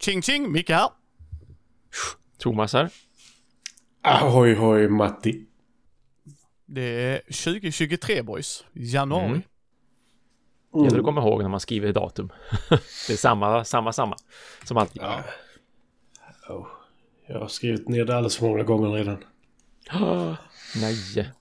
Tjing 0.00 0.22
tjing, 0.22 0.52
Micke 0.52 0.70
här. 0.70 0.90
Thomas 2.38 2.72
här. 2.72 2.90
Ahoy 4.02 4.54
hoj 4.54 4.88
Matti. 4.88 5.46
Det 6.66 6.82
är 6.82 7.18
2023 7.18 8.22
boys. 8.22 8.64
Januari. 8.72 9.24
Mm. 10.74 10.84
Gäller 10.84 10.98
att 10.98 11.04
komma 11.04 11.20
ihåg 11.20 11.42
när 11.42 11.48
man 11.48 11.60
skriver 11.60 11.92
datum. 11.92 12.32
det 13.06 13.12
är 13.12 13.16
samma, 13.16 13.64
samma, 13.64 13.92
samma. 13.92 14.16
Som 14.64 14.76
alltid. 14.76 15.02
Ja. 15.02 15.22
Oh. 16.48 16.66
Jag 17.26 17.40
har 17.40 17.48
skrivit 17.48 17.88
ner 17.88 18.04
det 18.04 18.16
alldeles 18.16 18.36
för 18.36 18.46
många 18.46 18.62
gånger 18.62 18.90
redan. 18.90 19.24
Nej. 20.80 21.32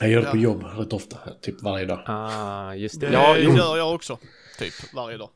Jag 0.00 0.10
gör 0.10 0.20
det 0.20 0.26
Ja. 0.26 0.30
på 0.30 0.36
jobb 0.36 0.62
rätt 0.62 0.92
ofta, 0.92 1.18
typ 1.40 1.62
varje 1.62 1.86
dag. 1.86 2.02
Ah, 2.06 2.74
just 2.74 3.00
det. 3.00 3.06
Det 3.06 3.12
Ja, 3.12 3.36
gör 3.38 3.76
jag 3.76 3.94
också. 3.94 4.18
Typ 4.58 4.74
varje 4.94 5.16
dag. 5.16 5.30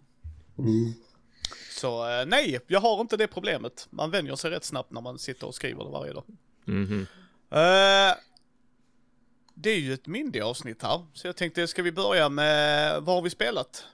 Mm. 0.58 0.92
Så 1.80 2.08
eh, 2.10 2.26
nej, 2.26 2.60
jag 2.66 2.80
har 2.80 3.00
inte 3.00 3.16
det 3.16 3.26
problemet. 3.26 3.86
Man 3.90 4.10
vänjer 4.10 4.36
sig 4.36 4.50
rätt 4.50 4.64
snabbt 4.64 4.90
när 4.92 5.00
man 5.00 5.18
sitter 5.18 5.46
och 5.46 5.54
skriver 5.54 5.84
det 5.84 5.90
varje 5.90 6.12
dag. 6.12 6.24
Mhm. 6.64 7.06
Eh, 7.50 8.14
det 9.54 9.70
är 9.70 9.78
ju 9.78 9.92
ett 9.94 10.06
mindre 10.06 10.44
avsnitt 10.44 10.82
här, 10.82 11.06
så 11.14 11.26
jag 11.28 11.36
tänkte 11.36 11.66
ska 11.66 11.82
vi 11.82 11.92
börja 11.92 12.28
med 12.28 13.02
vad 13.02 13.14
har 13.14 13.22
vi 13.22 13.30
spelat? 13.30 13.84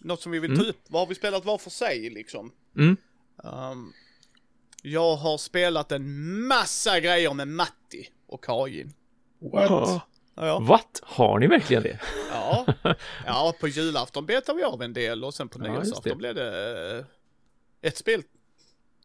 Något 0.00 0.22
som 0.22 0.32
vi 0.32 0.38
vill 0.38 0.50
ta 0.50 0.62
Mm. 0.62 0.68
upp. 0.70 0.80
Vad 0.88 1.02
har 1.02 1.06
vi 1.06 1.14
spelat 1.14 1.44
var 1.44 1.58
för 1.58 1.70
sig 1.70 2.10
liksom? 2.10 2.52
Mm. 2.76 2.96
Um, 3.36 3.92
jag 4.82 5.16
har 5.16 5.38
spelat 5.38 5.92
en 5.92 6.38
massa 6.46 7.00
grejer 7.00 7.34
med 7.34 7.48
Matti 7.48 8.08
och 8.26 8.44
Kajin. 8.44 8.92
What? 9.52 9.70
Ah. 9.70 10.00
Ja, 10.36 10.58
What? 10.60 11.00
Har 11.02 11.38
ni 11.38 11.46
verkligen 11.46 11.82
det? 11.82 11.98
ja. 12.30 12.66
ja, 13.26 13.54
på 13.60 13.68
julafton 13.68 14.26
betade 14.26 14.58
vi 14.58 14.64
av 14.64 14.82
en 14.82 14.92
del 14.92 15.24
och 15.24 15.34
sen 15.34 15.48
på 15.48 15.58
Ja, 15.58 15.72
nyårsafton 15.72 16.02
det. 16.10 16.14
blev 16.16 16.34
det 16.34 17.06
ett 17.84 17.96
spel. 17.96 18.22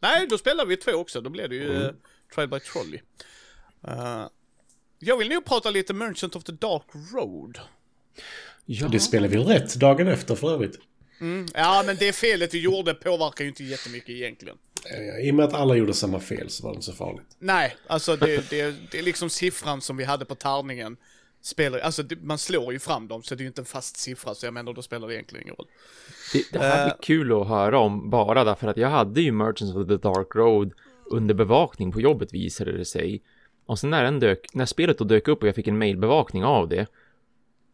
Nej, 0.02 0.28
då 0.30 0.38
spelade 0.38 0.70
vi 0.70 0.78
två 0.78 0.92
också. 0.92 1.22
Då 1.22 1.30
blev 1.30 1.50
det 1.50 1.56
ju 1.56 1.70
Mm. 1.76 1.82
uh, 1.82 1.92
Trial 2.36 2.48
by 2.50 2.60
Trolley. 2.60 3.00
Eh, 3.88 4.28
jag 5.00 5.18
vill 5.18 5.30
nog 5.30 5.46
prata 5.46 5.70
lite 5.70 5.94
Merchant 5.94 6.36
of 6.36 6.44
the 6.44 6.52
Dark 6.52 6.84
Road. 7.14 7.60
Ja. 8.66 8.88
Det 8.88 9.00
spelar 9.00 9.28
vi 9.28 9.38
rätt 9.38 9.76
dagen 9.76 10.08
efter 10.08 10.36
för 10.36 10.54
övrigt. 10.54 10.80
Mm. 11.22 11.46
Ja, 11.54 11.84
men 11.86 11.96
det 11.96 12.14
felet 12.14 12.54
vi 12.54 12.60
gjorde 12.60 12.94
påverkar 12.94 13.44
ju 13.44 13.50
inte 13.50 13.64
jättemycket 13.64 14.10
egentligen. 14.10 14.58
Eh, 14.86 15.28
I 15.28 15.32
och 15.32 15.36
med 15.36 15.46
att 15.46 15.54
alla 15.54 15.76
gjorde 15.76 15.94
samma 15.94 16.20
fel 16.20 16.50
så 16.50 16.64
var 16.64 16.72
det 16.72 16.76
inte 16.76 16.86
så 16.86 16.94
farligt. 16.94 17.36
Nej, 17.40 17.76
alltså 17.88 18.16
det, 18.16 18.50
det, 18.50 18.76
det 18.92 19.00
är 19.00 19.04
liksom 19.04 19.30
siffran 19.30 19.82
som 19.82 19.98
vi 19.98 20.04
hade 20.04 20.26
på 20.26 20.36
tärningen. 20.36 20.98
Spelar, 21.42 21.80
alltså 21.80 22.04
man 22.22 22.38
slår 22.38 22.74
ju 22.74 22.80
fram 22.80 23.08
dem 23.08 23.24
så 23.24 23.36
det 23.36 23.42
är 23.42 23.44
ju 23.44 23.48
inte 23.48 23.62
en 23.62 23.66
fast 23.66 23.98
siffra 23.98 24.36
så 24.36 24.46
jag 24.46 24.54
menar 24.54 24.74
då 24.74 24.82
spelar 24.82 25.08
det 25.08 25.14
egentligen 25.14 25.44
ingen 25.44 25.56
roll. 25.56 25.68
Det, 26.34 26.52
det 26.52 26.60
här 26.60 26.86
blir 26.86 26.96
kul 27.02 27.42
att 27.42 27.48
höra 27.48 27.80
om 27.80 28.10
bara 28.10 28.44
därför 28.44 28.68
att 28.68 28.78
jag 28.78 28.90
hade 28.90 29.22
ju 29.22 29.32
Merchants 29.32 29.76
of 29.76 29.88
the 29.88 29.98
Dark 29.98 30.36
Road 30.36 30.74
under 31.06 31.34
bevakning 31.34 31.92
på 31.92 32.02
jobbet 32.02 32.34
visade 32.34 32.78
det 32.78 32.86
sig. 32.86 33.22
Och 33.66 33.80
sen 33.80 33.90
när, 33.90 34.04
den 34.04 34.20
dök, 34.20 34.54
när 34.54 34.66
spelet 34.66 34.98
då 34.98 35.04
dök 35.04 35.28
upp 35.28 35.42
och 35.42 35.48
jag 35.48 35.56
fick 35.56 35.68
en 35.68 35.78
mailbevakning 35.78 36.44
av 36.44 36.70
det, 36.70 36.88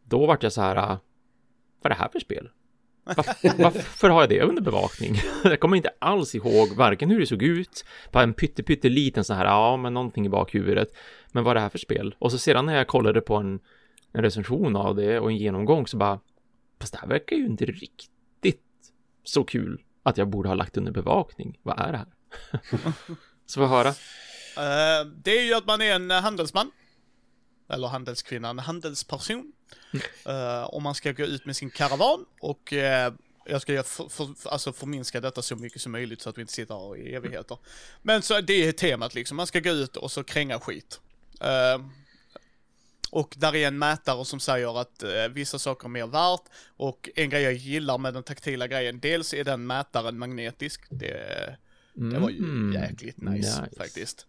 då 0.03 0.25
vart 0.25 0.43
jag 0.43 0.53
så 0.53 0.61
här, 0.61 0.75
ah, 0.75 0.99
vad 1.81 1.91
är 1.91 1.95
det 1.95 2.01
här 2.01 2.09
för 2.09 2.19
spel? 2.19 2.49
Varför, 3.05 3.63
varför 3.63 4.09
har 4.09 4.21
jag 4.21 4.29
det 4.29 4.41
under 4.41 4.61
bevakning? 4.61 5.15
Jag 5.43 5.59
kommer 5.59 5.77
inte 5.77 5.93
alls 5.99 6.35
ihåg 6.35 6.75
varken 6.75 7.09
hur 7.09 7.19
det 7.19 7.25
såg 7.25 7.43
ut, 7.43 7.85
bara 8.11 8.23
en 8.23 8.33
pytte, 8.33 8.63
pytteliten 8.63 9.23
så 9.23 9.33
här, 9.33 9.45
ja, 9.45 9.77
men 9.77 9.93
någonting 9.93 10.25
i 10.25 10.29
bakhuvudet. 10.29 10.87
Men 11.31 11.43
vad 11.43 11.51
är 11.51 11.55
det 11.55 11.61
här 11.61 11.69
för 11.69 11.77
spel? 11.77 12.15
Och 12.19 12.31
så 12.31 12.37
sedan 12.37 12.65
när 12.65 12.77
jag 12.77 12.87
kollade 12.87 13.21
på 13.21 13.35
en, 13.35 13.59
en 14.13 14.21
recension 14.21 14.75
av 14.75 14.95
det 14.95 15.19
och 15.19 15.31
en 15.31 15.37
genomgång 15.37 15.87
så 15.87 15.97
bara, 15.97 16.19
fast 16.79 16.93
det 16.93 16.99
här 16.99 17.07
verkar 17.07 17.35
ju 17.35 17.45
inte 17.45 17.65
riktigt 17.65 18.61
så 19.23 19.43
kul 19.43 19.81
att 20.03 20.17
jag 20.17 20.29
borde 20.29 20.49
ha 20.49 20.55
lagt 20.55 20.77
under 20.77 20.91
bevakning. 20.91 21.59
Vad 21.63 21.79
är 21.79 21.91
det 21.91 21.97
här? 21.97 22.07
så 23.45 23.59
får 23.59 23.67
höra. 23.67 23.89
Eh, 23.89 25.07
det 25.23 25.31
är 25.37 25.45
ju 25.45 25.53
att 25.53 25.65
man 25.65 25.81
är 25.81 25.95
en 25.95 26.11
handelsman. 26.11 26.71
Eller 27.69 27.87
handelskvinna, 27.87 28.49
en 28.49 28.59
handelsperson. 28.59 29.51
Eh, 30.25 30.63
och 30.63 30.81
man 30.81 30.95
ska 30.95 31.11
gå 31.11 31.23
ut 31.23 31.45
med 31.45 31.55
sin 31.55 31.69
karavan 31.69 32.25
och 32.41 32.73
eh, 32.73 33.13
jag 33.45 33.61
ska 33.61 33.83
för, 33.83 34.09
för, 34.09 34.49
alltså 34.49 34.73
förminska 34.73 35.21
detta 35.21 35.41
så 35.41 35.55
mycket 35.55 35.81
som 35.81 35.91
möjligt 35.91 36.21
så 36.21 36.29
att 36.29 36.37
vi 36.37 36.41
inte 36.41 36.53
sitter 36.53 36.75
här 36.75 36.97
i 36.97 37.15
evigheter. 37.15 37.57
Men 38.01 38.21
så 38.21 38.41
det 38.41 38.53
är 38.67 38.71
temat 38.71 39.15
liksom, 39.15 39.37
man 39.37 39.47
ska 39.47 39.59
gå 39.59 39.69
ut 39.69 39.97
och 39.97 40.11
så 40.11 40.23
kränga 40.23 40.59
skit. 40.59 40.99
Eh, 41.41 41.85
och 43.11 43.33
där 43.37 43.55
är 43.55 43.67
en 43.67 43.77
mätare 43.79 44.25
som 44.25 44.39
säger 44.39 44.81
att 44.81 45.03
eh, 45.03 45.27
vissa 45.31 45.59
saker 45.59 45.85
är 45.87 45.89
mer 45.89 46.07
värt. 46.07 46.41
Och 46.77 47.09
en 47.15 47.29
grej 47.29 47.43
jag 47.43 47.53
gillar 47.53 47.97
med 47.97 48.13
den 48.13 48.23
taktila 48.23 48.67
grejen, 48.67 48.99
dels 48.99 49.33
är 49.33 49.43
den 49.43 49.67
mätaren 49.67 50.17
magnetisk. 50.19 50.81
Det, 50.89 51.55
det 51.93 52.19
var 52.19 52.29
ju 52.29 52.37
Mm. 52.37 52.81
jäkligt 52.83 53.17
nice, 53.21 53.61
Nice. 53.61 53.75
faktiskt. 53.77 54.25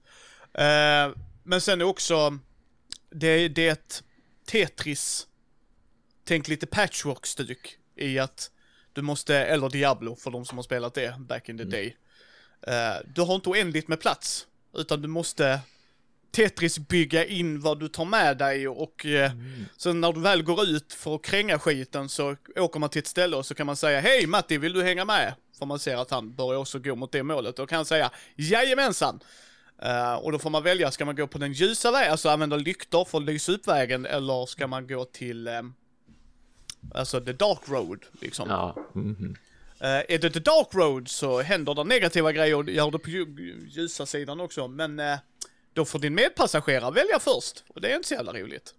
Eh, 0.53 1.09
men 1.43 1.61
sen 1.61 1.83
också, 1.83 2.39
det, 3.11 3.49
det 3.49 4.03
Tetris, 4.47 5.27
tänk 6.25 6.49
lite 6.49 6.67
patchwork-stuk 6.67 7.79
i 7.97 8.19
att 8.19 8.51
du 8.93 9.03
måste, 9.03 9.37
eller 9.37 9.69
Diablo 9.69 10.17
för 10.17 10.31
de 10.31 10.45
som 10.45 10.59
har 10.59 10.63
spelat 10.63 10.95
det 10.95 11.15
back 11.19 11.49
in 11.49 11.59
the 11.59 11.65
day. 11.65 11.97
Eh, 12.67 12.97
du 13.15 13.21
har 13.21 13.35
inte 13.35 13.49
oändligt 13.49 13.89
med 13.89 14.01
plats, 14.01 14.47
utan 14.75 15.03
du 15.03 15.09
måste 15.09 15.61
Tetris 16.31 16.79
bygga 16.79 17.25
in 17.25 17.61
vad 17.61 17.81
du 17.81 17.89
tar 17.89 18.05
med 18.05 18.39
dig 18.39 18.69
och 18.69 19.07
eh, 19.07 19.33
sen 19.77 20.01
när 20.01 20.13
du 20.13 20.21
väl 20.21 20.43
går 20.43 20.65
ut 20.65 20.93
för 20.93 21.15
att 21.15 21.23
kränga 21.23 21.59
skiten 21.59 22.09
så 22.09 22.37
åker 22.57 22.81
man 22.81 22.91
till 22.91 22.99
ett 22.99 23.07
ställe 23.07 23.37
och 23.37 23.47
så 23.47 23.55
kan 23.55 23.67
man 23.67 23.77
säga 23.77 24.01
Hej 24.01 24.27
Matti, 24.27 24.59
vill 24.59 24.73
du 24.73 24.83
hänga 24.83 25.05
med? 25.05 25.35
För 25.59 25.67
man 25.67 25.79
ser 25.79 25.97
att 25.97 26.11
han 26.11 26.35
börjar 26.35 26.61
också 26.61 26.79
gå 26.79 26.97
mot 26.97 27.13
det 27.13 27.23
målet. 27.23 27.57
Då 27.57 27.67
kan 27.67 27.85
säga 27.85 28.11
Jajamensan! 28.37 29.21
Eh, 29.83 30.15
och 30.15 30.33
då 30.33 30.39
får 30.39 30.51
man 30.51 30.63
välja, 30.63 30.91
ska 30.91 31.05
man 31.05 31.17
gå 31.17 31.27
på 31.27 31.39
den 31.39 31.53
ljusa 31.53 31.91
vägen, 31.91 32.11
alltså 32.13 32.29
använda 32.29 32.57
lyktor 32.57 33.05
för 33.05 33.19
att 33.19 33.25
lysa 33.25 33.53
upp 33.53 33.69
vägen, 33.69 34.07
eller 34.07 34.47
ska 34.47 34.67
man 34.67 34.87
gå 34.87 35.05
till, 35.05 35.47
eh, 35.47 35.63
alltså 36.95 37.21
the 37.21 37.33
dark 37.33 37.61
road, 37.69 38.05
liksom. 38.21 38.49
Ja. 38.51 38.77
mhm. 38.95 39.37
Eh, 39.81 39.89
är 39.89 40.19
det 40.19 40.31
the 40.31 40.41
dark 40.41 40.69
road 40.75 41.09
så 41.09 41.41
händer 41.41 41.75
det 41.75 41.85
negativa 41.85 42.33
grejer 42.33 42.55
och 42.57 42.65
det 42.65 42.73
gör 42.73 42.91
det 42.91 42.99
på 42.99 43.11
lju- 43.11 43.67
ljusa 43.69 44.07
sidan 44.07 44.41
också, 44.41 44.69
men 44.69 45.01
eh, 45.01 45.19
då 45.73 45.85
får 45.85 45.99
din 45.99 46.15
medpassagerare 46.15 46.91
välja 46.91 47.19
först, 47.19 47.65
och 47.69 47.81
det 47.81 47.89
är 47.89 47.97
inte 47.97 48.09
så 48.09 48.15
jävla 48.15 48.33
roligt. 48.33 48.75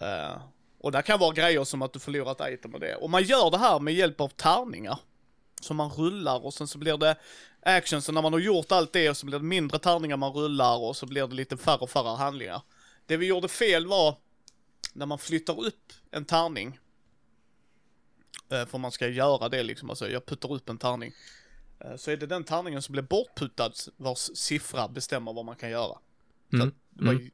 Eh, 0.00 0.36
och 0.80 0.92
där 0.92 1.02
kan 1.02 1.18
vara 1.18 1.32
grejer 1.32 1.64
som 1.64 1.82
att 1.82 1.92
du 1.92 1.98
förlorar 1.98 2.32
ett 2.32 2.52
item 2.54 2.74
och 2.74 2.80
det. 2.80 2.94
Och 2.94 3.10
man 3.10 3.22
gör 3.22 3.50
det 3.50 3.58
här 3.58 3.78
med 3.78 3.94
hjälp 3.94 4.20
av 4.20 4.28
tärningar. 4.28 4.98
Som 5.60 5.76
man 5.76 5.90
rullar 5.90 6.44
och 6.44 6.54
sen 6.54 6.68
så 6.68 6.78
blir 6.78 6.96
det 6.96 7.16
action, 7.60 8.02
så 8.02 8.12
när 8.12 8.22
man 8.22 8.32
har 8.32 8.40
gjort 8.40 8.72
allt 8.72 8.92
det 8.92 9.14
så 9.14 9.26
blir 9.26 9.38
det 9.38 9.44
mindre 9.44 9.78
tärningar 9.78 10.16
man 10.16 10.32
rullar 10.32 10.78
och 10.78 10.96
så 10.96 11.06
blir 11.06 11.26
det 11.26 11.34
lite 11.34 11.56
färre 11.56 11.78
och 11.78 11.90
färre 11.90 12.16
handlingar. 12.16 12.62
Det 13.06 13.16
vi 13.16 13.26
gjorde 13.26 13.48
fel 13.48 13.86
var 13.86 14.16
när 14.92 15.06
man 15.06 15.18
flyttar 15.18 15.60
upp 15.66 15.92
en 16.10 16.24
tärning. 16.24 16.78
Eh, 18.50 18.66
För 18.66 18.78
man 18.78 18.92
ska 18.92 19.08
göra 19.08 19.48
det 19.48 19.62
liksom, 19.62 19.90
alltså 19.90 20.08
jag 20.08 20.26
puttar 20.26 20.52
upp 20.52 20.68
en 20.68 20.78
tärning. 20.78 21.12
Eh, 21.80 21.96
Så 21.96 22.10
är 22.10 22.16
det 22.16 22.26
den 22.26 22.44
tärningen 22.44 22.82
som 22.82 22.92
blir 22.92 23.02
bortputtad 23.02 23.72
vars 23.96 24.18
siffra 24.34 24.88
bestämmer 24.88 25.32
vad 25.32 25.44
man 25.44 25.56
kan 25.56 25.70
göra. 25.70 25.98
Mm, 26.52 26.72
ju- 27.20 27.30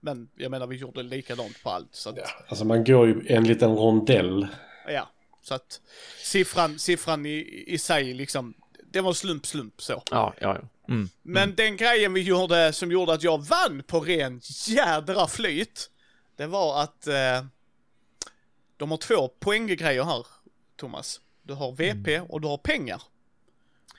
Men 0.00 0.28
jag 0.34 0.50
menar 0.50 0.66
vi 0.66 0.76
gjorde 0.76 1.02
likadant 1.02 1.62
på 1.62 1.70
allt. 1.70 1.94
Så 1.94 2.08
att, 2.10 2.16
Ja, 2.16 2.26
alltså 2.48 2.64
man 2.64 2.84
går 2.84 3.06
ju 3.06 3.26
en 3.28 3.44
liten 3.44 3.76
rondell. 3.76 4.46
ja. 4.88 5.08
Så 5.44 5.54
att 5.54 5.80
siffran, 6.22 6.78
siffran 6.78 7.26
i, 7.26 7.64
i 7.66 7.78
sig 7.78 8.14
liksom, 8.14 8.54
det 8.92 9.00
var 9.00 9.12
slump, 9.12 9.46
slump 9.46 9.82
så. 9.82 10.02
Ja, 10.10 10.34
ja, 10.40 10.58
ja. 10.62 10.68
Mm. 10.94 11.08
Men 11.22 11.54
den 11.54 11.76
grejen 11.76 12.12
vi 12.12 12.20
gjorde 12.20 12.72
som 12.72 12.90
gjorde 12.92 13.12
att 13.12 13.22
jag 13.22 13.44
vann 13.46 13.82
på 13.86 14.00
ren 14.00 14.40
jädra 14.66 15.26
flyt, 15.28 15.90
det 16.36 16.46
var 16.46 16.82
att 16.82 17.06
eh, 17.06 17.44
de 18.76 18.90
har 18.90 18.98
två 18.98 19.28
poänggrejer 19.28 20.04
här, 20.04 20.26
Thomas. 20.76 21.20
Du 21.42 21.52
har 21.54 21.72
VP 21.72 22.20
och 22.20 22.40
du 22.40 22.48
har 22.48 22.56
pengar. 22.58 23.02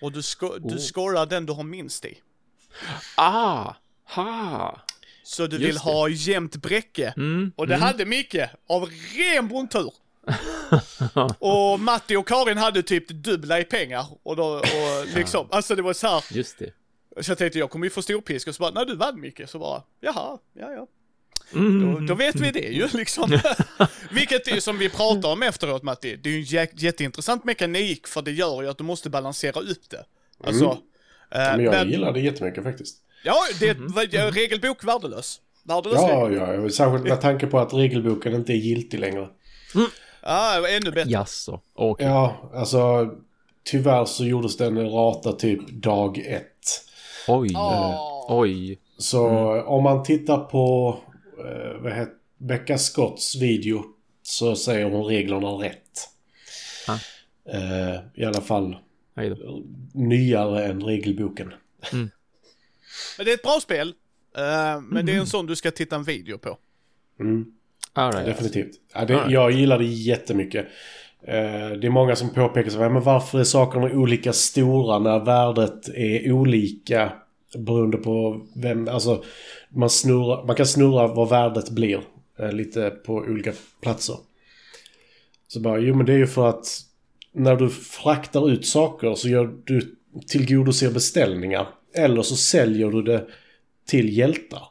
Och 0.02 0.12
du, 0.12 0.22
sko- 0.22 0.58
du 0.58 0.76
Oh. 0.76 0.80
scorar 0.80 1.26
den 1.26 1.46
du 1.46 1.54
har 1.54 1.64
minst 1.64 2.06
i. 2.06 2.18
Ah! 3.18 3.74
Ha! 4.04 4.82
Så 5.24 5.48
du 5.48 5.56
Just 5.58 5.68
vill 5.68 5.76
det. 5.76 5.82
ha 5.82 6.10
jämnt 6.10 6.56
bräcke. 6.56 7.14
Mm. 7.18 7.52
Och 7.56 7.68
det 7.68 7.76
hade 7.76 8.06
Micke 8.06 8.36
av 8.68 8.90
ren 9.18 9.48
bondtur. 9.48 9.94
och 11.40 11.80
Matti 11.80 12.16
och 12.16 12.28
Karin 12.28 12.58
hade 12.58 12.84
typ 12.84 13.08
dubbla 13.10 13.60
i 13.60 13.64
pengar. 13.64 14.06
Och, 14.24 14.36
då, 14.36 14.46
och 14.56 15.08
liksom, 15.16 15.48
alltså 15.52 15.76
det 15.76 15.82
var 15.82 15.94
så 15.94 16.08
här. 16.08 16.24
Just 16.32 16.60
det. 16.60 16.70
Så 17.24 17.32
jag 17.32 17.38
tänkte 17.38 17.60
jag 17.60 17.70
kommer 17.70 17.86
ju 17.86 17.90
få 17.90 18.02
storpisk 18.02 18.48
och 18.48 18.56
så 18.56 18.60
bara, 18.62 18.72
när 18.72 18.86
du 18.86 18.96
vann 18.96 19.22
Micke, 19.22 19.42
så 19.48 19.60
bara, 19.60 19.84
jaha, 20.02 20.38
ja 20.60 20.72
ja. 20.74 20.88
Mm. 21.54 21.94
Då, 21.96 22.00
då 22.08 22.16
vet 22.16 22.36
vi 22.36 22.52
det 22.52 22.60
ju 22.60 22.88
liksom. 22.94 23.40
Vilket 24.12 24.48
är 24.48 24.60
som 24.60 24.78
vi 24.78 24.90
pratar 24.90 25.30
om 25.32 25.44
efteråt 25.44 25.84
Matti, 25.84 26.16
det 26.16 26.30
är 26.30 26.34
ju 26.34 26.40
en 26.40 26.46
jä- 26.46 26.70
jätteintressant 26.74 27.44
mekanik 27.44 28.08
för 28.08 28.22
det 28.22 28.32
gör 28.32 28.62
ju 28.62 28.70
att 28.70 28.78
du 28.78 28.84
måste 28.84 29.10
balansera 29.10 29.60
upp 29.60 29.90
det. 29.90 30.06
Alltså, 30.44 30.66
eh, 30.66 30.78
Men 31.40 31.64
jag 31.64 31.72
men- 31.72 31.90
gillar 31.90 32.12
det 32.14 32.20
jättemycket 32.20 32.64
faktiskt. 32.64 32.98
Ja, 33.24 33.36
det 33.60 33.68
är 33.70 34.28
ett 34.28 34.36
regelbok 34.36 34.84
värdelös. 34.84 35.42
Värdelös 35.64 36.00
Ja, 36.02 36.30
regel. 36.30 36.64
ja, 36.64 36.70
särskilt 36.70 37.04
med 37.04 37.22
tanke 37.22 37.48
på 37.48 37.60
att 37.60 37.74
regelboken 37.74 38.34
inte 38.34 38.54
är 38.54 38.58
giltig 38.58 39.00
längre. 39.00 39.28
Ja, 40.26 40.68
ännu 40.70 40.92
bättre. 40.92 41.12
Jaså, 41.12 41.62
okej. 41.74 42.08
Ja, 42.08 42.52
alltså 42.54 43.12
tyvärr 43.64 44.06
så 44.06 44.26
gjordes 44.26 44.58
den 44.58 44.92
rata 44.92 45.32
typ 45.32 45.70
dag 45.70 46.18
ett. 46.18 46.86
Oj. 47.28 47.52
Åh. 47.56 48.26
Oj. 48.30 48.80
Så 48.98 49.28
om 49.62 49.84
man 49.84 50.04
tittar 50.04 50.38
på 50.38 50.98
eh, 51.40 51.82
vad 51.82 51.94
heter, 51.94 52.14
Becca 52.38 52.78
Scotts 52.78 53.36
video 53.36 53.84
så 54.24 54.56
säger 54.56 54.86
hon 54.90 55.06
reglerna 55.06 55.48
rätt. 55.48 56.10
Ah. 56.88 56.98
Eh, 57.54 58.00
I 58.16 58.26
alla 58.26 58.42
fall 58.42 58.78
nyare 59.94 60.66
än 60.66 60.84
regelboken. 60.84 61.54
Men 61.92 62.12
det 63.26 63.30
är 63.32 63.34
ett 63.34 63.44
bra 63.44 63.60
spel. 63.62 63.94
eh, 64.38 64.82
men 64.82 65.06
det 65.06 65.12
är 65.12 65.20
en 65.20 65.28
sån 65.28 65.46
du 65.46 65.56
ska 65.56 65.72
titta 65.72 65.96
en 65.96 66.04
video 66.04 66.38
på. 66.38 66.58
Right. 67.96 68.26
Definitivt. 68.26 68.72
Ja, 68.94 69.06
det, 69.06 69.14
Alright. 69.14 69.32
Jag 69.32 69.52
gillar 69.52 69.80
det 69.80 69.86
jättemycket. 69.86 70.66
Eh, 71.28 71.70
det 71.70 71.88
är 71.88 71.90
många 71.90 72.16
som 72.16 72.30
påpekar 72.30 72.70
så 72.70 72.80
här, 72.80 72.90
men 72.90 73.04
varför 73.04 73.40
är 73.40 73.44
sakerna 73.44 73.86
olika 73.86 74.34
stora 74.34 75.00
när 75.00 75.26
värdet 75.26 75.88
är 75.88 76.32
olika 76.32 77.12
beroende 77.58 77.98
på 77.98 78.46
vem, 78.56 78.88
alltså 78.88 79.24
man, 79.70 79.90
snurrar, 79.90 80.46
man 80.46 80.56
kan 80.56 80.66
snurra 80.66 81.08
vad 81.08 81.30
värdet 81.30 81.70
blir 81.70 82.02
eh, 82.40 82.52
lite 82.52 82.90
på 82.90 83.14
olika 83.14 83.54
platser. 83.82 84.16
Så 85.48 85.60
bara, 85.60 85.80
jo 85.80 85.96
men 85.96 86.06
det 86.06 86.14
är 86.14 86.18
ju 86.18 86.28
för 86.28 86.50
att 86.50 86.68
när 87.32 87.56
du 87.56 87.70
fraktar 87.70 88.50
ut 88.50 88.66
saker 88.66 89.16
så 89.16 89.30
gör 89.30 89.54
du 89.64 89.96
tillgodoser 90.28 90.92
beställningar. 90.92 91.68
Eller 91.94 92.22
så 92.22 92.36
säljer 92.36 92.92
du 92.92 93.02
det 93.02 93.28
till 93.88 94.18
hjältar. 94.18 94.64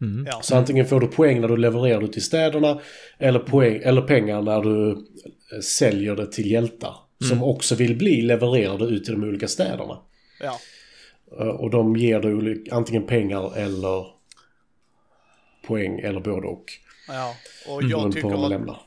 Mm. 0.00 0.26
Ja. 0.26 0.40
Så 0.42 0.56
antingen 0.56 0.86
får 0.86 1.00
du 1.00 1.06
poäng 1.06 1.40
när 1.40 1.48
du 1.48 1.56
levererar 1.56 2.00
det 2.00 2.08
till 2.08 2.24
städerna 2.24 2.80
eller, 3.18 3.38
poäng, 3.38 3.80
eller 3.84 4.02
pengar 4.02 4.42
när 4.42 4.60
du 4.62 4.90
eh, 5.52 5.60
säljer 5.60 6.16
det 6.16 6.32
till 6.32 6.50
hjältar. 6.50 6.94
Som 7.28 7.42
också 7.42 7.74
vill 7.74 7.96
bli 7.96 8.22
levererade 8.22 8.84
ut 8.84 9.04
till 9.04 9.14
de 9.20 9.28
olika 9.28 9.48
städerna. 9.48 9.98
ja. 10.40 10.58
Eh, 11.40 11.46
Och 11.46 11.70
de 11.70 11.96
ger 11.96 12.20
dig 12.20 12.64
antingen 12.70 13.06
pengar 13.06 13.56
eller 13.58 14.06
poäng 15.66 15.98
eller 16.00 16.20
både 16.20 16.46
och. 16.46 16.64
Ja, 17.08 17.34
och 17.68 17.78
Beroende 17.78 17.90
jag 17.90 18.02
vad 18.02 18.12
tycker 18.12 18.44
att, 18.44 18.50
lämnar. 18.50 18.80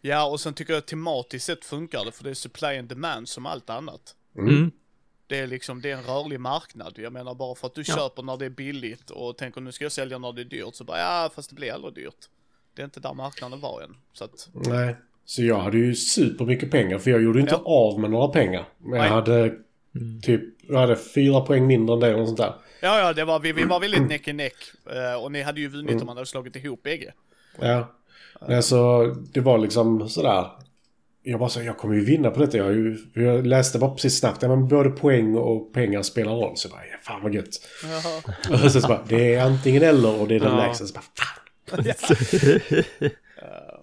ja 0.00 0.26
och 0.30 0.40
sen 0.40 0.54
tycker 0.54 0.72
jag 0.72 0.78
att 0.78 0.86
tematiskt 0.86 1.46
sett 1.46 1.64
funkar 1.64 2.04
det 2.04 2.12
för 2.12 2.24
det 2.24 2.30
är 2.30 2.34
supply 2.34 2.78
and 2.78 2.88
demand 2.88 3.28
som 3.28 3.46
allt 3.46 3.70
annat. 3.70 4.14
Mm. 4.38 4.70
Det 5.28 5.38
är 5.38 5.46
liksom, 5.46 5.80
det 5.80 5.90
är 5.90 5.96
en 5.96 6.02
rörlig 6.04 6.40
marknad. 6.40 6.94
Jag 6.98 7.12
menar 7.12 7.34
bara 7.34 7.54
för 7.54 7.66
att 7.66 7.74
du 7.74 7.82
Ja. 7.86 7.94
köper 7.96 8.22
när 8.22 8.36
det 8.36 8.44
är 8.44 8.50
billigt 8.50 9.10
och 9.10 9.36
tänker 9.36 9.60
nu 9.60 9.72
ska 9.72 9.84
jag 9.84 9.92
sälja 9.92 10.18
när 10.18 10.32
det 10.32 10.40
är 10.42 10.44
dyrt 10.44 10.74
så 10.74 10.84
bara 10.84 10.98
ja 10.98 11.30
fast 11.34 11.50
det 11.50 11.56
blir 11.56 11.72
aldrig 11.72 11.94
dyrt. 11.94 12.28
Det 12.74 12.82
är 12.82 12.84
inte 12.84 13.00
där 13.00 13.14
marknaden 13.14 13.60
var 13.60 13.82
än. 13.82 13.96
Så 14.12 14.24
att, 14.24 14.48
Nej. 14.52 14.96
Så 15.24 15.42
jag 15.42 15.58
hade 15.58 15.78
ju 15.78 15.94
supermycket 15.94 16.70
pengar 16.70 16.98
för 16.98 17.10
jag 17.10 17.22
gjorde 17.22 17.40
inte 17.40 17.52
Ja. 17.54 17.62
av 17.64 18.00
med 18.00 18.10
några 18.10 18.28
pengar. 18.28 18.64
Men 18.78 19.00
jag 19.00 19.08
hade 19.08 19.54
typ, 20.22 20.42
jag 20.68 20.78
hade 20.78 20.96
fyra 20.96 21.40
poäng 21.40 21.66
mindre 21.66 21.94
än 21.94 22.00
det 22.00 22.08
eller 22.08 22.24
sånt 22.26 22.38
där. 22.38 22.54
ja 22.82 22.98
ja, 22.98 23.12
det 23.12 23.24
var, 23.24 23.40
vi, 23.40 23.52
vi 23.52 23.64
var 23.64 23.80
väldigt 23.80 24.08
neck 24.08 24.28
i 24.28 24.32
neck. 24.32 24.54
eh, 24.90 25.22
Och 25.24 25.32
ni 25.32 25.42
hade 25.42 25.60
ju 25.60 25.68
vunnit 25.68 26.00
om 26.00 26.06
man 26.06 26.16
hade 26.16 26.26
slagit 26.26 26.56
ihop 26.56 26.82
bägge. 26.82 27.12
Ja. 27.60 27.94
Nej, 28.48 28.62
så 28.62 29.04
det 29.32 29.40
var 29.40 29.58
liksom 29.58 30.08
sådär. 30.08 30.46
Jag 31.30 31.40
bara 31.40 31.48
så, 31.48 31.62
jag 31.62 31.78
kommer 31.78 31.94
ju 31.94 32.04
vinna 32.04 32.30
på 32.30 32.40
detta. 32.40 32.56
Jag, 32.56 32.72
ju, 32.74 32.98
jag 33.14 33.46
läste 33.46 33.78
bara 33.78 33.90
precis 33.90 34.18
snabbt. 34.18 34.42
Ja, 34.42 34.48
men 34.48 34.68
både 34.68 34.90
poäng 34.90 35.36
och 35.36 35.72
pengar 35.72 36.02
spelar 36.02 36.32
roll. 36.32 36.56
Så 36.56 36.68
jag 36.68 36.72
bara, 36.72 36.86
ja, 36.86 36.96
fan 37.02 37.22
vad 37.22 37.34
gött. 37.34 37.68
Jaha. 37.82 38.22
Och 38.64 38.72
sen 38.72 38.82
så 38.82 38.88
bara, 38.88 39.04
det 39.08 39.34
är 39.34 39.42
antingen 39.44 39.82
eller 39.82 40.20
och 40.20 40.28
det 40.28 40.34
är 40.34 40.40
den 40.40 40.52
Ja. 40.52 40.66
lägsta. 40.66 40.86
Så 40.86 40.94
bara, 40.94 41.04
fan. 41.14 41.84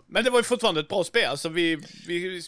Men 0.07 0.23
det 0.23 0.29
var 0.29 0.39
ju 0.39 0.43
fortfarande 0.43 0.79
ett 0.81 0.87
bra 0.87 1.03
spel. 1.03 1.25
Alltså 1.29 1.49
vi, 1.49 1.77
vi 2.07 2.41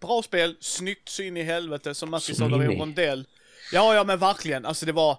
bra 0.00 0.22
spel, 0.22 0.56
snyggt 0.60 1.08
så 1.08 1.22
in 1.22 1.36
i 1.36 1.42
helvete. 1.42 1.94
Som 1.94 2.10
Matti 2.10 2.34
sa, 2.34 2.44
det 2.48 2.56
var 2.56 2.64
en 2.64 2.78
rondell. 2.78 3.26
Ja, 3.72 3.94
ja 3.94 4.04
men 4.04 4.18
verkligen. 4.18 4.64
Alltså 4.66 4.86
det 4.86 4.92
var 4.92 5.18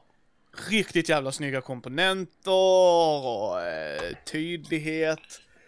riktigt 0.70 1.10
jävla 1.10 1.32
snygga 1.32 1.62
komponenter 1.62 2.52
och 2.52 3.62
eh, 3.62 4.16
tydlighet. 4.32 5.20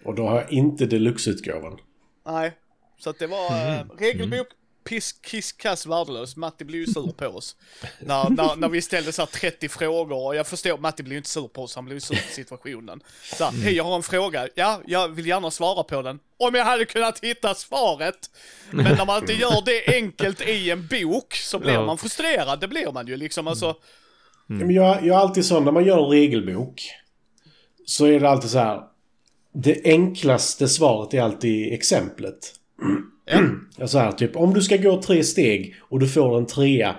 Och 0.06 0.16
då 0.16 0.28
har 0.28 0.36
jag 0.42 0.52
inte 0.52 0.86
deluxe-utgåvan. 0.86 1.78
Nej, 2.26 2.52
så 3.00 3.10
att 3.10 3.20
det 3.20 3.28
var 3.28 3.48
eh, 3.50 3.84
regelbok, 4.00 4.48
piss, 4.84 5.12
kiss, 5.12 5.52
kass, 5.52 5.86
värdelös. 5.86 6.36
Matti 6.36 6.66
blev 6.66 6.82
ju 6.82 6.88
sur 6.88 7.12
på 7.18 7.26
oss. 7.26 7.56
när, 8.00 8.30
när, 8.30 8.56
när 8.56 8.70
vi 8.70 8.82
ställde 8.82 9.12
så 9.12 9.22
här 9.22 9.28
30 9.28 9.70
frågor 9.70 10.26
och 10.26 10.36
jag 10.36 10.48
förstår, 10.48 10.78
Matti 10.78 11.04
blev 11.04 11.12
ju 11.14 11.18
inte 11.18 11.30
sur 11.30 11.48
på 11.48 11.64
oss, 11.64 11.76
han 11.76 11.86
blev 11.86 11.96
ju 11.96 12.02
sur 12.02 12.16
på 12.16 12.34
situationen. 12.34 13.02
Så 13.34 13.44
här, 13.44 13.52
hej 13.52 13.74
jag 13.76 13.84
har 13.84 13.96
en 13.96 14.04
fråga, 14.04 14.48
ja, 14.56 14.82
jag 14.88 15.08
vill 15.10 15.28
gärna 15.28 15.52
svara 15.52 15.84
på 15.84 16.02
den. 16.02 16.20
Om 16.38 16.56
jag 16.56 16.66
hade 16.66 16.86
kunnat 16.86 17.20
hitta 17.24 17.56
svaret. 17.56 18.30
Men 18.72 18.96
när 18.98 19.06
man 19.06 19.22
inte 19.22 19.34
gör 19.44 19.62
det 19.66 19.96
enkelt 19.96 20.42
i 20.42 20.70
en 20.72 20.88
bok 20.88 21.34
så 21.34 21.60
blir 21.60 21.74
Ja. 21.74 21.86
man 21.86 21.98
frustrerad, 21.98 22.60
det 22.60 22.68
blir 22.68 22.92
man 22.92 23.08
ju 23.08 23.18
liksom 23.18 23.48
alltså. 23.48 23.76
Men 24.48 24.72
jag, 24.72 25.06
jag 25.06 25.16
är 25.16 25.20
alltid 25.20 25.46
sån, 25.46 25.66
när 25.66 25.72
man 25.72 25.86
gör 25.86 26.04
en 26.04 26.10
regelbok. 26.10 26.82
Så 27.86 28.06
är 28.06 28.20
det 28.20 28.30
alltid 28.30 28.50
så 28.50 28.58
här. 28.60 28.82
Det 29.54 29.82
enklaste 29.86 30.68
svaret 30.68 31.14
är 31.14 31.22
alltid 31.22 31.74
exemplet. 31.74 32.54
Ja. 33.78 33.88
Så 33.88 34.00
här, 34.00 34.12
typ 34.12 34.36
om 34.36 34.54
du 34.54 34.62
ska 34.62 34.78
gå 34.78 35.02
tre 35.02 35.24
steg 35.24 35.76
och 35.80 36.00
du 36.00 36.08
får 36.08 36.38
en 36.38 36.46
trea. 36.46 36.96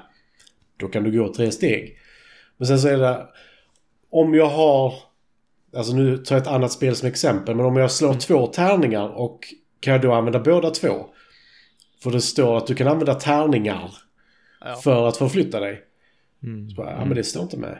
Då 0.77 0.89
kan 0.89 1.05
du 1.05 1.19
gå 1.19 1.35
tre 1.35 1.51
steg. 1.51 1.99
Men 2.57 2.67
sen 2.67 2.79
så 2.79 2.89
är 2.89 2.99
det. 2.99 3.27
Om 4.11 4.35
jag 4.35 4.49
har. 4.49 4.95
Alltså 5.77 5.93
nu 5.93 6.17
tar 6.17 6.37
jag 6.37 6.43
ett 6.43 6.49
annat 6.49 6.73
spel 6.73 6.97
som 6.97 7.09
exempel. 7.09 7.55
Men 7.55 7.67
om 7.67 7.77
jag 7.77 7.91
slår 7.91 8.15
två 8.15 8.47
tärningar 8.47 9.09
och 9.09 9.41
kan 9.81 9.93
jag 9.93 10.03
då 10.03 10.13
använda 10.13 10.41
båda 10.41 10.71
två? 10.71 11.07
För 12.03 12.11
det 12.11 12.21
står 12.21 12.57
att 12.57 12.67
du 12.67 12.75
kan 12.75 12.89
använda 12.89 13.15
tärningar. 13.15 13.91
Ja. 14.61 14.77
För 14.77 15.09
att 15.09 15.17
förflytta 15.17 15.61
dig. 15.61 15.83
Mm. 16.43 16.71
Så 16.71 16.77
bara, 16.77 16.91
ja 16.91 17.05
men 17.05 17.15
det 17.17 17.25
står 17.25 17.43
inte 17.43 17.57
med. 17.57 17.79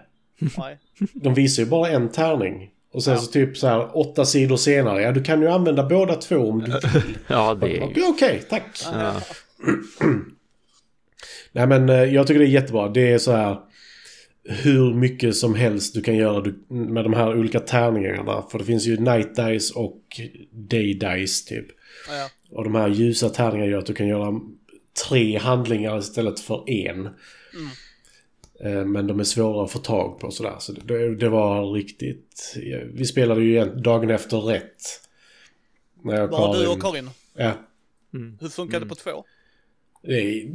Nej. 0.59 0.79
De 1.15 1.35
visar 1.35 1.63
ju 1.63 1.69
bara 1.69 1.89
en 1.89 2.09
tärning. 2.09 2.71
Och 2.93 3.05
sen 3.05 3.15
Ja. 3.15 3.21
så 3.21 3.31
typ 3.33 3.57
så 3.57 3.67
här 3.67 3.99
åtta 3.99 4.25
sidor 4.25 4.57
senare. 4.57 5.03
Ja, 5.03 5.13
du 5.13 5.23
kan 5.23 5.41
ju 5.43 5.49
använda 5.49 5.85
båda 5.89 6.15
två 6.15 6.37
om 6.37 6.59
du 6.59 6.65
vill. 6.65 6.81
Ja, 7.27 7.55
det 7.55 7.77
är 7.77 7.83
Okej, 7.83 7.93
ju... 7.97 8.09
okej, 8.09 8.43
tack. 8.51 8.81
Ja. 8.93 9.15
Nej 11.53 11.67
men 11.67 11.89
eh, 11.89 12.05
jag 12.15 12.27
tycker 12.27 12.41
det 12.41 12.47
är 12.47 12.51
jättebra. 12.51 12.89
Det 12.89 13.13
är 13.13 13.19
så 13.19 13.33
här 13.33 13.57
hur 14.45 14.95
mycket 14.95 15.37
som 15.37 15.55
helst 15.55 15.95
du 15.95 16.01
kan 16.01 16.17
göra 16.17 16.45
med 16.69 17.05
de 17.05 17.13
här 17.15 17.39
olika 17.39 17.61
tärningarna. 17.61 18.43
För 18.51 18.59
det 18.59 18.65
finns 18.65 18.87
ju 18.87 18.97
night 18.97 19.35
dice 19.37 19.75
och 19.75 20.03
day 20.53 20.95
dice 20.95 21.49
typ. 21.49 21.67
Ja. 22.09 22.29
Och 22.51 22.65
de 22.65 22.75
här 22.75 22.89
ljusa 22.89 23.29
tärningarna 23.29 23.71
gör 23.71 23.79
att 23.79 23.87
du 23.87 23.95
kan 23.95 24.09
göra 24.09 24.33
tre 25.09 25.39
handlingar 25.39 25.99
istället 25.99 26.41
för 26.41 26.71
en. 26.71 27.07
Eh, 27.07 27.13
Men 28.65 29.07
de 29.07 29.21
är 29.21 29.25
svåra 29.25 29.65
att 29.65 29.71
få 29.71 29.79
tag 29.79 30.21
på 30.21 30.31
sådär. 30.31 30.57
Så 30.59 30.73
det, 30.73 31.15
det 31.17 31.29
var 31.29 31.73
riktigt... 31.73 32.55
Vi 32.93 33.05
spelade 33.05 33.41
ju 33.41 33.51
igen 33.51 33.83
dagen 33.83 34.11
efter 34.11 34.37
rätt. 34.39 34.83
När 36.03 36.17
jag 36.17 36.31
Bara 36.31 36.59
du 36.59 36.67
och 36.67 36.83
Karin, 36.83 37.11
Ja. 37.37 37.53
hur 38.41 38.49
funkar 38.49 38.81
det 38.81 38.87
på 38.87 38.95
två? 38.95 39.25
Det, 40.03 40.49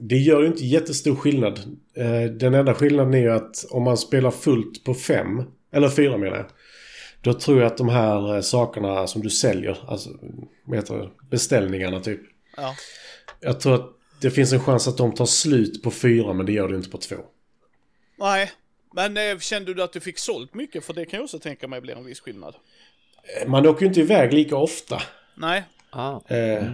det 0.00 0.16
gör 0.16 0.40
ju 0.40 0.46
inte 0.46 0.64
jättestor 0.64 1.14
skillnad. 1.16 1.58
Eh, 1.96 2.22
Den 2.22 2.54
enda 2.54 2.74
skillnaden 2.74 3.14
är 3.14 3.18
ju 3.18 3.30
att 3.30 3.64
om 3.70 3.82
man 3.82 3.96
spelar 3.96 4.30
fullt 4.30 4.84
på 4.84 4.94
fem, 4.94 5.42
eller 5.72 5.88
fyra 5.88 6.16
menar 6.16 6.36
jag. 6.36 6.46
Då 7.20 7.34
tror 7.34 7.58
jag 7.60 7.66
att 7.66 7.76
de 7.76 7.88
här 7.88 8.34
eh, 8.34 8.40
sakerna 8.40 9.06
som 9.06 9.22
du 9.22 9.30
säljer, 9.30 9.78
alltså 9.88 10.10
vad 10.64 10.76
heter 10.78 10.96
det, 10.98 11.10
beställningarna 11.30 12.00
typ. 12.00 12.20
Ja. 12.56 12.74
Jag 13.40 13.60
tror 13.60 13.74
att 13.74 13.90
det 14.20 14.30
finns 14.30 14.52
en 14.52 14.60
chans 14.60 14.88
att 14.88 14.96
de 14.96 15.14
tar 15.14 15.26
slut 15.26 15.82
på 15.82 15.90
fyra 15.90 16.32
men 16.32 16.46
det 16.46 16.52
gör 16.52 16.68
det 16.68 16.76
inte 16.76 16.90
på 16.90 16.98
två. 16.98 17.16
Nej, 18.16 18.50
men 18.92 19.16
eh, 19.16 19.38
kände 19.38 19.74
du 19.74 19.82
att 19.82 19.92
du 19.92 20.00
fick 20.00 20.18
sålt 20.18 20.54
mycket? 20.54 20.84
För 20.84 20.92
det 20.94 21.04
kan 21.04 21.16
jag 21.16 21.24
också 21.24 21.38
tänka 21.38 21.68
mig 21.68 21.80
blir 21.80 21.94
en 21.96 22.04
viss 22.04 22.20
skillnad. 22.20 22.54
Eh, 23.42 23.48
Man 23.48 23.66
åker 23.66 23.80
ju 23.82 23.86
inte 23.86 24.00
iväg 24.00 24.32
lika 24.32 24.56
ofta. 24.56 25.02
Nej, 25.34 25.62
Ah. 25.90 26.20
Eh, 26.34 26.64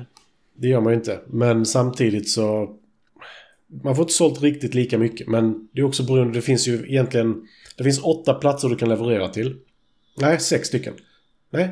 Det 0.54 0.68
gör 0.68 0.80
man 0.80 0.92
ju 0.92 0.98
inte. 0.98 1.20
Men 1.26 1.66
samtidigt 1.66 2.30
så... 2.30 2.76
Man 3.82 3.96
får 3.96 4.02
inte 4.02 4.14
sålt 4.14 4.42
riktigt 4.42 4.74
lika 4.74 4.98
mycket. 4.98 5.28
Men 5.28 5.68
det 5.72 5.80
är 5.80 5.84
också 5.84 6.02
beroende... 6.02 6.34
Det 6.38 6.42
finns 6.42 6.68
ju 6.68 6.74
egentligen... 6.88 7.48
Det 7.76 7.84
finns 7.84 8.00
åtta 8.02 8.34
platser 8.34 8.68
du 8.68 8.76
kan 8.76 8.88
leverera 8.88 9.28
till. 9.28 9.56
Nej, 10.16 10.40
sex 10.40 10.68
stycken. 10.68 10.94
Nej. 11.50 11.70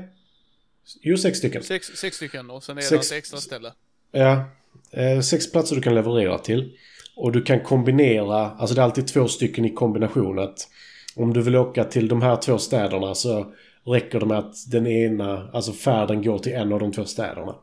Jo, 1.02 1.16
sex 1.16 1.38
stycken. 1.38 1.62
sex, 1.62 1.86
sex 1.86 2.16
stycken 2.16 2.50
och 2.50 2.64
sen 2.64 2.78
är 2.78 2.82
Sex- 2.82 3.08
det 3.08 3.14
ett 3.14 3.18
extra 3.18 3.38
ställe. 3.40 3.72
Ja. 4.12 4.44
Eh, 4.90 5.20
sex 5.20 5.52
platser 5.52 5.76
du 5.76 5.82
kan 5.82 5.94
leverera 5.94 6.38
till. 6.38 6.78
Och 7.20 7.32
du 7.32 7.42
kan 7.42 7.60
kombinera... 7.60 8.50
Alltså 8.50 8.74
det 8.74 8.80
är 8.80 8.84
alltid 8.84 9.06
två 9.08 9.28
stycken 9.28 9.64
i 9.64 9.74
kombination. 9.74 10.38
Att 10.38 10.68
om 11.16 11.32
du 11.32 11.42
vill 11.42 11.56
åka 11.56 11.84
till 11.84 12.08
de 12.08 12.22
här 12.22 12.36
två 12.36 12.58
städerna 12.58 13.14
så 13.14 13.52
räcker 13.84 14.20
det 14.20 14.26
med 14.26 14.38
att 14.38 14.70
den 14.70 14.86
ena... 14.86 15.50
Alltså 15.52 15.72
färden 15.72 16.22
går 16.22 16.38
till 16.38 16.52
en 16.52 16.72
av 16.72 16.80
de 16.80 16.92
två 16.92 17.04
städerna. 17.04 17.54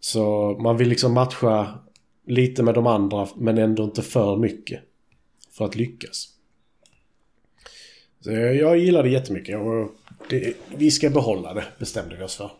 Så 0.00 0.56
man 0.62 0.76
vill 0.76 0.88
liksom 0.88 1.12
matcha 1.14 1.78
lite 2.26 2.62
med 2.62 2.74
de 2.74 2.86
andra 2.86 3.28
men 3.36 3.58
ändå 3.58 3.84
inte 3.84 4.02
för 4.02 4.36
mycket. 4.36 4.80
För 5.52 5.64
att 5.64 5.74
lyckas. 5.76 6.28
Så 8.20 8.30
jag, 8.30 8.78
gillar 8.78 9.02
det 9.02 9.08
jättemycket 9.10 9.56
och 9.56 9.88
det, 10.28 10.54
vi 10.76 10.90
ska 10.90 11.10
behålla 11.10 11.54
det 11.54 11.64
bestämde 11.78 12.16
vi 12.16 12.24
oss 12.24 12.36
för. 12.36 12.50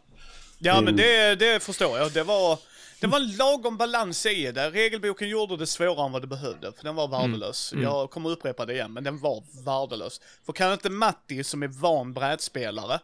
Ja, 0.59 0.73
Mm. 0.73 0.85
men 0.85 0.97
det, 0.97 1.35
det 1.35 1.63
förstår 1.63 1.99
jag. 1.99 2.13
Det 2.13 2.23
var, 2.23 2.59
det 3.03 3.09
var 3.09 3.21
en 3.21 3.37
lagom 3.37 3.77
balans 3.77 4.27
i 4.27 4.53
det. 4.53 4.71
Regelboken 4.71 5.29
gjorde 5.29 5.57
det 5.57 5.67
svårare 5.67 6.07
än 6.07 6.13
vad 6.13 6.23
det 6.23 6.27
behövde, 6.27 6.73
för 6.73 6.85
den 6.85 6.95
var 6.95 7.09
värdelös. 7.09 7.73
Mm. 7.73 7.85
Jag 7.85 8.11
kommer 8.11 8.31
upprepa 8.31 8.67
det 8.67 8.73
igen, 8.73 8.93
men 8.93 9.05
den 9.05 9.19
var 9.19 9.43
värdelös. 9.65 10.21
För 10.47 10.53
kan 10.53 10.73
inte 10.73 10.91
Matti, 10.91 11.45
som 11.45 11.63
är 11.63 11.69
van 11.69 12.13
brädspelare, 12.13 13.01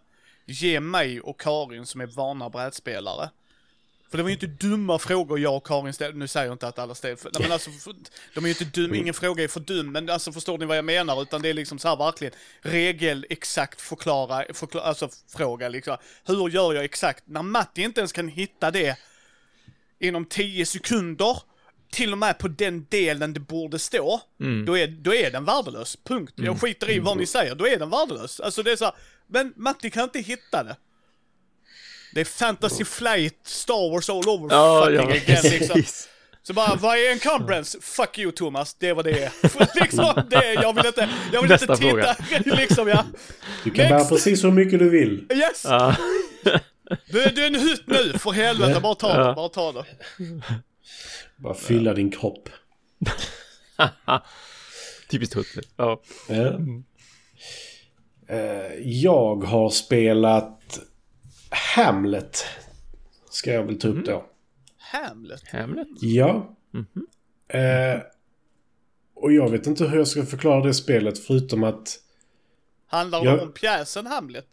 ge 0.47 0.81
mig 0.81 1.21
och 1.21 1.41
Karin, 1.41 1.87
som 1.87 2.01
är 2.01 2.07
vana 2.07 2.51
brädspelare, 2.51 3.31
för 4.11 4.17
det 4.17 4.23
var 4.23 4.31
ju 4.31 4.35
inte 4.35 4.47
dumma 4.47 4.99
frågor 4.99 5.39
jag 5.39 5.57
och 5.57 5.67
Karin 5.67 5.93
ställde. 5.93 6.19
Nu 6.19 6.29
säger 6.29 6.47
jag 6.47 6.55
inte 6.55 6.69
att 6.69 6.79
alla 6.79 6.95
ställde, 6.95 7.41
men 7.41 7.53
alltså, 7.53 7.71
de 8.35 8.45
är 8.45 8.49
ju 8.49 8.55
inte 8.55 8.81
dum, 8.81 8.95
ingen 8.95 9.15
fråga 9.15 9.45
är 9.45 9.49
för 9.49 9.61
dum, 9.61 9.93
men 9.93 10.11
alltså 10.11 10.33
förstår 10.33 10.59
ni 10.59 10.65
vad 10.65 10.77
jag 10.77 10.85
menar? 10.85 11.23
Utan 11.23 11.43
det 11.43 11.49
är 11.49 11.55
liksom 11.55 11.79
så 11.79 11.89
här 11.89 11.97
verkligen, 11.97 12.35
regel 12.61 13.27
exakt 13.31 13.81
förklara, 13.81 14.45
förklara 14.55 14.85
alltså 14.85 15.09
fråga 15.37 15.69
liksom. 15.69 15.97
Hur 16.25 16.49
gör 16.49 16.73
jag 16.73 16.85
exakt? 16.85 17.25
När 17.27 17.43
Matti 17.43 17.83
inte 17.83 18.01
ens 18.01 18.13
kan 18.13 18.29
hitta 18.29 18.71
det 18.71 18.99
inom 20.01 20.25
10 20.25 20.67
sekunder, 20.67 21.43
till 21.93 22.13
och 22.13 22.19
med 22.19 22.39
på 22.39 22.49
den 22.49 22.87
delen 22.89 23.33
det 23.33 23.41
borde 23.41 23.79
stå, 23.79 24.21
då, 24.67 24.79
är, 24.79 24.87
då 24.87 25.15
är 25.15 25.31
den 25.31 25.45
värdelös. 25.45 25.99
Punkt. 26.05 26.33
Jag 26.37 26.61
skiter 26.61 26.91
i 26.91 26.99
vad 26.99 27.17
ni 27.17 27.27
säger, 27.27 27.55
då 27.55 27.69
är 27.69 27.79
den 27.79 27.91
värdelös. 27.91 28.41
Alltså 28.41 28.63
det 28.63 28.73
är 28.73 28.77
så 28.77 28.85
här, 28.85 28.95
men 29.27 29.53
Matti 29.57 29.91
kan 29.91 30.03
inte 30.03 30.21
hitta 30.21 30.65
det. 30.65 30.77
Det 32.15 32.21
är 32.21 32.25
Fantasy 32.25 32.85
Flight, 32.85 33.39
Star 33.43 33.91
Wars 33.93 34.11
all 34.11 34.29
over 34.29 34.49
Ja, 34.51 34.85
fucking 34.85 35.11
ja, 35.11 35.35
again 35.35 35.59
liksom. 35.59 35.83
Så 36.43 36.55
bara, 36.55 36.75
vad 36.75 36.99
är 36.99 37.13
en 37.13 37.19
conference? 37.19 37.79
Fuck 37.81 38.19
you 38.19 38.33
Thomas, 38.33 38.75
det 38.75 38.93
var 38.93 39.03
det 39.03 39.23
är. 39.23 39.33
liksom, 39.81 40.23
det 40.31 40.37
är, 40.37 40.63
jag 40.63 40.73
vill 40.73 40.87
inte, 40.87 41.09
jag 41.33 41.43
vill 41.43 41.51
Nästa 41.51 41.73
inte 41.73 42.17
titta, 42.39 42.57
liksom 42.57 42.89
ja. 42.89 43.05
Du 43.65 43.71
kan 43.71 43.89
bära 43.89 44.05
precis 44.05 44.45
hur 44.45 44.51
mycket 44.51 44.79
du 44.79 44.89
vill. 44.89 45.27
Yes! 45.33 45.65
Ja. 45.65 45.97
Du, 47.07 47.25
du 47.31 47.43
är 47.43 47.47
en 47.47 47.55
hytt 47.69 47.87
nu, 47.87 48.19
för 48.19 48.31
helvete, 48.31 48.81
bara 48.81 48.95
ta 48.95 49.27
det, 49.29 49.35
bara 49.35 49.49
ta 49.49 49.73
det. 49.73 49.85
Bara 51.37 51.55
fylla 51.55 51.95
din 51.95 52.11
kropp. 52.11 52.49
Typiskt 55.11 55.35
Hutte. 55.35 55.61
Ja. 55.77 56.01
Eh, 58.29 58.73
Jag 58.85 59.45
har 59.45 59.71
spelat 59.71 60.81
Hamlet. 61.75 62.45
Ska 63.31 63.53
jag 63.53 63.65
väl 63.65 63.79
ta 63.79 63.89
upp 63.89 64.07
då. 64.07 64.27
Hamlet. 64.79 65.49
Hamlet. 65.53 65.89
Ja. 66.01 66.57
Eh, 67.49 68.01
och 69.15 69.33
jag 69.33 69.51
vet 69.51 69.67
inte 69.67 69.85
hur 69.85 69.99
jag 69.99 70.09
ska 70.09 70.27
förklara 70.27 70.61
det 70.65 70.75
spelet 70.75 71.19
förutom 71.19 71.65
att... 71.65 71.97
Handlar 72.87 73.25
Jag- 73.25 73.39
det 73.39 73.43
om 73.43 73.53
pjäsen 73.53 74.07
Hamlet? 74.07 74.47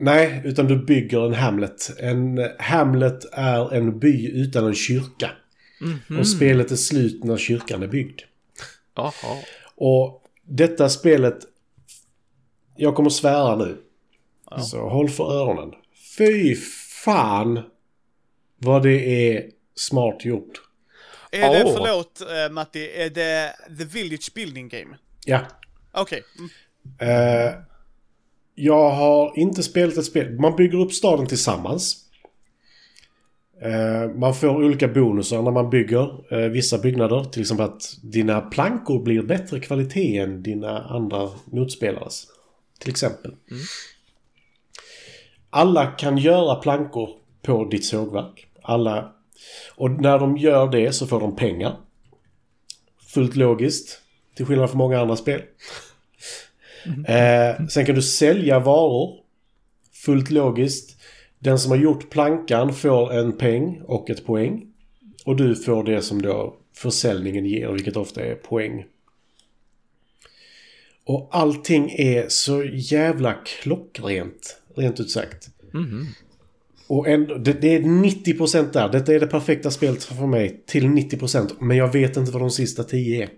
Nej, 0.00 0.42
utan 0.44 0.66
du 0.66 0.84
bygger 0.84 1.26
en 1.26 1.34
Hamlet. 1.34 1.98
En 1.98 2.50
Hamlet 2.58 3.24
är 3.32 3.74
en 3.74 3.98
by 3.98 4.30
utan 4.30 4.66
en 4.66 4.74
kyrka. 4.74 5.30
Och 6.18 6.28
spelet 6.28 6.70
är 6.70 6.76
slut 6.76 7.24
när 7.24 7.36
kyrkan 7.36 7.82
är 7.82 7.86
byggd. 7.86 8.20
Jaha. 8.94 9.42
Och 9.74 10.22
detta 10.42 10.88
spelet... 10.88 11.38
Jag 12.76 12.94
kommer 12.94 13.10
svära 13.10 13.56
nu. 13.56 13.76
Så 14.70 14.88
håll 14.88 15.10
för 15.10 15.32
öronen. 15.32 15.74
Fy 16.18 16.56
fan 17.04 17.60
vad 18.58 18.82
det 18.82 19.32
är 19.34 19.50
smart 19.74 20.24
gjort. 20.24 20.60
Är 21.32 21.50
det, 21.58 21.64
Åh. 21.64 21.76
förlåt 21.76 22.20
eh, 22.20 22.52
Matti, 22.52 22.90
är 22.94 23.10
det 23.10 23.52
The 23.78 23.84
Village 23.84 24.32
Building 24.34 24.68
Game? 24.68 24.96
Ja. 25.24 25.40
Okej. 25.92 26.22
Mm. 26.38 27.48
Eh, 27.48 27.54
jag 28.60 28.90
har 28.90 29.38
inte 29.38 29.62
spelat 29.62 29.96
ett 29.96 30.04
spel. 30.04 30.40
Man 30.40 30.56
bygger 30.56 30.78
upp 30.78 30.92
staden 30.92 31.26
tillsammans. 31.26 31.96
Eh, 33.62 34.14
man 34.16 34.34
får 34.34 34.48
olika 34.48 34.88
bonusar 34.88 35.42
när 35.42 35.50
man 35.50 35.70
bygger 35.70 36.34
eh, 36.34 36.48
vissa 36.50 36.78
byggnader. 36.78 37.24
Till 37.24 37.40
exempel 37.40 37.66
att 37.66 37.82
dina 38.02 38.40
plankor 38.40 39.02
blir 39.02 39.22
bättre 39.22 39.60
kvalitet 39.60 40.18
än 40.18 40.42
dina 40.42 40.82
andra 40.82 41.30
motspelares. 41.44 42.26
Till 42.78 42.90
exempel. 42.90 43.34
Alla 45.50 45.86
kan 45.86 46.18
göra 46.18 46.54
plankor 46.54 47.10
på 47.42 47.64
ditt 47.64 47.84
sågverk. 47.84 48.46
Alla. 48.62 49.12
Och 49.76 49.90
när 49.90 50.18
de 50.18 50.36
gör 50.36 50.68
det 50.70 50.92
så 50.92 51.06
får 51.06 51.20
de 51.20 51.36
pengar. 51.36 51.76
Fullt 53.14 53.36
logiskt. 53.36 54.00
Till 54.36 54.46
skillnad 54.46 54.70
från 54.70 54.78
många 54.78 55.00
andra 55.00 55.16
spel. 55.16 55.42
Eh, 56.86 57.66
sen 57.66 57.86
kan 57.86 57.94
du 57.94 58.02
sälja 58.02 58.58
varor. 58.58 59.16
Fullt 59.92 60.30
logiskt. 60.30 60.96
Den 61.38 61.58
som 61.58 61.70
har 61.70 61.78
gjort 61.78 62.10
plankan 62.10 62.74
får 62.74 63.12
en 63.12 63.32
peng 63.32 63.80
och 63.84 64.10
ett 64.10 64.26
poäng. 64.26 64.66
Och 65.24 65.36
du 65.36 65.56
får 65.56 65.84
det 65.84 66.02
som 66.02 66.22
då 66.22 66.56
försäljningen 66.76 67.46
ger, 67.46 67.68
vilket 67.68 67.96
ofta 67.96 68.20
är 68.20 68.34
poäng. 68.34 68.84
Och 71.04 71.28
allting 71.32 71.90
är 71.90 72.28
så 72.28 72.64
jävla 72.64 73.32
klockrent, 73.32 74.60
rent 74.76 75.00
ut 75.00 75.10
sagt. 75.10 75.50
Och 76.86 77.08
ändå, 77.08 77.38
det, 77.38 77.52
det 77.52 77.74
är 77.74 77.80
90% 77.80 78.72
där. 78.72 78.88
Detta 78.88 79.14
är 79.14 79.20
det 79.20 79.26
perfekta 79.26 79.70
spelet 79.70 80.04
för 80.04 80.26
mig 80.26 80.62
till 80.66 80.84
90%. 80.84 81.50
Men 81.60 81.76
jag 81.76 81.92
vet 81.92 82.16
inte 82.16 82.32
vad 82.32 82.42
de 82.42 82.50
sista 82.50 82.84
10 82.84 83.22
är. 83.22 83.28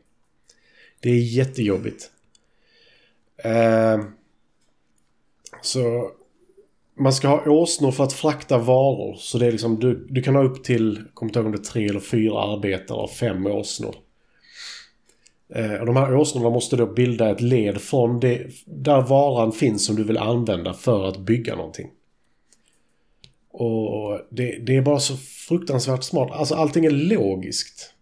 Det 1.01 1.11
är 1.11 1.19
jättejobbigt. 1.19 2.11
Eh, 3.45 4.05
så 5.63 6.11
man 6.95 7.13
ska 7.13 7.29
ha 7.29 7.51
åsnor 7.51 7.91
för 7.93 8.05
att 8.05 8.13
frakta 8.13 8.59
varor. 8.59 9.17
Så 9.19 9.39
det 9.39 9.47
är 9.47 9.53
liksom, 9.53 9.79
du, 9.81 10.07
du 10.11 10.23
kan 10.23 10.35
ha 10.35 10.43
upp 10.43 10.65
till, 10.65 11.03
kommer 11.15 11.31
inte 11.31 11.39
ihåg 11.39 11.47
om 11.47 11.53
det 11.53 11.59
är 11.59 11.65
tre 11.65 11.87
eller 11.87 12.01
fyra 12.01 12.43
arbetare 12.43 12.99
och 12.99 13.11
fem 13.11 13.47
åsnor. 13.47 13.95
Eh, 15.55 15.75
och 15.75 15.87
de 15.87 15.97
här 15.97 16.17
åsnorna 16.17 16.51
måste 16.51 16.77
då 16.77 16.87
bilda 16.87 17.31
ett 17.31 17.41
led 17.41 17.81
från 17.81 18.21
det, 18.21 18.47
där 18.67 19.01
varan 19.01 19.53
finns 19.53 19.87
som 19.87 19.97
du 19.97 20.05
vill 20.05 20.19
använda 20.19 20.75
för 20.75 21.09
att 21.09 21.19
bygga 21.19 21.57
någonting. 21.57 21.91
Och 23.51 24.21
det, 24.31 24.59
det 24.59 24.77
är 24.77 24.83
bara 24.83 25.01
så 25.01 25.17
fruktansvärt 25.49 26.03
smart. 26.03 26.31
Alltså 26.33 26.55
allting 26.55 26.85
är 26.85 26.91
logiskt. 26.91 27.95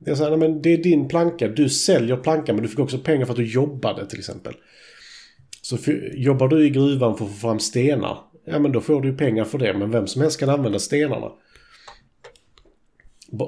Det 0.00 0.10
är 0.10 0.14
så 0.14 0.22
här, 0.22 0.30
nej, 0.30 0.38
men 0.38 0.62
det 0.62 0.72
är 0.72 0.78
din 0.78 1.08
planka. 1.08 1.48
Du 1.48 1.68
säljer 1.68 2.16
plankan 2.16 2.56
men 2.56 2.62
du 2.62 2.68
fick 2.68 2.78
också 2.78 2.98
pengar 2.98 3.24
för 3.26 3.32
att 3.32 3.36
du 3.36 3.52
jobbade 3.52 4.06
till 4.06 4.18
exempel. 4.18 4.54
Så 5.62 5.76
för, 5.76 6.12
jobbar 6.16 6.48
du 6.48 6.66
i 6.66 6.70
gruvan 6.70 7.16
för 7.16 7.24
att 7.24 7.30
få 7.30 7.36
fram 7.36 7.60
stenar. 7.60 8.18
Ja 8.44 8.58
men 8.58 8.72
då 8.72 8.80
får 8.80 9.00
du 9.02 9.08
ju 9.08 9.16
pengar 9.16 9.44
för 9.44 9.58
det. 9.58 9.74
Men 9.74 9.90
vem 9.90 10.06
som 10.06 10.22
helst 10.22 10.40
kan 10.40 10.50
använda 10.50 10.78
stenarna. 10.78 11.32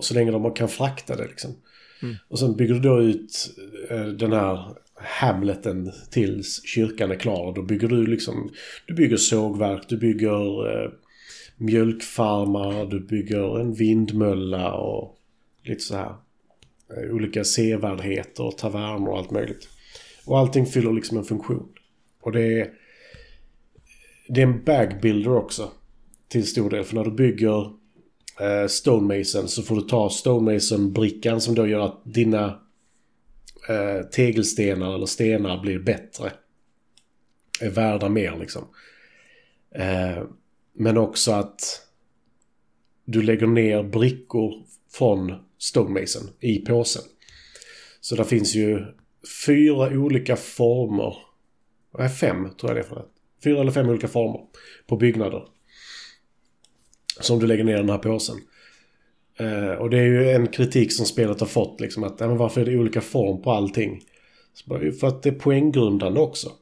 Så 0.00 0.14
länge 0.14 0.30
de 0.30 0.54
kan 0.54 0.68
frakta 0.68 1.16
det 1.16 1.26
liksom. 1.26 1.54
Och 2.28 2.38
sen 2.38 2.56
bygger 2.56 2.74
du 2.74 2.80
då 2.80 3.02
ut 3.02 3.54
eh, 3.90 4.04
den 4.06 4.32
här 4.32 4.76
Hamleten 4.94 5.92
tills 6.10 6.64
kyrkan 6.64 7.10
är 7.10 7.14
klar. 7.14 7.54
Då 7.54 7.62
bygger 7.62 7.88
du 7.88 8.06
liksom, 8.06 8.50
du 8.86 8.94
bygger 8.94 9.16
sågverk, 9.16 9.88
du 9.88 9.96
bygger 9.96 10.70
eh, 10.70 10.90
mjölkfarmar, 11.56 12.86
du 12.86 13.00
bygger 13.00 13.60
en 13.60 13.74
vindmölla 13.74 14.72
och 14.72 15.18
lite 15.64 15.80
så 15.80 15.96
här. 15.96 16.14
Eh, 16.96 17.14
olika 17.14 17.44
sevärdheter 17.44 18.50
taverner 18.50 19.08
och 19.08 19.18
allt 19.18 19.30
möjligt. 19.30 19.68
Och 20.26 20.38
allting 20.38 20.66
fyller 20.66 20.92
liksom 20.92 21.18
en 21.18 21.24
funktion. 21.24 21.68
Och 22.20 22.32
det 22.32 22.60
är, 22.60 22.72
det 24.28 24.40
är 24.40 24.46
en 24.46 24.64
bagbuilder 24.64 25.36
också. 25.36 25.70
Till 26.28 26.46
stor 26.46 26.70
del. 26.70 26.84
För 26.84 26.94
när 26.94 27.04
du 27.04 27.10
bygger 27.10 27.64
eh, 28.40 28.66
stonemason 28.68 29.48
så 29.48 29.62
får 29.62 29.76
du 29.76 29.82
ta 29.82 30.10
stonemason-brickan 30.10 31.40
som 31.40 31.54
då 31.54 31.66
gör 31.66 31.80
att 31.80 32.00
dina 32.04 32.60
eh, 33.68 34.06
tegelstenar 34.06 34.94
eller 34.94 35.06
stenar 35.06 35.60
blir 35.60 35.78
bättre. 35.78 36.32
Är 37.60 37.70
värda 37.70 38.08
mer 38.08 38.36
liksom. 38.40 38.64
Eh, 39.74 40.22
men 40.72 40.96
också 40.96 41.32
att 41.32 41.86
du 43.04 43.22
lägger 43.22 43.46
ner 43.46 43.82
brickor 43.82 44.62
från 44.90 45.34
stonemason 45.62 46.22
i 46.40 46.58
påsen. 46.58 47.02
Så 48.00 48.16
där 48.16 48.24
finns 48.24 48.54
ju 48.54 48.84
fyra 49.46 49.98
olika 49.98 50.36
former. 50.36 51.16
Nej, 51.98 52.08
fem 52.08 52.48
tror 52.60 52.70
jag 52.70 52.76
det 52.76 52.80
är 52.80 52.88
för 52.88 52.96
det. 52.96 53.04
Fyra 53.44 53.60
eller 53.60 53.72
fem 53.72 53.88
olika 53.88 54.08
former 54.08 54.40
på 54.86 54.96
byggnader. 54.96 55.42
Som 57.20 57.38
du 57.38 57.46
lägger 57.46 57.64
ner 57.64 57.74
i 57.74 57.76
den 57.76 57.90
här 57.90 57.98
påsen. 57.98 58.36
Eh, 59.38 59.72
och 59.72 59.90
det 59.90 59.98
är 59.98 60.04
ju 60.04 60.30
en 60.30 60.46
kritik 60.46 60.92
som 60.92 61.06
spelet 61.06 61.40
har 61.40 61.46
fått 61.46 61.80
liksom 61.80 62.04
att, 62.04 62.20
men 62.20 62.36
varför 62.36 62.60
är 62.60 62.64
det 62.64 62.76
olika 62.76 63.00
form 63.00 63.42
på 63.42 63.50
allting? 63.50 64.02
Bara, 64.66 64.92
för 64.92 65.06
att 65.06 65.22
det 65.22 65.28
är 65.28 65.34
poänggrundande 65.34 66.20
också. 66.20 66.52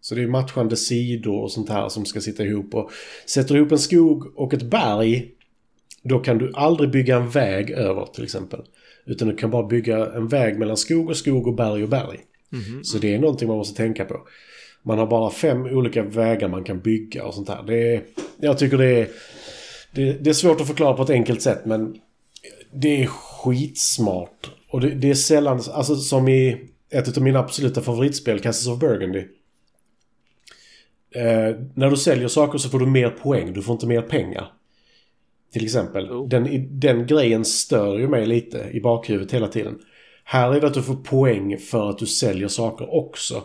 Så 0.00 0.14
det 0.14 0.22
är 0.22 0.26
matchande 0.26 0.76
sidor 0.76 1.42
och 1.42 1.52
sånt 1.52 1.68
här 1.68 1.88
som 1.88 2.04
ska 2.04 2.20
sitta 2.20 2.44
ihop. 2.44 2.74
Och 2.74 2.90
sätter 3.26 3.56
ihop 3.56 3.72
en 3.72 3.78
skog 3.78 4.38
och 4.38 4.54
ett 4.54 4.62
berg, 4.62 5.37
då 6.02 6.18
kan 6.18 6.38
du 6.38 6.52
aldrig 6.54 6.90
bygga 6.90 7.16
en 7.16 7.30
väg 7.30 7.70
över 7.70 8.06
till 8.06 8.24
exempel. 8.24 8.60
Utan 9.06 9.28
du 9.28 9.36
kan 9.36 9.50
bara 9.50 9.66
bygga 9.66 10.06
en 10.06 10.28
väg 10.28 10.58
mellan 10.58 10.76
skog 10.76 11.08
och 11.08 11.16
skog 11.16 11.46
och 11.46 11.54
berg 11.54 11.82
och 11.82 11.88
berg. 11.88 12.18
Så 12.82 12.98
det 12.98 13.14
är 13.14 13.18
någonting 13.18 13.48
man 13.48 13.56
måste 13.56 13.76
tänka 13.76 14.04
på. 14.04 14.20
Man 14.82 14.98
har 14.98 15.06
bara 15.06 15.30
fem 15.30 15.64
olika 15.64 16.02
vägar 16.02 16.48
man 16.48 16.64
kan 16.64 16.80
bygga 16.80 17.24
och 17.24 17.34
sånt 17.34 17.48
här. 17.48 17.62
Det 17.66 17.94
är, 17.94 18.02
jag 18.40 18.58
tycker 18.58 18.78
det 18.78 19.00
är, 19.00 19.08
det, 19.92 20.12
det 20.12 20.30
är 20.30 20.34
svårt 20.34 20.60
att 20.60 20.66
förklara 20.66 20.96
på 20.96 21.02
ett 21.02 21.10
enkelt 21.10 21.42
sätt 21.42 21.64
men 21.64 21.96
det 22.72 23.02
är 23.02 23.06
skitsmart. 23.06 24.50
Och 24.70 24.80
det, 24.80 24.90
det 24.90 25.10
är 25.10 25.14
sällan, 25.14 25.62
alltså 25.72 25.96
som 25.96 26.28
i 26.28 26.60
ett 26.90 27.16
av 27.16 27.22
mina 27.22 27.38
absoluta 27.38 27.80
favoritspel, 27.80 28.40
Castles 28.40 28.74
of 28.74 28.80
Burgundy. 28.80 29.24
Eh, 31.14 31.56
när 31.74 31.90
du 31.90 31.96
säljer 31.96 32.28
saker 32.28 32.58
så 32.58 32.68
får 32.68 32.78
du 32.78 32.86
mer 32.86 33.10
poäng, 33.10 33.52
du 33.52 33.62
får 33.62 33.72
inte 33.72 33.86
mer 33.86 34.02
pengar. 34.02 34.52
Till 35.52 35.64
exempel. 35.64 36.10
Oh. 36.10 36.28
Den, 36.28 36.68
den 36.80 37.06
grejen 37.06 37.44
stör 37.44 37.98
ju 37.98 38.08
mig 38.08 38.26
lite 38.26 38.70
i 38.72 38.80
bakhuvudet 38.80 39.34
hela 39.34 39.48
tiden. 39.48 39.78
Här 40.24 40.54
är 40.54 40.60
det 40.60 40.66
att 40.66 40.74
du 40.74 40.82
får 40.82 40.96
poäng 40.96 41.58
för 41.58 41.90
att 41.90 41.98
du 41.98 42.06
säljer 42.06 42.48
saker 42.48 42.94
också. 42.94 43.42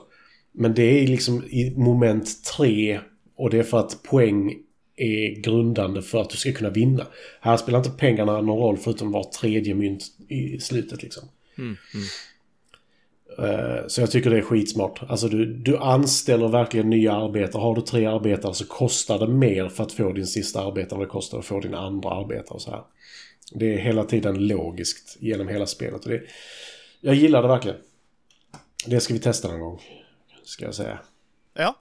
Men 0.51 0.73
det 0.73 0.83
är 0.83 1.07
liksom 1.07 1.43
i 1.43 1.73
moment 1.77 2.43
tre 2.57 2.99
och 3.35 3.49
det 3.49 3.59
är 3.59 3.63
för 3.63 3.79
att 3.79 4.03
poäng 4.03 4.55
är 4.95 5.41
grundande 5.41 6.01
för 6.01 6.21
att 6.21 6.29
du 6.29 6.37
ska 6.37 6.51
kunna 6.51 6.69
vinna. 6.69 7.07
Här 7.41 7.57
spelar 7.57 7.79
inte 7.79 7.89
pengarna 7.89 8.41
någon 8.41 8.59
roll 8.59 8.77
förutom 8.77 9.11
var 9.11 9.23
tredje 9.23 9.75
mynt 9.75 10.03
i 10.29 10.59
slutet 10.59 11.03
liksom. 11.03 11.23
Mm, 11.57 11.67
mm. 11.67 12.05
Eh, 13.39 13.87
Så 13.87 14.01
jag 14.01 14.11
tycker 14.11 14.29
det 14.29 14.37
är 14.37 14.41
skitsmart. 14.41 15.01
Alltså 15.07 15.27
du, 15.27 15.45
du 15.45 15.77
anställer 15.77 16.47
verkligen 16.47 16.89
nya 16.89 17.13
arbetare. 17.13 17.61
Har 17.61 17.75
du 17.75 17.81
tre 17.81 18.05
arbetare 18.05 18.53
så 18.53 18.65
kostar 18.65 19.19
det 19.19 19.27
mer 19.27 19.69
för 19.69 19.83
att 19.83 19.91
få 19.91 20.11
din 20.11 20.27
sista 20.27 20.65
arbetare 20.65 20.97
än 20.97 21.01
det 21.01 21.09
kostar 21.11 21.39
att 21.39 21.45
få 21.45 21.59
din 21.59 21.73
andra 21.75 22.09
arbetare 22.09 22.53
och 22.55 22.61
så 22.61 22.71
här. 22.71 22.81
Det 23.51 23.73
är 23.73 23.77
hela 23.77 24.03
tiden 24.03 24.47
logiskt 24.47 25.17
genom 25.19 25.47
hela 25.47 25.65
spelet. 25.65 26.03
Och 26.05 26.09
det, 26.11 26.21
jag 27.01 27.15
gillar 27.15 27.41
det 27.41 27.47
verkligen. 27.47 27.77
Det 28.87 28.99
ska 28.99 29.13
vi 29.13 29.19
testa 29.19 29.47
någon 29.47 29.59
gång. 29.59 29.79
Ska 30.43 30.65
jag 30.65 30.75
säga. 30.75 30.99
Ja, 31.53 31.75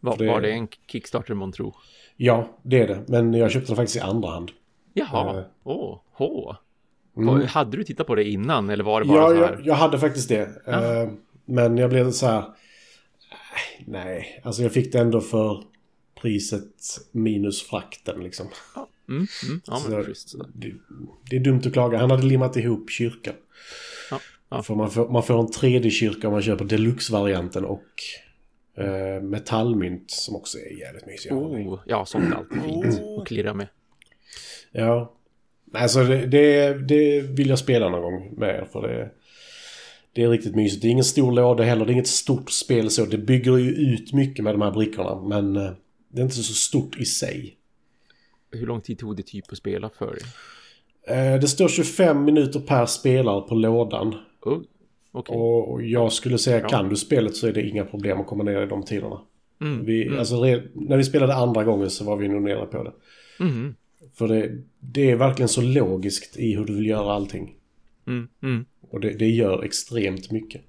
Var, 0.00 0.16
det- 0.16 0.26
var 0.26 0.40
det 0.40 0.50
en 0.52 0.68
Kickstarter 0.86 1.34
månntro? 1.34 1.74
Ja, 2.16 2.48
det 2.62 2.80
är 2.80 2.86
det. 2.88 3.04
Men 3.08 3.34
jag 3.34 3.50
köpte 3.50 3.72
det 3.72 3.76
faktiskt 3.76 3.96
i 3.96 4.00
andra 4.00 4.30
hand. 4.30 4.50
Jaha, 4.94 5.38
Eh. 5.38 5.44
åh, 5.64 5.98
H. 6.12 6.54
Mm. 7.18 7.46
Hade 7.46 7.76
du 7.76 7.84
tittat 7.84 8.06
på 8.06 8.14
det 8.14 8.24
innan 8.24 8.70
eller 8.70 8.84
var 8.84 9.00
det 9.00 9.06
bara 9.06 9.18
Ja, 9.18 9.28
så 9.28 9.34
här? 9.34 9.40
jag, 9.52 9.66
jag 9.66 9.74
hade 9.74 9.98
faktiskt 9.98 10.28
det. 10.28 10.48
Ja. 10.66 11.02
Eh, 11.02 11.08
Men 11.44 11.78
jag 11.78 11.90
blev 11.90 12.10
så 12.10 12.26
här... 12.26 12.44
Nej, 13.86 14.40
alltså 14.44 14.62
jag 14.62 14.72
fick 14.72 14.92
det 14.92 14.98
ändå 14.98 15.20
för 15.20 15.64
priset 16.22 16.72
minus 17.12 17.62
frakten 17.62 18.20
liksom. 18.20 18.46
Mm, 19.08 19.26
mm, 19.48 19.60
ja, 19.66 19.80
men 19.88 19.92
Så- 19.92 20.02
schysst 20.08 20.28
sådär. 20.28 20.46
Det, 20.54 20.72
det 21.30 21.36
är 21.36 21.40
dumt 21.40 21.62
att 21.66 21.72
klaga. 21.72 21.98
Han 21.98 22.10
hade 22.10 22.22
limmat 22.22 22.56
ihop 22.56 22.90
kyrkan. 22.90 23.34
Ja, 24.10 24.20
ja. 24.48 24.62
För 24.62 24.74
man 24.74 24.90
får, 24.90 25.08
man 25.08 25.22
får 25.22 25.40
en 25.40 25.46
3D-kyrka 25.46 26.26
om 26.26 26.32
man 26.32 26.42
köper 26.42 26.64
deluxe-varianten 26.64 27.64
och 27.64 27.84
eh, 28.78 29.22
metallmynt 29.22 30.10
som 30.10 30.36
också 30.36 30.58
är 30.58 30.78
jävligt 30.80 31.06
mysiga. 31.06 31.34
Oh, 31.34 31.80
ja, 31.86 32.04
sånt 32.06 32.32
är 32.32 32.36
alltid 32.36 32.62
fint 32.62 33.00
att 33.20 33.26
klirra 33.26 33.54
med. 33.54 33.68
Ja. 34.72 35.14
Alltså 35.72 36.04
det, 36.04 36.26
det, 36.26 36.74
det 36.88 37.20
vill 37.20 37.48
jag 37.48 37.58
spela 37.58 37.88
någon 37.88 38.02
gång 38.02 38.34
med 38.36 38.48
er, 38.48 38.66
för 38.72 38.82
det, 38.88 39.10
det 40.12 40.22
är 40.22 40.28
riktigt 40.28 40.54
mysigt. 40.54 40.82
Det 40.82 40.88
är 40.88 40.90
ingen 40.90 41.04
stor 41.04 41.32
låda 41.32 41.64
heller. 41.64 41.84
Det 41.84 41.90
är 41.90 41.92
inget 41.92 42.06
stort 42.06 42.50
spel 42.50 42.90
så. 42.90 43.04
Det 43.04 43.18
bygger 43.18 43.56
ju 43.56 43.70
ut 43.70 44.12
mycket 44.12 44.44
med 44.44 44.54
de 44.54 44.62
här 44.62 44.70
brickorna. 44.70 45.22
Men 45.28 45.56
eh, 45.56 45.70
det 46.08 46.20
är 46.20 46.22
inte 46.24 46.34
så 46.36 46.54
stort 46.54 46.96
i 47.00 47.04
sig. 47.04 47.54
Hur 48.52 48.66
lång 48.66 48.80
tid 48.80 48.98
tog 48.98 49.16
det 49.16 49.22
typ 49.22 49.44
att 49.52 49.58
spela 49.58 49.88
för 49.88 50.06
dig? 50.06 50.22
Eh, 51.16 51.40
det 51.40 51.48
står 51.48 51.68
25 51.68 52.24
minuter 52.24 52.60
per 52.60 52.86
spelare 52.86 53.40
på 53.40 53.54
lådan. 53.54 54.14
Oh, 54.42 54.58
Okej. 55.12 55.36
Och 55.36 55.82
jag 55.82 56.12
skulle 56.12 56.38
säga, 56.38 56.60
Ja. 56.60 56.68
kan 56.68 56.88
du 56.88 56.96
spelet 56.96 57.36
så 57.36 57.46
är 57.46 57.52
det 57.52 57.62
inga 57.68 57.84
problem 57.84 58.20
att 58.20 58.26
komma 58.26 58.44
ner 58.44 58.62
i 58.62 58.66
de 58.66 58.82
tiderna. 58.84 59.20
Mm, 59.60 59.84
Vi, 59.84 60.06
mm, 60.06 60.18
alltså, 60.18 60.40
när 60.74 60.96
vi 60.96 61.04
spelade 61.04 61.34
andra 61.34 61.64
gången 61.64 61.90
så 61.90 62.04
var 62.04 62.16
vi 62.16 62.28
nog 62.28 62.42
nere 62.42 62.66
på 62.66 62.82
det. 62.82 62.92
mm, 63.44 63.74
För 64.14 64.28
det, 64.28 64.62
det 64.80 65.10
är 65.10 65.16
verkligen 65.16 65.48
så 65.48 65.60
logiskt 65.60 66.36
i 66.36 66.54
hur 66.56 66.64
du 66.64 66.74
vill 66.74 66.86
göra 66.86 67.12
allting. 67.14 67.54
mm, 68.06 68.28
mm. 68.42 68.64
Och 68.90 69.00
det, 69.00 69.10
det 69.18 69.28
gör 69.30 69.62
extremt 69.62 70.30
mycket. 70.30 70.62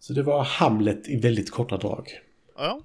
Så 0.00 0.12
det 0.12 0.22
var 0.22 0.44
Hamlet 0.44 1.08
i 1.08 1.16
väldigt 1.16 1.50
korta 1.50 1.76
drag. 1.76 2.08
ja. 2.56 2.80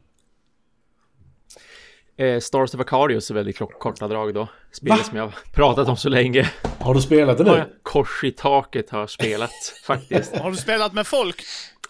Eh, 2.17 2.39
Stars 2.39 2.73
of 2.75 2.79
Acarius 2.81 3.29
är 3.31 3.35
väldigt 3.35 3.57
kort- 3.57 3.79
korta 3.79 4.07
drag 4.07 4.33
då. 4.33 4.47
Spelet 4.71 4.97
Va? 4.99 5.03
som 5.03 5.17
jag 5.17 5.23
har 5.23 5.35
pratat 5.53 5.87
om 5.87 5.97
så 5.97 6.09
länge. 6.09 6.51
Har 6.79 6.93
du 6.93 7.01
spelat 7.01 7.37
det 7.37 7.43
nu? 7.43 7.79
Kors 7.83 8.23
i 8.23 8.31
taket 8.31 8.89
har 8.89 8.99
jag 8.99 9.09
spelat 9.09 9.51
faktiskt. 9.85 10.35
Har 10.35 10.51
du 10.51 10.57
spelat 10.57 10.93
med 10.93 11.07
folk? 11.07 11.41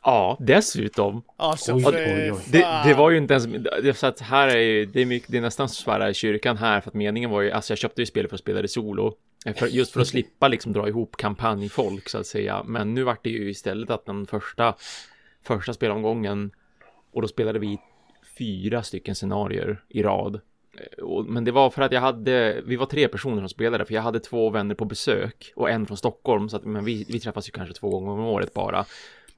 Ja, 0.04 0.38
dessutom. 0.40 1.22
Alltså, 1.38 1.74
Oj, 1.74 1.84
oj, 1.86 2.32
oj. 2.32 2.42
Det, 2.52 2.82
det 2.86 2.94
var 2.94 3.10
ju 3.10 3.18
inte 3.18 3.34
ens, 3.34 3.48
det, 3.84 3.94
så 3.98 4.08
att 4.08 4.20
här 4.20 4.48
är 4.48 4.58
ju, 4.60 4.86
det 4.86 5.02
är, 5.02 5.06
mycket, 5.06 5.32
det 5.32 5.38
är 5.38 5.42
nästan 5.42 5.70
så 5.70 5.76
svära 5.84 6.10
i 6.10 6.14
kyrkan 6.14 6.58
här 6.58 6.82
för 6.82 6.90
att 6.90 6.94
meningen 6.94 7.30
var 7.30 7.42
ju, 7.42 7.52
alltså 7.52 7.72
jag 7.72 7.78
köpte 7.78 8.02
ju 8.02 8.06
spelet 8.06 8.30
för 8.30 8.36
att 8.36 8.42
spela 8.42 8.62
det 8.62 8.68
solo. 8.68 9.16
Eh, 9.46 9.54
För, 9.54 9.68
just 9.68 9.92
för 9.94 10.02
att 10.02 10.08
slippa 10.08 10.48
liksom 10.48 10.74
dra 10.74 10.88
ihop 10.88 11.18
kampanjfolk 11.18 12.10
så 12.10 12.18
att 12.18 12.28
säga. 12.28 12.64
Men 12.66 12.94
nu 12.94 13.04
vart 13.04 13.24
det 13.24 13.30
ju 13.30 13.50
istället 13.50 13.90
att 13.90 14.06
den 14.06 14.28
första, 14.28 14.76
första 15.44 15.74
spelomgången 15.74 16.52
och 17.14 17.22
då 17.22 17.28
spelade 17.28 17.60
vi 17.60 17.78
fyra 18.38 18.84
stycken 18.84 19.16
scenarier 19.16 19.84
i 19.90 20.04
rad. 20.04 20.36
Eh, 20.78 21.04
och- 21.04 21.26
Men 21.26 21.44
det 21.44 21.52
var 21.52 21.70
för 21.70 21.82
att 21.82 21.92
jag 21.92 22.02
hade, 22.02 22.62
vi 22.66 22.76
var 22.76 22.86
tre 22.86 23.08
personer 23.08 23.40
som 23.42 23.50
spelade 23.50 23.86
för 23.86 23.94
jag 23.94 24.02
hade 24.02 24.20
två 24.20 24.50
vänner 24.50 24.76
på 24.76 24.86
besök 24.86 25.54
och 25.56 25.70
en 25.70 25.86
från 25.86 25.98
Stockholm 25.98 26.50
så 26.50 26.58
att 26.58 26.66
men 26.66 26.86
vi, 26.86 27.06
vi 27.10 27.20
träffas 27.20 27.48
ju 27.48 27.52
kanske 27.52 27.74
två 27.76 27.90
gånger 27.90 28.12
om 28.12 28.20
året 28.20 28.54
bara. 28.54 28.86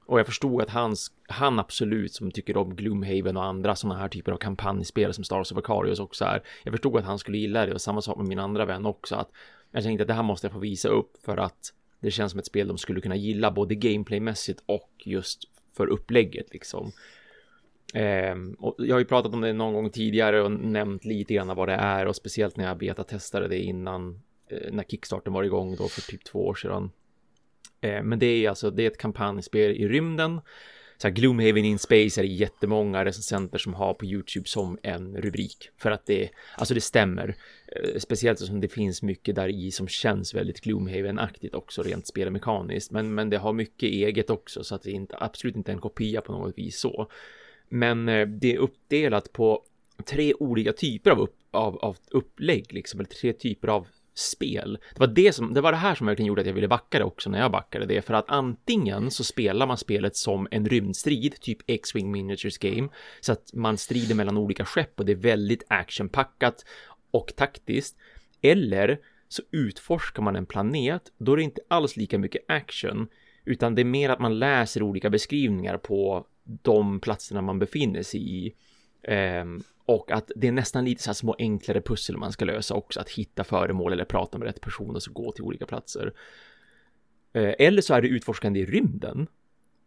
Och 0.06 0.18
jag 0.18 0.26
förstod 0.26 0.62
att 0.62 0.70
hans, 0.70 1.12
han 1.28 1.58
absolut 1.58 2.12
som 2.12 2.30
tycker 2.30 2.56
om 2.56 2.76
Gloomhaven 2.76 3.36
och 3.36 3.44
andra 3.44 3.76
sådana 3.76 4.00
här 4.00 4.08
typer 4.08 4.32
av 4.32 4.36
kampanjspel 4.36 5.14
som 5.14 5.24
Stars 5.24 5.52
of 5.52 5.58
Acarius 5.58 6.00
också 6.00 6.24
är. 6.24 6.42
Jag 6.64 6.72
förstod 6.72 6.96
att 6.96 7.04
han 7.04 7.18
skulle 7.18 7.38
gilla 7.38 7.66
det 7.66 7.74
och 7.74 7.80
samma 7.80 8.02
sak 8.02 8.16
med 8.16 8.26
min 8.26 8.38
andra 8.38 8.64
vän 8.64 8.86
också. 8.86 9.14
Att 9.14 9.30
jag 9.70 9.82
tänkte 9.82 10.02
att 10.02 10.08
det 10.08 10.14
här 10.14 10.22
måste 10.22 10.46
jag 10.46 10.52
få 10.52 10.58
visa 10.58 10.88
upp 10.88 11.16
för 11.24 11.36
att 11.36 11.72
det 12.00 12.10
känns 12.10 12.32
som 12.32 12.38
ett 12.38 12.46
spel 12.46 12.68
de 12.68 12.78
skulle 12.78 13.00
kunna 13.00 13.16
gilla 13.16 13.50
både 13.50 13.74
gameplaymässigt 13.74 14.62
och 14.66 14.90
just 15.04 15.44
för 15.76 15.86
upplägget 15.86 16.52
liksom. 16.52 16.92
Ehm, 17.94 18.54
och 18.54 18.74
jag 18.78 18.94
har 18.94 19.00
ju 19.00 19.04
pratat 19.04 19.34
om 19.34 19.40
det 19.40 19.52
någon 19.52 19.74
gång 19.74 19.90
tidigare 19.90 20.42
och 20.42 20.52
nämnt 20.52 21.04
lite 21.04 21.34
grann 21.34 21.56
vad 21.56 21.68
det 21.68 21.74
är 21.74 22.06
och 22.06 22.16
speciellt 22.16 22.56
när 22.56 22.64
jag 22.64 22.78
betatestade 22.78 23.48
det 23.48 23.58
innan 23.58 24.20
eh, 24.48 24.72
när 24.72 24.84
Kickstarten 24.84 25.32
var 25.32 25.44
igång 25.44 25.76
då 25.76 25.88
för 25.88 26.00
typ 26.00 26.24
två 26.24 26.46
år 26.46 26.54
sedan. 26.54 26.90
Eh, 27.82 28.02
men 28.02 28.18
det 28.18 28.26
är 28.26 28.48
alltså, 28.48 28.70
det 28.70 28.82
är 28.82 28.86
ett 28.86 28.98
kampanjspel 28.98 29.70
i 29.70 29.88
rymden. 29.88 30.40
Så 31.02 31.08
här, 31.08 31.14
Gloomhaven 31.14 31.64
in 31.64 31.78
Space 31.78 32.20
är 32.20 32.22
det 32.22 32.32
jättemånga 32.32 33.04
recensenter 33.04 33.58
som 33.58 33.74
har 33.74 33.94
på 33.94 34.04
YouTube 34.04 34.48
som 34.48 34.78
en 34.82 35.16
rubrik. 35.16 35.70
För 35.78 35.90
att 35.90 36.06
det, 36.06 36.28
alltså 36.56 36.74
det 36.74 36.80
stämmer. 36.80 37.36
Eh, 37.66 37.98
speciellt 37.98 38.38
som 38.38 38.60
det 38.60 38.68
finns 38.68 39.02
mycket 39.02 39.34
där 39.34 39.48
i 39.48 39.70
som 39.70 39.88
känns 39.88 40.34
väldigt 40.34 40.60
Gloomhaven-aktigt 40.60 41.54
också 41.54 41.82
rent 41.82 42.06
spelmekaniskt. 42.06 42.90
Men, 42.90 43.14
men 43.14 43.30
det 43.30 43.36
har 43.36 43.52
mycket 43.52 43.88
eget 43.88 44.30
också 44.30 44.64
så 44.64 44.74
att 44.74 44.82
det 44.82 44.90
är 44.90 44.94
inte, 44.94 45.16
absolut 45.20 45.56
inte 45.56 45.72
en 45.72 45.80
kopia 45.80 46.20
på 46.20 46.32
något 46.32 46.58
vis 46.58 46.80
så. 46.80 47.10
Men 47.68 48.08
eh, 48.08 48.28
det 48.28 48.54
är 48.54 48.58
uppdelat 48.58 49.32
på 49.32 49.62
tre 50.04 50.34
olika 50.34 50.72
typer 50.72 51.10
av, 51.10 51.20
upp, 51.20 51.36
av, 51.50 51.76
av 51.76 51.96
upplägg, 52.10 52.72
liksom, 52.72 53.00
eller 53.00 53.10
tre 53.10 53.32
typer 53.32 53.68
av 53.68 53.86
spel. 54.14 54.78
Det 54.94 55.00
var 55.00 55.06
det, 55.06 55.32
som, 55.32 55.54
det 55.54 55.60
var 55.60 55.72
det 55.72 55.78
här 55.78 55.94
som 55.94 56.06
verkligen 56.06 56.26
gjorde 56.26 56.40
att 56.40 56.46
jag 56.46 56.54
ville 56.54 56.68
backa 56.68 56.98
det 56.98 57.04
också 57.04 57.30
när 57.30 57.38
jag 57.38 57.52
backade 57.52 57.86
det, 57.86 58.02
för 58.02 58.14
att 58.14 58.24
antingen 58.28 59.10
så 59.10 59.24
spelar 59.24 59.66
man 59.66 59.78
spelet 59.78 60.16
som 60.16 60.48
en 60.50 60.68
rymdstrid, 60.68 61.40
typ 61.40 61.58
X-Wing 61.66 62.10
Miniatures 62.10 62.58
Game, 62.58 62.88
så 63.20 63.32
att 63.32 63.50
man 63.54 63.78
strider 63.78 64.14
mellan 64.14 64.36
olika 64.36 64.64
skepp 64.64 65.00
och 65.00 65.06
det 65.06 65.12
är 65.12 65.16
väldigt 65.16 65.64
actionpackat 65.68 66.64
och 67.10 67.32
taktiskt, 67.36 67.96
eller 68.42 68.98
så 69.28 69.42
utforskar 69.50 70.22
man 70.22 70.36
en 70.36 70.46
planet, 70.46 71.02
då 71.18 71.32
är 71.32 71.36
det 71.36 71.42
inte 71.42 71.60
alls 71.68 71.96
lika 71.96 72.18
mycket 72.18 72.42
action, 72.48 73.08
utan 73.44 73.74
det 73.74 73.82
är 73.82 73.84
mer 73.84 74.08
att 74.08 74.20
man 74.20 74.38
läser 74.38 74.82
olika 74.82 75.10
beskrivningar 75.10 75.78
på 75.78 76.26
de 76.44 77.00
platserna 77.00 77.42
man 77.42 77.58
befinner 77.58 78.02
sig 78.02 78.46
i. 78.46 78.54
Um, 79.08 79.62
och 79.94 80.10
att 80.10 80.30
det 80.36 80.48
är 80.48 80.52
nästan 80.52 80.84
lite 80.84 81.02
så 81.02 81.08
här 81.08 81.14
små 81.14 81.36
enklare 81.38 81.80
pussel 81.80 82.16
man 82.16 82.32
ska 82.32 82.44
lösa 82.44 82.74
också, 82.74 83.00
att 83.00 83.10
hitta 83.10 83.44
föremål 83.44 83.92
eller 83.92 84.04
prata 84.04 84.38
med 84.38 84.46
rätt 84.46 84.60
person 84.60 84.96
och 84.96 85.02
så 85.02 85.12
gå 85.12 85.32
till 85.32 85.44
olika 85.44 85.66
platser. 85.66 86.12
Eh, 87.32 87.54
eller 87.58 87.82
så 87.82 87.94
är 87.94 88.02
det 88.02 88.08
utforskande 88.08 88.60
i 88.60 88.66
rymden. 88.66 89.26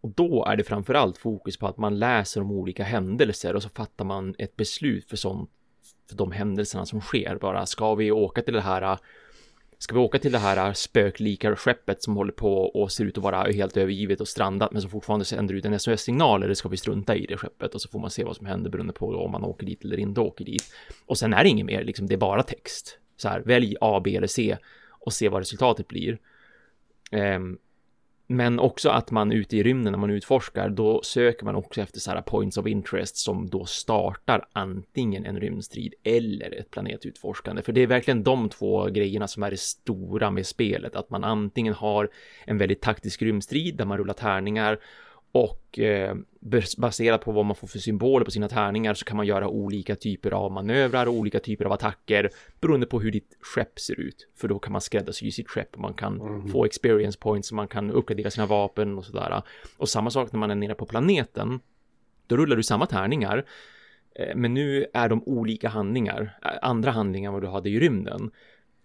Och 0.02 0.10
då 0.10 0.46
är 0.46 0.56
det 0.56 0.63
framförallt 0.63 1.18
fokus 1.18 1.58
på 1.58 1.68
att 1.68 1.78
man 1.78 2.00
läser 2.00 2.41
om 2.41 2.52
olika 2.52 2.84
händelser 2.84 3.56
och 3.56 3.63
så 3.63 3.70
fattar 3.70 4.06
man 4.06 4.36
ett 4.38 4.56
beslut 4.56 5.10
för 5.10 5.18
sånt, 5.18 5.50
för 6.10 6.18
de 6.18 6.32
händelserna 6.32 6.86
som 6.86 7.02
sker. 7.02 7.38
Bara, 7.41 7.65
ska 7.65 7.96
vi 7.96 8.12
åka 8.12 8.41
till 8.41 8.54
det 8.54 8.62
här 8.62 9.00
Ska 9.78 9.96
vi 9.96 10.00
åka 10.00 10.20
till 10.20 10.32
det 10.32 10.40
här 10.40 10.74
spöklika 10.74 11.56
skeppet 11.56 12.04
som 12.04 12.16
håller 12.16 12.32
på 12.32 12.64
och 12.64 12.92
ser 12.92 13.06
ut 13.06 13.18
att 13.18 13.24
vara 13.24 13.44
helt 13.44 13.78
övergivet 13.78 14.22
och 14.22 14.28
strandat 14.28 14.72
men 14.72 14.82
som 14.82 14.92
fortfarande 14.92 15.26
sänder 15.26 15.56
ut 15.56 15.66
en 15.66 15.80
SOS-signal 15.80 16.44
eller 16.44 16.54
ska 16.54 16.70
vi 16.70 16.78
strunta 16.78 17.16
i 17.16 17.26
det 17.26 17.38
skeppet 17.38 17.76
och 17.76 17.82
så 17.82 17.90
får 17.90 18.00
man 18.00 18.10
se 18.10 18.24
vad 18.24 18.36
som 18.36 18.46
händer 18.46 18.70
beroende 18.70 18.94
på 18.94 19.08
om 19.08 19.32
man 19.32 19.44
åker 19.44 19.66
dit 19.66 19.84
eller 19.84 20.00
inte 20.00 20.22
åker 20.22 20.46
dit. 20.46 20.74
Och 21.06 21.18
sen 21.18 21.34
är 21.34 21.44
det 21.44 21.50
inget 21.50 21.66
mer, 21.66 21.84
liksom, 21.84 22.08
det 22.08 22.16
är 22.16 22.18
bara 22.18 22.44
text. 22.44 23.00
Så 23.18 23.30
här, 23.30 23.40
välj 23.40 23.76
A, 23.82 24.02
B 24.04 24.16
eller 24.16 24.28
C 24.28 24.58
och 24.90 25.14
se 25.14 25.30
vad 25.30 25.40
resultatet 25.40 25.88
blir. 25.88 26.20
Um, 27.12 27.58
men 28.28 28.60
också 28.60 28.90
att 28.90 29.12
man 29.12 29.32
ute 29.32 29.58
i 29.58 29.64
rymden 29.64 29.92
när 29.92 30.00
man 30.00 30.10
utforskar, 30.10 30.70
då 30.70 31.02
söker 31.04 31.46
man 31.46 31.56
också 31.56 31.82
efter 31.82 32.00
så 32.00 32.12
här 32.12 32.22
points 32.22 32.58
of 32.58 32.68
interest 32.68 33.18
som 33.18 33.50
då 33.50 33.66
startar 33.66 34.48
antingen 34.54 35.26
en 35.26 35.40
rymdstrid 35.40 35.94
eller 36.04 36.60
ett 36.60 36.72
planetutforskande. 36.72 37.62
För 37.62 37.74
det 37.74 37.82
är 37.82 37.88
verkligen 37.88 38.24
de 38.24 38.50
två 38.50 38.86
grejerna 38.86 39.28
som 39.28 39.44
är 39.44 39.52
det 39.52 39.60
stora 39.60 40.32
med 40.32 40.46
spelet, 40.46 40.96
att 40.96 41.10
man 41.10 41.24
antingen 41.24 41.74
har 41.74 42.10
en 42.46 42.58
väldigt 42.58 42.82
taktisk 42.82 43.22
rymdstrid 43.22 43.76
där 43.76 43.86
man 43.86 43.98
rullar 43.98 44.14
tärningar 44.14 44.80
och 45.36 45.80
eh, 45.80 46.15
baserat 46.78 47.21
på 47.21 47.32
vad 47.32 47.45
man 47.45 47.56
får 47.56 47.67
för 47.67 47.80
symboler 47.80 48.26
på 48.26 48.32
sina 48.32 48.50
tärningar 48.50 48.93
så 48.93 49.06
kan 49.06 49.17
man 49.17 49.26
göra 49.26 49.48
olika 49.48 49.95
typer 49.95 50.32
av 50.32 50.52
manövrar 50.52 51.06
och 51.06 51.13
olika 51.13 51.39
typer 51.39 51.65
av 51.65 51.71
attacker 51.71 52.30
beroende 52.60 52.86
på 52.86 53.00
hur 53.00 53.12
ditt 53.12 53.38
skepp 53.41 53.80
ser 53.80 54.00
ut. 54.00 54.30
För 54.36 54.48
då 54.48 54.60
kan 54.60 54.71
man 54.71 54.82
skräddarsy 54.82 55.32
sitt 55.32 55.50
skepp 55.50 55.74
och 55.74 55.80
man 55.80 55.93
kan 55.93 56.21
mm. 56.21 56.48
få 56.48 56.65
experience 56.65 57.19
points 57.19 57.52
och 57.52 57.56
man 57.56 57.67
kan 57.67 57.91
uppgradera 57.91 58.32
sina 58.32 58.45
vapen 58.45 58.98
och 58.98 59.06
sådär. 59.06 59.41
Och 59.78 59.89
samma 59.89 60.10
sak 60.10 60.32
när 60.32 60.39
man 60.39 60.52
är 60.52 60.56
nere 60.56 60.76
på 60.76 60.86
planeten. 60.86 61.60
Då 62.28 62.38
rullar 62.38 62.56
du 62.56 62.63
samma 62.63 62.86
tärningar. 62.86 63.45
Eh, 64.15 64.36
men 64.36 64.54
nu 64.54 64.86
är 64.93 65.10
de 65.10 65.24
olika 65.26 65.69
handlingar, 65.69 66.38
eh, 66.45 66.52
andra 66.62 66.91
handlingar 66.91 67.30
än 67.30 67.34
vad 67.34 67.43
du 67.43 67.48
hade 67.48 67.69
i 67.69 67.80
rymden. 67.80 68.32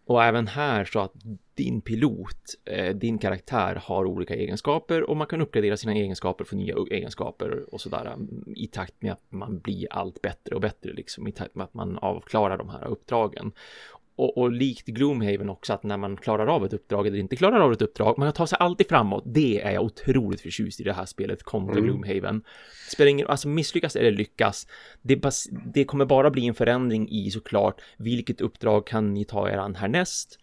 Och 0.07 0.25
även 0.25 0.47
här 0.47 0.85
så 0.85 1.01
att 1.01 1.13
din 1.61 1.81
pilot, 1.81 2.55
eh, 2.65 2.95
din 2.95 3.19
karaktär 3.19 3.83
har 3.85 4.05
olika 4.05 4.35
egenskaper 4.35 5.11
och 5.11 5.17
man 5.17 5.27
kan 5.27 5.41
uppgradera 5.41 5.77
sina 5.77 5.95
egenskaper 5.95 6.45
för 6.45 6.57
nya 6.57 6.77
egenskaper 6.91 7.75
och 7.75 7.81
sådär 7.81 8.07
mm, 8.07 8.45
i 8.57 8.67
takt 8.67 9.03
med 9.03 9.13
att 9.13 9.25
man 9.29 9.59
blir 9.59 9.87
allt 9.91 10.23
bättre 10.23 10.55
och 10.55 10.61
bättre 10.61 10.93
liksom 10.93 11.29
i 11.29 11.33
takt 11.33 11.55
med 11.55 11.65
att 11.65 11.75
man 11.75 11.99
avklarar 11.99 12.59
de 12.59 12.69
här 12.69 12.87
uppdragen 12.87 13.53
och, 14.17 14.39
och 14.39 14.53
likt 14.53 14.87
Gloomhaven 14.87 15.51
också 15.51 15.73
att 15.73 15.83
när 15.83 15.97
man 15.97 16.17
klarar 16.17 16.47
av 16.47 16.65
ett 16.65 16.73
uppdrag 16.73 17.07
eller 17.07 17.19
inte 17.19 17.37
klarar 17.37 17.61
av 17.61 17.73
ett 17.73 17.83
uppdrag, 17.83 18.19
man 18.19 18.33
tar 18.33 18.47
sig 18.47 18.59
alltid 18.61 18.89
framåt. 18.89 19.25
Det 19.27 19.61
är 19.61 19.71
jag 19.71 19.85
otroligt 19.85 20.41
förtjust 20.41 20.81
i 20.81 20.85
det 20.85 20.93
här 20.93 21.07
spelet 21.07 21.43
kontra 21.43 21.73
mm. 21.73 21.85
Gloomhaven. 21.85 22.43
Spelar 22.93 23.11
ingen, 23.11 23.27
alltså 23.27 23.49
misslyckas 23.49 23.97
eller 23.97 24.11
lyckas, 24.11 24.67
det, 25.03 25.17
bas, 25.17 25.49
det 25.75 25.85
kommer 25.85 26.05
bara 26.05 26.31
bli 26.31 26.47
en 26.47 26.55
förändring 26.55 27.09
i 27.11 27.31
såklart 27.31 27.81
vilket 27.97 28.41
uppdrag 28.41 28.87
kan 28.87 29.15
ni 29.15 29.25
ta 29.25 29.51
er 29.51 29.57
an 29.57 29.75
härnäst? 29.75 30.39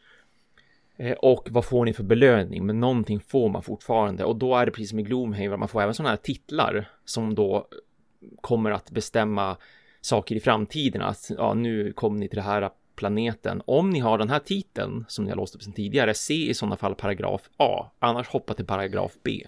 Eh, 0.97 1.11
och 1.11 1.47
vad 1.51 1.65
får 1.65 1.85
ni 1.85 1.93
för 1.93 2.03
belöning? 2.03 2.65
Men 2.65 2.79
någonting 2.79 3.19
får 3.19 3.49
man 3.49 3.63
fortfarande 3.63 4.23
och 4.23 4.35
då 4.35 4.55
är 4.55 4.65
det 4.65 4.71
precis 4.71 4.89
som 4.89 4.99
i 4.99 5.03
Gloomhaven, 5.03 5.59
man 5.59 5.67
får 5.67 5.81
även 5.81 5.93
sådana 5.93 6.09
här 6.09 6.17
titlar 6.17 6.89
som 7.05 7.35
då 7.35 7.67
kommer 8.41 8.71
att 8.71 8.91
bestämma 8.91 9.57
saker 10.01 10.35
i 10.35 10.39
framtiden. 10.39 11.01
Att 11.01 11.31
ja, 11.37 11.53
nu 11.53 11.93
kom 11.93 12.15
ni 12.15 12.27
till 12.27 12.35
det 12.35 12.41
här 12.41 12.69
planeten. 12.95 13.61
Om 13.65 13.89
ni 13.89 13.99
har 13.99 14.17
den 14.17 14.29
här 14.29 14.39
titeln 14.39 15.05
som 15.07 15.25
ni 15.25 15.31
har 15.31 15.37
låst 15.37 15.55
upp 15.55 15.63
sedan 15.63 15.73
tidigare, 15.73 16.13
se 16.13 16.49
i 16.49 16.53
sådana 16.53 16.75
fall 16.75 16.95
paragraf 16.95 17.49
A, 17.57 17.91
annars 17.99 18.27
hoppa 18.27 18.53
till 18.53 18.65
paragraf 18.65 19.11
B. 19.23 19.47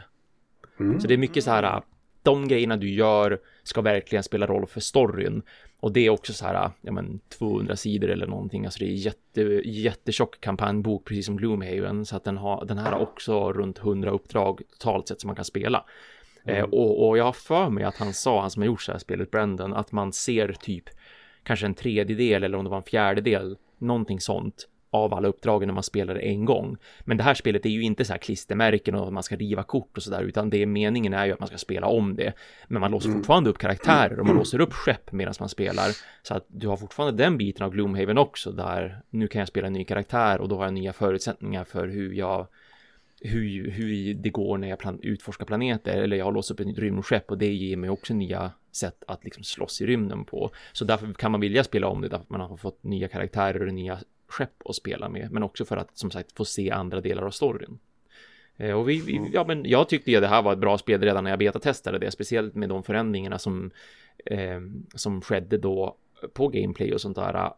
Mm. 0.80 1.00
Så 1.00 1.08
det 1.08 1.14
är 1.14 1.18
mycket 1.18 1.44
så 1.44 1.52
här, 1.52 1.82
de 2.24 2.48
grejerna 2.48 2.78
du 2.78 2.90
gör 2.90 3.40
ska 3.64 3.82
verkligen 3.82 4.24
spela 4.24 4.48
roll 4.48 4.68
för 4.68 4.80
storyn. 4.80 5.42
Och 5.80 5.92
det 5.92 6.06
är 6.06 6.10
också 6.10 6.34
så 6.34 6.46
här, 6.46 6.72
ja 6.82 6.92
men 6.92 7.20
200 7.30 7.76
sidor 7.76 8.10
eller 8.10 8.28
någonting, 8.28 8.66
alltså 8.66 8.80
det 8.80 8.86
är 8.86 8.94
jätte, 8.94 9.42
jättetjock 9.66 10.42
kampanjbok, 10.42 11.06
precis 11.06 11.26
som 11.26 11.38
Gloomhaven, 11.38 12.06
så 12.06 12.16
att 12.16 12.24
den 12.24 12.38
har, 12.38 12.66
den 12.66 12.78
här 12.78 12.92
har 12.92 13.00
också 13.00 13.54
runt 13.54 13.78
100 13.78 14.12
uppdrag 14.12 14.62
totalt 14.72 15.08
sett 15.08 15.22
som 15.22 15.28
man 15.28 15.36
kan 15.36 15.46
spela. 15.46 15.86
Mm. 16.44 16.58
Eh, 16.58 16.64
och, 16.64 17.08
och 17.08 17.18
jag 17.18 17.24
har 17.24 17.34
för 17.34 17.70
mig 17.70 17.84
att 17.84 17.98
han 17.98 18.14
sa, 18.14 18.42
han 18.42 18.52
som 18.52 18.62
har 18.62 18.68
gjort 18.68 18.82
så 18.82 18.92
här 18.92 19.00
spelet, 19.00 19.32
Brendan, 19.32 19.74
att 19.74 19.92
man 19.92 20.14
ser 20.14 20.56
typ 20.62 20.90
kanske 21.44 21.66
en 21.66 21.74
tredjedel 21.74 22.44
eller 22.44 22.58
om 22.58 22.64
det 22.64 22.70
var 22.70 22.78
en 22.78 22.84
fjärdedel, 22.84 23.58
någonting 23.78 24.20
sånt 24.20 24.68
av 24.92 25.14
alla 25.14 25.28
uppdragen 25.28 25.68
när 25.68 25.74
man 25.74 25.84
spelar 25.84 26.14
det 26.14 26.20
en 26.20 26.46
gång. 26.46 26.78
Men 27.00 27.18
det 27.18 27.24
här 27.24 27.34
spelet 27.34 27.66
är 27.66 27.70
ju 27.70 27.82
inte 27.82 28.06
så 28.06 28.14
här 28.14 28.18
klistermärken 28.18 28.96
och 28.96 29.08
att 29.08 29.14
man 29.14 29.24
ska 29.24 29.36
riva 29.36 29.64
kort 29.64 29.98
och 29.98 30.04
så 30.04 30.12
där, 30.12 30.24
utan 30.24 30.50
det 30.50 30.66
meningen 30.66 31.14
är 31.14 31.26
ju 31.26 31.34
att 31.34 31.40
man 31.40 31.48
ska 31.48 31.58
spela 31.58 31.88
om 31.88 32.16
det. 32.16 32.34
Men 32.68 32.82
man 32.82 32.92
låser 32.92 33.10
mm. 33.10 33.20
fortfarande 33.20 33.50
upp 33.50 33.58
karaktärer 33.58 34.20
och 34.20 34.26
man 34.26 34.36
låser 34.38 34.62
upp 34.62 34.74
skepp 34.74 35.12
medan 35.12 35.34
man 35.40 35.50
spelar. 35.50 35.90
Så 36.24 36.34
att 36.34 36.46
du 36.48 36.68
har 36.68 36.78
fortfarande 36.78 37.24
den 37.24 37.38
biten 37.38 37.66
av 37.66 37.72
Gloomhaven 37.72 38.18
också, 38.18 38.52
där 38.52 39.02
nu 39.10 39.28
kan 39.28 39.40
jag 39.40 39.48
spela 39.48 39.68
en 39.68 39.74
ny 39.74 39.84
karaktär 39.84 40.42
och 40.42 40.50
då 40.50 40.58
har 40.58 40.66
jag 40.66 40.74
nya 40.74 40.94
förutsättningar 40.94 41.64
för 41.64 41.88
hur 41.88 42.14
jag 42.14 42.48
hur, 43.22 43.72
hur 43.72 44.14
det 44.14 44.30
går 44.30 44.58
när 44.58 44.70
jag 44.70 44.80
plan 44.80 45.00
utforskar 45.02 45.46
planeter 45.46 45.98
eller 45.98 46.18
jag 46.18 46.26
har 46.26 46.32
låst 46.32 46.52
upp 46.52 46.60
ett 46.60 46.68
nytt 46.68 46.80
rymdskepp 46.80 47.32
och 47.32 47.38
det 47.38 47.54
ger 47.54 47.78
mig 47.78 47.90
också 47.90 48.14
nya 48.14 48.52
sätt 48.72 49.04
att 49.08 49.24
liksom 49.24 49.44
slåss 49.44 49.82
i 49.82 49.86
rymden 49.86 50.26
på. 50.26 50.52
Så 50.74 50.86
därför 50.86 51.14
kan 51.14 51.32
man 51.32 51.42
vilja 51.42 51.64
spela 51.64 51.88
om 51.88 52.02
det 52.02 52.08
därför 52.08 52.24
att 52.24 52.30
man 52.30 52.42
har 52.42 52.58
fått 52.58 52.84
nya 52.84 53.08
karaktärer 53.08 53.68
och 53.68 53.74
nya 53.74 54.00
skepp 54.30 54.62
att 54.66 54.76
spela 54.76 55.10
med, 55.10 55.32
men 55.32 55.44
också 55.44 55.66
för 55.66 55.78
att 55.78 55.98
som 55.98 56.12
sagt 56.12 56.32
få 56.32 56.46
se 56.46 56.72
andra 56.72 57.02
delar 57.02 57.24
av 57.24 57.32
storyn. 57.32 57.80
Eh, 58.58 58.80
och 58.80 58.90
vi, 58.90 59.02
vi, 59.02 59.18
mm. 59.18 59.32
ja, 59.34 59.46
men 59.48 59.66
jag 59.66 59.90
tyckte 59.90 60.12
ju 60.12 60.20
det 60.20 60.28
här 60.28 60.42
var 60.42 60.54
ett 60.54 60.60
bra 60.60 60.78
spel 60.78 61.02
redan 61.02 61.24
när 61.24 61.32
jag 61.32 61.40
betatestade 61.40 62.00
det, 62.00 62.12
speciellt 62.12 62.56
med 62.56 62.70
de 62.70 62.84
förändringarna 62.84 63.40
som, 63.40 63.72
eh, 64.26 64.60
som 64.96 65.22
skedde 65.22 65.58
då 65.58 65.98
på 66.34 66.48
gameplay 66.48 66.94
och 66.94 67.02
sånt 67.02 67.16
där. 67.16 67.52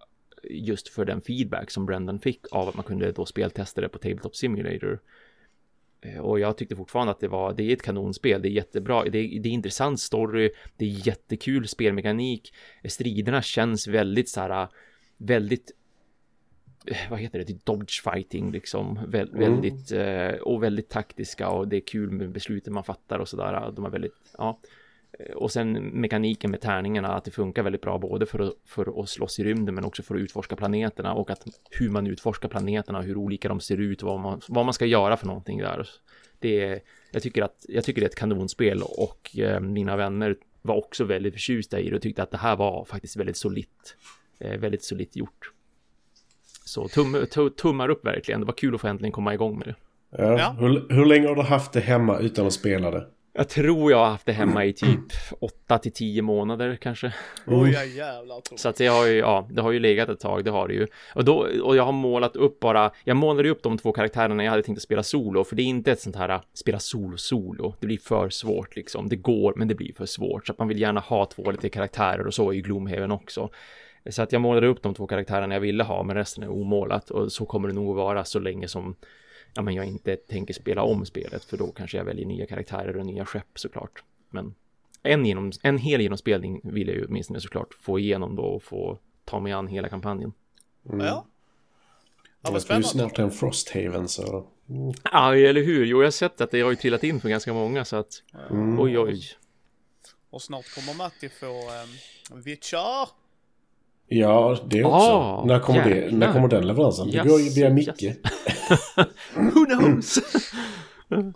Just 0.44 0.90
för 0.90 1.06
den 1.06 1.22
feedback 1.22 1.72
som 1.72 1.86
Brendan 1.86 2.20
fick 2.20 2.42
av 2.52 2.70
att 2.70 2.76
man 2.76 2.84
kunde 2.84 3.12
då 3.12 3.26
speltesta 3.26 3.82
det 3.82 3.90
på 3.90 3.98
Tabletop 3.98 4.36
Simulator. 4.36 5.00
Eh, 6.02 6.20
och 6.20 6.40
jag 6.40 6.58
tyckte 6.58 6.76
fortfarande 6.76 7.12
att 7.12 7.20
det 7.20 7.28
var, 7.28 7.54
det 7.54 7.64
är 7.64 7.74
ett 7.74 7.82
kanonspel, 7.82 8.42
det 8.42 8.48
är 8.48 8.52
jättebra, 8.52 9.04
det 9.04 9.18
är, 9.18 9.40
det 9.40 9.50
är 9.50 9.54
intressant 9.54 10.00
story, 10.00 10.52
det 10.78 10.86
är 10.86 11.08
jättekul 11.08 11.68
spelmekanik, 11.68 12.54
striderna 12.86 13.42
känns 13.42 13.88
väldigt 13.88 14.30
så 14.30 14.42
här, 14.42 14.68
väldigt 15.18 15.72
vad 17.10 17.20
heter 17.20 17.40
det, 17.40 17.66
dodge 17.66 18.04
fighting 18.04 18.52
liksom, 18.52 19.00
Vä 19.08 19.22
mm. 19.22 19.40
väldigt 19.40 19.92
och 20.42 20.64
väldigt 20.64 20.90
taktiska 20.90 21.50
och 21.50 21.68
det 21.68 21.76
är 21.76 21.82
kul 21.82 22.12
med 22.12 22.32
besluten 22.32 22.74
man 22.74 22.84
fattar 22.84 23.20
och 23.20 23.28
sådär, 23.28 23.72
de 23.76 23.86
är 23.86 23.90
väldigt, 23.90 24.34
ja, 24.38 24.60
och 25.36 25.52
sen 25.52 25.74
mekaniken 25.74 26.52
med 26.52 26.62
tärningarna, 26.62 27.08
att 27.08 27.24
det 27.24 27.32
funkar 27.32 27.64
väldigt 27.64 27.82
bra 27.82 27.98
både 27.98 28.26
för 28.26 28.40
att, 28.40 28.54
för 28.66 29.02
att 29.02 29.10
slåss 29.10 29.40
i 29.40 29.44
rymden 29.44 29.76
men 29.76 29.86
också 29.86 30.04
för 30.04 30.16
att 30.16 30.22
utforska 30.22 30.56
planeterna 30.56 31.14
och 31.14 31.30
att 31.30 31.48
hur 31.70 31.90
man 31.90 32.08
utforskar 32.08 32.50
planeterna, 32.50 33.02
hur 33.02 33.18
olika 33.18 33.50
de 33.50 33.60
ser 33.60 33.78
ut 33.78 34.04
vad 34.04 34.20
man, 34.20 34.42
vad 34.48 34.66
man 34.66 34.74
ska 34.74 34.86
göra 34.86 35.18
för 35.18 35.28
någonting 35.28 35.60
där. 35.60 35.90
Det 36.40 36.64
är, 36.64 36.82
jag 37.12 37.24
tycker 37.24 37.42
att, 37.42 37.66
jag 37.70 37.84
tycker 37.84 38.02
det 38.02 38.06
är 38.06 38.10
ett 38.10 38.16
kanonspel 38.16 38.82
och 38.84 39.38
eh, 39.38 39.60
mina 39.60 39.98
vänner 39.98 40.38
var 40.62 40.76
också 40.76 41.04
väldigt 41.04 41.34
förtjusta 41.34 41.80
i 41.80 41.90
det 41.90 41.96
och 41.96 42.02
tyckte 42.02 42.24
att 42.24 42.32
det 42.32 42.38
här 42.38 42.56
var 42.56 42.86
faktiskt 42.86 43.18
väldigt 43.18 43.38
solitt, 43.38 43.96
eh, 44.40 44.60
väldigt 44.60 44.84
solitt 44.84 45.16
gjort. 45.16 45.52
Så 46.72 46.88
tum, 46.88 47.26
tummar 47.62 47.90
upp 47.90 48.06
verkligen, 48.06 48.40
det 48.40 48.46
var 48.46 48.54
kul 48.54 48.76
att 48.76 48.82
få 48.82 48.88
äntligen 48.88 49.12
komma 49.12 49.34
igång 49.34 49.58
med 49.58 49.68
det. 49.68 49.76
Ja. 50.18 50.40
ja. 50.40 50.56
Hur, 50.60 50.86
hur 50.90 51.06
länge 51.06 51.28
har 51.28 51.36
du 51.36 51.42
haft 51.42 51.74
det 51.74 51.80
hemma 51.80 52.20
utan 52.20 52.48
att 52.48 52.54
spela 52.54 52.92
det? 52.92 53.08
Jag 53.34 53.50
tror 53.50 53.92
jag 53.92 53.98
har 53.98 54.06
haft 54.06 54.26
det 54.26 54.32
hemma 54.32 54.66
i 54.66 54.74
typ 54.74 55.00
8 55.40 55.78
till 55.78 55.92
10 55.92 56.22
månader 56.22 56.78
kanske. 56.82 57.14
Oj, 57.48 57.72
jävlar. 57.72 58.42
Så 58.56 58.70
att 58.70 58.76
det 58.76 58.88
har 58.88 59.08
ju, 59.08 59.18
ja, 59.18 59.48
det 59.52 59.62
har 59.62 59.72
ju 59.72 59.80
legat 59.80 60.10
ett 60.10 60.20
tag, 60.20 60.46
det 60.46 60.52
har 60.52 60.68
det 60.68 60.74
ju. 60.74 60.88
Och 61.16 61.26
då, 61.26 61.48
och 61.64 61.76
jag 61.76 61.84
har 61.84 61.92
målat 61.92 62.36
upp 62.36 62.60
bara, 62.60 62.92
jag 63.04 63.18
målade 63.18 63.50
upp 63.50 63.64
de 63.64 63.78
två 63.78 63.92
karaktärerna 63.92 64.44
jag 64.44 64.52
hade 64.52 64.64
tänkt 64.64 64.78
att 64.78 64.84
spela 64.84 65.04
solo, 65.04 65.44
för 65.44 65.56
det 65.56 65.62
är 65.62 65.66
inte 65.66 65.92
ett 65.92 66.02
sånt 66.02 66.16
här 66.16 66.42
spela 66.54 66.80
solo-solo. 66.80 67.76
Det 67.80 67.88
blir 67.88 67.98
för 67.98 68.30
svårt 68.30 68.76
liksom. 68.76 69.10
Det 69.10 69.16
går, 69.16 69.54
men 69.56 69.68
det 69.68 69.76
blir 69.76 69.94
för 69.94 70.06
svårt. 70.06 70.48
Så 70.48 70.54
att 70.54 70.60
man 70.60 70.68
vill 70.68 70.82
gärna 70.82 71.00
ha 71.00 71.26
två 71.26 71.52
lite 71.52 71.70
karaktärer 71.70 72.28
och 72.28 72.34
så 72.34 72.54
i 72.54 72.62
Gloomhaven 72.62 73.12
också. 73.12 73.50
Så 74.10 74.22
att 74.22 74.32
jag 74.32 74.42
målade 74.42 74.68
upp 74.68 74.84
de 74.84 74.94
två 74.94 75.08
karaktärerna 75.08 75.56
jag 75.56 75.62
ville 75.62 75.84
ha, 75.84 76.04
men 76.04 76.16
resten 76.16 76.44
är 76.44 76.50
omålat. 76.50 77.12
Och 77.12 77.32
så 77.32 77.46
kommer 77.46 77.68
det 77.68 77.74
nog 77.74 77.96
vara 77.96 78.26
så 78.26 78.40
länge 78.40 78.68
som 78.68 78.96
ja, 79.54 79.62
men 79.62 79.74
jag 79.74 79.86
inte 79.86 80.16
tänker 80.16 80.54
spela 80.54 80.84
om 80.84 81.06
spelet 81.06 81.44
för 81.44 81.58
då 81.58 81.72
kanske 81.72 81.98
jag 81.98 82.06
väljer 82.06 82.26
nya 82.26 82.46
karaktärer 82.46 82.98
och 82.98 83.06
nya 83.06 83.26
skepp 83.26 83.60
såklart. 83.60 84.04
Men 84.30 84.56
en, 85.04 85.26
genom, 85.26 85.52
en 85.62 85.78
hel 85.78 86.02
genomspelning 86.02 86.62
vill 86.64 86.88
jag 86.88 86.98
ju 86.98 87.06
åtminstone 87.06 87.42
såklart 87.42 87.74
få 87.74 88.00
igenom 88.00 88.36
då 88.36 88.44
och 88.44 88.64
få 88.64 89.00
ta 89.26 89.40
mig 89.40 89.52
an 89.52 89.68
hela 89.68 89.90
kampanjen. 89.90 90.34
Mm. 90.90 91.06
Ja. 91.06 91.26
Ja, 92.42 92.52
vad 92.52 92.62
spännande. 92.62 92.88
snart 92.88 93.20
en 93.20 93.32
Frosthaven 93.32 94.08
så... 94.08 94.48
Mm. 94.70 94.94
Ja, 95.04 95.36
eller 95.36 95.62
hur? 95.62 95.86
Jo, 95.86 95.98
jag 95.98 96.06
har 96.06 96.12
sett 96.12 96.42
att 96.42 96.52
det 96.52 96.62
har 96.62 96.70
ju 96.70 96.76
trillat 96.76 97.04
in 97.04 97.22
för 97.22 97.30
ganska 97.30 97.54
många 97.54 97.86
så 97.86 97.96
att... 97.96 98.24
Mm. 98.50 98.80
Oj, 98.80 99.00
oj. 99.00 99.24
Och 100.30 100.42
snart 100.42 100.76
kommer 100.76 100.98
Matti 100.98 101.30
få 101.30 101.46
um, 101.46 102.42
Witcher. 102.42 103.21
Ja, 104.14 104.58
det 104.68 104.84
också. 104.84 104.96
Ah, 104.96 105.46
när, 105.46 105.60
kommer 105.60 105.84
det, 105.90 106.12
när 106.12 106.34
kommer 106.34 106.48
den 106.48 106.68
leveransen? 106.68 107.08
Yes, 107.08 107.24
det 107.24 107.30
går 107.30 107.40
ju 107.40 107.50
via 107.50 107.70
Micke. 107.70 108.04
Yes. 108.04 108.18
Who 109.36 109.66
knows? 109.66 110.20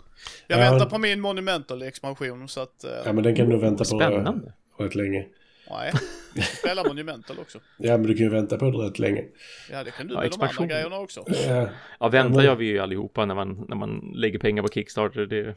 Jag 0.47 0.57
väntar 0.57 0.85
på 0.85 0.97
min 0.97 1.21
Monumental-expansion 1.21 2.47
så 2.47 2.61
att... 2.61 2.85
Uh... 2.85 2.91
Ja, 3.05 3.13
men 3.13 3.23
den 3.23 3.35
kan 3.35 3.49
du 3.49 3.57
vänta 3.57 3.77
på 3.77 3.85
Spännande. 3.85 4.53
rätt 4.79 4.95
länge. 4.95 5.25
Nej, 5.69 5.91
spela 6.59 6.83
Monumental 6.83 7.39
också. 7.39 7.59
Ja, 7.77 7.97
men 7.97 8.07
du 8.07 8.13
kan 8.13 8.23
ju 8.23 8.29
vänta 8.29 8.57
på 8.57 8.71
det 8.71 8.77
rätt 8.77 8.99
länge. 8.99 9.23
Ja, 9.71 9.83
det 9.83 9.91
kan 9.91 10.07
du 10.07 10.13
ja, 10.13 10.21
med 10.21 10.31
de 10.31 10.41
andra 10.41 10.65
grejerna 10.65 10.99
också. 10.99 11.23
Ja, 11.47 11.67
ja 11.99 12.07
väntar 12.07 12.43
gör 12.43 12.55
vi 12.55 12.65
ju 12.65 12.79
allihopa 12.79 13.25
när 13.25 13.35
man, 13.35 13.65
när 13.69 13.75
man 13.75 14.11
lägger 14.15 14.39
pengar 14.39 14.63
på 14.63 14.69
Kickstarter. 14.69 15.25
Det 15.25 15.39
är 15.39 15.55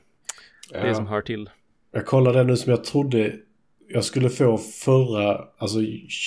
ja. 0.72 0.84
det 0.84 0.94
som 0.94 1.06
hör 1.06 1.22
till. 1.22 1.50
Jag 1.92 2.06
kollade 2.06 2.44
nu 2.44 2.56
som 2.56 2.70
jag 2.70 2.84
trodde 2.84 3.32
jag 3.88 4.04
skulle 4.04 4.30
få 4.30 4.58
förra, 4.58 5.44
alltså 5.58 5.78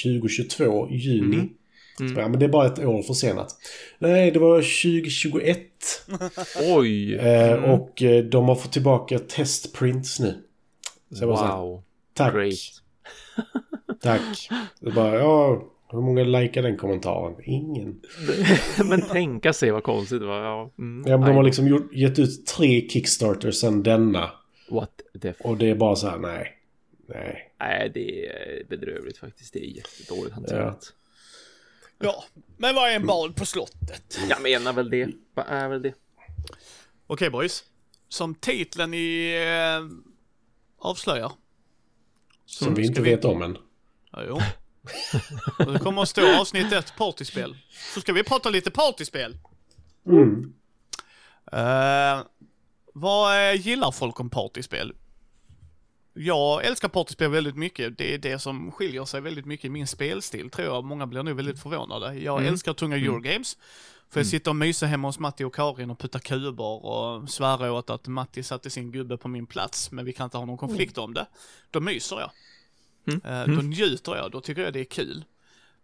2022, 0.03 0.87
juni. 0.91 1.35
Mm. 1.99 2.13
Så, 2.15 2.19
ja, 2.21 2.27
men 2.27 2.39
det 2.39 2.45
är 2.45 2.49
bara 2.49 2.65
ett 2.67 2.79
år 2.85 3.01
försenat. 3.01 3.55
Nej, 3.99 4.31
det 4.31 4.39
var 4.39 4.57
2021. 4.57 5.59
Oj! 6.75 7.15
Eh, 7.15 7.53
och 7.73 8.01
eh, 8.03 8.23
de 8.23 8.47
har 8.47 8.55
fått 8.55 8.71
tillbaka 8.73 9.19
testprints 9.19 10.19
nu. 10.19 10.43
Så 11.11 11.23
jag 11.23 11.29
bara 11.29 11.37
så 11.37 11.45
här, 11.45 11.57
Wow. 11.57 11.83
tack. 12.13 12.33
Great. 12.33 12.53
Tack. 14.01 14.49
Det 14.79 14.91
bara, 14.91 15.15
ja, 15.15 15.63
hur 15.91 16.01
många 16.01 16.23
likar 16.23 16.61
den 16.61 16.77
kommentaren? 16.77 17.35
Ingen. 17.45 17.99
Men 18.85 19.01
tänka 19.01 19.53
sig 19.53 19.71
vad 19.71 19.83
konstigt 19.83 20.21
var. 20.21 20.43
Ja, 20.43 20.71
mm, 20.79 21.11
Ja, 21.11 21.17
men 21.17 21.27
de 21.27 21.35
har 21.35 21.43
liksom 21.43 21.67
gjort, 21.67 21.93
gett 21.93 22.19
ut 22.19 22.45
tre 22.45 22.89
Kickstarters 22.89 23.55
sen 23.55 23.83
denna. 23.83 24.31
What 24.69 24.91
the. 25.21 25.33
Och 25.39 25.57
det 25.57 25.69
är 25.69 25.75
bara 25.75 25.95
så 25.95 26.07
här, 26.07 26.17
nej. 26.17 26.47
Nej. 27.07 27.50
Nej, 27.61 27.91
det 27.93 28.27
är 28.27 28.63
bedrövligt 28.69 29.17
faktiskt. 29.17 29.53
Det 29.53 29.59
är 29.59 29.69
jättedåligt 29.69 30.35
hanterat. 30.35 30.93
Ja, 31.99 32.23
men 32.57 32.75
vad 32.75 32.91
är 32.91 32.95
en 32.95 33.05
bal 33.07 33.33
på 33.33 33.45
slottet? 33.45 34.19
Jag 34.29 34.41
menar 34.41 34.73
väl 34.73 34.89
det. 34.89 35.09
Vad 35.33 35.45
är 35.47 35.69
väl 35.69 35.81
det? 35.81 35.93
Okej 37.07 37.29
boys. 37.29 37.63
Som 38.09 38.35
titeln 38.35 38.93
i 38.93 39.35
eh, 39.35 39.87
avslöjar. 40.77 41.31
Så 42.45 42.65
Som 42.65 42.73
vi 42.73 42.85
inte 42.85 43.01
ska 43.01 43.03
vet 43.03 43.25
om 43.25 43.41
än. 43.41 43.57
Ja, 44.11 44.23
jo. 44.27 44.39
Det 45.73 45.79
kommer 45.79 46.01
att 46.01 46.09
stå 46.09 46.39
avsnitt 46.41 46.71
ett 46.73 46.93
partyspel. 46.97 47.57
Så 47.93 48.01
ska 48.01 48.13
vi 48.13 48.23
prata 48.23 48.49
lite 48.49 48.71
partyspel. 48.71 49.37
Mm. 50.05 50.53
Eh, 51.51 52.25
vad 52.93 53.55
gillar 53.55 53.91
folk 53.91 54.19
om 54.19 54.29
partyspel? 54.29 54.93
Jag 56.13 56.65
älskar 56.65 56.87
partyspel 56.89 57.31
väldigt 57.31 57.55
mycket. 57.55 57.97
Det 57.97 58.13
är 58.13 58.17
det 58.17 58.39
som 58.39 58.71
skiljer 58.71 59.05
sig 59.05 59.21
väldigt 59.21 59.45
mycket 59.45 59.65
i 59.65 59.69
min 59.69 59.87
spelstil, 59.87 60.49
tror 60.49 60.67
jag. 60.67 60.83
Många 60.83 61.07
blir 61.07 61.23
nog 61.23 61.35
väldigt 61.35 61.59
förvånade. 61.61 62.13
Jag 62.15 62.45
älskar 62.45 62.73
tunga 62.73 62.95
Eurogames. 62.95 63.57
För 64.09 64.19
jag 64.19 64.27
sitter 64.27 64.51
och 64.51 64.55
myser 64.55 64.87
hemma 64.87 65.07
hos 65.07 65.19
Matti 65.19 65.43
och 65.43 65.55
Karin 65.55 65.91
och 65.91 65.99
puttar 65.99 66.19
kuber 66.19 66.85
och 66.85 67.29
svära 67.29 67.71
åt 67.73 67.89
att 67.89 68.07
Matti 68.07 68.43
satte 68.43 68.69
sin 68.69 68.91
gubbe 68.91 69.17
på 69.17 69.27
min 69.27 69.45
plats, 69.47 69.91
men 69.91 70.05
vi 70.05 70.13
kan 70.13 70.23
inte 70.23 70.37
ha 70.37 70.45
någon 70.45 70.57
konflikt 70.57 70.97
om 70.97 71.13
det. 71.13 71.25
Då 71.71 71.79
myser 71.79 72.19
jag. 72.19 72.31
Eh, 73.25 73.55
Då 73.55 73.61
njuter 73.61 74.15
jag, 74.15 74.31
då 74.31 74.41
tycker 74.41 74.61
jag 74.61 74.73
det 74.73 74.79
är 74.79 74.83
kul. 74.83 75.25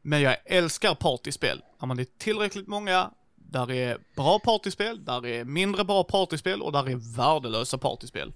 Men 0.02 0.22
jag 0.22 0.38
älskar 0.46 0.96
partyspel. 0.96 1.62
När 1.80 1.88
man 1.88 2.00
är 2.00 2.06
tillräckligt 2.18 2.68
många, 2.68 3.12
där 3.36 3.72
är 3.72 3.98
bra 4.16 4.40
partyspel, 4.40 5.06
där 5.06 5.26
är 5.26 5.44
mindre 5.46 5.84
bra 5.84 6.04
partyspel 6.04 6.62
och 6.62 6.72
där 6.72 6.90
är 6.90 7.18
värdelösa 7.18 7.78
partyspel. 7.78 8.34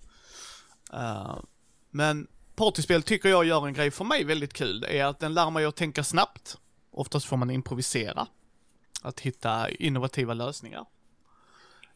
Eh, 0.93 1.35
men 1.91 2.27
partyspel 2.55 3.03
tycker 3.03 3.29
jag 3.29 3.45
gör 3.45 3.67
en 3.67 3.73
grej 3.73 3.91
för 3.91 4.05
mig 4.05 4.23
väldigt 4.23 4.53
kul. 4.53 4.79
Det 4.79 4.99
är 4.99 5.05
att 5.05 5.19
den 5.19 5.33
lär 5.33 5.49
mig 5.49 5.65
att 5.65 5.75
tänka 5.75 6.03
snabbt. 6.03 6.57
Oftast 6.91 7.25
får 7.25 7.37
man 7.37 7.49
improvisera. 7.49 8.27
Att 9.01 9.19
hitta 9.19 9.69
innovativa 9.69 10.33
lösningar. 10.33 10.85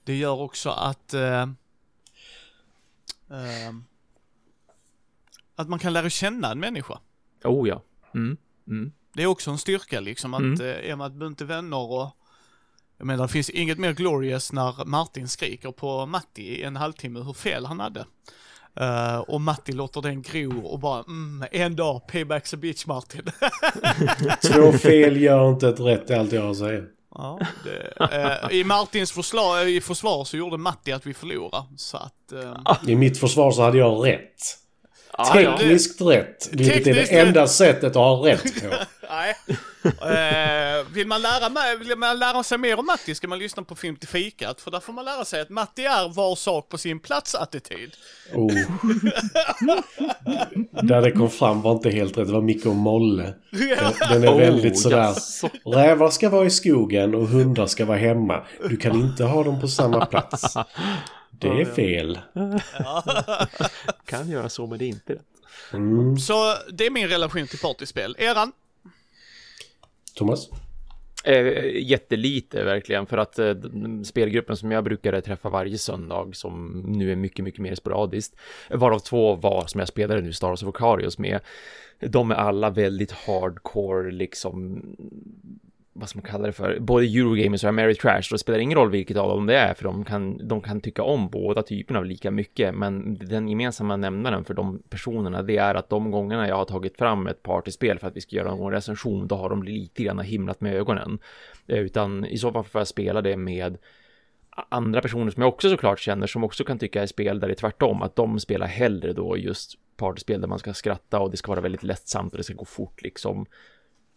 Det 0.04 0.16
gör 0.16 0.42
också 0.42 0.70
att 0.70 1.14
eh, 1.14 1.42
eh, 3.30 3.74
att 5.56 5.70
man 5.70 5.80
kan 5.80 5.94
lära 5.94 6.10
känna 6.10 6.52
en 6.52 6.60
människa. 6.60 7.00
Oh 7.44 7.68
ja. 7.68 7.82
Mm. 8.14 8.38
Mm. 8.68 8.92
Det 9.14 9.24
är 9.24 9.28
också 9.28 9.52
en 9.52 9.58
styrka 9.58 10.00
liksom 10.00 10.34
att 10.34 10.40
Mm. 10.40 10.62
mm. 10.62 10.92
är 10.92 10.96
man 10.96 11.12
ett 11.12 11.18
bunte 11.18 11.46
vänner 11.46 11.78
och 11.92 12.12
jag 12.98 13.08
menar 13.08 13.24
det 13.24 13.34
finns 13.34 13.50
inget 13.50 13.78
mer 13.78 13.94
glorious 13.94 14.52
när 14.52 14.86
Martin 14.86 15.28
skriker 15.28 15.72
på 15.72 16.06
Matti 16.06 16.42
i 16.42 16.64
en 16.64 16.76
halvtimme 16.76 17.20
hur 17.20 17.34
fel 17.34 17.66
han 17.66 17.80
hade. 17.80 18.06
Eh, 18.76 19.18
och 19.18 19.42
Matti 19.42 19.72
låter 19.72 20.02
den 20.02 20.22
gro 20.22 20.66
och 20.66 20.80
bara 20.80 21.04
mm, 21.08 21.48
en 21.52 21.76
dag, 21.76 22.02
payback's 22.12 22.56
a 22.56 22.58
bitch 22.58 22.86
Martin. 22.86 23.22
Två 24.54 24.72
fel 24.72 25.18
gör 25.22 25.50
inte 25.50 25.68
ett 25.70 25.80
rätt, 25.80 26.10
är 26.10 26.20
allt 26.20 26.32
jag 26.32 26.56
säga. 26.56 26.84
ja, 27.16 27.40
det, 27.64 28.06
eh, 28.52 28.58
I 28.58 28.64
Martins 28.64 29.12
förslag, 29.12 29.70
i 29.70 29.82
försvar 29.82 30.26
så 30.26 30.38
gjorde 30.38 30.58
Matti 30.58 30.92
att 30.92 31.06
vi 31.08 31.14
förlorade. 31.14 31.66
Så 31.78 31.98
att, 31.98 32.32
eh, 32.32 32.90
I 32.92 32.96
mitt 32.96 33.20
försvar 33.20 33.52
så 33.52 33.62
hade 33.62 33.78
jag 33.78 34.08
rätt. 34.08 34.42
Ah, 35.12 35.40
ja. 35.40 35.58
Tekniskt 35.58 36.02
rätt, 36.02 36.50
vilket 36.52 36.76
är 36.78 36.84
Tekniskt 36.84 37.12
det 37.12 37.20
enda 37.20 37.42
rätt. 37.44 37.52
sättet 37.52 37.84
att 37.90 37.96
ha 37.96 38.26
rätt 38.28 38.62
på. 38.62 38.68
Nej. 39.10 39.36
Eh, 39.86 40.86
vill, 40.94 41.08
man 41.08 41.22
lära, 41.22 41.76
vill 41.80 41.98
man 41.98 42.20
lära 42.20 42.44
sig 42.44 42.58
mer 42.58 42.80
om 42.80 42.86
Matti 42.86 43.16
ska 43.16 43.28
man 43.28 43.40
lyssna 43.40 43.64
på 43.64 43.76
Film 43.76 43.96
till 43.96 44.08
fikat. 44.10 44.62
För 44.62 44.72
där 44.72 44.80
får 44.80 44.94
man 44.94 45.06
lära 45.06 45.26
sig 45.26 45.42
att 45.42 45.50
Matti 45.50 45.86
är 45.86 46.10
var 46.10 46.36
sak 46.36 46.70
på 46.70 46.78
sin 46.78 47.00
plats-attityd. 47.00 47.96
Oh. 48.34 48.54
Där 50.84 51.02
det 51.02 51.12
kom 51.12 51.30
fram 51.30 51.62
var 51.62 51.72
inte 51.72 51.90
helt 51.90 52.18
rätt, 52.18 52.28
det 52.28 52.34
var 52.34 52.42
Micke 52.42 52.66
och 52.66 52.76
Molle. 52.76 53.34
Den 54.10 54.24
är 54.24 54.34
Oh, 54.34 54.38
väldigt 54.38 54.80
sådär. 54.80 54.98
jaså. 54.98 55.50
Rävar 55.66 56.10
ska 56.10 56.30
vara 56.30 56.46
i 56.46 56.50
skogen 56.50 57.16
och 57.16 57.28
hundar 57.28 57.68
ska 57.68 57.86
vara 57.86 57.98
hemma. 57.98 58.46
Du 58.70 58.78
kan 58.78 58.96
inte 58.96 59.24
ha 59.24 59.44
dem 59.44 59.62
på 59.62 59.68
samma 59.68 60.06
plats. 60.06 60.58
Det 61.40 61.48
är 61.48 61.66
fel. 61.66 62.20
Kan 64.06 64.30
göra 64.30 64.50
så, 64.50 64.68
men 64.68 64.80
det 64.80 64.86
är 64.86 64.90
inte 64.90 65.14
rätt. 65.14 65.22
Mm. 65.74 66.18
Så 66.18 66.56
det 66.74 66.86
är 66.86 66.92
min 66.92 67.08
relation 67.08 67.48
till 67.48 67.60
partyspel. 67.60 68.16
Eran? 68.20 68.52
Thomas? 70.16 70.50
Eh, 71.26 71.82
jättelite 71.82 72.64
verkligen 72.64 73.06
för 73.06 73.18
att 73.18 73.40
eh, 73.40 73.56
spelgruppen 74.04 74.58
som 74.58 74.72
jag 74.72 74.84
brukade 74.84 75.22
träffa 75.22 75.50
varje 75.50 75.78
söndag 75.78 76.36
som 76.36 76.84
nu 76.88 77.12
är 77.12 77.16
mycket, 77.16 77.46
mycket 77.46 77.62
mer 77.62 77.76
sporadiskt 77.76 78.36
varav 78.70 79.00
två 79.00 79.36
var 79.36 79.64
som 79.68 79.80
jag 79.80 79.88
spelade 79.88 80.22
nu 80.22 80.34
Star 80.34 80.48
Wars 80.48 80.64
of 80.64 80.70
Ocarius 80.70 81.18
med 81.18 81.40
de 82.00 82.32
är 82.32 82.36
alla 82.36 82.70
väldigt 82.70 83.12
hardcore 83.12 84.12
liksom 84.12 84.82
vad 85.98 86.10
ska 86.10 86.20
man 86.20 86.32
kalla 86.32 86.46
det 86.46 86.54
för, 86.54 86.80
både 86.80 87.06
Eurogamers 87.06 87.64
och 87.64 87.70
Ameritrash, 87.70 88.12
Trash, 88.12 88.28
då 88.32 88.38
spelar 88.38 88.58
det 88.58 88.64
ingen 88.64 88.78
roll 88.78 88.92
vilket 88.92 89.18
av 89.18 89.30
dem 89.30 89.46
det 89.46 89.56
är, 89.56 89.74
för 89.74 89.84
de 89.84 90.06
kan, 90.06 90.48
de 90.48 90.62
kan 90.62 90.82
tycka 90.82 91.04
om 91.04 91.30
båda 91.30 91.64
typerna 91.64 92.00
av 92.00 92.06
lika 92.06 92.32
mycket, 92.32 92.76
men 92.76 93.18
den 93.18 93.48
gemensamma 93.48 93.96
nämnaren 93.96 94.46
för 94.46 94.54
de 94.54 94.82
personerna, 94.90 95.42
det 95.42 95.58
är 95.58 95.76
att 95.76 95.90
de 95.90 96.12
gångerna 96.12 96.48
jag 96.48 96.56
har 96.56 96.66
tagit 96.66 96.98
fram 96.98 97.28
ett 97.28 97.44
partyspel 97.44 98.00
för 98.00 98.08
att 98.08 98.16
vi 98.16 98.22
ska 98.22 98.36
göra 98.36 98.56
någon 98.56 98.72
recension, 98.72 99.28
då 99.28 99.36
har 99.36 99.50
de 99.50 99.64
lite 99.64 100.04
grann 100.04 100.20
himlat 100.20 100.62
med 100.62 100.76
ögonen, 100.76 101.20
eh, 101.68 101.80
utan 101.80 102.26
i 102.26 102.38
så 102.38 102.52
fall 102.52 102.64
får 102.64 102.82
jag 102.82 102.88
spela 102.88 103.22
det 103.22 103.38
med 103.38 103.78
andra 104.70 105.02
personer 105.02 105.32
som 105.32 105.42
jag 105.42 105.50
också 105.50 105.70
såklart 105.70 106.00
känner 106.00 106.28
som 106.28 106.44
också 106.44 106.64
kan 106.64 106.80
tycka 106.80 107.02
är 107.02 107.08
spel 107.08 107.40
där 107.40 107.48
det 107.48 107.54
är 107.54 107.56
tvärtom, 107.56 108.02
att 108.02 108.16
de 108.16 108.40
spelar 108.40 108.68
hellre 108.68 109.14
då 109.14 109.38
just 109.38 109.74
partyspel 109.98 110.42
där 110.42 110.48
man 110.48 110.60
ska 110.60 110.74
skratta 110.74 111.20
och 111.20 111.32
det 111.32 111.38
ska 111.38 111.52
vara 111.52 111.62
väldigt 111.62 111.84
lättsamt 111.84 112.32
och 112.34 112.38
det 112.38 112.44
ska 112.44 112.54
gå 112.54 112.66
fort 112.66 113.02
liksom. 113.02 113.46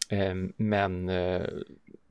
Ehm, 0.08 0.52
men 0.56 1.08
eh, 1.08 1.42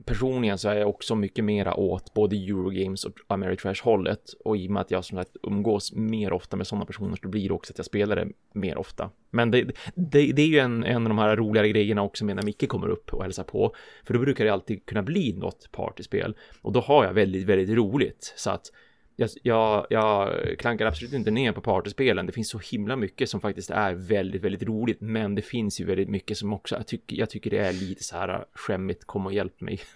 personligen 0.04 0.58
så 0.58 0.68
är 0.68 0.74
jag 0.74 0.88
också 0.88 1.14
mycket 1.14 1.44
mera 1.44 1.74
åt 1.74 2.14
både 2.14 2.36
Eurogames 2.36 3.04
och 3.04 3.12
Ameritrash 3.26 3.82
hållet 3.82 4.32
och 4.44 4.56
i 4.56 4.66
och 4.66 4.70
med 4.70 4.80
att 4.80 4.90
jag 4.90 5.04
som 5.04 5.18
sagt 5.18 5.36
umgås 5.42 5.92
mer 5.92 6.32
ofta 6.32 6.56
med 6.56 6.66
sådana 6.66 6.84
personer 6.84 7.16
så 7.22 7.28
blir 7.28 7.48
det 7.48 7.54
också 7.54 7.72
att 7.72 7.78
jag 7.78 7.86
spelar 7.86 8.16
det 8.16 8.28
mer 8.52 8.78
ofta. 8.78 9.10
Men 9.30 9.50
det, 9.50 9.64
det, 9.94 10.32
det 10.32 10.42
är 10.42 10.46
ju 10.46 10.58
en, 10.58 10.84
en 10.84 11.02
av 11.02 11.08
de 11.08 11.18
här 11.18 11.36
roligare 11.36 11.68
grejerna 11.68 12.02
också 12.02 12.24
med 12.24 12.36
när 12.36 12.42
Micke 12.42 12.68
kommer 12.68 12.88
upp 12.88 13.14
och 13.14 13.22
hälsar 13.22 13.44
på. 13.44 13.74
För 14.04 14.14
då 14.14 14.20
brukar 14.20 14.44
det 14.44 14.52
alltid 14.52 14.86
kunna 14.86 15.02
bli 15.02 15.32
något 15.32 15.68
partyspel 15.72 16.36
och 16.62 16.72
då 16.72 16.80
har 16.80 17.04
jag 17.04 17.12
väldigt, 17.12 17.46
väldigt 17.46 17.76
roligt 17.76 18.34
så 18.36 18.50
att 18.50 18.72
jag, 19.20 19.30
jag, 19.42 19.86
jag 19.90 20.34
klankar 20.58 20.86
absolut 20.86 21.12
inte 21.12 21.30
ner 21.30 21.52
på 21.52 21.60
partyspelen. 21.60 22.26
Det 22.26 22.32
finns 22.32 22.50
så 22.50 22.58
himla 22.58 22.96
mycket 22.96 23.30
som 23.30 23.40
faktiskt 23.40 23.70
är 23.70 23.92
väldigt, 23.94 24.42
väldigt 24.42 24.62
roligt. 24.62 25.00
Men 25.00 25.34
det 25.34 25.42
finns 25.42 25.80
ju 25.80 25.84
väldigt 25.84 26.08
mycket 26.08 26.38
som 26.38 26.52
också, 26.52 26.76
jag 26.76 26.86
tycker, 26.86 27.16
jag 27.16 27.30
tycker 27.30 27.50
det 27.50 27.58
är 27.58 27.72
lite 27.72 28.04
så 28.04 28.16
här 28.16 28.44
skämmigt, 28.54 29.04
kom 29.06 29.26
och 29.26 29.32
hjälp 29.32 29.60
mig. 29.60 29.80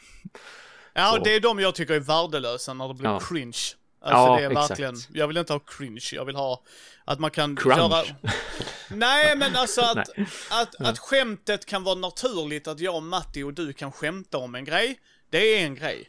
Ja, 0.95 1.15
Så. 1.17 1.25
det 1.25 1.35
är 1.35 1.41
de 1.41 1.61
jag 1.61 1.75
tycker 1.75 1.95
är 1.95 2.01
värdelösa 2.01 2.75
när 2.75 2.89
det 2.89 2.95
blir 2.95 3.11
Ja. 3.11 3.21
cringe. 3.29 3.57
Alltså 4.01 4.23
Ja, 4.33 4.37
det 4.37 4.45
är 4.45 4.51
exakt. 4.51 4.71
verkligen, 4.71 4.95
jag 5.13 5.29
vill 5.29 5.37
inte 5.37 5.53
ha 5.53 5.61
cringe, 5.61 6.11
jag 6.13 6.25
vill 6.25 6.37
ha 6.37 6.63
att 7.05 7.21
man 7.21 7.31
kan 7.31 7.57
Crunch. 7.57 7.79
göra... 7.79 8.03
Nej 8.91 9.37
men 9.37 9.57
alltså 9.57 9.81
att, 9.81 10.09
att, 10.51 10.81
att 10.81 10.99
skämtet 10.99 11.67
kan 11.67 11.85
vara 11.85 11.95
naturligt, 11.95 12.69
att 12.69 12.81
jag, 12.81 13.03
Matti 13.03 13.43
och 13.43 13.55
du 13.55 13.73
kan 13.73 13.93
skämta 13.93 14.39
om 14.39 14.55
en 14.55 14.65
grej. 14.65 14.99
Det 15.31 15.39
är 15.59 15.65
en 15.67 15.75
grej. 15.75 16.09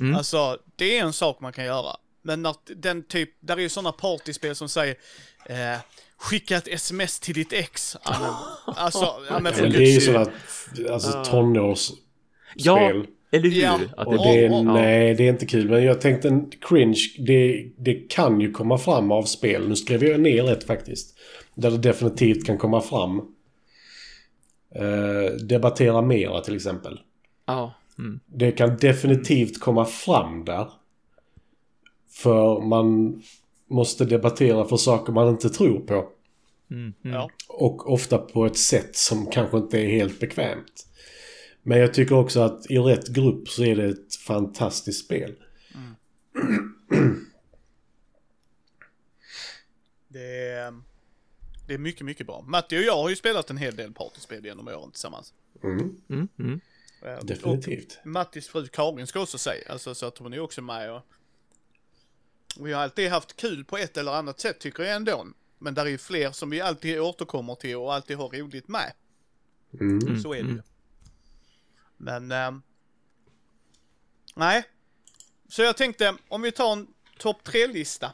Mm. 0.00 0.14
Alltså, 0.16 0.58
det 0.76 0.98
är 0.98 1.02
en 1.02 1.12
sak 1.12 1.40
man 1.40 1.52
kan 1.52 1.64
göra. 1.64 1.96
Men 2.22 2.42
när 2.42 2.54
den 2.74 3.02
typ, 3.02 3.30
där 3.40 3.56
är 3.56 3.60
ju 3.60 3.68
sådana 3.68 3.92
partyspel 3.92 4.54
som 4.54 4.68
säger 4.68 4.94
eh, 5.46 5.78
Skicka 6.22 6.56
ett 6.56 6.68
sms 6.68 7.20
till 7.20 7.34
ditt 7.34 7.52
ex. 7.52 7.96
Alltså, 8.64 9.08
ja, 9.28 9.38
men 9.40 9.52
för 9.52 9.68
det 9.68 9.78
är 9.78 9.94
ju 9.94 10.00
sådana 10.00 10.30
alltså, 10.90 11.24
tonårsspel. 11.24 11.96
Ja, 12.54 12.92
eller 13.30 13.50
hur? 13.50 13.62
Ja. 13.62 13.80
Att 13.96 14.10
det, 14.10 14.16
det 14.16 14.44
är, 14.44 14.62
nej, 14.62 15.14
det 15.14 15.24
är 15.24 15.28
inte 15.28 15.46
kul. 15.46 15.70
Men 15.70 15.84
jag 15.84 16.00
tänkte 16.00 16.28
en 16.28 16.50
cringe, 16.50 17.00
det, 17.18 17.70
det 17.78 17.94
kan 17.94 18.40
ju 18.40 18.52
komma 18.52 18.78
fram 18.78 19.12
av 19.12 19.22
spel. 19.22 19.68
Nu 19.68 19.76
skrev 19.76 20.04
jag 20.04 20.20
ner 20.20 20.52
ett 20.52 20.64
faktiskt. 20.64 21.18
Där 21.54 21.70
det 21.70 21.78
definitivt 21.78 22.46
kan 22.46 22.58
komma 22.58 22.80
fram. 22.80 23.18
Eh, 24.74 25.36
debattera 25.44 26.02
mera 26.02 26.40
till 26.40 26.56
exempel. 26.56 27.00
ja. 27.46 27.74
Mm. 27.98 28.20
Det 28.26 28.52
kan 28.52 28.76
definitivt 28.76 29.60
komma 29.60 29.84
fram 29.84 30.44
där. 30.44 30.68
För 32.12 32.60
man 32.60 33.22
måste 33.66 34.04
debattera 34.04 34.64
för 34.64 34.76
saker 34.76 35.12
man 35.12 35.28
inte 35.28 35.50
tror 35.50 35.80
på. 35.80 36.08
Mm. 36.70 36.92
Mm. 37.04 37.16
Ja. 37.16 37.30
Och 37.48 37.92
ofta 37.92 38.18
på 38.18 38.46
ett 38.46 38.58
sätt 38.58 38.96
som 38.96 39.26
kanske 39.26 39.56
inte 39.56 39.80
är 39.80 39.86
helt 39.86 40.20
bekvämt. 40.20 40.86
Men 41.62 41.78
jag 41.78 41.94
tycker 41.94 42.14
också 42.14 42.40
att 42.40 42.70
i 42.70 42.78
rätt 42.78 43.08
grupp 43.08 43.48
så 43.48 43.64
är 43.64 43.76
det 43.76 43.88
ett 43.88 44.14
fantastiskt 44.26 45.04
spel. 45.04 45.34
Det 50.08 50.48
är, 50.48 50.74
det 51.66 51.74
är 51.74 51.78
mycket, 51.78 52.06
mycket 52.06 52.26
bra. 52.26 52.42
Matti 52.42 52.78
och 52.78 52.82
jag 52.82 52.96
har 52.96 53.10
ju 53.10 53.16
spelat 53.16 53.50
en 53.50 53.56
hel 53.56 53.76
del 53.76 53.92
partyspel 53.92 54.44
genom 54.44 54.68
åren 54.68 54.90
tillsammans. 54.90 55.34
Mm, 55.64 56.00
Mm, 56.08 56.28
mm. 56.38 56.60
Eh, 57.02 57.24
definitivt. 57.24 57.98
Och 58.00 58.06
Mattis 58.06 58.48
fru 58.48 58.66
Karin 58.66 59.06
ska 59.06 59.20
också 59.20 59.38
säga, 59.38 59.72
alltså 59.72 59.94
så 59.94 60.06
att 60.06 60.18
hon 60.18 60.32
är 60.32 60.40
också 60.40 60.62
med 60.62 60.92
och 60.92 61.02
vi 62.60 62.72
har 62.72 62.82
alltid 62.82 63.10
haft 63.10 63.36
kul 63.36 63.64
på 63.64 63.78
ett 63.78 63.96
eller 63.96 64.12
annat 64.12 64.40
sätt 64.40 64.58
tycker 64.58 64.82
jag 64.82 64.96
ändå. 64.96 65.26
Men 65.58 65.74
där 65.74 65.86
är 65.86 65.90
ju 65.90 65.98
fler 65.98 66.30
som 66.30 66.50
vi 66.50 66.60
alltid 66.60 67.00
återkommer 67.00 67.54
till 67.54 67.76
och 67.76 67.94
alltid 67.94 68.16
har 68.16 68.28
roligt 68.28 68.68
med. 68.68 68.92
Mm. 69.80 70.20
Så 70.20 70.34
är 70.34 70.42
det 70.42 70.48
ju. 70.48 70.62
Men, 71.96 72.32
ehm, 72.32 72.62
nej. 74.34 74.64
Så 75.48 75.62
jag 75.62 75.76
tänkte, 75.76 76.14
om 76.28 76.42
vi 76.42 76.52
tar 76.52 76.72
en 76.72 76.86
topp 77.18 77.44
tre-lista. 77.44 78.12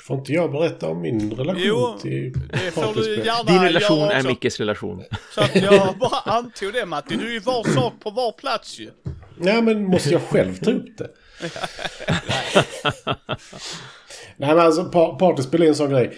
Får 0.00 0.18
inte 0.18 0.32
jag 0.32 0.52
berätta 0.52 0.88
om 0.88 1.00
min 1.00 1.30
relation 1.30 1.62
Jo, 1.64 1.98
till 2.00 2.32
Det 2.32 2.70
får 2.70 2.94
du 2.94 3.24
gärna 3.24 3.52
Din 3.52 3.62
relation 3.62 3.98
göra 3.98 4.12
är 4.12 4.18
också. 4.18 4.28
Mickes 4.28 4.60
relation. 4.60 5.04
Så 5.34 5.40
att 5.40 5.56
jag 5.56 5.98
bara 5.98 6.20
antog 6.20 6.72
det 6.72 6.86
Matti. 6.86 7.16
Du 7.16 7.28
är 7.28 7.32
ju 7.32 7.40
var 7.40 7.64
sak 7.64 7.92
på 8.00 8.10
var 8.10 8.32
plats 8.32 8.78
ju. 8.78 8.90
Nej, 9.36 9.62
men 9.62 9.84
måste 9.84 10.10
jag 10.10 10.22
själv 10.22 10.54
ta 10.54 10.70
upp 10.70 10.98
det? 10.98 11.10
Nej, 14.36 14.54
men 14.54 14.58
alltså 14.58 14.84
pa- 14.84 15.14
partyspel 15.18 15.62
är 15.62 15.66
en 15.68 15.74
sån 15.74 15.90
grej. 15.90 16.12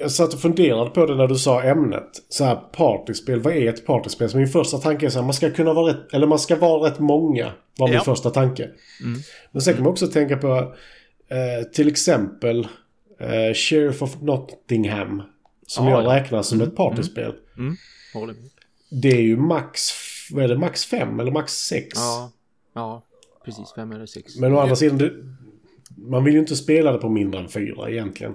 Jag 0.00 0.10
satt 0.10 0.34
och 0.34 0.40
funderade 0.40 0.90
på 0.90 1.06
det 1.06 1.14
när 1.14 1.26
du 1.26 1.34
sa 1.36 1.62
ämnet. 1.62 2.08
Så 2.28 2.44
här, 2.44 2.54
partyspel, 2.56 3.40
vad 3.40 3.52
är 3.56 3.68
ett 3.68 3.86
partyspel? 3.86 4.30
Så 4.30 4.36
min 4.36 4.48
första 4.48 4.78
tanke 4.78 5.06
är 5.06 5.10
så 5.10 5.18
här, 5.18 5.24
man 5.24 5.34
ska 5.34 5.50
kunna 5.50 5.72
vara 5.72 5.90
rätt, 5.92 6.12
eller 6.14 6.26
man 6.26 6.38
ska 6.38 6.56
vara 6.56 6.88
rätt 6.90 6.98
många. 6.98 7.52
Var 7.78 7.86
min 7.88 7.94
Ja. 7.96 8.04
första 8.04 8.30
tanke. 8.30 8.68
Men 9.52 9.62
sen 9.62 9.74
kan 9.74 9.82
man 9.82 9.92
också 9.92 10.06
tänka 10.06 10.36
på 10.36 10.56
eh, 11.28 11.64
till 11.72 11.88
exempel 11.88 12.68
eh, 13.20 13.54
Sheriff 13.54 14.02
of 14.02 14.16
Nottingham. 14.20 15.22
Som 15.66 15.86
Ja, 15.86 15.90
jag 15.90 16.04
ja. 16.04 16.16
räknar 16.20 16.42
som 16.42 16.60
ett 16.60 16.76
partyspel. 16.76 17.32
Håller 18.14 18.34
med. 18.34 18.50
Det 19.02 19.08
är 19.08 19.20
ju 19.22 19.36
max, 19.36 19.90
vad 20.30 20.44
är 20.44 20.48
det, 20.48 20.58
max 20.58 20.84
fem 20.86 21.20
eller 21.20 21.32
max 21.32 21.52
sex? 21.52 21.88
Ja, 21.94 22.30
ja, 22.74 23.02
precis. 23.44 23.72
Fem 23.74 23.92
eller 23.92 24.06
sex. 24.06 24.36
Men 24.36 24.54
å 24.54 24.58
andra 24.58 24.76
sidan, 24.76 24.98
det, 24.98 25.12
man 25.96 26.24
vill 26.24 26.34
ju 26.34 26.40
inte 26.40 26.56
spela 26.56 26.92
det 26.92 26.98
på 26.98 27.08
mindre 27.08 27.40
än 27.40 27.48
fyra 27.48 27.90
egentligen. 27.90 28.34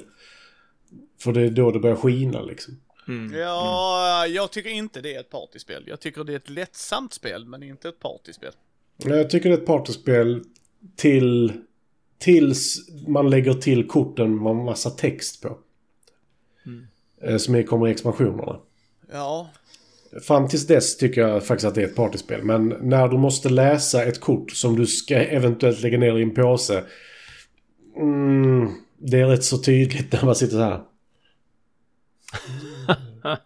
För 1.19 1.33
det 1.33 1.41
är 1.41 1.49
då 1.49 1.71
det 1.71 1.79
börjar 1.79 1.95
skina 1.95 2.41
liksom. 2.41 2.79
Mm. 3.07 3.39
Ja, 3.39 4.27
jag 4.27 4.51
tycker 4.51 4.69
inte 4.69 5.01
det 5.01 5.15
är 5.15 5.19
ett 5.19 5.29
partyspel. 5.29 5.83
Jag 5.87 5.99
tycker 5.99 6.23
det 6.23 6.33
är 6.33 6.37
ett 6.37 6.49
lättsamt 6.49 7.13
spel, 7.13 7.45
men 7.45 7.63
inte 7.63 7.89
ett 7.89 7.99
partyspel. 7.99 8.51
Jag 8.97 9.29
tycker 9.29 9.49
det 9.49 9.55
är 9.55 9.59
ett 9.59 9.65
partyspel 9.65 10.43
till... 10.95 11.53
Tills 12.17 12.89
man 13.07 13.29
lägger 13.29 13.53
till 13.53 13.87
korten 13.87 14.43
med 14.43 14.55
massa 14.55 14.89
text 14.89 15.41
på. 15.41 15.57
Eh, 17.21 17.37
Som 17.37 17.55
är- 17.55 17.63
kommer 17.63 17.87
i 17.87 17.91
expansionerna. 17.91 18.59
Ja, 19.11 19.49
Fram 20.21 20.47
tills 20.47 20.67
dess 20.67 20.97
tycker 20.97 21.21
jag 21.21 21.45
faktiskt 21.45 21.67
att 21.67 21.75
det 21.75 21.81
är 21.81 21.87
ett 21.87 21.95
partyspel. 21.95 22.43
Men 22.43 22.67
när 22.67 23.07
du 23.07 23.17
måste 23.17 23.49
läsa 23.49 24.03
ett 24.03 24.19
kort 24.19 24.51
som 24.51 24.75
du 24.75 24.87
ska 24.87 25.15
eventuellt 25.15 25.81
lägga 25.81 25.97
ner 25.97 26.17
i 26.17 26.23
en 26.23 26.33
påse. 26.33 26.83
Mm, 27.97 28.69
det 28.97 29.19
är 29.19 29.27
rätt 29.27 29.43
så 29.43 29.57
tydligt 29.57 30.11
när 30.11 30.25
man 30.25 30.35
sitter 30.35 30.55
så 30.55 30.63
här. 30.63 30.81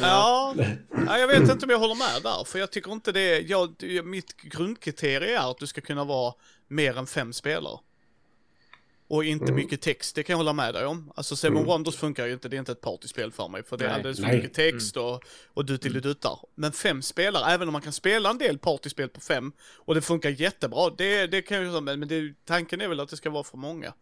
ja. 0.00 0.54
ja, 1.06 1.18
jag 1.18 1.28
vet 1.28 1.50
inte 1.50 1.66
om 1.66 1.70
jag 1.70 1.78
håller 1.78 1.94
med 1.94 2.22
där, 2.22 2.44
för 2.44 2.58
jag 2.58 2.70
tycker 2.70 2.92
inte 2.92 3.12
det. 3.12 3.38
Jag, 3.40 3.74
mitt 4.04 4.36
grundkriterie 4.36 5.38
är 5.38 5.50
att 5.50 5.58
du 5.58 5.66
ska 5.66 5.80
kunna 5.80 6.04
vara 6.04 6.34
mer 6.68 6.98
än 6.98 7.06
fem 7.06 7.32
spelare. 7.32 7.78
Och 9.14 9.24
inte 9.24 9.52
mycket 9.52 9.80
text, 9.80 10.14
det 10.14 10.22
kan 10.22 10.32
jag 10.32 10.38
hålla 10.38 10.52
med 10.52 10.74
dig 10.74 10.86
om. 10.86 11.12
Alltså 11.14 11.36
Seven 11.36 11.64
Wonders 11.64 11.96
funkar 11.96 12.26
ju 12.26 12.32
inte, 12.32 12.48
det 12.48 12.56
är 12.56 12.58
inte 12.58 12.72
ett 12.72 12.80
partyspel 12.80 13.32
för 13.32 13.48
mig. 13.48 13.62
För 13.64 13.76
det 13.76 13.84
är 13.84 13.88
Nej. 13.88 13.96
alldeles 13.96 14.20
för 14.20 14.26
mycket 14.26 14.54
text 14.54 14.96
och, 14.96 15.24
och 15.54 15.64
duttiliduttar. 15.64 16.38
Men 16.54 16.72
fem 16.72 17.02
spelare, 17.02 17.52
även 17.52 17.68
om 17.68 17.72
man 17.72 17.82
kan 17.82 17.92
spela 17.92 18.30
en 18.30 18.38
del 18.38 18.58
partyspel 18.58 19.08
på 19.08 19.20
fem 19.20 19.52
och 19.76 19.94
det 19.94 20.02
funkar 20.02 20.30
jättebra, 20.30 20.90
det, 20.90 21.26
det 21.26 21.42
kan 21.42 21.56
jag 21.56 21.74
ju 21.74 21.80
men 21.80 22.08
det, 22.08 22.34
tanken 22.44 22.80
är 22.80 22.88
väl 22.88 23.00
att 23.00 23.08
det 23.08 23.16
ska 23.16 23.30
vara 23.30 23.44
för 23.44 23.56
många. 23.58 23.92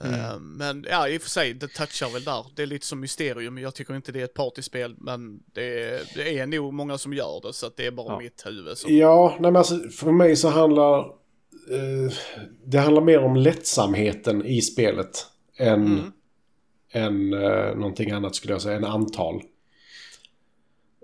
Eh, 0.00 0.38
men 0.40 0.86
ja, 0.90 1.08
i 1.08 1.18
och 1.18 1.22
för 1.22 1.30
sig, 1.30 1.54
det 1.54 1.68
touchar 1.68 2.10
väl 2.10 2.24
där. 2.24 2.46
Det 2.54 2.62
är 2.62 2.66
lite 2.66 2.86
som 2.86 3.00
mysterium, 3.00 3.54
men 3.54 3.62
jag 3.62 3.74
tycker 3.74 3.96
inte 3.96 4.12
det 4.12 4.20
är 4.20 4.24
ett 4.24 4.34
partyspel, 4.34 4.94
men 4.98 5.42
det, 5.52 6.02
det 6.14 6.38
är 6.38 6.46
nog 6.46 6.72
många 6.72 6.98
som 6.98 7.12
gör 7.12 7.40
det, 7.42 7.52
så 7.52 7.66
att 7.66 7.76
det 7.76 7.86
är 7.86 7.90
bara 7.90 8.12
Ja. 8.12 8.18
mitt 8.18 8.46
huvud 8.46 8.78
som... 8.78 8.96
Ja, 8.96 9.30
nej 9.40 9.50
men 9.50 9.56
alltså 9.56 9.88
för 9.90 10.12
mig 10.12 10.36
så 10.36 10.48
handlar... 10.48 11.18
Eh, 11.70 12.12
det 12.66 12.78
handlar 12.78 13.02
mer 13.02 13.18
om 13.18 13.36
lättsamheten 13.36 14.44
i 14.46 14.62
spelet. 14.62 15.26
Än, 15.58 15.86
Mm. 15.86 16.12
än 16.92 17.32
eh, 17.42 17.74
någonting 17.76 18.10
annat 18.10 18.34
skulle 18.34 18.54
jag 18.54 18.62
säga. 18.62 18.76
Än 18.76 18.84
antal. 18.84 19.42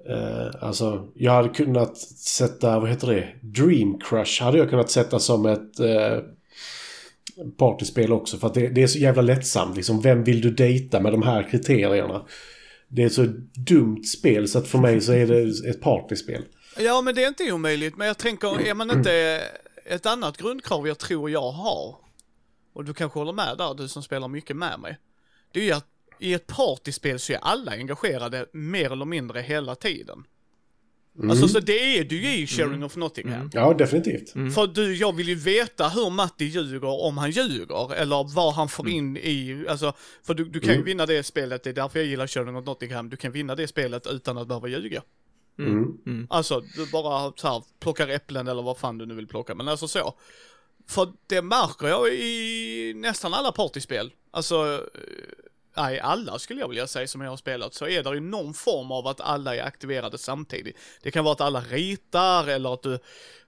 Eh, 0.09 0.65
alltså, 0.65 1.09
jag 1.15 1.33
hade 1.33 1.49
kunnat 1.49 1.99
sätta, 1.99 2.81
vad 2.81 2.91
heter 2.91 3.07
det? 3.07 3.29
Dream 3.43 3.99
Crush 4.01 4.43
hade 4.43 4.59
jag 4.59 4.71
kunnat 4.71 4.91
sätta 4.91 5.19
som 5.19 5.47
ett 5.47 5.81
eh, 5.81 6.19
partyspel 7.59 8.13
också. 8.13 8.37
För 8.39 8.47
att 8.47 8.55
det, 8.55 8.69
det 8.69 8.83
är 8.83 8.87
så 8.87 8.99
jävla 8.99 9.23
lättsamt. 9.23 9.77
Liksom, 9.77 10.01
vem 10.01 10.25
vill 10.25 10.41
du 10.41 10.51
dejta 10.51 11.01
med 11.01 11.13
de 11.13 11.23
här 11.23 11.49
kriterierna? 11.51 12.27
Det 12.89 13.03
är 13.03 13.07
ett 13.07 13.13
så 13.13 13.27
dumt 13.69 14.05
spel 14.05 14.49
så 14.49 14.59
att 14.59 14.69
för 14.69 14.79
mig 14.79 15.01
så 15.01 15.13
är 15.13 15.27
det 15.27 15.69
ett 15.71 15.81
partyspel. 15.81 16.43
Ja, 16.79 17.01
men 17.03 17.15
det 17.15 17.25
är 17.25 17.29
inte 17.29 17.53
omöjligt, 17.53 17.97
men 17.97 18.07
jag 18.07 18.19
tänker, 18.19 18.67
är 18.67 18.75
man 18.75 18.91
inte 18.91 19.41
ett 19.85 20.07
annat 20.07 20.37
grundkrav 20.37 20.89
jag 20.89 20.99
tror 20.99 21.31
jag 21.31 21.51
har, 21.51 21.97
och 22.73 22.85
du 22.85 22.95
kanske 22.95 23.19
håller 23.19 23.33
med 23.33 23.59
där, 23.59 23.75
du 23.75 23.89
som 23.89 24.03
spelar 24.03 24.29
mycket 24.29 24.57
med 24.57 24.81
mig, 24.81 24.99
det 25.53 25.61
är 25.61 25.65
ju 25.65 25.73
att 25.73 25.87
i 26.19 26.35
ett 26.35 26.47
partyspel 26.47 27.19
så 27.19 27.33
är 27.33 27.37
alla 27.37 27.73
engagerade 27.73 28.47
mer 28.53 28.93
eller 28.93 29.05
mindre 29.05 29.41
hela 29.41 29.75
tiden. 29.75 30.25
Alltså 31.23 31.49
så 31.49 31.61
det 31.61 31.99
är 31.99 32.05
du 32.05 32.23
ju 32.23 32.43
i 32.43 32.47
Sharing 32.47 32.85
of 32.85 32.97
Nottingham. 32.97 33.51
Ja, 33.53 33.75
definitivt. 33.75 34.33
För 34.33 34.67
du, 34.67 34.95
jag 34.95 35.17
vill 35.17 35.29
ju 35.29 35.35
veta 35.35 35.89
hur 35.89 36.11
Matti 36.11 36.45
ljuger 36.45 36.85
om 36.85 37.19
han 37.19 37.31
ljuger, 37.31 37.95
eller 37.95 38.35
vad 38.35 38.55
han 38.55 38.69
får 38.69 38.89
in 38.89 39.17
i, 39.17 39.67
alltså, 39.69 39.93
för 40.23 40.35
du, 40.35 40.45
du 40.45 40.61
kan 40.61 40.75
ju 40.75 40.83
vinna 40.83 41.07
det 41.07 41.23
spelet, 41.23 41.63
det 41.63 41.71
är 41.71 41.75
därför 41.75 41.99
jag 41.99 42.09
gillar 42.09 42.27
Sharing 42.27 42.57
of 42.57 42.67
Nottingham, 42.67 43.09
du 43.11 43.17
kan 43.17 43.33
vinna 43.33 43.55
det 43.55 43.67
spelet 43.67 44.07
utan 44.07 44.39
att 44.39 44.49
behöva 44.49 44.69
ljuga. 44.69 45.03
Mm. 45.59 46.27
Alltså, 46.31 46.61
du 46.61 46.87
bara 46.87 47.33
så 47.37 47.49
här, 47.49 47.63
plockar 47.81 48.09
äpplen 48.09 48.49
eller 48.49 48.63
vad 48.63 48.79
fan 48.79 48.99
du 48.99 49.07
nu 49.07 49.15
vill 49.15 49.27
plocka, 49.27 49.55
men 49.55 49.69
alltså 49.69 49.89
så. 49.89 50.15
För 50.89 51.13
det 51.27 51.43
märker 51.43 51.87
jag 51.89 52.15
i 52.15 52.93
nästan 52.97 53.35
alla 53.35 53.53
partyspel. 53.53 54.13
Alltså, 54.31 54.65
eh, 54.95 55.01
nej 55.77 56.01
alla 56.01 56.39
skulle 56.39 56.61
jag 56.61 56.69
vilja 56.69 56.87
säga 56.87 57.07
som 57.07 57.21
jag 57.21 57.31
har 57.31 57.37
spelat, 57.37 57.75
så 57.75 57.87
är 57.87 58.03
det 58.03 58.15
ju 58.15 58.21
någon 58.21 58.55
form 58.55 58.93
av 58.93 59.07
att 59.07 59.21
alla 59.21 59.57
är 59.57 59.63
aktiverade 59.63 60.19
samtidigt. 60.19 60.77
Det 61.03 61.11
kan 61.11 61.25
vara 61.25 61.33
att 61.33 61.41
alla 61.41 61.61
ritar 61.61 62.47
eller 62.47 62.75
att 62.75 62.83
du, 62.83 62.99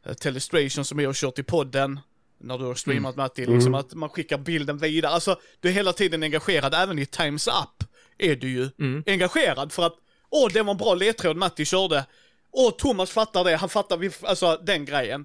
eh, 0.05 0.13
Telestration 0.15 0.85
som 0.85 0.99
jag 0.99 1.09
har 1.09 1.15
kört 1.15 1.39
i 1.39 1.43
podden, 1.43 2.01
när 2.39 2.59
du 2.59 2.65
har 2.65 2.75
streamat 2.75 3.17
Matti, 3.17 3.47
liksom 3.47 3.75
att 3.75 3.95
man 3.95 4.09
skickar 4.09 4.39
bilden 4.39 4.79
vidare. 4.79 5.13
Alltså, 5.13 5.37
du 5.61 5.69
är 5.69 5.73
hela 5.73 5.93
tiden 5.93 6.23
engagerad, 6.23 6.75
även 6.75 6.99
i 6.99 7.07
Times 7.07 7.49
Up 7.49 7.89
är 8.19 8.37
du 8.37 8.49
ju 8.49 8.71
engagerad 9.07 9.73
för 9.73 9.87
att, 9.87 9.97
åh 10.45 10.49
det 10.53 10.63
var 10.63 10.71
en 10.71 10.77
bra 10.77 10.95
ledtråd 10.95 11.37
Matti 11.37 11.65
körde. 11.65 12.05
Åh, 12.53 12.71
Thomas 12.79 13.11
fattar 13.11 13.45
det, 13.45 13.57
han 13.57 13.69
fattar, 13.69 13.97
vi, 13.97 14.11
alltså 14.23 14.61
den 14.67 14.85
grejen. 14.85 15.25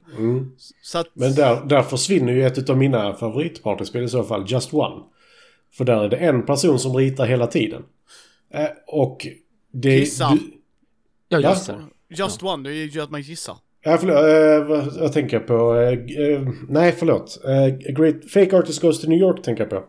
Så 0.81 0.97
att, 0.97 1.07
Men 1.13 1.35
där, 1.35 1.65
där 1.65 1.83
försvinner 1.83 2.33
ju 2.33 2.45
ett 2.45 2.69
av 2.69 2.77
mina 2.77 3.13
favoritpartyspel 3.13 4.03
i 4.03 4.09
så 4.09 4.23
fall, 4.23 4.45
Just 4.47 4.73
One. 4.73 5.03
För 5.73 5.85
där 5.85 6.03
är 6.03 6.09
det 6.09 6.17
en 6.17 6.45
person 6.45 6.79
som 6.79 6.95
ritar 6.95 7.25
hela 7.25 7.47
tiden. 7.47 7.83
Eh, 8.53 8.67
och 8.87 9.27
det... 9.71 9.95
Gissa. 9.95 10.29
Du, 10.29 10.39
Ja, 11.29 11.39
Ja. 11.39 11.49
just 11.49 11.67
det. 11.67 11.75
Just 12.09 12.43
One, 12.43 12.69
det 12.69 12.75
är 12.75 12.85
ju 12.85 13.01
att 13.01 13.11
man 13.11 13.21
gissar. 13.21 13.55
ja, 13.83 13.97
förlåt. 13.97 14.15
Eh, 14.17 15.01
jag 15.03 15.13
tänker 15.13 15.39
på... 15.39 15.75
Eh, 15.75 16.25
eh, 16.27 16.47
nej, 16.69 16.95
förlåt. 16.99 17.39
Eh, 17.45 17.93
Great 17.93 18.31
Fake 18.33 18.57
Artist 18.57 18.81
Goes 18.81 19.01
to 19.01 19.07
New 19.09 19.19
York 19.19 19.43
tänker 19.43 19.63
jag 19.63 19.69
på. 19.69 19.83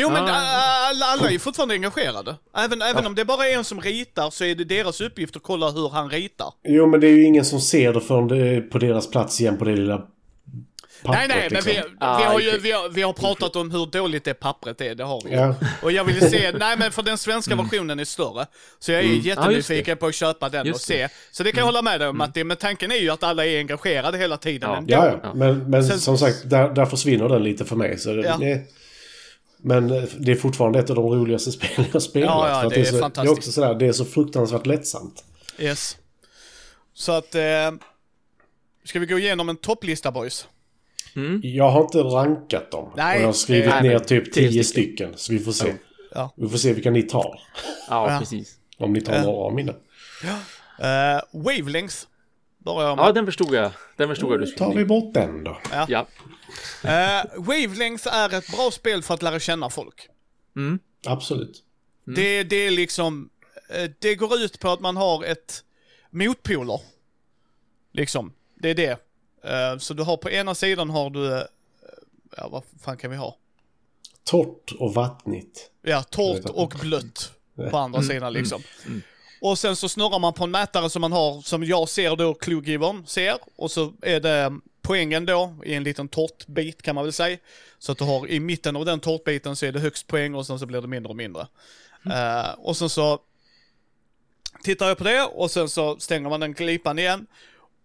Jo 0.00 0.10
men 0.10 0.22
Ah. 0.24 0.28
äh, 0.28 0.88
alla, 0.88 1.06
alla 1.06 1.28
är 1.28 1.32
ju 1.32 1.38
fortfarande 1.38 1.74
engagerade. 1.74 2.36
Även, 2.56 2.82
även 2.82 3.06
om 3.06 3.14
det 3.14 3.24
bara 3.24 3.46
är 3.48 3.54
en 3.56 3.64
som 3.64 3.80
ritar 3.80 4.30
så 4.30 4.44
är 4.44 4.54
det 4.54 4.64
deras 4.64 5.00
uppgift 5.00 5.36
att 5.36 5.42
kolla 5.42 5.70
hur 5.70 5.88
han 5.88 6.10
ritar. 6.10 6.52
Jo, 6.68 6.86
men 6.86 7.00
det 7.00 7.06
är 7.06 7.12
ju 7.16 7.24
ingen 7.24 7.44
som 7.44 7.60
ser 7.60 7.92
det 7.92 8.00
förrän 8.00 8.28
det 8.28 8.36
är 8.36 8.60
på 8.60 8.78
deras 8.78 9.10
plats 9.10 9.40
igen 9.40 9.58
på 9.58 9.64
det 9.64 9.76
lilla 9.76 10.02
pappret. 11.02 11.28
nej 11.28 11.28
nej, 11.28 11.48
men 11.50 11.52
liksom. 11.64 11.72
vi, 11.72 11.78
vi, 11.90 11.96
Ah, 12.00 12.24
har 12.32 12.40
ju, 12.40 12.58
vi, 12.58 12.72
har, 12.72 12.88
vi 12.88 13.02
har 13.02 13.12
pratat 13.12 13.56
om 13.56 13.70
hur 13.70 13.86
dåligt 13.86 14.24
det 14.24 14.34
pappret 14.34 14.80
är, 14.80 14.94
det 14.94 15.04
har 15.04 15.22
vi. 15.24 15.34
Ja. 15.34 15.54
Och 15.82 15.92
jag 15.92 16.04
ville 16.04 16.30
se, 16.30 16.52
nej 16.52 16.76
men 16.78 16.92
för 16.92 17.02
den 17.02 17.18
svenska 17.18 17.56
versionen 17.56 17.98
är 18.00 18.04
större. 18.04 18.46
Så 18.78 18.92
jag 18.92 19.00
är 19.00 19.04
just 19.04 19.26
jättenyfiken 19.26 19.96
på 19.96 20.06
att 20.06 20.14
köpa 20.14 20.48
den 20.48 20.60
och 20.60 20.66
Just 20.66 20.80
se. 20.84 21.08
Så 21.32 21.42
det 21.42 21.52
kan 21.52 21.58
jag 21.58 21.66
hålla 21.66 21.82
med 21.82 22.00
dig 22.00 22.08
om 22.08 22.18
Matti, 22.18 22.44
men 22.44 22.56
tanken 22.56 22.92
är 22.92 22.96
ju 22.96 23.10
att 23.10 23.22
alla 23.22 23.46
är 23.46 23.58
engagerade 23.58 24.18
hela 24.18 24.36
tiden 24.36 24.70
Ja. 24.70 24.76
ändå. 24.76 24.92
Ja, 24.94 25.06
ja. 25.06 25.20
Ja. 25.22 25.34
Men, 25.34 25.70
men 25.70 25.84
Sen- 25.84 26.00
som 26.00 26.18
sagt, 26.18 26.36
där, 26.50 26.68
där 26.68 26.86
försvinner 26.86 27.28
den 27.28 27.42
lite 27.42 27.64
för 27.64 27.76
mig. 27.76 27.98
Så 27.98 28.12
det, 28.12 28.22
Ja. 28.22 28.36
nej. 28.38 28.66
Men 29.58 29.90
eh, 29.90 30.02
det 30.18 30.32
är 30.32 30.36
fortfarande 30.36 30.78
ett 30.78 30.90
av 30.90 30.96
de 30.96 31.04
roligaste 31.06 31.52
spelen 31.52 31.86
jag 31.92 32.02
spelat. 32.02 32.28
Ja, 32.30 32.48
ja, 32.48 32.60
för 32.60 32.66
att 32.66 32.74
det 32.74 32.80
är 32.80 32.84
så, 32.84 32.92
Det 32.92 32.98
är 32.98 33.02
fantastiskt. 33.02 33.38
också 33.38 33.52
sådär, 33.52 33.74
det 33.74 33.86
är 33.86 33.92
så 33.92 34.04
fruktansvärt 34.04 34.66
lättsamt. 34.66 35.24
Yes. 35.58 35.96
Så 36.94 37.12
att, 37.12 37.34
eh, 37.34 37.42
ska 38.84 38.98
vi 39.00 39.06
gå 39.06 39.18
igenom 39.18 39.48
en 39.48 39.56
topplista 39.56 40.12
boys? 40.12 40.48
Jag 41.42 41.70
har 41.70 41.82
inte 41.82 41.98
rankat 41.98 42.70
dem. 42.70 42.92
Nej. 42.96 43.16
Och 43.16 43.22
jag 43.22 43.28
har 43.28 43.32
skrivit 43.32 43.68
Nej, 43.70 43.82
ner 43.82 43.98
typ 43.98 44.32
tio 44.32 44.50
10 44.50 44.64
stycken. 44.64 44.64
stycken. 44.64 45.12
Så 45.16 45.32
vi 45.32 45.38
får 45.38 45.52
se. 45.52 45.74
Ja. 46.14 46.32
Vi 46.36 46.48
får 46.48 46.58
se 46.58 46.72
vilka 46.72 46.90
ni 46.90 47.02
tar. 47.02 47.40
Ja, 47.90 48.12
Ja. 48.12 48.18
precis. 48.18 48.54
Om 48.78 48.92
ni 48.92 49.00
tar 49.00 49.14
Ja. 49.14 49.22
några 49.22 49.38
av 49.46 49.54
mina. 49.54 49.72
Eh, 50.78 51.20
wavelength. 51.32 51.96
Börjar 52.74 52.88
jag 52.88 52.96
med. 52.96 53.06
Ja, 53.06 53.12
den 53.12 53.26
förstod 53.26 53.54
jag. 53.54 53.72
Den 53.96 54.08
förstod 54.08 54.32
jag 54.32 54.40
du 54.40 54.46
Då 54.46 54.52
tar 54.58 54.74
vi 54.74 54.84
bort 54.84 55.14
den 55.14 55.44
då. 55.44 55.58
Ja. 55.88 56.06
Eh, 56.84 57.24
wavelength 57.36 58.08
är 58.14 58.34
ett 58.34 58.52
bra 58.52 58.70
spel 58.70 59.02
för 59.02 59.14
att 59.14 59.22
lära 59.22 59.40
känna 59.40 59.70
folk. 59.70 60.08
Mm. 60.56 60.78
Absolut. 61.06 61.62
Det, 62.04 62.42
det 62.42 62.56
är 62.56 62.70
liksom, 62.70 63.30
eh, 63.70 63.90
det 63.98 64.14
går 64.14 64.38
ut 64.38 64.60
på 64.60 64.68
att 64.70 64.80
man 64.80 64.96
har 64.96 65.24
ett 65.24 65.64
motpoler. 66.10 66.80
Liksom, 67.92 68.32
det 68.54 68.70
är 68.70 68.74
det. 68.74 68.90
Eh, 69.44 69.78
så 69.78 69.94
du 69.94 70.02
har 70.02 70.16
på 70.16 70.30
ena 70.30 70.54
sidan 70.54 70.90
har 70.90 71.10
du, 71.10 71.34
eh, 71.36 71.42
ja 72.36 72.48
vad 72.48 72.62
fan 72.84 72.96
kan 72.96 73.10
vi 73.10 73.16
ha? 73.16 73.36
Torrt 74.24 74.72
och 74.78 74.94
vattnigt. 74.94 75.70
Ja, 75.82 76.02
torrt 76.02 76.44
och 76.44 76.74
blött 76.80 77.32
på 77.70 77.76
andra 77.76 77.98
Mm, 77.98 78.08
sidan 78.08 78.32
liksom. 78.32 78.62
Och 79.40 79.58
sen 79.58 79.76
så 79.76 79.88
snurrar 79.88 80.18
man 80.18 80.32
på 80.32 80.44
en 80.44 80.50
mätare 80.50 80.90
som 80.90 81.00
man 81.00 81.12
har, 81.12 81.40
som 81.40 81.64
jag 81.64 81.88
ser 81.88 82.16
då 82.16 82.34
Cluegivern 82.34 83.06
ser. 83.06 83.38
Och 83.56 83.70
så 83.70 83.92
är 84.02 84.20
det 84.20 84.52
poängen 84.82 85.26
då 85.26 85.54
i 85.64 85.74
en 85.74 85.84
liten 85.84 86.08
tårtbit 86.08 86.82
kan 86.82 86.94
man 86.94 87.04
väl 87.04 87.12
säga. 87.12 87.38
Så 87.78 87.92
att 87.92 87.98
du 87.98 88.04
har 88.04 88.26
i 88.26 88.40
mitten 88.40 88.76
av 88.76 88.84
den 88.84 89.00
tårtbiten 89.00 89.56
så 89.56 89.66
är 89.66 89.72
det 89.72 89.80
högst 89.80 90.06
poäng 90.06 90.34
och 90.34 90.46
sen 90.46 90.58
så 90.58 90.66
blir 90.66 90.80
det 90.80 90.88
mindre 90.88 91.10
och 91.10 91.16
mindre. 91.16 91.46
Eh, 92.04 92.50
och 92.58 92.76
sen 92.76 92.90
så 92.90 93.20
tittar 94.62 94.88
jag 94.88 94.98
på 94.98 95.04
det 95.04 95.22
och 95.22 95.50
sen 95.50 95.68
så 95.68 95.98
stänger 95.98 96.28
man 96.28 96.40
den 96.40 96.52
glipan 96.52 96.98
igen. 96.98 97.26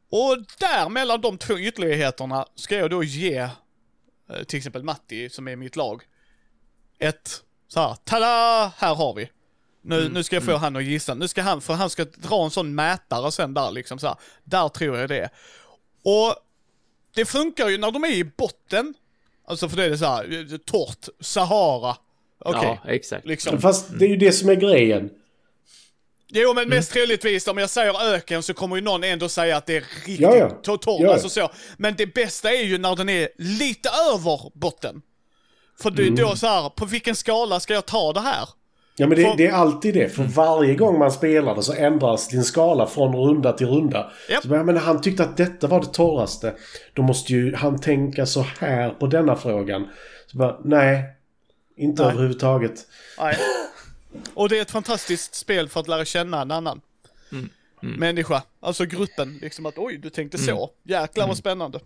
Och 0.10 0.38
där 0.60 0.90
mellan 0.90 1.22
de 1.22 1.38
två 1.38 1.60
ytterligheterna 1.60 2.46
ska 2.56 2.76
jag 2.76 2.90
då 2.90 3.04
ge 3.04 3.38
eh, 4.30 4.44
till 4.48 4.58
exempel 4.58 4.84
Matti 4.84 5.30
som 5.30 5.48
är 5.48 5.56
mitt 5.56 5.76
lag 5.76 6.04
ett 7.00 7.44
så 7.68 7.80
här, 7.80 7.96
tada, 8.04 8.72
här 8.78 8.96
har 8.96 9.14
vi. 9.14 9.30
Nu, 9.86 10.10
nu 10.10 10.24
ska 10.24 10.36
jag 10.36 10.44
få 10.46 10.56
han 10.56 10.76
att 10.76 10.84
gissa. 10.84 11.14
Nu 11.14 11.28
ska 11.28 11.42
han, 11.42 11.62
för 11.62 11.74
han 11.74 11.90
ska 11.90 12.06
dra 12.06 12.44
en 12.44 12.52
sån 12.52 12.76
mätare 12.76 13.32
sen 13.32 13.54
där 13.54 13.72
liksom 13.72 14.00
så 14.00 14.08
här. 14.08 14.16
Där 14.44 14.70
tror 14.70 14.98
jag 14.98 15.10
det. 15.10 15.30
Och 16.04 16.36
det 17.16 17.26
funkar 17.26 17.70
ju 17.70 17.78
när 17.78 17.92
de 17.92 18.04
är 18.04 18.12
i 18.12 18.24
botten. 18.24 18.94
Alltså 19.48 19.70
för 19.70 19.78
det 19.78 19.84
är 19.84 19.90
det 19.90 19.98
så 19.98 20.06
här, 20.06 20.58
torrt, 20.58 21.08
Sahara. 21.20 21.96
Okej, 22.40 22.80
Ja, 22.84 22.92
exakt. 22.92 23.26
liksom. 23.26 23.62
Fast 23.62 24.00
det 24.00 24.06
är 24.06 24.10
ju 24.10 24.18
det 24.18 24.32
som 24.32 24.50
är 24.50 24.56
grejen. 24.56 25.10
Jo 26.36 26.54
men 26.54 26.70
mest 26.70 26.92
troligtvis 26.92 27.48
om 27.48 27.58
jag 27.58 27.70
säger 27.70 28.14
öken 28.14 28.44
så 28.44 28.54
kommer 28.54 28.76
ju 28.76 28.82
någon 28.82 29.04
ändå 29.04 29.30
säga 29.30 29.58
att 29.58 29.66
det 29.66 29.76
är 29.76 29.82
riktigt 29.82 30.20
Ja, 30.20 30.36
ja. 30.36 30.50
torr, 30.50 30.78
torr, 30.78 31.02
Ja, 31.02 31.08
ja. 31.08 31.14
alltså 31.14 31.30
så. 31.30 31.50
Men 31.78 31.96
det 31.96 32.08
bästa 32.14 32.52
är 32.52 32.64
ju 32.64 32.78
när 32.78 32.96
den 32.96 33.10
är 33.10 33.30
lite 33.38 33.90
över 34.14 34.52
botten. 34.54 35.02
För 35.82 35.92
det, 35.92 36.04
Mm. 36.04 36.16
då 36.16 36.36
så 36.36 36.48
här, 36.48 36.70
på 36.70 36.86
vilken 36.86 37.16
skala 37.16 37.60
ska 37.60 37.74
jag 37.74 37.86
ta 37.86 38.14
det 38.14 38.20
här? 38.20 38.50
Ja 38.96 39.08
men 39.08 39.18
det, 39.18 39.24
För- 39.24 39.38
det 39.38 39.48
är 39.48 39.52
alltid 39.52 39.94
det. 39.94 40.10
För 40.10 40.24
varje 40.24 40.76
gång 40.76 41.00
man 41.00 41.12
spelar 41.12 41.56
det 41.56 41.64
så 41.64 41.74
ändras 41.74 42.28
din 42.28 42.44
skala 42.44 42.88
från 42.88 43.16
runda 43.16 43.54
till 43.54 43.68
runda. 43.68 44.12
Japp. 44.30 44.44
Så 44.44 44.48
men 44.50 44.78
han 44.78 45.02
tyckte 45.02 45.24
att 45.24 45.38
detta 45.38 45.68
var 45.68 45.80
det 45.80 45.88
torraste. 45.88 46.54
Då 46.94 47.02
måste 47.02 47.34
ju 47.34 47.56
han 47.56 47.80
tänka 47.82 48.26
så 48.26 48.46
här 48.60 48.90
på 48.90 49.08
denna 49.08 49.36
frågan. 49.36 49.88
Så 50.28 50.38
bara, 50.38 50.60
nej. 50.64 51.04
Inte 51.78 52.04
Nej. 52.04 52.12
överhuvudtaget. 52.12 52.88
Nej. 53.20 53.38
Och 54.34 54.50
det 54.50 54.58
är 54.58 54.62
ett 54.62 54.72
fantastiskt 54.72 55.36
spel 55.36 55.70
för 55.70 55.80
att 55.80 55.88
lära 55.88 56.06
känna 56.06 56.42
en 56.42 56.52
annan 56.52 56.82
människa. 57.82 58.44
Alltså 58.60 58.86
gruppen, 58.86 59.40
liksom 59.42 59.66
att 59.66 59.78
oj, 59.78 59.98
du 59.98 60.10
tänkte 60.10 60.38
så. 60.38 60.72
Jäklar 60.84 61.28
vad 61.28 61.38
spännande. 61.38 61.80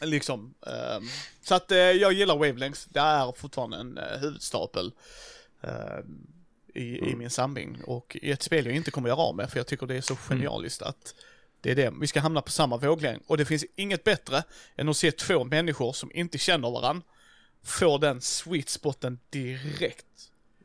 Liksom. 0.00 0.54
ehm, 0.66 1.02
så 1.42 1.54
att 1.54 1.72
eh, 1.72 1.78
jag 1.78 2.12
gillar 2.12 2.36
Wavelengths. 2.36 2.84
Det 2.84 3.00
är 3.00 3.32
fortfarande 3.36 3.76
en 3.76 3.98
uh, 3.98 4.20
huvudstapel 4.20 4.92
ehm, 5.66 6.26
i, 6.74 7.10
i 7.10 7.14
min 7.16 7.30
samling. 7.30 7.78
Och 7.86 8.16
i 8.22 8.30
ett 8.30 8.42
spel 8.42 8.66
jag 8.66 8.74
inte 8.74 8.90
kommer 8.90 9.08
göra 9.08 9.20
av 9.20 9.36
med, 9.36 9.50
för 9.50 9.58
jag 9.58 9.66
tycker 9.66 9.86
det 9.86 9.96
är 9.96 10.00
så 10.00 10.16
genialiskt 10.16 10.82
att 10.82 11.14
det 11.60 11.70
är 11.70 11.74
det. 11.74 11.92
Vi 12.00 12.06
ska 12.06 12.20
hamna 12.20 12.42
på 12.42 12.50
samma 12.50 12.76
våglängd. 12.76 13.22
Och 13.26 13.36
det 13.36 13.44
finns 13.44 13.64
inget 13.76 14.04
bättre 14.04 14.42
än 14.76 14.88
att 14.88 14.96
se 14.96 15.12
två 15.12 15.44
människor 15.44 15.92
som 15.92 16.10
inte 16.14 16.38
känner 16.38 16.70
varandra 16.70 17.02
få 17.64 17.98
den 17.98 18.20
sweet 18.20 18.68
spoten 18.68 19.18
direkt. 19.30 20.06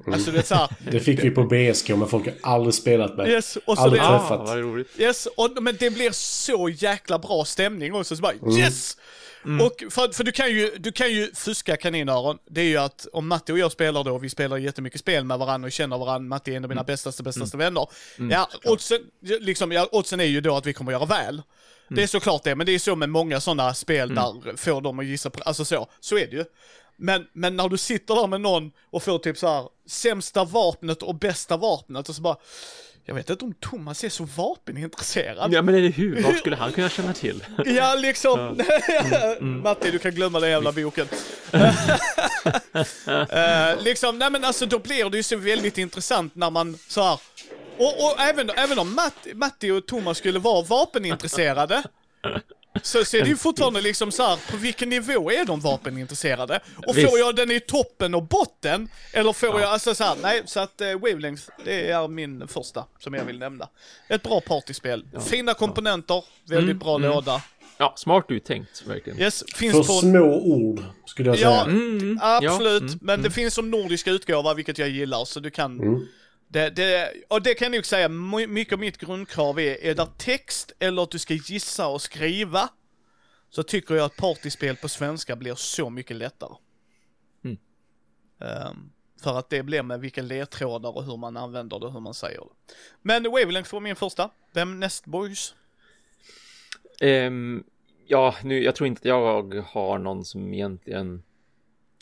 Alltså 0.08 0.32
det 0.32 0.38
är 0.40 0.44
såhär, 0.44 0.70
Det 0.92 1.00
fick 1.00 1.24
vi 1.24 1.32
på 1.32 1.44
BSK 1.44 1.90
men 1.90 2.08
folk 2.08 2.26
har 2.26 2.34
aldrig 2.54 2.74
spelat 2.74 3.18
med. 3.18 3.28
yes, 3.28 3.56
och 3.56 3.78
så 3.78 3.84
Aldrig 3.84 4.02
det, 4.02 4.08
träffat. 4.08 4.40
Ah, 4.40 4.44
vad 4.46 4.58
roligt. 4.58 4.88
yes, 4.98 5.26
och, 5.26 5.64
men 5.64 5.76
det 5.80 5.90
blir 5.90 6.12
så 6.12 6.70
jäkla 6.70 7.20
bra 7.20 7.46
stämning 7.46 7.94
också, 7.96 8.16
så 8.16 8.22
bara 8.22 8.34
yes! 8.60 8.98
Och 9.44 9.94
för, 9.94 10.14
för 10.14 10.24
du 10.24 10.32
kan 10.32 10.50
ju, 10.50 10.76
du 10.78 10.92
kan 10.92 11.12
ju 11.12 11.32
fuska 11.34 11.78
kaninöron, 11.78 12.38
det 12.50 12.62
är 12.62 12.66
ju 12.66 12.78
att 12.78 13.08
om 13.14 13.28
Matti 13.28 13.52
och 13.54 13.60
jag 13.60 13.72
spelar 13.72 14.04
då, 14.04 14.18
vi 14.18 14.30
spelar 14.30 14.58
jättemycket 14.58 15.00
spel 15.00 15.24
med 15.24 15.40
varandra 15.40 15.66
och 15.66 15.72
känner 15.72 15.98
varandra, 15.98 16.30
Matti 16.30 16.52
är 16.52 16.58
en 16.58 16.64
av 16.64 16.70
mina 16.70 16.84
bästaste, 16.84 17.24
bästaste 17.24 17.58
vänner. 17.58 17.88
Ja, 18.32 18.50
oddsen, 18.64 19.00
liksom, 19.22 19.72
ja, 19.72 19.90
oddsen 19.92 20.20
är 20.20 20.24
ju 20.26 20.42
då 20.42 20.56
att 20.56 20.66
vi 20.66 20.74
kommer 20.74 20.92
göra 20.92 21.06
väl. 21.06 21.42
Det 21.90 22.04
är 22.04 22.08
såklart 22.08 22.44
det, 22.44 22.56
men 22.56 22.66
det 22.66 22.72
är 22.72 22.80
så 22.80 22.96
med 22.96 23.10
många 23.10 23.42
sådana 23.42 23.74
spel 23.74 24.16
där 24.16 24.58
får 24.58 24.82
dem 24.82 25.00
att 25.00 25.06
gissa 25.06 25.30
på, 25.30 25.44
alltså 25.44 25.66
så, 25.66 25.88
så 26.00 26.18
är 26.18 26.28
det 26.28 26.36
ju. 26.36 26.46
Men, 26.98 27.28
men 27.34 27.56
när 27.56 27.70
du 27.70 27.78
sitter 27.78 28.16
där 28.16 28.28
med 28.28 28.42
någon 28.42 28.72
och 28.90 29.04
får 29.04 29.20
typ 29.20 29.38
så 29.38 29.48
här 29.48 29.68
sämsta 29.88 30.44
vapnet 30.44 31.04
och 31.04 31.16
bästa 31.16 31.58
vapnet 31.58 32.10
och 32.10 32.16
så 32.16 32.22
bara, 32.22 32.38
jag 33.06 33.16
vet 33.16 33.30
inte 33.30 33.46
om 33.46 33.54
Thomas 33.54 34.04
är 34.04 34.10
så 34.10 34.24
vapenintresserad. 34.24 35.54
Ja, 35.54 35.62
men 35.62 35.76
eller 35.76 35.90
hur? 35.90 36.24
Vad 36.24 36.36
skulle 36.38 36.56
han 36.56 36.72
kunna 36.72 36.90
känna 36.90 37.14
till? 37.14 37.44
Ja, 37.66 37.96
liksom. 37.96 38.62
Matti, 39.64 39.92
du 39.92 40.00
kan 40.00 40.12
glömma 40.12 40.40
den 40.40 40.50
jävla 40.50 40.72
boken. 40.72 41.08
Eh, 43.30 43.82
liksom, 43.84 44.18
nej 44.20 44.32
men 44.32 44.44
alltså 44.44 44.66
då 44.66 44.80
blir 44.80 45.10
det 45.10 45.18
ju 45.18 45.24
så 45.24 45.38
väldigt 45.38 45.78
intressant 45.78 46.36
när 46.36 46.50
man 46.50 46.78
så 46.88 47.02
här. 47.04 47.20
Och, 47.78 48.04
och 48.06 48.20
även, 48.20 48.50
även 48.50 48.80
om 48.80 48.96
Matt, 48.96 49.28
Matti 49.34 49.72
och 49.72 49.86
Thomas 49.86 50.18
skulle 50.18 50.40
vara 50.40 50.62
vapenintresserade. 50.64 51.84
Så, 52.84 53.06
så 53.06 53.18
är 53.18 53.22
det 53.22 53.30
ju 53.30 53.38
fortfarande 53.38 53.82
liksom 53.82 54.12
så 54.12 54.24
här, 54.24 54.52
på 54.52 54.58
vilken 54.58 54.90
nivå 54.90 55.32
är 55.32 55.46
de 55.46 55.60
vapenintresserade? 55.60 56.60
Och 56.88 56.98
Visst. 56.98 57.10
får 57.10 57.20
jag 57.20 57.36
den 57.36 57.52
i 57.52 57.60
toppen 57.60 58.16
och 58.16 58.24
botten? 58.24 58.90
Eller 59.14 59.34
får 59.34 59.62
jag, 59.62 59.70
alltså 59.70 59.96
så 59.96 60.04
här, 60.04 60.16
nej, 60.22 60.42
så 60.46 60.60
att 60.60 60.82
uh, 60.82 60.94
Wavelength, 60.94 61.44
det 61.66 61.92
är 61.92 62.08
min 62.08 62.48
första 62.48 62.86
som 63.00 63.14
jag 63.14 63.24
vill 63.24 63.40
nämna. 63.40 63.68
Ett 64.08 64.24
bra 64.24 64.42
partyspel. 64.42 65.06
Fina 65.30 65.54
komponenter, 65.54 66.24
väldigt 66.50 66.78
bra 66.78 66.98
låda. 66.98 67.42
Ja, 67.78 67.94
smart 67.98 68.26
uttänkt, 68.30 68.84
verkligen. 68.88 69.20
Yes, 69.20 69.44
För 69.52 69.58
finns 69.58 69.88
på... 69.88 69.94
små 69.94 70.42
ord, 70.42 70.84
skulle 71.06 71.30
jag 71.30 71.38
säga. 71.38 71.50
Ja, 71.50 71.64
Mm, 71.66 72.20
absolut. 72.22 72.82
ja, 72.82 72.88
mm, 72.88 73.00
men 73.02 73.22
det 73.22 73.32
finns 73.32 73.54
som 73.54 73.72
nordisk 73.72 74.08
utgåva, 74.08 74.54
vilket 74.54 74.78
jag 74.78 74.90
gillar, 74.90 75.26
så 75.26 75.40
du 75.40 75.50
kan... 75.52 76.08
Det, 76.52 76.70
det, 76.70 77.14
och 77.28 77.42
det 77.42 77.54
kan 77.54 77.66
jag 77.66 77.78
nog 77.78 77.86
säga, 77.86 78.10
my- 78.10 78.48
mycket 78.48 78.74
av 78.74 78.80
mitt 78.80 78.98
grundkrav 78.98 79.60
är, 79.60 79.84
är 79.84 79.96
det 79.96 80.08
text 80.18 80.72
eller 80.80 81.04
att 81.04 81.12
du 81.12 81.20
ska 81.20 81.34
gissa 81.34 81.88
och 81.88 82.02
skriva, 82.02 82.70
så 83.50 83.64
tycker 83.64 83.96
jag 83.96 84.06
att 84.06 84.16
partyspel 84.16 84.76
på 84.76 84.90
svenska 84.90 85.36
blir 85.36 85.56
så 85.56 85.90
mycket 85.90 86.18
lättare. 86.18 86.54
Mm. 87.44 87.58
Ehm, 88.42 88.92
för 89.24 89.40
att 89.40 89.50
det 89.50 89.64
blir 89.64 89.84
med 89.84 90.00
vilka 90.00 90.22
ledtrådar 90.22 90.98
och 90.98 91.04
hur 91.04 91.18
man 91.18 91.38
använder 91.38 91.80
det 91.80 91.86
och 91.86 91.94
hur 91.94 92.00
man 92.00 92.14
säger 92.14 92.40
det. 92.40 92.74
Men 93.02 93.24
Wavelength 93.24 93.74
var 93.74 93.80
min 93.80 93.96
första. 93.96 94.30
Vem 94.54 94.80
näst 94.80 95.06
boys? 95.06 95.56
Ehm, 97.02 97.64
ja, 98.08 98.36
nu, 98.44 98.64
jag 98.64 98.76
tror 98.76 98.88
inte 98.88 99.00
att 99.00 99.06
jag 99.06 99.54
har 99.54 99.98
någon 99.98 100.26
som 100.26 100.54
egentligen 100.54 101.24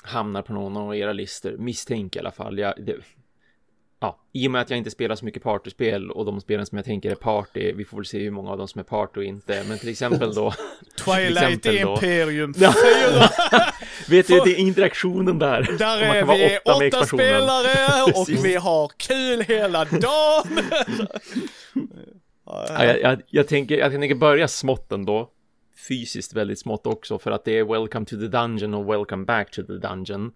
hamnar 0.03 0.41
på 0.41 0.53
någon 0.53 0.77
av 0.77 0.95
era 0.95 1.13
listor. 1.13 1.57
Misstänker 1.57 2.19
i 2.19 2.21
alla 2.21 2.31
fall. 2.31 2.57
Jag, 2.59 2.73
det, 2.85 2.95
ja, 3.99 4.19
I 4.33 4.47
och 4.47 4.51
med 4.51 4.61
att 4.61 4.69
jag 4.69 4.77
inte 4.77 4.91
spelar 4.91 5.15
så 5.15 5.25
mycket 5.25 5.43
partyspel 5.43 6.11
och 6.11 6.25
de 6.25 6.41
spelen 6.41 6.65
som 6.65 6.77
jag 6.77 6.85
tänker 6.85 7.11
är 7.11 7.15
party, 7.15 7.73
vi 7.73 7.85
får 7.85 7.97
väl 7.97 8.05
se 8.05 8.19
hur 8.19 8.31
många 8.31 8.51
av 8.51 8.57
dem 8.57 8.67
som 8.67 8.79
är 8.79 8.83
party 8.83 9.19
och 9.19 9.23
inte. 9.23 9.63
Men 9.69 9.77
till 9.77 9.89
exempel 9.89 10.33
då, 10.33 10.53
Twilight 11.05 11.65
exempel 11.65 11.81
då. 11.81 11.93
Imperium 11.93 12.53
Ja. 12.57 12.73
4. 13.09 13.29
vet 14.09 14.27
du, 14.27 14.39
det 14.45 14.51
är 14.51 14.59
interaktionen 14.59 15.39
där. 15.39 15.77
Där 15.77 16.01
är 16.01 16.25
vi 16.25 16.59
åtta 16.65 16.97
åtta 16.97 17.05
spelare 17.05 18.03
och 18.15 18.29
vi 18.45 18.55
har 18.55 18.91
kul 18.97 19.41
hela 19.41 19.85
dagen. 19.85 20.59
Ja, 22.49 22.85
jag, 22.85 23.01
jag, 23.01 23.21
jag, 23.27 23.47
tänker, 23.47 23.77
jag 23.77 23.91
tänker 23.91 24.15
börja 24.15 24.47
smått 24.47 24.91
ändå. 24.91 25.29
Fysiskt 25.87 26.33
väldigt 26.33 26.59
smått 26.59 26.87
också 26.87 27.19
för 27.19 27.31
att 27.31 27.45
det 27.45 27.57
är 27.57 27.63
Welcome 27.63 28.05
to 28.05 28.15
the 28.15 28.27
Dungeon 28.27 28.73
och 28.73 28.93
Welcome 28.93 29.25
back 29.25 29.51
to 29.51 29.63
the 29.63 29.73
Dungeon. 29.73 30.31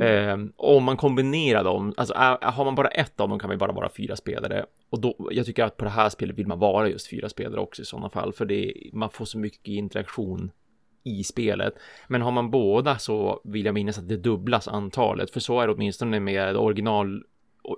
Eh, 0.00 0.38
om 0.56 0.84
man 0.84 0.96
kombinerar 0.96 1.64
dem, 1.64 1.94
alltså 1.96 2.14
är, 2.14 2.38
har 2.50 2.64
man 2.64 2.74
bara 2.74 2.88
ett 2.88 3.20
av 3.20 3.28
dem 3.28 3.38
kan 3.38 3.50
vi 3.50 3.56
bara 3.56 3.72
vara 3.72 3.88
fyra 3.96 4.16
spelare. 4.16 4.66
Och 4.90 5.00
då, 5.00 5.28
jag 5.30 5.46
tycker 5.46 5.64
att 5.64 5.76
på 5.76 5.84
det 5.84 5.90
här 5.90 6.08
spelet 6.08 6.38
vill 6.38 6.46
man 6.46 6.58
vara 6.58 6.88
just 6.88 7.10
fyra 7.10 7.28
spelare 7.28 7.60
också 7.60 7.82
i 7.82 7.84
sådana 7.84 8.10
fall, 8.10 8.32
för 8.32 8.44
det, 8.44 8.74
man 8.92 9.10
får 9.10 9.24
så 9.24 9.38
mycket 9.38 9.68
interaktion 9.68 10.50
i 11.04 11.24
spelet. 11.24 11.74
Men 12.08 12.22
har 12.22 12.30
man 12.30 12.50
båda 12.50 12.98
så 12.98 13.40
vill 13.44 13.66
jag 13.66 13.74
minnas 13.74 13.98
att 13.98 14.08
det 14.08 14.16
dubblas 14.16 14.68
antalet, 14.68 15.30
för 15.30 15.40
så 15.40 15.60
är 15.60 15.66
det 15.66 15.72
åtminstone 15.72 16.20
med 16.20 16.56
original 16.56 17.22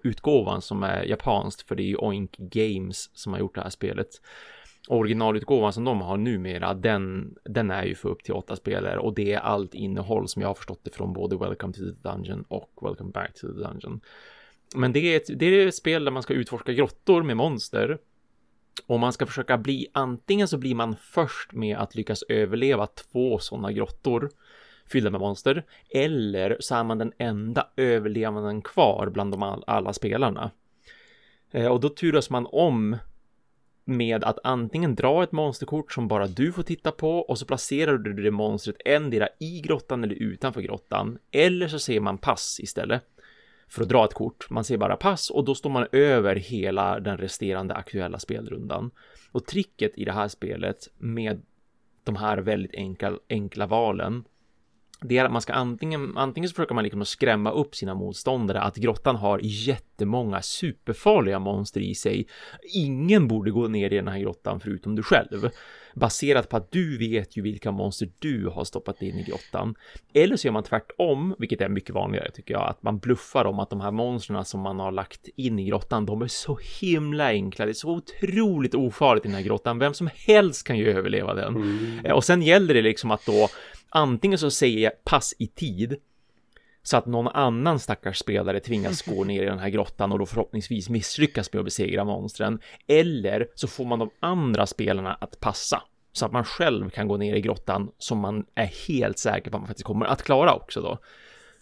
utgåvan 0.03 0.63
som 0.63 0.83
är 0.83 1.05
japanskt, 1.05 1.69
för 1.69 1.75
det 1.75 1.83
är 1.83 1.87
ju 1.87 1.97
Oink 1.97 2.37
Games 2.37 3.11
som 3.15 3.33
har 3.33 3.41
gjort 3.41 3.55
det 3.55 3.61
här 3.61 3.71
spelet. 3.71 4.09
Originalutgåvan 4.89 5.73
som 5.73 5.85
de 5.85 6.01
har 6.01 6.17
numera, 6.17 6.75
den, 6.75 7.35
den 7.45 7.71
är 7.71 7.85
ju 7.85 7.95
för 7.95 8.09
upp 8.09 8.23
till 8.23 8.35
åtta 8.35 8.57
spelare 8.57 8.99
och 8.99 9.15
det 9.15 9.33
är 9.33 9.39
allt 9.39 9.75
innehåll 9.75 10.29
som 10.29 10.43
jag 10.43 10.49
har 10.49 10.55
förstått 10.55 10.81
det 10.83 10.95
från 10.95 11.13
både 11.13 11.37
Welcome 11.37 11.73
to 11.73 11.79
the 11.81 12.09
Dungeon 12.09 12.45
och 12.49 12.71
Welcome 12.83 13.11
Back 13.11 13.35
to 13.35 13.47
the 13.47 13.53
Dungeon. 13.53 14.01
Men 14.75 14.93
det 14.93 15.01
är 15.01 15.17
ett, 15.17 15.39
det 15.39 15.47
är 15.47 15.67
ett 15.67 15.75
spel 15.75 16.05
där 16.05 16.13
man 16.13 16.23
ska 16.23 16.35
utforska 16.35 16.73
grottor 16.73 17.23
med 17.23 17.37
monster 17.37 17.99
och 18.87 19.01
man 19.01 19.13
ska 19.13 19.27
försöka 19.27 19.59
bli, 19.59 19.87
antingen 19.93 20.49
så 20.49 20.59
blir 20.59 20.75
man 20.75 20.97
först 21.01 21.53
med 21.53 21.79
att 21.79 21.95
lyckas 21.95 22.23
överleva 22.23 22.87
två 22.87 23.39
sådana 23.39 23.73
grottor 23.73 24.31
fyllda 24.87 25.11
med 25.11 25.21
monster, 25.21 25.65
eller 25.91 26.57
så 26.61 26.75
är 26.75 26.85
man 26.85 26.99
den 26.99 27.13
enda 27.19 27.69
överlevanden 27.77 28.63
kvar 28.63 29.11
bland 29.13 29.33
de 29.33 29.43
all, 29.43 29.65
alla 29.67 29.93
spelarna. 29.93 30.51
Eh, 31.51 31.67
och 31.67 31.81
då 31.81 31.89
turas 31.89 32.31
man 32.31 32.47
om 32.51 32.97
med 33.91 34.25
att 34.25 34.39
antingen 34.45 34.95
dra 34.95 35.23
ett 35.23 35.33
monsterkort 35.33 35.93
som 35.93 36.09
bara 36.09 36.27
du 36.27 36.53
får 36.53 36.63
titta 36.63 36.93
på 36.93 37.19
och 37.19 37.39
så 37.39 37.47
placerar 37.47 37.99
du 37.99 38.13
det 38.13 38.31
monstret 38.31 38.77
endera 38.85 39.29
i 39.39 39.61
grottan 39.61 40.05
eller 40.05 40.15
utanför 40.15 40.61
grottan. 40.61 41.19
Eller 41.31 41.69
så 41.69 41.79
ser 41.79 42.01
man 42.01 42.19
pass 42.19 42.61
istället 42.61 43.03
för 43.69 43.83
att 43.83 43.89
dra 43.89 44.05
ett 44.05 44.15
kort. 44.15 44.51
Man 44.51 44.65
ser 44.65 44.77
bara 44.79 44.97
pass 44.97 45.31
och 45.31 45.45
då 45.45 45.55
står 45.55 45.71
man 45.71 45.87
över 45.93 46.37
hela 46.37 47.01
den 47.01 47.19
resterande 47.19 47.75
aktuella 47.75 48.19
spelrundan. 48.19 48.91
Och 49.33 49.47
tricket 49.47 49.99
i 49.99 50.05
det 50.05 50.13
här 50.13 50.29
spelet 50.29 50.89
med 50.99 51.43
de 52.05 52.17
här 52.17 52.39
väldigt 52.39 52.75
enkla, 52.75 53.13
enkla 53.29 53.67
valen 53.67 54.25
det 55.03 55.19
är 55.19 55.25
att 55.25 55.33
man 55.33 55.43
ska 55.43 55.53
antingen, 55.53 56.17
antingen 56.17 56.49
så 56.49 56.55
försöker 56.55 56.75
man 56.75 56.85
liksom 56.85 57.05
skrämma 57.05 57.51
upp 57.51 57.75
sina 57.75 57.95
motståndare 57.95 58.61
att 58.61 58.77
grottan 58.77 59.17
har 59.17 59.41
jättemånga 59.43 60.43
superfarliga 60.43 61.39
monster 61.39 61.81
i 61.81 61.95
sig. 61.95 62.27
Ingen 62.75 63.29
borde 63.29 63.51
gå 63.51 63.69
ner 63.69 63.93
i 63.93 63.97
den 63.97 64.09
här 64.09 64.19
grottan 64.19 64.61
förutom 64.61 64.95
du 64.95 65.03
själv. 65.03 65.51
Baserat 65.95 66.49
på 66.49 66.57
att 66.57 66.73
du 66.73 66.99
vet 66.99 67.37
ju 67.37 67.43
vilka 67.43 67.71
monster 67.71 68.09
du 68.19 68.47
har 68.47 68.65
stoppat 68.65 69.03
in 69.03 69.19
i 69.19 69.23
grottan. 69.23 69.75
Eller 70.15 70.37
så 70.37 70.47
gör 70.47 70.53
man 70.53 70.63
tvärtom, 70.63 71.35
vilket 71.39 71.61
är 71.61 71.69
mycket 71.69 71.95
vanligare 71.95 72.31
tycker 72.31 72.55
jag, 72.55 72.69
att 72.69 72.83
man 72.83 72.99
bluffar 72.99 73.45
om 73.45 73.59
att 73.59 73.71
de 73.71 73.81
här 73.81 73.91
monstren 73.91 74.45
som 74.45 74.61
man 74.61 74.81
har 74.81 74.93
lagt 74.93 75.29
in 75.37 75.59
i 75.59 75.65
grottan, 75.65 76.07
de 76.07 76.23
är 76.23 76.29
så 76.29 76.59
himla 76.81 77.27
enkla. 77.27 77.65
Det 77.65 77.71
är 77.71 77.75
så 77.75 77.91
otroligt 77.91 78.75
ofarligt 78.75 79.25
i 79.25 79.29
den 79.29 79.37
här 79.37 79.43
grottan. 79.43 79.79
Vem 79.79 79.95
som 79.95 80.11
helst 80.15 80.67
kan 80.67 80.79
ju 80.79 80.91
överleva 80.91 81.35
den. 81.35 81.57
Mm. 81.57 82.15
Och 82.15 82.25
sen 82.25 82.43
gäller 82.43 82.75
det 82.75 82.83
liksom 82.83 83.11
att 83.11 83.27
då 83.27 83.49
antingen 83.91 84.39
så 84.39 84.51
säger 84.51 84.79
jag 84.79 85.05
pass 85.05 85.35
i 85.39 85.47
tid 85.47 85.97
så 86.83 86.97
att 86.97 87.07
någon 87.07 87.29
annan 87.29 87.79
stackars 87.79 88.19
spelare 88.19 88.61
tvingas 88.61 89.03
gå 89.03 89.25
ner 89.25 89.43
i 89.43 89.47
den 89.47 89.59
här 89.59 89.69
grottan 89.69 90.13
och 90.13 90.19
då 90.19 90.27
förhoppningsvis 90.27 90.89
misslyckas 90.89 91.53
med 91.53 91.61
att 91.61 91.65
besegra 91.65 92.05
monstren. 92.05 92.61
Eller 92.87 93.49
så 93.55 93.69
får 93.69 93.85
man 93.85 93.99
de 93.99 94.11
andra 94.21 94.67
spelarna 94.67 95.15
att 95.15 95.41
passa 95.41 95.83
så 96.13 96.27
att 96.27 96.33
man 96.33 96.45
själv 96.45 96.91
kan 96.91 97.09
gå 97.09 97.17
ner 97.17 97.35
i 97.35 97.41
grottan 97.41 97.91
som 97.99 98.19
man 98.19 98.47
är 98.55 98.89
helt 98.89 99.19
säker 99.19 99.51
på 99.51 99.57
att 99.57 99.61
man 99.61 99.69
faktiskt 99.69 99.87
kommer 99.87 100.07
att 100.07 100.23
klara 100.23 100.55
också 100.55 100.81
då. 100.81 100.99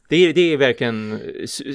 Det 0.09 0.17
är, 0.17 0.35
det 0.35 0.41
är 0.41 0.57
verkligen, 0.57 1.21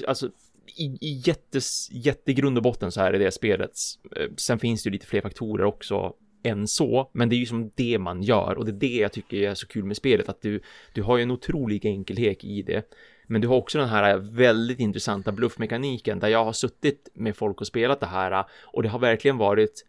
alltså 0.07 0.29
i, 0.75 0.97
i 1.01 1.21
jättes, 1.25 1.91
jättegrund 1.91 2.57
och 2.57 2.63
botten 2.63 2.91
så 2.91 3.01
här 3.01 3.13
är 3.13 3.19
det 3.19 3.31
spelets. 3.31 3.99
Eh, 4.15 4.27
sen 4.37 4.59
finns 4.59 4.83
det 4.83 4.87
ju 4.87 4.91
lite 4.91 5.05
fler 5.05 5.21
faktorer 5.21 5.65
också 5.65 6.13
än 6.43 6.67
så, 6.67 7.09
men 7.13 7.29
det 7.29 7.35
är 7.35 7.37
ju 7.37 7.45
som 7.45 7.71
det 7.75 7.99
man 7.99 8.23
gör 8.23 8.57
och 8.57 8.65
det 8.65 8.71
är 8.71 8.89
det 8.89 9.01
jag 9.01 9.11
tycker 9.11 9.37
är 9.37 9.53
så 9.53 9.67
kul 9.67 9.83
med 9.83 9.97
spelet, 9.97 10.29
att 10.29 10.41
du, 10.41 10.61
du 10.93 11.01
har 11.01 11.17
ju 11.17 11.23
en 11.23 11.31
otrolig 11.31 11.85
enkelhet 11.85 12.43
i 12.43 12.61
det. 12.61 12.93
Men 13.27 13.41
du 13.41 13.47
har 13.47 13.55
också 13.55 13.77
den 13.77 13.89
här 13.89 14.17
väldigt 14.17 14.79
intressanta 14.79 15.31
bluffmekaniken 15.31 16.19
där 16.19 16.27
jag 16.27 16.45
har 16.45 16.53
suttit 16.53 17.09
med 17.13 17.35
folk 17.35 17.61
och 17.61 17.67
spelat 17.67 17.99
det 17.99 18.05
här 18.05 18.45
och 18.61 18.83
det 18.83 18.89
har 18.89 18.99
verkligen 18.99 19.37
varit 19.37 19.85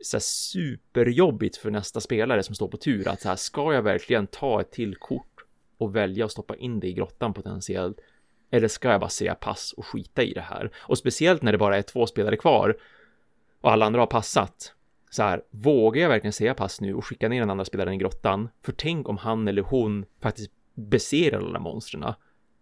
så 0.00 0.16
här 0.16 0.22
superjobbigt 0.22 1.56
för 1.56 1.70
nästa 1.70 2.00
spelare 2.00 2.42
som 2.42 2.54
står 2.54 2.68
på 2.68 2.76
tur 2.76 3.08
att 3.08 3.20
så 3.20 3.28
här, 3.28 3.36
ska 3.36 3.74
jag 3.74 3.82
verkligen 3.82 4.26
ta 4.26 4.60
ett 4.60 4.70
till 4.70 4.96
kort 4.96 5.44
och 5.78 5.96
välja 5.96 6.24
att 6.24 6.32
stoppa 6.32 6.56
in 6.56 6.80
det 6.80 6.86
i 6.86 6.92
grottan 6.92 7.34
potentiellt? 7.34 8.00
Eller 8.50 8.68
ska 8.68 8.90
jag 8.90 9.00
bara 9.00 9.10
säga 9.10 9.34
pass 9.34 9.72
och 9.72 9.86
skita 9.86 10.22
i 10.22 10.32
det 10.32 10.40
här? 10.40 10.70
Och 10.76 10.98
speciellt 10.98 11.42
när 11.42 11.52
det 11.52 11.58
bara 11.58 11.78
är 11.78 11.82
två 11.82 12.06
spelare 12.06 12.36
kvar 12.36 12.76
och 13.60 13.72
alla 13.72 13.86
andra 13.86 14.00
har 14.00 14.06
passat 14.06 14.74
så 15.10 15.22
här, 15.22 15.42
vågar 15.50 16.02
jag 16.02 16.08
verkligen 16.08 16.32
säga 16.32 16.54
pass 16.54 16.80
nu 16.80 16.94
och 16.94 17.04
skicka 17.04 17.28
ner 17.28 17.40
den 17.40 17.50
andra 17.50 17.64
spelaren 17.64 17.94
i 17.94 17.96
grottan? 17.96 18.48
För 18.62 18.72
tänk 18.72 19.08
om 19.08 19.16
han 19.16 19.48
eller 19.48 19.62
hon 19.62 20.04
faktiskt 20.20 20.50
besegrar 20.74 21.38
alla 21.38 21.58
monstren. 21.58 22.04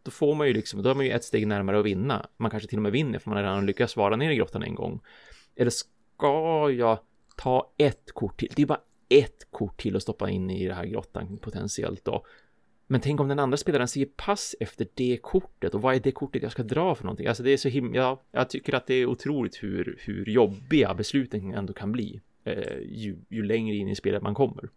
Då 0.03 0.11
får 0.11 0.35
man 0.35 0.47
ju 0.47 0.53
liksom, 0.53 0.83
då 0.83 0.91
är 0.91 0.95
man 0.95 1.05
ju 1.05 1.11
ett 1.11 1.25
steg 1.25 1.47
närmare 1.47 1.79
att 1.79 1.87
vinna. 1.87 2.27
Man 2.37 2.51
kanske 2.51 2.69
till 2.69 2.79
och 2.79 2.83
med 2.83 2.93
vinner 2.93 3.19
för 3.19 3.31
man 3.31 3.37
har 3.37 3.45
redan 3.45 3.67
lyckats 3.67 3.97
vara 3.97 4.17
ner 4.17 4.31
i 4.31 4.37
grottan 4.37 4.63
en 4.63 4.75
gång. 4.75 5.01
Eller 5.57 5.71
ska 5.71 6.71
jag 6.71 6.99
ta 7.37 7.73
ett 7.77 8.13
kort 8.13 8.41
till? 8.41 8.53
Det 8.57 8.63
är 8.63 8.67
bara 8.67 8.81
ett 9.09 9.51
kort 9.51 9.81
till 9.81 9.97
att 9.97 10.03
stoppa 10.03 10.31
in 10.31 10.51
i 10.51 10.67
den 10.67 10.77
här 10.77 10.87
grottan 10.87 11.39
potentiellt 11.39 12.05
då. 12.05 12.27
Men 12.87 13.01
tänk 13.01 13.21
om 13.21 13.29
den 13.29 13.39
andra 13.39 13.57
spelaren 13.57 13.89
säger 13.89 14.07
pass 14.07 14.55
efter 14.61 14.87
det 14.95 15.19
kortet 15.23 15.75
och 15.75 15.83
vad 15.83 15.95
är 15.95 16.01
det 16.01 16.13
kortet 16.13 16.43
jag 16.43 16.53
ska 16.53 16.63
dra 16.63 16.95
för 16.95 17.05
någonting? 17.05 17.27
Alltså 17.27 17.43
det 17.43 17.51
är 17.51 17.57
så 17.57 17.69
himla, 17.69 18.19
jag 18.33 18.51
tycker 18.51 18.75
att 18.75 18.87
det 18.87 18.95
är 18.95 19.07
otroligt 19.07 19.63
hur, 19.63 19.99
hur 20.01 20.29
jobbiga 20.29 20.95
besluten 20.95 21.55
ändå 21.55 21.73
kan 21.73 21.93
bli 21.93 22.21
eh, 22.47 22.79
ju, 22.83 23.17
ju 23.29 23.43
längre 23.43 23.77
in 23.77 23.89
i 23.89 23.97
spelet 23.97 24.23
man 24.23 24.35
kommer. 24.35 24.69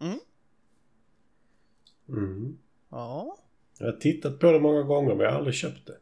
Mm. 0.00 0.18
Mm. 2.08 2.58
Ja. 2.90 3.36
Jag 3.78 3.86
har 3.86 3.92
tittat 3.92 4.38
på 4.38 4.52
det 4.52 4.60
många 4.60 4.82
gånger 4.82 5.14
men 5.14 5.20
jag 5.20 5.30
har 5.30 5.38
aldrig 5.38 5.54
köpt 5.54 5.86
det. 5.86 5.96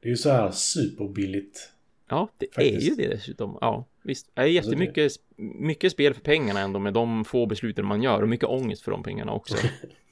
Det 0.00 0.08
är 0.08 0.10
ju 0.10 0.16
så 0.16 0.30
här 0.30 0.50
superbilligt. 0.50 1.72
Ja, 2.08 2.28
det 2.38 2.54
Faktiskt. 2.54 2.76
är 2.76 2.90
ju 2.90 2.94
det 2.94 3.14
dessutom. 3.14 3.58
Ja, 3.60 3.86
visst. 4.02 4.30
Det 4.34 4.40
är 4.40 4.46
jättemycket 4.46 5.04
alltså 5.04 5.20
det... 5.36 5.42
mycket 5.42 5.92
spel 5.92 6.14
för 6.14 6.20
pengarna 6.20 6.60
ändå 6.60 6.78
med 6.78 6.92
de 6.92 7.24
få 7.24 7.46
besluten 7.46 7.86
man 7.86 8.02
gör 8.02 8.22
och 8.22 8.28
mycket 8.28 8.48
ångest 8.48 8.82
för 8.82 8.90
de 8.90 9.02
pengarna 9.02 9.32
också. 9.32 9.56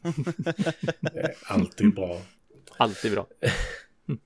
alltid 1.46 1.94
bra. 1.94 2.20
Alltid 2.76 3.12
bra. 3.12 3.26
Okej 3.40 4.18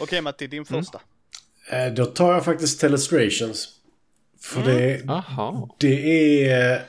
okay, 0.00 0.20
Matti, 0.20 0.46
din 0.46 0.64
första. 0.64 1.00
Mm. 1.70 1.94
Då 1.94 2.04
tar 2.04 2.32
jag 2.32 2.44
faktiskt 2.44 2.80
Telestrations. 2.80 3.77
För 4.40 4.60
mm. 4.60 4.76
det, 4.76 5.12
Aha. 5.12 5.76
det 5.78 6.48
är... 6.50 6.82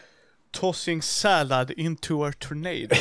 Tossing 0.52 1.02
salad 1.02 1.72
into 1.72 2.26
a 2.26 2.34
tornado. 2.39 2.95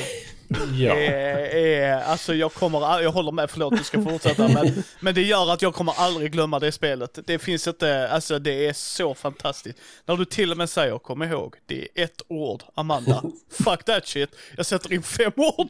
ja. 0.78 0.94
Är, 0.94 1.56
är, 1.56 2.02
alltså 2.02 2.34
jag 2.34 2.52
kommer, 2.52 3.00
jag 3.00 3.12
håller 3.12 3.32
med, 3.32 3.50
förlåt 3.50 3.76
du 3.76 3.84
ska 3.84 4.02
fortsätta, 4.02 4.48
men, 4.48 4.82
men 5.00 5.14
det 5.14 5.22
gör 5.22 5.52
att 5.52 5.62
jag 5.62 5.74
kommer 5.74 5.94
aldrig 5.96 6.32
glömma 6.32 6.58
det 6.58 6.72
spelet. 6.72 7.18
Det 7.26 7.38
finns 7.38 7.68
inte, 7.68 8.08
alltså 8.08 8.38
det 8.38 8.66
är 8.66 8.72
så 8.72 9.14
fantastiskt. 9.14 9.78
När 10.06 10.16
du 10.16 10.24
till 10.24 10.50
och 10.50 10.56
med 10.56 10.70
säger, 10.70 10.98
kom 10.98 11.22
ihåg, 11.22 11.54
det 11.66 11.88
är 11.94 12.04
ett 12.04 12.22
ord, 12.28 12.62
Amanda. 12.74 13.22
Fuck 13.50 13.84
that 13.84 14.06
shit, 14.06 14.30
jag 14.56 14.66
sätter 14.66 14.92
in 14.92 15.02
fem 15.02 15.32
ord. 15.36 15.68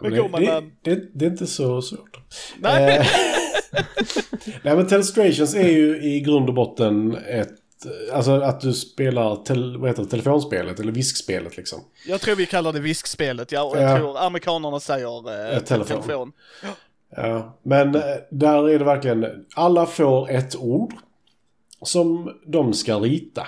men 0.00 0.12
det, 0.12 0.28
det, 0.28 0.70
det, 0.82 1.08
det, 1.14 1.24
är 1.24 1.30
inte 1.30 1.46
så 1.46 1.82
svårt. 1.82 2.16
Nej. 2.58 2.98
Eh, 2.98 3.06
Nej 4.62 4.76
men 4.76 4.86
Telestrations 4.86 5.54
är 5.54 5.68
ju 5.68 6.02
i 6.02 6.20
grund 6.20 6.48
och 6.48 6.54
botten 6.54 7.16
ett 7.28 7.50
Alltså 8.12 8.32
att 8.32 8.60
du 8.60 8.72
spelar 8.72 9.36
tel, 9.36 9.76
vad 9.76 9.90
heter 9.90 10.02
det, 10.02 10.08
telefonspelet 10.08 10.80
eller 10.80 10.92
viskspelet 10.92 11.56
liksom. 11.56 11.80
Jag 12.06 12.20
tror 12.20 12.36
vi 12.36 12.46
kallar 12.46 12.72
det 12.72 12.80
viskspelet, 12.80 13.52
ja. 13.52 13.62
Och 13.62 13.76
jag 13.76 13.90
ja. 13.90 13.98
tror 13.98 14.18
amerikanerna 14.18 14.80
säger 14.80 15.52
eh, 15.54 15.60
telefon. 15.60 16.02
telefon. 16.02 16.32
Ja, 17.16 17.58
men 17.62 17.94
eh, 17.94 18.02
där 18.30 18.68
är 18.68 18.78
det 18.78 18.84
verkligen, 18.84 19.46
alla 19.54 19.86
får 19.86 20.30
ett 20.30 20.56
ord 20.56 20.94
som 21.82 22.32
de 22.46 22.74
ska 22.74 22.96
rita. 22.96 23.46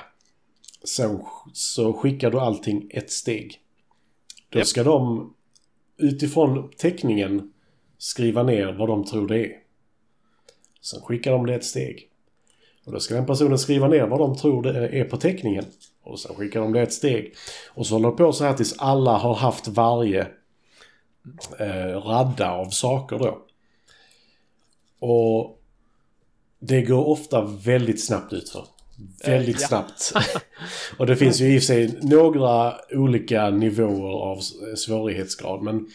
Sen 0.85 1.21
så 1.53 1.93
skickar 1.93 2.31
du 2.31 2.41
allting 2.41 2.91
ett 2.91 3.11
steg. 3.11 3.61
Då 4.49 4.59
yep. 4.59 4.67
ska 4.67 4.85
de 4.85 5.33
utifrån 5.99 6.71
teckningen 6.79 7.53
skriva 7.99 8.43
ner 8.43 8.73
vad 8.73 8.89
de 8.89 9.05
tror 9.05 9.29
det 9.29 9.47
är. 9.47 9.53
Sen 10.87 11.01
skickar 11.01 11.33
de 11.33 11.47
det 11.47 11.55
ett 11.55 11.65
steg. 11.65 12.09
Och 12.85 12.93
då 12.93 13.01
ska 13.01 13.15
den 13.15 13.27
personen 13.27 13.59
skriva 13.59 13.89
ner 13.89 14.07
vad 14.07 14.21
de 14.21 14.37
tror 14.37 14.63
det 14.63 14.89
är 14.89 15.05
på 15.05 15.17
teckningen. 15.17 15.65
Och 16.03 16.21
sen 16.21 16.35
skickar 16.35 16.61
de 16.61 16.73
det 16.73 16.83
ett 16.83 16.93
steg. 16.93 17.35
Och 17.75 17.87
så 17.87 17.95
håller 17.95 18.11
det 18.11 18.17
på 18.17 18.33
så 18.33 18.45
här 18.45 18.55
tills 18.55 18.79
alla 18.79 19.13
har 19.13 19.35
haft 19.35 19.69
varje 19.69 20.21
eh, 21.59 22.01
radda 22.05 22.51
av 22.51 22.71
saker 22.71 23.19
då. 23.19 23.39
Och 24.99 25.63
det 26.59 26.83
går 26.83 27.09
ofta 27.09 27.41
väldigt 27.45 28.05
snabbt 28.05 28.33
utför. 28.33 28.65
Väldigt 29.27 29.61
ja. 29.61 29.69
snabbt. 29.69 30.13
och 30.99 31.07
det 31.07 31.17
finns 31.17 31.41
ju 31.41 31.55
i 31.55 31.59
och 31.59 31.63
för 31.63 31.67
sig 31.67 31.99
några 32.03 32.75
olika 32.91 33.51
nivåer 33.51 34.23
av 34.31 34.41
svårighetsgrad. 34.77 35.63
Men 35.63 35.89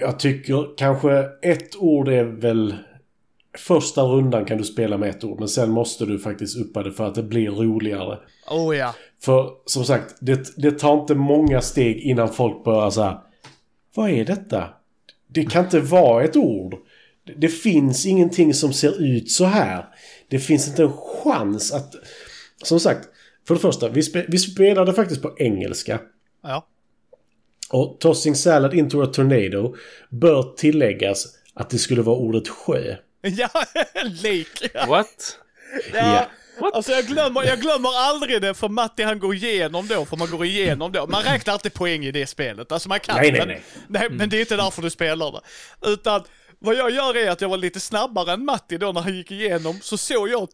jag 0.00 0.18
tycker 0.18 0.76
kanske 0.76 1.28
ett 1.42 1.76
ord 1.76 2.08
är 2.08 2.24
väl 2.24 2.74
Första 3.58 4.02
rundan 4.02 4.44
kan 4.44 4.58
du 4.58 4.64
spela 4.64 4.98
med 4.98 5.10
ett 5.10 5.24
ord, 5.24 5.38
men 5.38 5.48
sen 5.48 5.70
måste 5.70 6.06
du 6.06 6.18
faktiskt 6.18 6.56
uppa 6.56 6.82
det 6.82 6.92
för 6.92 7.06
att 7.06 7.14
det 7.14 7.22
blir 7.22 7.50
roligare. 7.50 8.18
Oh 8.50 8.76
ja. 8.76 8.94
För 9.22 9.50
som 9.66 9.84
sagt, 9.84 10.14
det, 10.20 10.62
det 10.62 10.70
tar 10.70 11.00
inte 11.00 11.14
många 11.14 11.60
steg 11.60 11.96
innan 12.00 12.32
folk 12.32 12.64
börjar 12.64 12.90
säga 12.90 13.22
Vad 13.94 14.10
är 14.10 14.24
detta? 14.24 14.68
Det 15.28 15.44
kan 15.44 15.64
inte 15.64 15.80
vara 15.80 16.24
ett 16.24 16.36
ord. 16.36 16.74
Det 17.36 17.48
finns 17.48 18.06
ingenting 18.06 18.54
som 18.54 18.72
ser 18.72 19.02
ut 19.02 19.30
så 19.30 19.44
här. 19.44 19.84
Det 20.28 20.38
finns 20.38 20.68
inte 20.68 20.82
en 20.82 20.92
chans 20.92 21.72
att... 21.72 21.94
som 22.64 22.80
sagt, 22.80 23.08
för 23.46 23.54
det 23.54 23.60
första, 23.60 23.88
vi, 23.88 24.02
spe, 24.02 24.24
vi 24.28 24.38
spelade 24.38 24.92
faktiskt 24.92 25.22
på 25.22 25.34
engelska. 25.38 26.00
Ja. 26.42 26.66
Och 27.70 27.96
Tossing 28.00 28.34
Salad 28.34 28.74
into 28.74 29.02
a 29.02 29.06
Tornado 29.06 29.74
bör 30.10 30.54
tilläggas 30.56 31.26
att 31.54 31.70
det 31.70 31.78
skulle 31.78 32.02
vara 32.02 32.16
ordet 32.16 32.48
sjö. 32.48 32.96
Ja, 33.36 33.48
lake. 34.22 34.86
What? 34.88 35.38
Ja. 35.92 36.28
Ja. 36.60 36.70
Alltså 36.74 36.92
jag 36.92 37.04
glömmer, 37.04 37.44
jag 37.44 37.60
glömmer 37.60 37.90
aldrig 37.96 38.42
det 38.42 38.54
för 38.54 38.68
Matti 38.68 39.02
han 39.02 39.18
går 39.18 39.34
igenom 39.34 39.86
då, 39.88 40.04
för 40.04 40.16
man 40.16 40.30
går 40.30 40.44
igenom 40.44 40.92
då. 40.92 41.06
Man 41.06 41.22
räknar 41.22 41.54
inte 41.54 41.70
poäng 41.70 42.04
i 42.04 42.10
det 42.12 42.26
spelet. 42.26 42.72
Alltså 42.72 42.88
man 42.88 43.00
kan 43.00 43.16
Nej, 43.16 43.32
nej, 43.32 43.40
men, 43.40 43.48
nej. 43.48 43.62
nej 43.88 44.08
men 44.10 44.28
det 44.28 44.36
är 44.36 44.40
inte 44.40 44.56
därför 44.56 44.82
du 44.82 44.90
spelar 44.90 45.32
det. 45.32 45.40
Utan 45.92 46.24
vad 46.58 46.74
jag 46.74 46.90
gör 46.90 47.16
är 47.16 47.30
att 47.30 47.40
jag 47.40 47.48
var 47.48 47.56
lite 47.56 47.80
snabbare 47.80 48.32
än 48.32 48.44
Matti 48.44 48.78
då 48.78 48.92
när 48.92 49.00
han 49.00 49.16
gick 49.16 49.30
igenom, 49.30 49.80
så 49.82 49.98
såg 49.98 50.28
jag 50.28 50.48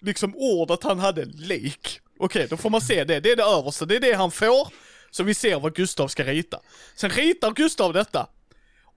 liksom 0.00 0.36
ordet 0.36 0.82
han 0.82 0.98
hade, 0.98 1.24
lake. 1.24 1.90
Okej, 2.18 2.46
då 2.50 2.56
får 2.56 2.70
man 2.70 2.80
se 2.80 3.04
det. 3.04 3.20
Det 3.20 3.32
är 3.32 3.36
det 3.36 3.42
översta, 3.42 3.84
det 3.84 3.96
är 3.96 4.00
det 4.00 4.12
han 4.12 4.30
får. 4.30 4.68
Så 5.10 5.22
vi 5.22 5.34
ser 5.34 5.60
vad 5.60 5.74
Gustav 5.74 6.08
ska 6.08 6.24
rita. 6.24 6.60
Sen 6.94 7.10
ritar 7.10 7.50
Gustav 7.50 7.92
detta. 7.92 8.26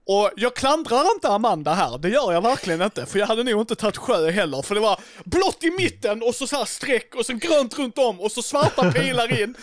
Och 0.08 0.30
jag 0.36 0.54
klandrar 0.56 1.14
inte 1.14 1.28
Amanda 1.28 1.74
här, 1.74 1.98
det 1.98 2.08
gör 2.08 2.32
jag 2.32 2.42
verkligen 2.42 2.82
inte. 2.82 3.06
För 3.06 3.18
jag 3.18 3.26
hade 3.26 3.44
nog 3.44 3.60
inte 3.60 3.74
tagit 3.74 3.96
sjö 3.96 4.30
heller. 4.30 4.62
För 4.62 4.74
det 4.74 4.80
var 4.80 5.00
blått 5.24 5.64
i 5.64 5.70
mitten 5.70 6.22
och 6.22 6.34
så, 6.34 6.46
så 6.46 6.56
här 6.56 6.64
streck 6.64 7.14
och 7.14 7.26
så 7.26 7.32
grönt 7.32 7.78
runt 7.78 7.98
om 7.98 8.20
och 8.20 8.32
så 8.32 8.42
svarta 8.42 8.92
pilar 8.92 9.42
in. 9.42 9.54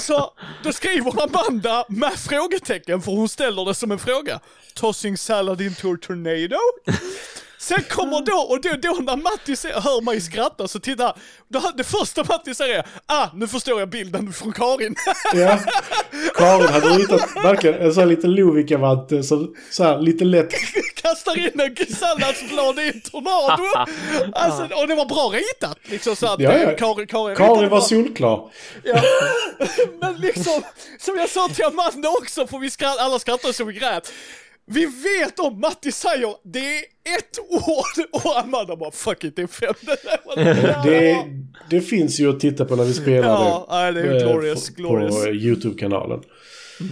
Så 0.00 0.32
då 0.62 0.72
skriver 0.72 1.22
Amanda 1.22 1.84
med 1.88 2.12
frågetecken, 2.12 3.02
för 3.02 3.12
hon 3.12 3.28
ställer 3.28 3.64
det 3.64 3.74
som 3.74 3.92
en 3.92 3.98
fråga. 3.98 4.40
Tossing 4.74 5.16
salad 5.16 5.60
into 5.60 5.94
a 5.94 5.96
tornado? 6.02 6.58
Sen 7.58 7.82
kommer 7.90 8.20
då, 8.20 8.36
och 8.36 8.60
då, 8.60 8.70
då 8.82 9.00
när 9.00 9.16
Matti 9.16 9.56
ser, 9.56 9.72
hör 9.72 10.00
mig 10.00 10.20
skratta 10.20 10.68
så 10.68 10.78
tittar. 10.78 11.18
Då, 11.48 11.72
det 11.76 11.84
första 11.84 12.24
Matti 12.24 12.54
säger 12.54 12.78
är, 12.78 12.86
ah 13.06 13.28
nu 13.34 13.48
förstår 13.48 13.80
jag 13.80 13.88
bilden 13.88 14.32
från 14.32 14.52
Karin. 14.52 14.94
Ja. 15.34 15.58
Karin 16.34 16.68
hade 16.68 16.86
ritat 16.88 17.20
verkligen 17.44 17.80
en 17.80 17.94
sån 17.94 18.00
här 18.00 18.08
liten 18.08 18.34
Lovikka-vante 18.34 19.22
som 19.22 19.54
så 19.70 19.84
här 19.84 19.98
lite 19.98 20.24
lätt... 20.24 20.54
kastar 20.94 21.38
in 21.38 21.60
en 21.60 21.94
salladsblad 21.94 22.78
i 22.78 22.88
en 22.88 23.00
tornado. 23.00 23.86
Alltså, 24.32 24.74
och 24.74 24.88
det 24.88 24.94
var 24.94 25.06
bra 25.06 25.32
ritat. 25.32 25.78
Liksom 25.82 26.16
så 26.16 26.26
att 26.26 26.40
Ja, 26.40 26.58
ja. 26.58 26.76
Karin, 26.76 27.06
Karin, 27.06 27.36
Karin 27.36 27.68
var 27.68 27.80
solklar. 27.80 28.50
Ja. 28.84 29.02
Men 30.00 30.16
liksom, 30.16 30.62
som 30.98 31.18
jag 31.18 31.28
sa 31.28 31.48
till 31.48 31.64
Amanda 31.64 32.08
också, 32.08 32.46
för 32.46 32.58
vi 32.58 32.70
skratt, 32.70 32.98
alla 32.98 33.18
skrattade 33.18 33.54
så 33.54 33.64
vi 33.64 33.72
grät. 33.72 34.12
Vi 34.68 34.86
vet 34.86 35.38
om 35.38 35.60
Matti 35.60 35.92
säger 35.92 36.34
det 36.44 36.78
är 36.78 36.82
ett 37.18 37.38
ord 37.48 38.06
och 38.24 38.38
Amanda 38.38 38.76
bara 38.76 38.90
fuck 38.90 39.24
it, 39.24 39.36
det 39.36 39.42
är 39.42 39.46
fem. 39.46 39.74
Det 39.80 39.96
det. 40.36 40.90
Det, 40.90 41.24
det 41.70 41.80
finns 41.80 42.20
ju 42.20 42.30
att 42.30 42.40
titta 42.40 42.64
på 42.64 42.76
när 42.76 42.84
vi 42.84 42.94
spelar 42.94 43.28
Ja, 43.28 43.66
nej, 43.70 43.92
det 43.92 44.00
är 44.00 44.14
eh, 44.14 44.32
glorious, 44.32 44.68
på, 44.70 44.82
glorious. 44.82 45.24
på 45.24 45.30
YouTube-kanalen. 45.30 46.20
Eh, 46.80 46.86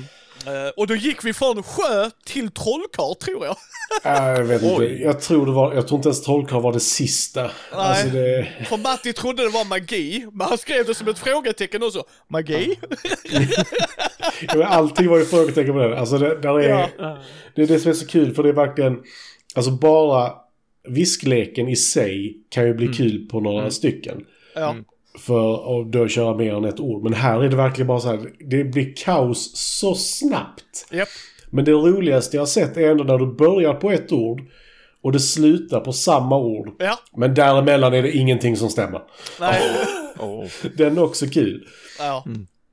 och 0.76 0.86
då 0.86 0.94
gick 0.94 1.24
vi 1.24 1.32
från 1.32 1.62
sjö 1.62 2.10
till 2.24 2.50
trollkarl 2.50 3.14
tror 3.14 3.46
jag. 3.46 3.56
Jag 4.04 4.44
vet 4.44 4.62
inte. 4.62 4.84
Jag 4.84 5.20
tror 5.20 5.46
det 5.46 5.52
var... 5.52 5.74
Jag 5.74 5.88
tror 5.88 5.98
inte 5.98 6.08
ens 6.08 6.22
trollkarl 6.22 6.62
var 6.62 6.72
det 6.72 6.80
sista. 6.80 7.50
Alltså 7.70 8.06
det... 8.08 8.48
För 8.68 8.76
Matti 8.76 9.12
trodde 9.12 9.42
det 9.42 9.48
var 9.48 9.64
magi, 9.64 10.26
men 10.32 10.46
han 10.46 10.58
skrev 10.58 10.86
det 10.86 10.94
som 10.94 11.08
ett 11.08 11.18
frågetecken 11.18 11.82
också. 11.82 12.04
Magi? 12.28 12.78
Ja, 14.40 14.54
men 14.54 14.62
Allting 14.62 15.08
var 15.08 15.18
ju 15.18 15.24
frågetecken 15.24 15.72
på 15.72 15.78
det. 15.78 15.98
Alltså 15.98 16.18
det, 16.18 16.40
där 16.40 16.60
är, 16.60 16.88
Ja. 16.98 17.18
det 17.54 17.62
är 17.62 17.66
det 17.66 17.78
som 17.78 17.90
är 17.90 17.94
så 17.94 18.06
kul 18.06 18.34
för 18.34 18.42
det 18.42 18.48
är 18.48 18.52
verkligen... 18.52 19.02
Alltså 19.54 19.70
bara 19.70 20.32
viskleken 20.88 21.68
i 21.68 21.76
sig 21.76 22.36
kan 22.48 22.66
ju 22.66 22.74
bli 22.74 22.88
kul 22.88 23.28
på 23.28 23.40
några 23.40 23.70
stycken. 23.70 24.24
Ja. 24.54 24.76
För 25.18 25.80
att 25.80 25.92
då 25.92 26.08
köra 26.08 26.36
mer 26.36 26.54
än 26.54 26.64
ett 26.64 26.80
ord. 26.80 27.02
Men 27.02 27.14
här 27.14 27.42
är 27.42 27.48
det 27.48 27.56
verkligen 27.56 27.86
bara 27.86 28.00
så 28.00 28.08
här. 28.08 28.30
Det 28.50 28.64
blir 28.64 28.94
kaos 28.96 29.56
så 29.56 29.94
snabbt. 29.94 30.86
Japp. 30.90 31.08
Men 31.50 31.64
det 31.64 31.72
roligaste 31.72 32.36
jag 32.36 32.40
har 32.40 32.46
sett 32.46 32.76
är 32.76 32.90
ändå 32.90 33.04
när 33.04 33.18
du 33.18 33.26
börjar 33.26 33.74
på 33.74 33.90
ett 33.90 34.12
ord 34.12 34.42
och 35.02 35.12
det 35.12 35.20
slutar 35.20 35.80
på 35.80 35.92
samma 35.92 36.38
ord. 36.38 36.70
Ja. 36.78 36.98
Men 37.16 37.34
däremellan 37.34 37.94
är 37.94 38.02
det 38.02 38.12
ingenting 38.12 38.56
som 38.56 38.70
stämmer. 38.70 39.02
Nej. 39.40 39.60
Oh. 40.18 40.46
Den 40.76 40.98
är 40.98 41.02
också 41.02 41.26
kul. 41.26 41.66
Ja. 41.98 42.24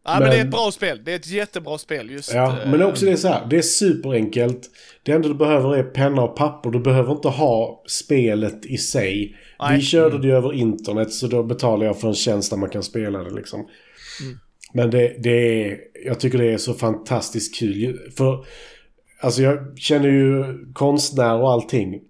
Nej 0.05 0.19
men 0.19 0.29
det 0.29 0.35
är 0.35 0.37
Men- 0.37 0.47
ett 0.47 0.51
bra 0.51 0.71
spel. 0.71 1.01
Det 1.03 1.11
är 1.11 1.15
ett 1.15 1.27
jättebra 1.27 1.77
spel 1.77 2.11
just. 2.11 2.33
Ja, 2.33 2.47
eh, 2.47 2.69
men 2.69 2.79
det 2.79 2.85
är 2.85 2.89
också 2.89 3.05
det 3.05 3.11
är 3.11 3.15
så 3.15 3.27
här. 3.27 3.47
Det 3.49 3.57
är 3.57 3.61
superenkelt. 3.61 4.69
Det 5.03 5.11
enda 5.11 5.27
du 5.27 5.33
behöver 5.33 5.77
är 5.77 5.83
penna 5.83 6.21
och 6.21 6.35
papper. 6.35 6.69
Du 6.69 6.79
behöver 6.79 7.11
inte 7.11 7.27
ha 7.27 7.83
spelet 7.87 8.65
i 8.65 8.77
sig. 8.77 9.35
Nej. 9.59 9.75
Vi 9.77 9.81
körde 9.81 10.17
det 10.17 10.27
ju 10.27 10.33
över 10.33 10.53
internet 10.53 11.13
så 11.13 11.27
då 11.27 11.43
betalar 11.43 11.85
jag 11.85 11.99
för 11.99 12.07
en 12.07 12.13
tjänst 12.13 12.49
där 12.49 12.57
man 12.57 12.69
kan 12.69 12.83
spela 12.83 13.23
det 13.23 13.29
liksom. 13.35 13.67
Men 14.73 14.89
det, 14.91 15.15
det 15.23 15.63
är... 15.65 15.77
Jag 16.05 16.19
tycker 16.19 16.37
det 16.37 16.53
är 16.53 16.57
så 16.57 16.73
fantastiskt 16.73 17.59
kul. 17.59 17.99
För... 18.17 18.45
Alltså 19.21 19.41
jag 19.41 19.79
känner 19.79 20.09
ju 20.09 20.43
konstnär 20.73 21.41
och 21.41 21.51
allting. 21.51 22.01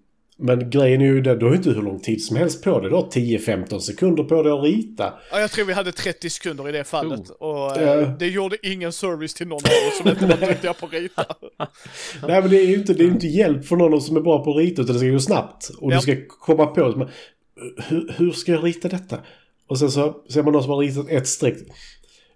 Men 0.44 0.70
grejen 0.70 1.00
är 1.00 1.04
ju 1.04 1.20
den, 1.20 1.38
du 1.38 1.44
har 1.44 1.52
ju 1.52 1.56
inte 1.56 1.70
hur 1.70 1.82
lång 1.82 2.00
tid 2.00 2.24
som 2.24 2.36
helst 2.36 2.64
på 2.64 2.80
det. 2.80 2.88
Du 2.88 2.94
har 2.94 3.02
10-15 3.02 3.78
sekunder 3.78 4.24
på 4.24 4.42
dig 4.42 4.52
att 4.52 4.62
rita. 4.64 5.12
Ja, 5.32 5.40
jag 5.40 5.50
tror 5.50 5.64
vi 5.64 5.72
hade 5.72 5.92
30 5.92 6.30
sekunder 6.30 6.68
i 6.68 6.72
det 6.72 6.84
fallet. 6.84 7.30
Och 7.30 7.48
Ja. 7.48 7.80
eh, 8.00 8.12
det 8.18 8.26
gjorde 8.28 8.56
ingen 8.62 8.92
service 8.92 9.34
till 9.34 9.46
någon 9.46 9.56
av 9.64 9.88
oss 9.88 9.98
som 9.98 10.08
inte 10.08 10.26
var 10.26 10.46
duktiga 10.48 10.74
på 10.74 10.86
att 10.86 10.92
rita. 10.92 11.24
Nej 12.28 12.40
men 12.40 12.50
det 12.50 12.56
är 12.60 12.66
ju 12.66 12.74
inte, 12.74 12.94
det 12.94 13.04
är 13.04 13.08
inte 13.08 13.26
hjälp 13.26 13.64
för 13.66 13.76
någon 13.76 14.00
som 14.00 14.16
är 14.16 14.20
bra 14.20 14.44
på 14.44 14.50
att 14.50 14.56
rita 14.56 14.82
utan 14.82 14.94
det 14.94 14.98
ska 15.00 15.08
gå 15.08 15.18
snabbt. 15.18 15.70
Och 15.80 15.92
Ja. 15.92 15.96
du 15.96 16.02
ska 16.02 16.16
komma 16.28 16.66
på 16.66 16.92
men, 16.96 17.08
hur, 17.88 18.14
hur 18.16 18.32
ska 18.32 18.52
jag 18.52 18.64
rita 18.64 18.88
detta? 18.88 19.18
Och 19.66 19.78
sen 19.78 19.90
så 19.90 20.16
ser 20.30 20.42
man 20.42 20.52
någon 20.52 20.62
som 20.62 20.70
har 20.72 20.78
ritat 20.78 21.08
ett 21.08 21.28
streck. 21.28 21.56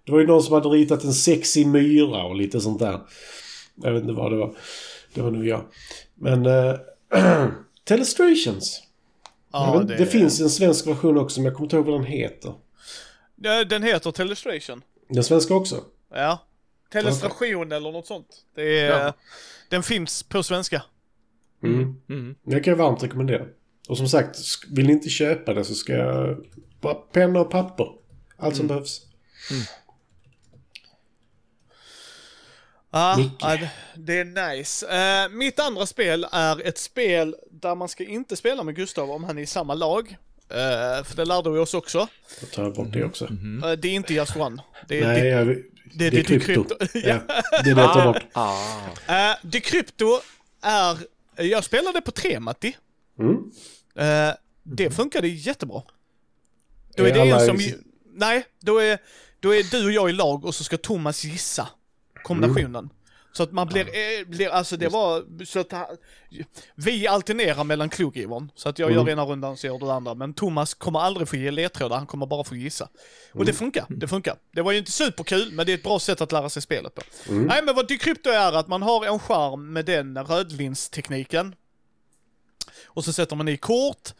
Det 0.05 0.11
var 0.11 0.19
ju 0.19 0.27
någon 0.27 0.43
som 0.43 0.53
hade 0.53 0.69
ritat 0.69 1.03
en 1.03 1.13
sexig 1.13 1.67
myra 1.67 2.23
och 2.23 2.35
lite 2.35 2.59
sånt 2.61 2.79
där. 2.79 2.99
Jag 3.83 3.93
vet 3.93 4.01
inte 4.01 4.13
vad 4.13 4.31
det 4.31 4.37
var. 4.37 4.55
Det 5.13 5.21
var 5.21 5.31
nog 5.31 5.47
jag. 5.47 5.61
Men... 6.15 6.45
Uh, 6.45 6.75
Telestrations. 7.87 8.83
Ja, 9.51 9.73
vet 9.73 9.81
inte, 9.81 9.95
det... 9.95 10.05
finns 10.05 10.41
en 10.41 10.49
svensk 10.49 10.87
version 10.87 11.17
också 11.17 11.39
men 11.39 11.45
jag 11.45 11.53
kommer 11.53 11.65
inte 11.65 11.75
ihåg 11.75 11.85
vad 11.85 11.95
den 11.95 12.05
heter. 12.05 12.53
Ja, 13.35 13.63
Den 13.63 13.83
heter 13.83 14.11
Telestration. 14.11 14.81
Den 15.09 15.23
svenska 15.23 15.53
också? 15.53 15.83
Ja. 16.13 16.39
Telestration 16.91 17.71
eller 17.71 17.91
något 17.91 18.07
sånt. 18.07 18.27
Det 18.55 18.79
är, 18.79 19.05
Ja. 19.05 19.13
Den 19.69 19.83
finns 19.83 20.23
på 20.23 20.43
svenska. 20.43 20.83
Mm. 21.63 22.01
Mm. 22.09 22.35
Jag 22.43 22.63
kan 22.63 22.77
varmt 22.77 23.03
rekommendera. 23.03 23.45
Och 23.89 23.97
som 23.97 24.09
sagt, 24.09 24.37
vill 24.71 24.87
ni 24.87 24.93
inte 24.93 25.09
köpa 25.09 25.53
det 25.53 25.63
så 25.63 25.73
ska 25.73 25.93
jag... 25.93 26.45
Bara 26.81 26.93
penna 26.93 27.39
och 27.39 27.51
papper. 27.51 27.87
Allt 28.37 28.55
som 28.55 28.67
behövs. 28.67 29.01
Ja, 29.49 29.55
Micke. 33.17 33.31
ja, 33.39 33.57
det- 33.95 34.19
är 34.19 34.25
nice. 34.55 34.87
Eh, 34.87 35.29
mitt 35.29 35.59
andra 35.59 35.85
spel 35.85 36.27
är 36.31 36.67
ett 36.67 36.77
spel 36.77 37.35
där 37.51 37.75
man 37.75 37.89
ska 37.89 38.03
inte 38.03 38.35
spela 38.35 38.63
med 38.63 38.75
Gustav 38.75 39.11
om 39.11 39.23
han 39.23 39.37
är 39.37 39.41
i 39.41 39.45
samma 39.45 39.73
lag. 39.73 40.17
Eh, 40.49 41.03
för 41.03 41.15
det 41.15 41.25
lärde 41.25 41.49
vi 41.51 41.59
oss 41.59 41.73
också. 41.73 42.07
Då 42.41 42.45
tar 42.47 42.63
jag 42.63 42.73
bort 42.73 42.91
det 42.93 43.03
också. 43.03 43.25
Eh, 43.25 43.71
det 43.71 43.87
är 43.87 43.93
inte 43.93 44.13
Just 44.13 44.35
One. 44.35 44.61
Det 44.87 44.99
är, 44.99 45.07
Nej, 45.07 45.21
det, 45.21 45.27
jag, 45.27 45.47
det, 45.47 45.53
det, 45.93 46.09
det, 46.09 46.19
är 46.19 46.23
krypto. 46.23 46.45
krypto. 46.45 46.75
ja. 46.99 47.19
Det 47.63 47.69
är 47.69 47.75
det 47.75 47.81
jag 47.81 47.93
tar 47.93 48.05
bort. 48.13 48.23
Ah. 48.33 49.35
Decrypto 49.41 50.19
är, 50.61 50.97
jag 51.35 51.63
spelade 51.63 52.01
på 52.01 52.11
tre 52.11 52.39
Matti. 52.39 52.75
Mm. 53.19 53.37
Det 54.63 54.91
funkade 54.91 55.27
jättebra. 55.27 55.81
Då 56.95 57.03
Är 57.03 57.07
är 57.09 57.13
det 57.13 57.31
en 57.31 57.45
som, 57.45 57.55
i- 57.61 57.75
nej, 58.13 58.45
då 58.59 58.77
är, 58.77 58.97
då 59.39 59.55
är 59.55 59.63
du 59.71 59.85
och 59.85 59.91
jag 59.91 60.09
i 60.09 60.13
lag 60.13 60.45
och 60.45 60.55
så 60.55 60.63
ska 60.63 60.77
Thomas 60.77 61.23
gissa 61.23 61.67
kombinationen. 62.27 62.75
Mm. 62.75 62.89
Så 63.33 63.43
att 63.43 63.51
man 63.51 63.67
blir, 63.67 63.85
eh, 63.85 64.25
blir 64.27 64.49
alltså 64.49 64.77
det 64.77 64.87
var, 64.89 65.25
så 65.45 65.59
att 65.59 65.73
vi 66.75 67.07
alternerar 67.07 67.63
mellan 67.63 67.89
kloggivaren. 67.89 68.51
Så 68.55 68.69
att 68.69 68.79
jag 68.79 68.91
Mm. 68.91 69.05
gör 69.07 69.11
ena 69.13 69.25
rundan 69.25 69.57
så 69.57 69.67
gör 69.67 69.77
du 69.79 69.91
andra. 69.91 70.13
Men 70.13 70.33
Thomas 70.33 70.73
kommer 70.73 70.99
aldrig 70.99 71.27
få 71.27 71.35
ge 71.35 71.51
ledtrådar, 71.51 71.97
han 71.97 72.05
kommer 72.07 72.25
bara 72.25 72.43
få 72.43 72.55
gissa. 72.55 72.85
Och 73.29 73.35
Mm. 73.35 73.45
det 73.45 73.53
funkar, 73.53 73.85
det 73.89 74.07
funkar. 74.07 74.35
Det 74.51 74.61
var 74.61 74.71
ju 74.71 74.77
inte 74.77 74.91
superkul, 74.91 75.51
men 75.51 75.65
det 75.65 75.71
är 75.71 75.77
ett 75.77 75.83
bra 75.83 75.99
sätt 75.99 76.21
att 76.21 76.31
lära 76.31 76.49
sig 76.49 76.61
spelet 76.61 76.95
på. 76.95 77.01
Mm. 77.29 77.43
Nej 77.43 77.61
men 77.63 77.75
vad 77.75 77.87
Decrypto 77.87 78.29
är 78.29 78.53
att 78.53 78.67
man 78.67 78.81
har 78.81 79.05
en 79.05 79.19
skärm 79.19 79.73
med 79.73 79.85
den 79.85 80.17
rödlinstekniken. 80.17 81.55
Och 82.85 83.05
så 83.05 83.13
sätter 83.13 83.35
man 83.35 83.47
i 83.47 83.57
kort. 83.57 84.13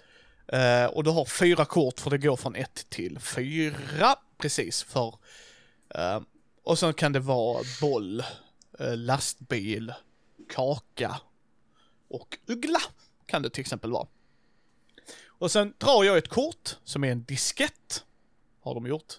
Eh, 0.47 0.85
och 0.85 1.03
du 1.03 1.09
har 1.09 1.25
fyra 1.25 1.65
kort 1.65 1.99
för 1.99 2.09
det 2.09 2.17
går 2.17 2.35
från 2.35 2.55
ett 2.55 2.85
till 2.89 3.19
fyra. 3.19 4.15
Precis, 4.37 4.83
för... 4.83 5.15
Eh, 5.95 6.19
och 6.68 6.80
sen 6.80 6.93
kan 6.93 7.11
det 7.11 7.20
vara 7.20 7.63
boll, 7.82 8.24
eh, 8.80 8.97
lastbil, 8.97 9.93
kaka 10.49 11.22
och 12.07 12.38
uggla. 12.47 12.80
Kan 13.26 13.41
det 13.41 13.49
till 13.49 13.61
exempel 13.61 13.91
vara. 13.91 14.07
Och 15.26 15.51
sen 15.51 15.74
drar 15.78 16.03
jag 16.03 16.18
ett 16.18 16.28
kort 16.28 16.78
som 16.84 17.03
är 17.03 17.11
en 17.11 17.24
diskett. 17.24 18.05
Har 18.59 18.74
de 18.74 18.88
gjort. 18.88 19.13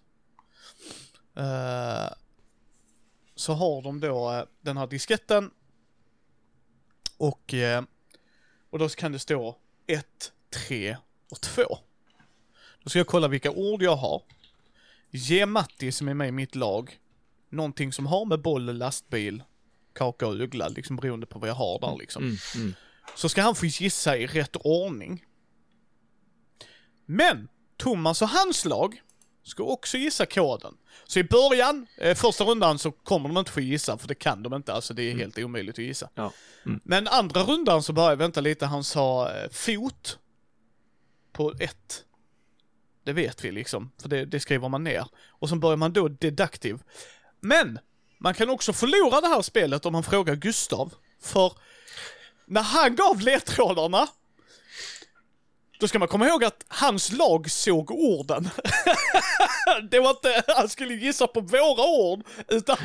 Eh, 1.36 2.12
så 3.34 3.52
har 3.52 3.82
de 3.82 4.00
då 4.00 4.32
eh, 4.32 4.44
den 4.60 4.76
här 4.76 4.86
disketten. 4.86 5.50
Och, 7.16 7.54
och 8.70 8.78
då 8.78 8.88
kan 8.88 9.12
det 9.12 9.18
stå 9.18 9.56
1, 9.86 10.32
3 10.50 10.96
och 11.30 11.40
2. 11.40 11.78
Då 12.82 12.90
ska 12.90 12.98
jag 12.98 13.06
kolla 13.06 13.28
vilka 13.28 13.50
ord 13.50 13.82
jag 13.82 13.96
har. 13.96 14.22
Ge 15.10 15.46
Matti 15.46 15.92
som 15.92 16.08
är 16.08 16.14
med 16.14 16.28
i 16.28 16.32
mitt 16.32 16.54
lag 16.54 17.00
någonting 17.50 17.92
som 17.92 18.06
har 18.06 18.24
med 18.24 18.42
boll, 18.42 18.76
lastbil, 18.76 19.42
kaka 19.94 20.26
och 20.26 20.40
uggla, 20.40 20.68
liksom 20.68 20.96
beroende 20.96 21.26
på 21.26 21.38
vad 21.38 21.48
jag 21.48 21.54
har 21.54 21.80
där 21.80 21.96
liksom. 21.98 22.22
Mm, 22.22 22.36
mm. 22.54 22.74
Så 23.16 23.28
ska 23.28 23.42
han 23.42 23.54
få 23.54 23.66
gissa 23.66 24.16
i 24.16 24.26
rätt 24.26 24.56
ordning. 24.56 25.24
Men 27.06 27.48
Thomas 27.76 28.22
och 28.22 28.28
hans 28.28 28.64
lag 28.64 29.02
ska 29.42 29.62
också 29.62 29.98
gissa 29.98 30.26
koden. 30.26 30.74
Så 31.04 31.18
i 31.18 31.24
början, 31.24 31.86
eh, 31.96 32.14
första 32.14 32.44
rundan 32.44 32.78
så 32.78 32.90
kommer 32.90 33.28
de 33.28 33.38
inte 33.38 33.50
få 33.50 33.60
gissa, 33.60 33.98
för 33.98 34.08
det 34.08 34.14
kan 34.14 34.42
de 34.42 34.54
inte, 34.54 34.72
alltså 34.72 34.94
det 34.94 35.02
är 35.02 35.14
helt 35.14 35.38
omöjligt 35.38 35.78
att 35.78 35.84
gissa. 35.84 36.10
Ja. 36.14 36.32
Mm. 36.66 36.80
Men 36.84 37.08
andra 37.08 37.42
rundan 37.42 37.82
så 37.82 37.92
började 37.92 38.12
jag 38.12 38.16
vänta 38.16 38.40
lite, 38.40 38.66
han 38.66 38.84
sa 38.84 39.32
eh, 39.32 39.50
fot 39.50 40.18
på 41.32 41.54
ett. 41.60 42.04
Det 43.04 43.12
vet 43.12 43.44
vi 43.44 43.52
liksom, 43.52 43.90
för 44.02 44.08
det, 44.08 44.24
det 44.24 44.40
skriver 44.40 44.68
man 44.68 44.84
ner. 44.84 45.06
Och 45.28 45.48
så 45.48 45.56
börjar 45.56 45.76
man 45.76 45.92
då 45.92 46.08
deduktiv. 46.08 46.78
Men, 47.40 47.78
man 48.18 48.34
kan 48.34 48.50
också 48.50 48.72
förlora 48.72 49.20
det 49.20 49.28
här 49.28 49.42
spelet 49.42 49.86
om 49.86 49.92
man 49.92 50.02
frågar 50.04 50.34
Gustav. 50.34 50.94
För 51.22 51.52
när 52.46 52.62
han 52.62 52.96
gav 52.96 53.20
ledtrådarna, 53.20 54.08
då 55.80 55.88
ska 55.88 55.98
man 55.98 56.08
komma 56.08 56.28
ihåg 56.28 56.44
att 56.44 56.64
hans 56.68 57.12
lag 57.12 57.50
såg 57.50 57.90
orden. 57.90 58.50
det 59.90 60.00
var 60.00 60.10
inte, 60.10 60.42
han 60.46 60.68
skulle 60.68 60.94
gissa 60.94 61.26
på 61.26 61.40
våra 61.40 61.86
ord, 61.88 62.24
utan 62.48 62.76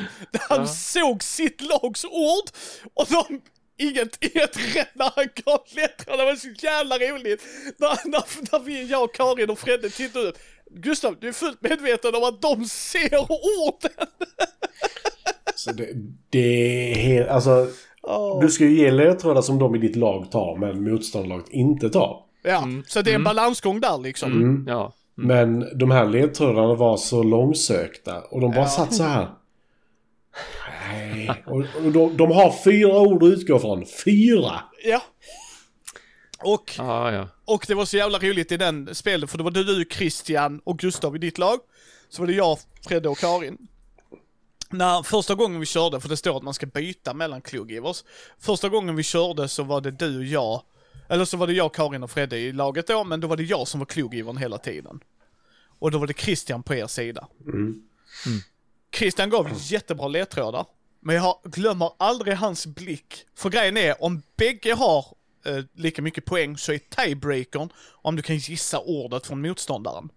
han 0.50 0.60
Ja. 0.60 0.68
såg 0.68 1.24
sitt 1.24 1.62
lags 1.62 2.06
ord 2.06 2.50
och 2.94 3.08
de 3.10 3.42
Inget, 3.78 4.24
inget 4.24 4.76
rätt 4.76 4.96
när 4.96 5.12
han 5.16 5.28
gav 5.46 5.64
ledtrådarna, 5.76 6.24
det 6.24 6.30
var 6.32 6.36
så 6.36 6.66
jävla 6.66 6.98
roligt. 6.98 7.44
När, 7.78 8.08
när, 8.10 8.52
när 8.52 8.60
vi, 8.60 8.86
jag, 8.86 9.14
Karin 9.14 9.50
och 9.50 9.60
Fredde 9.60 9.90
tittade 9.90 10.28
ut. 10.28 10.40
Gustav, 10.72 11.16
du 11.20 11.28
är 11.28 11.32
fullt 11.32 11.62
medveten 11.62 12.16
om 12.16 12.24
att 12.24 12.42
de 12.42 12.66
ser 12.66 13.16
orden. 13.20 14.08
Så 15.56 15.72
det, 15.72 15.90
det 16.30 16.92
är 16.92 16.96
helt... 16.96 17.30
Alltså, 17.30 17.68
Åh. 18.02 18.42
du 18.42 18.50
ska 18.50 18.64
ju 18.64 18.78
ge 18.78 18.92
ledtrådar 18.92 19.42
som 19.42 19.60
de 19.60 19.76
i 19.76 19.78
ditt 19.78 19.96
lag 19.96 20.32
tar, 20.32 20.58
men 20.58 20.84
motståndarlaget 20.84 21.50
inte 21.50 21.90
tar. 21.90 22.20
Ja, 22.44 22.68
så 22.88 23.02
det 23.02 23.12
är 23.12 23.16
en 23.16 23.24
balansgång 23.24 23.80
där 23.80 23.98
liksom. 23.98 24.66
Ja. 24.68 24.94
Men 25.16 25.78
de 25.78 25.92
här 25.92 26.06
ledtrådarna 26.06 26.74
var 26.76 26.98
så 26.98 27.24
långsökta 27.24 28.22
och 28.22 28.42
de 28.42 28.52
bara 28.52 28.66
satt 28.66 28.94
så 28.94 29.04
här. 29.04 29.28
Nej. 30.92 31.44
Och, 31.46 31.58
och 31.86 31.92
de, 31.92 32.18
de 32.18 32.32
har 32.32 32.64
fyra 32.64 33.00
ord 33.00 33.24
att 33.24 33.30
utgå 33.30 33.60
från. 33.60 33.86
Fyra! 34.06 34.60
Ja. 34.84 35.02
Och, 36.44 36.74
Ja, 36.78 37.12
ja. 37.12 37.28
och 37.46 37.66
det 37.68 37.74
var 37.74 37.86
så 37.86 37.98
jävla 37.98 38.20
roligt 38.20 38.52
i 38.52 38.58
den 38.58 38.96
spelet, 38.96 39.30
för 39.32 39.38
det 39.38 39.44
var 39.44 39.52
du, 39.52 39.86
Christian 39.92 40.62
och 40.64 40.80
Gustav 40.80 41.16
i 41.16 41.20
ditt 41.20 41.38
lag. 41.38 41.60
Så 42.10 42.22
var 42.22 42.28
det 42.28 42.34
jag, 42.34 42.58
Fredde 42.88 43.10
och 43.10 43.18
Karin. 43.18 43.58
När 44.70 45.04
första 45.04 45.36
gången 45.36 45.60
vi 45.60 45.66
körde, 45.66 46.00
för 46.00 46.10
det 46.10 46.18
står 46.18 46.38
att 46.38 46.44
man 46.44 46.54
ska 46.54 46.66
byta 46.66 47.14
mellan 47.14 47.42
kluggivers. 47.42 48.04
Första 48.40 48.70
gången 48.70 48.96
vi 48.96 49.04
körde 49.04 49.48
så 49.48 49.64
var 49.64 49.82
det 49.82 49.92
du 49.92 50.18
och 50.18 50.24
jag, 50.24 50.62
eller 51.10 51.26
så 51.26 51.38
var 51.38 51.48
det 51.48 51.54
jag, 51.54 51.74
Karin 51.74 52.04
och 52.04 52.12
Fredde 52.12 52.38
i 52.38 52.52
laget 52.52 52.88
då, 52.88 53.04
men 53.04 53.20
då 53.20 53.28
var 53.28 53.38
det 53.38 53.44
jag 53.44 53.68
som 53.68 53.80
var 53.80 53.86
kluggivern 53.86 54.38
hela 54.38 54.58
tiden. 54.58 55.00
Och 55.80 55.92
då 55.92 55.98
var 55.98 56.08
det 56.08 56.18
Christian 56.20 56.64
på 56.64 56.74
er 56.76 56.88
sida. 56.88 57.28
Christian 58.96 59.30
gav 59.30 59.50
jättebra 59.58 60.08
ledtrådar. 60.08 60.66
Men 61.00 61.16
jag 61.16 61.40
glömmer 61.44 61.92
aldrig 61.98 62.36
hans 62.36 62.66
blick. 62.66 63.26
För 63.36 63.50
grejen 63.50 63.78
är, 63.78 64.04
om 64.04 64.22
bägge 64.36 64.74
har 64.74 65.06
eh, 65.46 65.64
lika 65.76 66.02
mycket 66.02 66.26
poäng 66.26 66.58
så 66.58 66.74
är 66.74 66.78
tiebreakern 66.78 67.70
om 68.02 68.16
du 68.16 68.22
kan 68.22 68.38
gissa 68.38 68.80
ordet 68.80 69.28
från 69.28 69.42
motståndaren. 69.42 70.10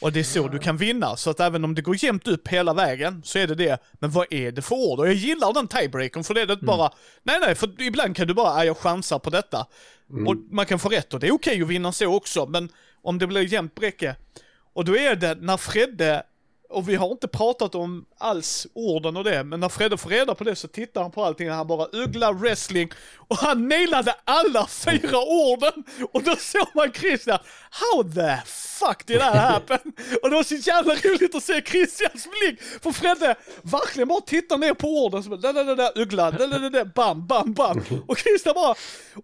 Och 0.00 0.12
det 0.12 0.20
är 0.20 0.24
så 0.24 0.48
du 0.48 0.58
kan 0.58 0.76
vinna, 0.76 1.16
så 1.16 1.30
att 1.30 1.40
även 1.40 1.64
om 1.64 1.74
det 1.74 1.82
går 1.82 2.04
jämnt 2.04 2.28
upp 2.28 2.48
hela 2.48 2.74
vägen 2.74 3.22
så 3.24 3.38
är 3.38 3.46
det 3.46 3.54
det. 3.54 3.82
Men 3.92 4.10
vad 4.10 4.26
är 4.30 4.52
det 4.52 4.62
för 4.62 4.74
ord? 4.76 4.98
Och 4.98 5.06
jag 5.06 5.14
gillar 5.14 5.52
den 5.52 5.68
tiebreakern 5.68 6.24
för 6.24 6.34
det 6.34 6.40
är 6.40 6.46
det 6.46 6.52
inte 6.52 6.64
bara, 6.64 6.90
nej 7.22 7.38
nej, 7.40 7.54
för 7.54 7.82
ibland 7.82 8.16
kan 8.16 8.26
du 8.26 8.34
bara, 8.34 8.50
"Ah, 8.50 8.64
jag 8.64 8.76
chansar 8.76 9.18
på 9.18 9.30
detta. 9.30 9.66
Och 10.26 10.36
man 10.50 10.66
kan 10.66 10.78
få 10.78 10.88
rätt 10.88 11.14
och 11.14 11.20
det 11.20 11.26
är 11.26 11.32
okej 11.34 11.62
att 11.62 11.68
vinna 11.68 11.92
så 11.92 12.14
också, 12.14 12.46
men 12.46 12.68
om 13.02 13.18
det 13.18 13.26
blir 13.26 13.52
jämnt 13.52 13.74
bräcke. 13.74 14.16
Och 14.72 14.84
då 14.84 14.96
är 14.96 15.16
det 15.16 15.34
när 15.34 15.56
Fredde, 15.56 16.22
och 16.74 16.88
vi 16.88 16.94
har 16.94 17.10
inte 17.10 17.28
pratat 17.28 17.74
om 17.74 18.04
alls 18.18 18.66
orden 18.74 19.16
och 19.16 19.24
det, 19.24 19.44
men 19.44 19.60
när 19.60 19.68
Fredde 19.68 19.98
får 19.98 20.10
reda 20.10 20.34
på 20.34 20.44
det 20.44 20.56
så 20.56 20.68
tittar 20.68 21.02
han 21.02 21.10
på 21.10 21.24
allting 21.24 21.50
och 21.50 21.56
han 21.56 21.66
bara 21.66 21.88
uggla 21.92 22.32
wrestling 22.32 22.90
och 23.28 23.36
han 23.36 23.68
nailade 23.68 24.14
alla 24.24 24.66
fyra 24.66 25.18
orden! 25.18 25.84
Och 26.12 26.22
då 26.22 26.36
såg 26.36 26.66
man 26.74 26.92
Christian, 26.92 27.38
how 27.70 28.02
the 28.02 28.42
fuck 28.78 29.06
did 29.06 29.20
that 29.20 29.34
happen? 29.34 29.92
och 30.22 30.30
det 30.30 30.36
var 30.36 30.42
så 30.42 30.54
jävla 30.54 30.94
roligt 30.94 31.34
att 31.34 31.44
se 31.44 31.62
Christians 31.62 32.28
blick, 32.40 32.62
för 32.82 32.92
Fredde 32.92 33.34
verkligen 33.62 34.08
bara 34.08 34.20
tittar 34.20 34.58
ner 34.58 34.74
på 34.74 35.04
orden, 35.04 35.22
som 35.22 35.40
da 35.40 35.52
da 35.52 35.74
da 35.74 35.92
uggla, 35.94 36.30
da 36.30 36.46
da 36.46 36.68
da 36.68 36.84
bam, 36.84 37.26
bam, 37.26 37.52
bam. 37.52 37.84
Och 38.08 38.18
Christian 38.18 38.54
bara, 38.54 38.74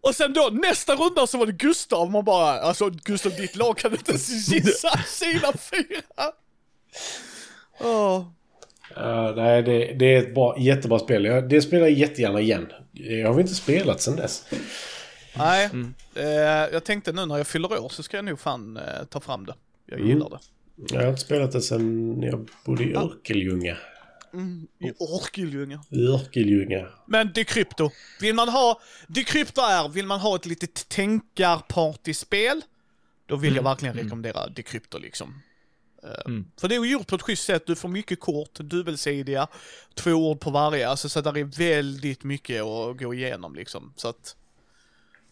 och 0.00 0.14
sen 0.14 0.32
då 0.32 0.48
nästa 0.52 0.94
runda 0.94 1.26
så 1.26 1.38
var 1.38 1.46
det 1.46 1.52
Gustav, 1.52 2.10
man 2.10 2.24
bara, 2.24 2.60
alltså 2.60 2.90
Gustav 2.90 3.32
ditt 3.32 3.56
lag 3.56 3.78
kan 3.78 3.92
inte 3.92 4.10
ens 4.10 4.28
gissa 4.48 4.98
sina 5.06 5.52
fyra. 5.52 6.32
Åh. 7.80 8.26
Ja, 8.96 9.32
nej, 9.36 9.62
det, 9.62 9.94
det 9.98 10.14
är 10.14 10.18
ett 10.18 10.34
bra, 10.34 10.58
jättebra 10.58 10.98
spel. 10.98 11.24
Jag, 11.24 11.48
det 11.48 11.62
spelar 11.62 11.82
jag 11.82 11.92
jättegärna 11.92 12.40
igen. 12.40 12.72
Jag 12.92 13.32
har 13.32 13.40
inte 13.40 13.54
spelat 13.54 14.00
sedan 14.00 14.16
dess. 14.16 14.44
Nej, 15.36 15.70
eh, 16.14 16.24
jag 16.72 16.84
tänkte 16.84 17.12
nu 17.12 17.26
när 17.26 17.36
jag 17.36 17.46
fyller 17.46 17.80
år 17.80 17.88
så 17.88 18.02
ska 18.02 18.16
jag 18.16 18.24
nog 18.24 18.40
fan 18.40 18.76
eh, 18.76 19.04
ta 19.08 19.20
fram 19.20 19.46
det. 19.46 19.54
Jag 19.86 20.00
gillar 20.00 20.30
det. 20.30 20.38
Jag 20.94 21.00
har 21.00 21.08
inte 21.08 21.20
spelat 21.20 21.52
det 21.52 21.60
sedan 21.60 22.22
jag 22.22 22.48
bodde 22.64 22.84
i 22.84 22.94
Örkelljunga. 22.94 23.76
I 24.78 24.92
Orkeljunga. 24.98 25.80
Örkelljunga. 25.92 26.86
Men 27.06 27.32
Decrypto. 27.32 27.90
Vill 28.20 28.34
man 28.34 28.48
ha, 28.48 28.80
Decrypto 29.06 29.60
är, 29.60 29.88
vill 29.88 30.06
man 30.06 30.20
ha 30.20 30.36
ett 30.36 30.46
litet 30.46 30.88
tänkarpartyspel, 30.88 32.62
då 33.26 33.36
vill 33.36 33.56
jag 33.56 33.62
verkligen 33.62 33.94
rekommendera 33.94 34.48
Decrypto 34.48 34.98
liksom. 34.98 35.42
Eh, 36.04 36.32
För 36.60 36.68
det 36.68 36.74
är 36.74 36.84
gjort 36.84 37.06
på 37.06 37.14
ett 37.16 37.22
schysst 37.22 37.44
sätt, 37.44 37.66
du 37.66 37.76
får 37.76 37.88
mycket 37.88 38.20
kort, 38.20 38.54
dubbelsidiga, 38.54 39.46
två 39.94 40.10
ord 40.12 40.40
på 40.40 40.50
varje, 40.50 40.88
alltså 40.88 41.08
så 41.08 41.20
där 41.20 41.38
är 41.38 41.44
väldigt 41.44 42.24
mycket 42.24 42.62
att 42.62 42.98
gå 42.98 43.14
igenom 43.14 43.54
liksom. 43.54 43.92
Så 43.96 44.08
att, 44.08 44.36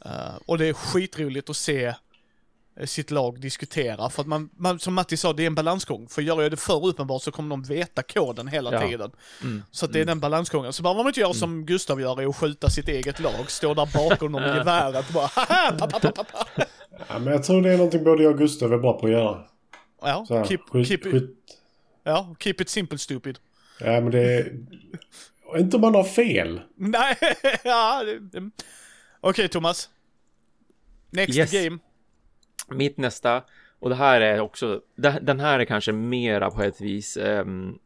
eh, 0.05 0.35
och 0.47 0.59
det 0.59 0.67
är 0.67 0.73
skitroligt 0.73 1.51
att 1.51 1.57
se 1.57 1.85
eh, 2.81 2.87
sitt 2.87 3.11
lag 3.11 3.41
diskutera, 3.41 4.11
för 4.11 4.23
att 4.23 4.29
man, 4.29 4.51
man, 4.57 4.79
som 4.79 4.95
Matti 4.95 5.17
sa, 5.17 5.33
det 5.33 5.43
är 5.43 5.47
en 5.47 5.55
balansgång. 5.55 6.09
För 6.09 6.23
gör 6.23 6.43
jag 6.43 6.51
det 6.53 6.57
för 6.57 6.87
uppenbart 6.87 7.23
så 7.23 7.31
kommer 7.31 7.51
de 7.51 7.63
veta 7.63 8.03
koden 8.03 8.49
hela 8.49 8.73
Ja. 8.73 8.89
tiden. 8.89 9.11
Så 9.71 9.85
att 9.85 9.93
det 9.93 10.01
är 10.01 10.05
den 10.05 10.21
balansgången. 10.21 10.73
Så 10.73 10.83
behöver 10.83 11.03
man 11.03 11.07
inte 11.11 11.21
göra 11.21 11.35
som 11.35 11.67
Gustav 11.67 12.01
gör, 12.01 12.23
är 12.23 12.27
att 12.29 12.37
skjuta 12.37 12.71
sitt 12.71 12.89
eget 12.89 13.21
lag, 13.21 13.51
stå 13.51 13.75
där 13.75 13.89
bakom 13.95 14.33
dem 14.33 14.43
med 14.43 14.57
geväret 14.57 15.09
och 15.09 15.15
bara 15.15 15.27
haha, 15.27 15.73
pa, 15.79 15.87
pa, 15.87 16.01
pa, 16.01 16.25
pa. 16.25 16.25
Ja, 17.09 17.19
men 17.19 17.33
jag 17.33 17.43
tror 17.45 17.63
det 17.63 17.73
är 17.73 17.77
någonting 17.77 18.05
både 18.05 18.23
jag 18.23 18.33
och 18.33 18.39
Gustav 18.39 18.73
är 18.73 18.79
bra 18.79 19.01
på 19.01 19.07
att 19.07 19.13
göra. 19.13 19.45
Ja, 20.01 20.25
Så 20.29 20.37
här, 20.37 20.45
keep, 20.45 20.61
keep, 20.85 21.03
skjut. 21.03 21.37
ja, 22.05 22.35
keep 22.41 22.55
it 22.59 22.69
simple 22.69 22.99
stupid. 22.99 23.39
Ja, 23.81 24.01
men 24.01 24.11
det 24.11 24.21
är... 24.35 24.53
Inte 25.59 25.77
om 25.77 25.81
man 25.81 25.95
har 25.95 26.05
fel. 26.05 26.61
Nej, 26.77 27.17
ja. 27.65 28.03
mm. 28.35 28.51
Okej 29.21 29.49
Thomas. 29.49 29.91
Next 31.11 31.37
Yes. 31.39 31.53
game. 31.53 31.79
Mitt 32.69 32.97
nästa, 32.97 33.43
och 33.79 33.89
det 33.91 33.95
här 33.97 34.21
är 34.21 34.41
också, 34.41 34.81
den 35.23 35.41
här 35.41 35.59
är 35.61 35.65
kanske 35.65 35.93
mera 35.93 36.51
på 36.51 36.63
ett 36.63 36.81
vis, 36.81 37.17
um, 37.17 37.79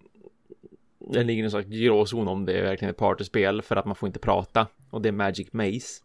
den 0.99 1.27
ligger 1.27 1.43
i 1.43 1.45
en 1.45 1.51
slags 1.51 1.67
gråzon 1.69 2.29
om 2.29 2.45
det 2.47 2.53
är 2.53 2.63
verkligen 2.63 2.91
ett 2.91 2.99
partyspel 2.99 3.63
för 3.63 3.77
att 3.77 3.85
man 3.85 3.97
får 3.97 4.07
inte 4.07 4.19
prata 4.19 4.67
och 4.91 5.03
det 5.03 5.09
är 5.09 5.13
Magic 5.13 5.49
Maze. 5.53 6.03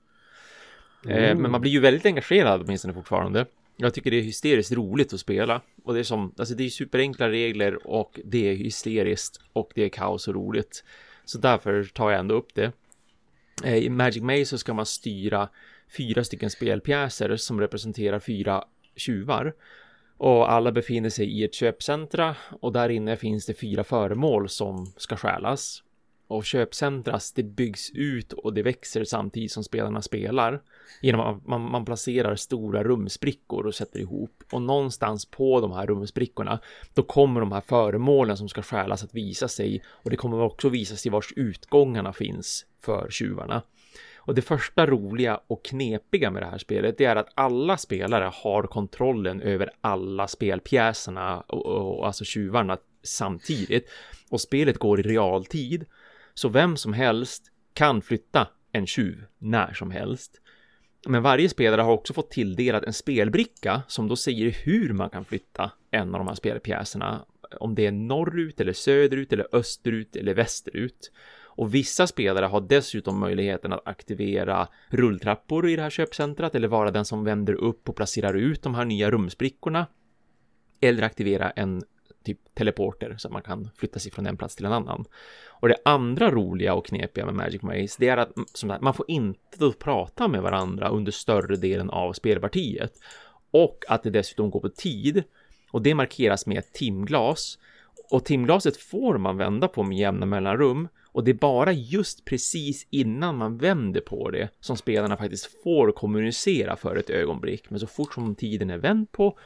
Eh, 1.07 1.35
men 1.37 1.51
man 1.51 1.61
blir 1.61 1.71
ju 1.71 1.79
väldigt 1.79 2.05
engagerad 2.05 2.61
åtminstone 2.61 2.93
fortfarande. 2.93 3.45
Jag 3.79 3.93
tycker 3.93 4.11
det 4.11 4.17
är 4.17 4.21
hysteriskt 4.21 4.71
roligt 4.71 5.13
att 5.13 5.19
spela 5.19 5.61
och 5.83 5.93
det 5.93 5.99
är 5.99 6.03
som, 6.03 6.33
alltså 6.37 6.55
det 6.55 6.65
är 6.65 6.69
superenkla 6.69 7.29
regler 7.29 7.87
och 7.87 8.19
det 8.25 8.49
är 8.49 8.55
hysteriskt 8.55 9.39
och 9.53 9.71
det 9.75 9.83
är 9.83 9.89
kaos 9.89 10.27
och 10.27 10.35
roligt. 10.35 10.83
Så 11.25 11.37
därför 11.37 11.83
tar 11.83 12.11
jag 12.11 12.19
ändå 12.19 12.35
upp 12.35 12.55
det. 12.55 12.71
Eh, 13.63 13.75
I 13.75 13.89
Magic 13.89 14.23
Maze 14.23 14.45
så 14.45 14.57
ska 14.57 14.73
man 14.73 14.85
styra 14.85 15.49
fyra 15.97 16.23
stycken 16.23 16.49
spelpjäser 16.49 17.35
som 17.35 17.59
representerar 17.59 18.19
fyra 18.19 18.63
tjuvar. 18.95 19.53
Och 20.17 20.51
alla 20.51 20.71
befinner 20.71 21.09
sig 21.09 21.39
i 21.39 21.43
ett 21.43 21.53
köpcentra 21.53 22.35
och 22.61 22.73
där 22.73 22.89
inne 22.89 23.17
finns 23.17 23.45
det 23.45 23.53
fyra 23.53 23.83
föremål 23.83 24.49
som 24.49 24.85
ska 24.97 25.17
stjälas. 25.17 25.83
Och 26.27 26.45
köpcentras, 26.45 27.31
det 27.31 27.43
byggs 27.43 27.91
ut 27.93 28.33
och 28.33 28.53
det 28.53 28.63
växer 28.63 29.03
samtidigt 29.03 29.51
som 29.51 29.63
spelarna 29.63 30.01
spelar. 30.01 30.61
Genom 31.01 31.21
att 31.21 31.47
man, 31.47 31.61
man 31.71 31.85
placerar 31.85 32.35
stora 32.35 32.83
rumsbrickor 32.83 33.65
och 33.65 33.75
sätter 33.75 33.99
ihop. 33.99 34.43
Och 34.51 34.61
någonstans 34.61 35.25
på 35.25 35.61
de 35.61 35.71
här 35.71 35.87
rumsbrickorna, 35.87 36.59
då 36.93 37.03
kommer 37.03 37.39
de 37.39 37.51
här 37.51 37.61
föremålen 37.61 38.37
som 38.37 38.49
ska 38.49 38.61
stjälas 38.61 39.03
att 39.03 39.13
visa 39.13 39.47
sig. 39.47 39.83
Och 39.87 40.09
det 40.09 40.15
kommer 40.15 40.39
också 40.39 40.69
visa 40.69 40.95
sig 40.95 41.11
vars 41.11 41.33
utgångarna 41.35 42.13
finns 42.13 42.65
för 42.81 43.09
tjuvarna. 43.09 43.61
Och 44.17 44.35
det 44.35 44.41
första 44.41 44.85
roliga 44.85 45.39
och 45.47 45.65
knepiga 45.65 46.31
med 46.31 46.41
det 46.41 46.47
här 46.47 46.57
spelet, 46.57 46.97
det 46.97 47.05
är 47.05 47.15
att 47.15 47.29
alla 47.35 47.77
spelare 47.77 48.31
har 48.33 48.63
kontrollen 48.63 49.41
över 49.41 49.69
alla 49.81 50.27
spelpjäserna 50.27 51.43
och, 51.47 51.65
och, 51.65 51.99
och 51.99 52.07
alltså 52.07 52.23
tjuvarna 52.23 52.77
samtidigt. 53.03 53.89
Och 54.29 54.41
spelet 54.41 54.77
går 54.77 54.99
i 54.99 55.03
realtid. 55.03 55.85
Så 56.37 56.49
vem 56.49 56.77
som 56.77 56.93
helst 56.93 57.51
kan 57.73 58.01
flytta 58.01 58.47
en 58.71 58.87
tjuv 58.87 59.25
när 59.37 59.73
som 59.73 59.91
helst. 59.91 60.41
Men 61.07 61.23
varje 61.23 61.49
spelare 61.49 61.81
har 61.81 61.91
också 61.91 62.13
fått 62.13 62.31
tilldelat 62.31 62.83
en 62.83 62.93
spelbricka 62.93 63.81
som 63.87 64.07
då 64.07 64.15
säger 64.15 64.51
hur 64.51 64.93
man 64.93 65.09
kan 65.09 65.25
flytta 65.25 65.71
en 65.91 66.15
av 66.15 66.19
de 66.19 66.27
här 66.27 66.35
spelpjäserna. 66.35 67.25
Om 67.59 67.75
det 67.75 67.85
är 67.85 67.91
norrut 67.91 68.61
eller 68.61 68.73
söderut 68.73 69.33
eller 69.33 69.55
österut 69.55 70.15
eller 70.15 70.33
västerut. 70.33 71.11
Och 71.43 71.73
vissa 71.73 72.07
spelare 72.07 72.45
har 72.45 72.61
dessutom 72.61 73.19
möjligheten 73.19 73.73
att 73.73 73.87
aktivera 73.87 74.67
rulltrappor 74.89 75.69
i 75.69 75.75
det 75.75 75.81
här 75.81 75.89
köpcentrat 75.89 76.55
eller 76.55 76.67
vara 76.67 76.91
den 76.91 77.05
som 77.05 77.23
vänder 77.23 77.53
upp 77.53 77.89
och 77.89 77.95
placerar 77.95 78.33
ut 78.33 78.61
de 78.61 78.75
här 78.75 78.85
nya 78.85 79.11
rumsbrickorna. 79.11 79.87
Eller 80.81 81.03
aktivera 81.03 81.49
en 81.49 81.83
typ 82.27 82.55
teleporter 82.55 83.15
så 83.17 83.27
att 83.27 83.31
man 83.33 83.41
kan 83.41 83.69
flytta 83.75 83.99
sig 83.99 84.11
från 84.11 84.27
en 84.27 84.37
plats 84.37 84.55
till 84.55 84.65
en 84.65 84.73
annan. 84.73 85.05
Och 85.47 85.67
det 85.67 85.77
andra 85.85 86.31
roliga 86.31 86.73
och 86.73 86.85
knepiga 86.85 87.25
med 87.25 87.35
Magic 87.35 87.61
Maze, 87.61 87.95
det 87.99 88.09
är 88.09 88.17
att 88.17 88.37
mm, 88.37 88.45
som 88.53 88.69
sagt, 88.69 88.81
man 88.81 88.93
får 88.93 89.05
inte 89.07 89.71
prata 89.79 90.27
med 90.27 90.41
varandra 90.41 90.89
under 90.89 91.11
större 91.11 91.55
delen 91.55 91.89
av 91.89 92.13
spelpartiet. 92.13 92.93
Och 93.51 93.83
att 93.87 94.03
det 94.03 94.09
dessutom 94.09 94.49
går 94.49 94.59
på 94.59 94.69
tid. 94.69 95.23
Och 95.71 95.81
det 95.81 95.95
markeras 95.95 96.45
med 96.45 96.57
ett 96.57 96.73
timglas. 96.73 97.57
Och 98.11 98.25
timglaset 98.25 98.77
får 98.77 99.17
man 99.17 99.37
vända 99.37 99.67
på 99.67 99.83
med 99.83 99.97
jämna 99.97 100.25
mellanrum. 100.25 100.87
Och 101.17 101.23
det 101.23 101.31
är 101.31 101.35
bara 101.35 101.71
just 101.71 102.25
precis 102.25 102.87
innan 102.89 103.37
man 103.37 103.57
vänder 103.57 104.01
på 104.01 104.29
det 104.29 104.49
som 104.59 104.77
spelarna 104.77 105.17
faktiskt 105.17 105.63
får 105.63 105.91
kommunicera 105.91 106.75
för 106.75 106.95
ett 106.95 107.09
ögonblick. 107.09 107.69
Men 107.69 107.79
så 107.79 107.87
fort 107.87 108.13
som 108.13 108.35
tiden 108.35 108.69
är 108.69 108.77
vänd 108.77 109.11
på, 109.11 109.37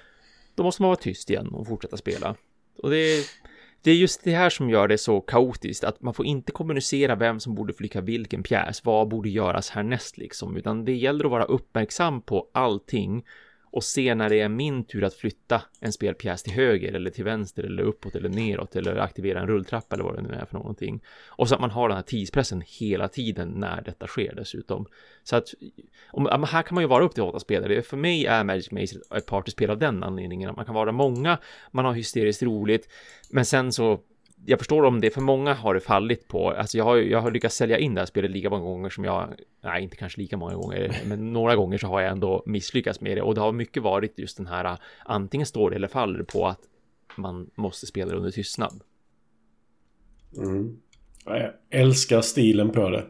då 0.55 0.63
måste 0.63 0.81
man 0.81 0.89
vara 0.89 0.99
tyst 0.99 1.29
igen 1.29 1.47
och 1.47 1.67
fortsätta 1.67 1.97
spela. 1.97 2.35
Och 2.83 2.89
det 2.89 2.97
är, 2.97 3.23
det 3.81 3.91
är 3.91 3.95
just 3.95 4.23
det 4.23 4.31
här 4.31 4.49
som 4.49 4.69
gör 4.69 4.87
det 4.87 4.97
så 4.97 5.21
kaotiskt, 5.21 5.83
att 5.83 6.01
man 6.01 6.13
får 6.13 6.25
inte 6.25 6.51
kommunicera 6.51 7.15
vem 7.15 7.39
som 7.39 7.55
borde 7.55 7.73
flyga 7.73 8.01
vilken 8.01 8.43
pjäs, 8.43 8.85
vad 8.85 9.07
borde 9.07 9.29
göras 9.29 9.69
härnäst 9.69 10.17
liksom, 10.17 10.57
utan 10.57 10.85
det 10.85 10.93
gäller 10.95 11.25
att 11.25 11.31
vara 11.31 11.43
uppmärksam 11.43 12.21
på 12.21 12.49
allting 12.53 13.23
och 13.71 13.83
se 13.83 14.15
när 14.15 14.29
det 14.29 14.39
är 14.39 14.49
min 14.49 14.83
tur 14.83 15.03
att 15.03 15.13
flytta 15.13 15.61
en 15.79 15.91
spelpjäs 15.91 16.43
till 16.43 16.53
höger 16.53 16.93
eller 16.93 17.09
till 17.09 17.23
vänster 17.23 17.63
eller 17.63 17.83
uppåt 17.83 18.15
eller 18.15 18.29
neråt 18.29 18.75
eller 18.75 18.95
aktivera 18.95 19.39
en 19.39 19.47
rulltrappa 19.47 19.95
eller 19.95 20.03
vad 20.03 20.15
det 20.15 20.21
nu 20.21 20.33
är 20.33 20.45
för 20.45 20.53
någonting. 20.53 21.01
Och 21.27 21.49
så 21.49 21.55
att 21.55 21.61
man 21.61 21.71
har 21.71 21.89
den 21.89 21.97
här 21.97 22.03
tidspressen 22.03 22.63
hela 22.65 23.07
tiden 23.07 23.49
när 23.49 23.81
detta 23.81 24.07
sker 24.07 24.35
dessutom. 24.35 24.85
Så 25.23 25.35
att 25.35 25.47
om, 26.11 26.43
här 26.43 26.61
kan 26.61 26.75
man 26.75 26.83
ju 26.83 26.87
vara 26.87 27.03
upp 27.03 27.13
till 27.13 27.23
åtta 27.23 27.39
spelare. 27.39 27.81
För 27.81 27.97
mig 27.97 28.25
är 28.25 28.43
Magic 28.43 28.71
Maze 28.71 28.99
ett 29.15 29.25
partyspel 29.25 29.69
av 29.69 29.77
den 29.77 30.03
anledningen. 30.03 30.49
att 30.49 30.55
Man 30.55 30.65
kan 30.65 30.75
vara 30.75 30.91
många, 30.91 31.37
man 31.71 31.85
har 31.85 31.93
hysteriskt 31.93 32.43
roligt, 32.43 32.89
men 33.29 33.45
sen 33.45 33.71
så 33.71 33.99
jag 34.45 34.59
förstår 34.59 34.83
om 34.83 35.01
det 35.01 35.09
för 35.09 35.21
många 35.21 35.53
har 35.53 35.73
det 35.73 35.79
fallit 35.79 36.27
på. 36.27 36.51
Alltså 36.51 36.77
jag 36.77 36.85
har, 36.85 36.97
jag 36.97 37.21
har 37.21 37.31
lyckats 37.31 37.55
sälja 37.55 37.77
in 37.77 37.95
det 37.95 38.01
här 38.01 38.05
spelet 38.05 38.31
lika 38.31 38.49
många 38.49 38.63
gånger 38.63 38.89
som 38.89 39.03
jag, 39.03 39.33
nej 39.63 39.83
inte 39.83 39.95
kanske 39.95 40.21
lika 40.21 40.37
många 40.37 40.55
gånger, 40.55 41.01
men 41.05 41.33
några 41.33 41.55
gånger 41.55 41.77
så 41.77 41.87
har 41.87 42.01
jag 42.01 42.11
ändå 42.11 42.43
misslyckats 42.45 43.01
med 43.01 43.17
det 43.17 43.21
och 43.21 43.35
det 43.35 43.41
har 43.41 43.51
mycket 43.51 43.83
varit 43.83 44.19
just 44.19 44.37
den 44.37 44.47
här 44.47 44.77
antingen 45.05 45.47
står 45.47 45.69
det 45.69 45.75
eller 45.75 45.87
faller 45.87 46.23
på 46.23 46.47
att 46.47 46.59
man 47.15 47.49
måste 47.55 47.85
spela 47.87 48.13
under 48.13 48.31
tystnad. 48.31 48.81
Mm. 50.37 50.77
Jag 51.25 51.51
älskar 51.69 52.21
stilen 52.21 52.69
på 52.69 52.89
det. 52.89 53.05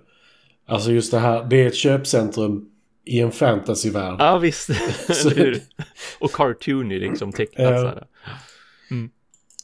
Alltså 0.66 0.92
just 0.92 1.12
det 1.12 1.20
här, 1.20 1.46
det 1.50 1.64
är 1.64 1.68
ett 1.68 1.76
köpcentrum 1.76 2.70
i 3.06 3.20
en 3.20 3.32
fantasyvärld. 3.32 4.16
Ja 4.20 4.38
visst, 4.38 4.70
och 6.20 6.32
cartoony 6.32 7.00
liksom 7.00 7.32
tecknat 7.32 7.80
så. 7.80 8.04
Mm. 8.92 9.12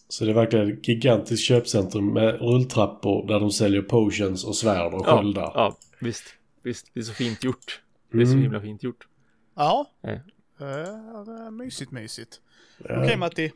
Så 0.10 0.26
det 0.26 0.34
verkar 0.34 0.72
ett 0.72 0.88
gigantiskt 0.88 1.46
köpcentrum 1.46 2.14
med 2.14 2.42
rulltrappor 2.42 3.28
där 3.28 3.40
de 3.40 3.52
säljer 3.52 3.82
potions 3.82 4.46
och 4.46 4.56
svärd 4.56 4.94
och 4.94 5.06
sköldar. 5.06 5.42
Ja, 5.42 5.52
ja, 5.56 5.78
visst. 6.00 6.24
Visst, 6.64 6.92
det 6.94 7.00
är 7.00 7.04
så 7.04 7.14
fint 7.14 7.44
gjort. 7.44 7.82
Det 8.12 8.22
är 8.22 8.26
så 8.26 8.32
mm. 8.32 8.44
himla 8.44 8.62
fint 8.62 8.84
gjort. 8.84 9.08
Ja. 9.56 9.92
ja. 10.02 10.20
Uh, 10.62 11.52
mysigt, 11.52 11.92
mysigt. 11.92 12.42
Ja. 12.78 12.86
Okej, 12.86 13.04
okay, 13.04 13.18
Matti. 13.18 13.52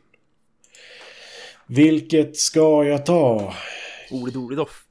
Vilket 1.66 2.36
ska 2.36 2.84
jag 2.84 3.06
ta? 3.06 3.54
Ordet 4.10 4.36
Oridoff. 4.36 4.86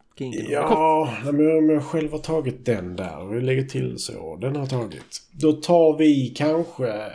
Ja, 0.50 1.18
men 1.24 1.58
om 1.58 1.70
jag 1.70 1.84
själv 1.84 2.12
har 2.12 2.20
tagit 2.20 2.66
den 2.66 2.96
där. 2.96 3.26
Vi 3.26 3.42
lägger 3.42 3.64
till 3.64 4.00
så. 4.00 4.36
Den 4.36 4.56
har 4.56 4.66
tagit. 4.66 5.22
Då 5.32 5.54
tar 5.54 5.98
vi 5.98 6.34
kanske... 6.38 7.12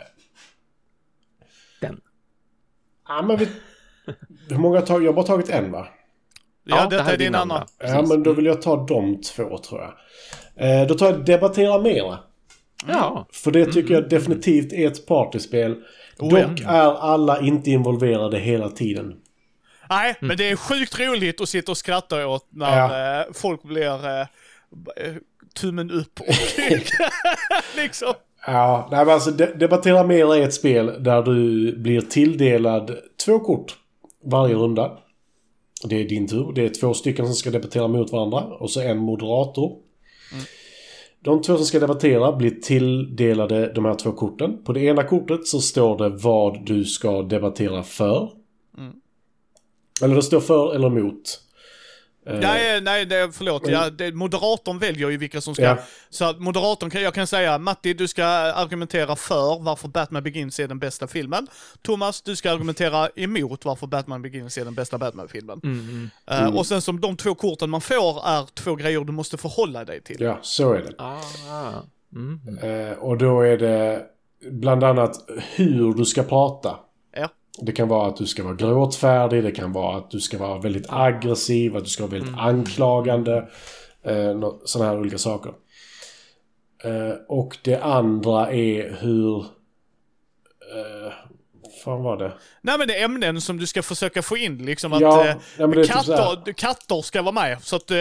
Den. 1.81 2.01
Ja, 3.07 3.21
men 3.21 3.37
vi 3.37 3.47
hur 4.49 4.57
många 4.57 4.79
har 4.79 5.01
Jag 5.01 5.07
har 5.07 5.13
bara 5.13 5.25
tagit 5.25 5.49
en 5.49 5.71
va? 5.71 5.87
Ja, 6.63 6.77
ja 6.77 6.97
detta 6.97 7.13
är 7.13 7.17
din 7.17 7.35
andra. 7.35 7.65
Ja, 7.79 8.01
men 8.01 8.23
då 8.23 8.33
vill 8.33 8.45
jag 8.45 8.61
ta 8.61 8.85
de 8.85 9.21
två 9.21 9.57
tror 9.57 9.81
jag. 9.81 9.93
Eh, 10.81 10.87
då 10.87 10.93
tar 10.93 11.05
jag 11.05 11.25
Debattera 11.25 11.81
Mera. 11.81 12.19
Ja. 12.87 13.27
För 13.31 13.51
det 13.51 13.65
tycker 13.65 13.93
jag 13.93 14.09
definitivt 14.09 14.73
är 14.73 14.87
ett 14.87 15.05
partyspel. 15.05 15.75
Oh, 16.19 16.29
Dock 16.29 16.61
är 16.65 17.01
alla 17.01 17.41
inte 17.41 17.69
involverade 17.69 18.39
hela 18.39 18.69
tiden. 18.69 19.15
Nej, 19.89 20.09
mm. 20.19 20.27
men 20.27 20.37
det 20.37 20.49
är 20.49 20.55
sjukt 20.55 20.99
roligt 20.99 21.41
att 21.41 21.49
sitta 21.49 21.71
och 21.71 21.77
skratta 21.77 22.27
åt 22.27 22.47
när 22.49 22.77
ja. 22.77 23.21
eh, 23.21 23.25
folk 23.33 23.63
blir 23.63 24.07
eh, 24.07 24.21
eh 24.21 25.15
tummen 25.55 25.91
upp 25.91 26.19
och 26.19 26.27
liksom. 27.75 28.13
Ja, 28.45 28.87
nej 28.91 29.05
men 29.05 29.13
alltså 29.13 29.31
Debattera 29.31 30.03
Mera 30.03 30.37
är 30.37 30.41
ett 30.41 30.53
spel 30.53 31.03
där 31.03 31.21
du 31.21 31.75
blir 31.77 32.01
tilldelad 32.01 32.97
två 33.25 33.39
kort 33.39 33.75
varje 34.29 34.55
runda. 34.55 34.97
Det 35.83 36.01
är 36.01 36.09
din 36.09 36.27
tur. 36.27 36.51
Det 36.55 36.65
är 36.65 36.69
två 36.69 36.93
stycken 36.93 37.25
som 37.25 37.35
ska 37.35 37.51
debattera 37.51 37.87
mot 37.87 38.11
varandra 38.11 38.39
och 38.39 38.71
så 38.71 38.81
en 38.81 38.97
moderator. 38.97 39.77
Mm. 40.33 40.45
De 41.19 41.41
två 41.41 41.55
som 41.55 41.65
ska 41.65 41.79
debattera 41.79 42.35
blir 42.35 42.51
tilldelade 42.51 43.73
de 43.73 43.85
här 43.85 43.95
två 43.95 44.11
korten. 44.11 44.63
På 44.63 44.73
det 44.73 44.81
ena 44.81 45.03
kortet 45.03 45.47
så 45.47 45.61
står 45.61 45.97
det 45.97 46.09
vad 46.09 46.65
du 46.65 46.85
ska 46.85 47.21
debattera 47.21 47.83
för. 47.83 48.31
Mm. 48.77 48.93
Eller 50.03 50.15
det 50.15 50.23
står 50.23 50.39
för 50.39 50.75
eller 50.75 50.87
emot. 50.87 51.41
Eh, 52.27 52.39
nej, 52.39 52.81
nej, 52.81 53.05
det, 53.05 53.31
förlåt. 53.33 53.67
Ja, 53.67 53.89
det, 53.89 54.11
moderatorn 54.11 54.79
väljer 54.79 55.09
ju 55.09 55.17
vilka 55.17 55.41
som 55.41 55.55
ska... 55.55 55.63
Ja. 55.63 55.77
Så 56.09 56.25
att 56.25 56.39
moderatorn 56.39 56.89
kan, 56.89 57.01
jag 57.01 57.13
kan 57.13 57.27
säga, 57.27 57.57
Matti, 57.57 57.93
du 57.93 58.07
ska 58.07 58.25
argumentera 58.25 59.15
för 59.15 59.63
varför 59.63 59.87
Batman 59.87 60.23
Begins 60.23 60.59
är 60.59 60.67
den 60.67 60.79
bästa 60.79 61.07
filmen. 61.07 61.47
Thomas, 61.81 62.21
du 62.21 62.35
ska 62.35 62.51
argumentera 62.51 63.09
emot 63.15 63.65
varför 63.65 63.87
Batman 63.87 64.21
Begins 64.21 64.57
är 64.57 64.65
den 64.65 64.73
bästa 64.73 64.97
Batman-filmen. 64.97 65.61
Mm, 65.63 65.79
mm. 65.79 66.09
Uh, 66.31 66.41
mm. 66.41 66.55
Och 66.57 66.65
sen 66.65 66.81
som 66.81 67.01
de 67.01 67.17
två 67.17 67.35
korten 67.35 67.69
man 67.69 67.81
får 67.81 68.27
är 68.27 68.45
två 68.53 68.75
grejer 68.75 68.99
du 68.99 69.11
måste 69.11 69.37
förhålla 69.37 69.85
dig 69.85 70.01
till. 70.01 70.21
Ja, 70.21 70.39
så 70.41 70.73
är 70.73 70.79
det. 70.79 70.93
Ah. 70.97 71.21
Uh, 72.15 72.99
och 72.99 73.17
då 73.17 73.41
är 73.41 73.57
det 73.57 74.05
bland 74.51 74.83
annat 74.83 75.15
hur 75.55 75.93
du 75.93 76.05
ska 76.05 76.23
prata. 76.23 76.79
Det 77.61 77.71
kan 77.71 77.87
vara 77.87 78.07
att 78.07 78.15
du 78.15 78.25
ska 78.25 78.43
vara 78.43 78.55
gråtfärdig, 78.55 79.43
det 79.43 79.51
kan 79.51 79.73
vara 79.73 79.97
att 79.97 80.11
du 80.11 80.19
ska 80.19 80.37
vara 80.37 80.59
väldigt 80.59 80.85
aggressiv, 80.89 81.75
att 81.75 81.83
du 81.83 81.89
ska 81.89 82.03
vara 82.03 82.11
väldigt 82.11 82.29
mm. 82.29 82.39
anklagande. 82.39 83.49
Eh, 84.03 84.51
sådana 84.65 84.89
här 84.89 84.99
olika 84.99 85.17
saker. 85.17 85.53
Eh, 86.83 87.15
och 87.27 87.57
det 87.63 87.77
andra 87.77 88.51
är 88.51 88.97
hur... 88.99 89.37
Eh, 90.75 91.13
fan 91.87 92.03
var 92.03 92.17
det? 92.17 92.31
Nej 92.61 92.77
men 92.77 92.87
det 92.87 92.99
är 92.99 93.05
ämnen 93.05 93.41
som 93.41 93.57
du 93.57 93.67
ska 93.67 93.83
försöka 93.83 94.21
få 94.21 94.37
in 94.37 94.65
liksom 94.65 94.93
att 94.93 95.01
ja, 95.01 95.27
eh, 95.27 95.71
typ 95.71 95.87
katter, 95.87 96.45
typ 96.45 96.57
katter 96.57 97.01
ska 97.01 97.21
vara 97.21 97.31
med. 97.31 97.57
Så 97.63 97.75
att 97.75 97.91
eh, 97.91 97.97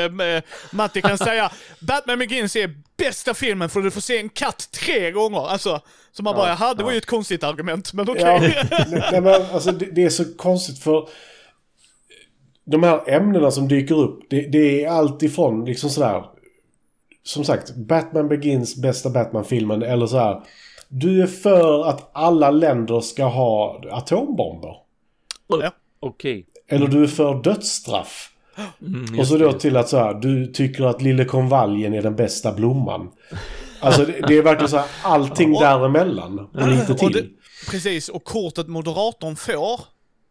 Matti 0.70 1.03
kan 1.03 1.18
säga 1.18 1.53
Batman 1.80 2.18
Begins 2.18 2.57
är 2.57 2.74
bästa 2.97 3.34
filmen 3.34 3.68
för 3.68 3.80
du 3.80 3.91
får 3.91 4.01
se 4.01 4.18
en 4.18 4.28
katt 4.28 4.68
tre 4.70 5.11
gånger. 5.11 5.49
Alltså, 5.49 5.80
så 6.12 6.22
man 6.22 6.34
bara, 6.34 6.49
jaha 6.49 6.74
det 6.74 6.84
var 6.84 6.93
ju 6.93 6.99
ett 6.99 7.07
konstigt 7.07 7.45
argument, 7.45 7.93
men 7.93 8.11
okej. 8.11 8.37
Okay. 8.37 8.53
Ja, 8.70 8.84
nej, 9.12 9.20
men 9.20 9.43
alltså 9.53 9.72
det, 9.72 9.87
det, 9.87 10.05
är 10.05 10.11
så 10.11 10.24
konstigt 10.37 10.78
för 10.78 11.09
de 12.64 12.82
här 12.82 13.11
ämnena 13.11 13.51
som 13.51 13.68
dyker 13.68 13.99
upp, 13.99 14.20
det, 14.30 14.41
det 14.41 14.84
är 14.84 14.91
allt 14.91 15.22
ifrån 15.22 15.64
liksom 15.64 15.91
sådär 15.91 16.24
som 17.22 17.45
sagt, 17.45 17.76
Batman 17.76 18.28
Begins 18.28 18.76
bästa 18.76 19.11
Batman-filmen 19.11 19.82
eller 19.82 20.07
så 20.07 20.18
här 20.18 20.43
du 20.89 21.22
är 21.22 21.26
för 21.26 21.89
att 21.89 22.11
alla 22.12 22.51
länder 22.51 23.01
ska 23.01 23.24
ha 23.24 23.82
atombomber. 23.91 24.76
Ja. 25.47 25.72
Okej. 26.01 26.39
Okay. 26.39 26.45
Eller 26.68 26.89
du 26.89 27.03
är 27.03 27.07
för 27.07 27.43
dödsstraff. 27.43 28.32
Mm, 28.80 29.18
och 29.18 29.26
så 29.26 29.37
då 29.37 29.53
till 29.53 29.76
att 29.76 29.89
så 29.89 29.97
här, 29.99 30.14
du 30.14 30.47
tycker 30.47 30.84
att 30.84 31.03
liljekonvaljen 31.03 31.95
är 31.95 32.03
den 32.03 32.16
bästa 32.16 32.53
blomman. 32.53 33.11
Alltså 33.80 34.05
det, 34.05 34.12
det 34.28 34.39
är 34.39 34.43
verkligen 34.43 34.68
så 34.68 34.76
här, 34.76 34.87
allting 35.03 35.55
och, 35.55 35.61
däremellan. 35.61 36.39
Och 36.39 36.68
lite 36.68 36.95
till. 36.95 37.07
Och 37.07 37.12
det, 37.12 37.24
precis, 37.70 38.09
och 38.09 38.24
kortet 38.24 38.68
moderatorn 38.68 39.37
får 39.37 39.80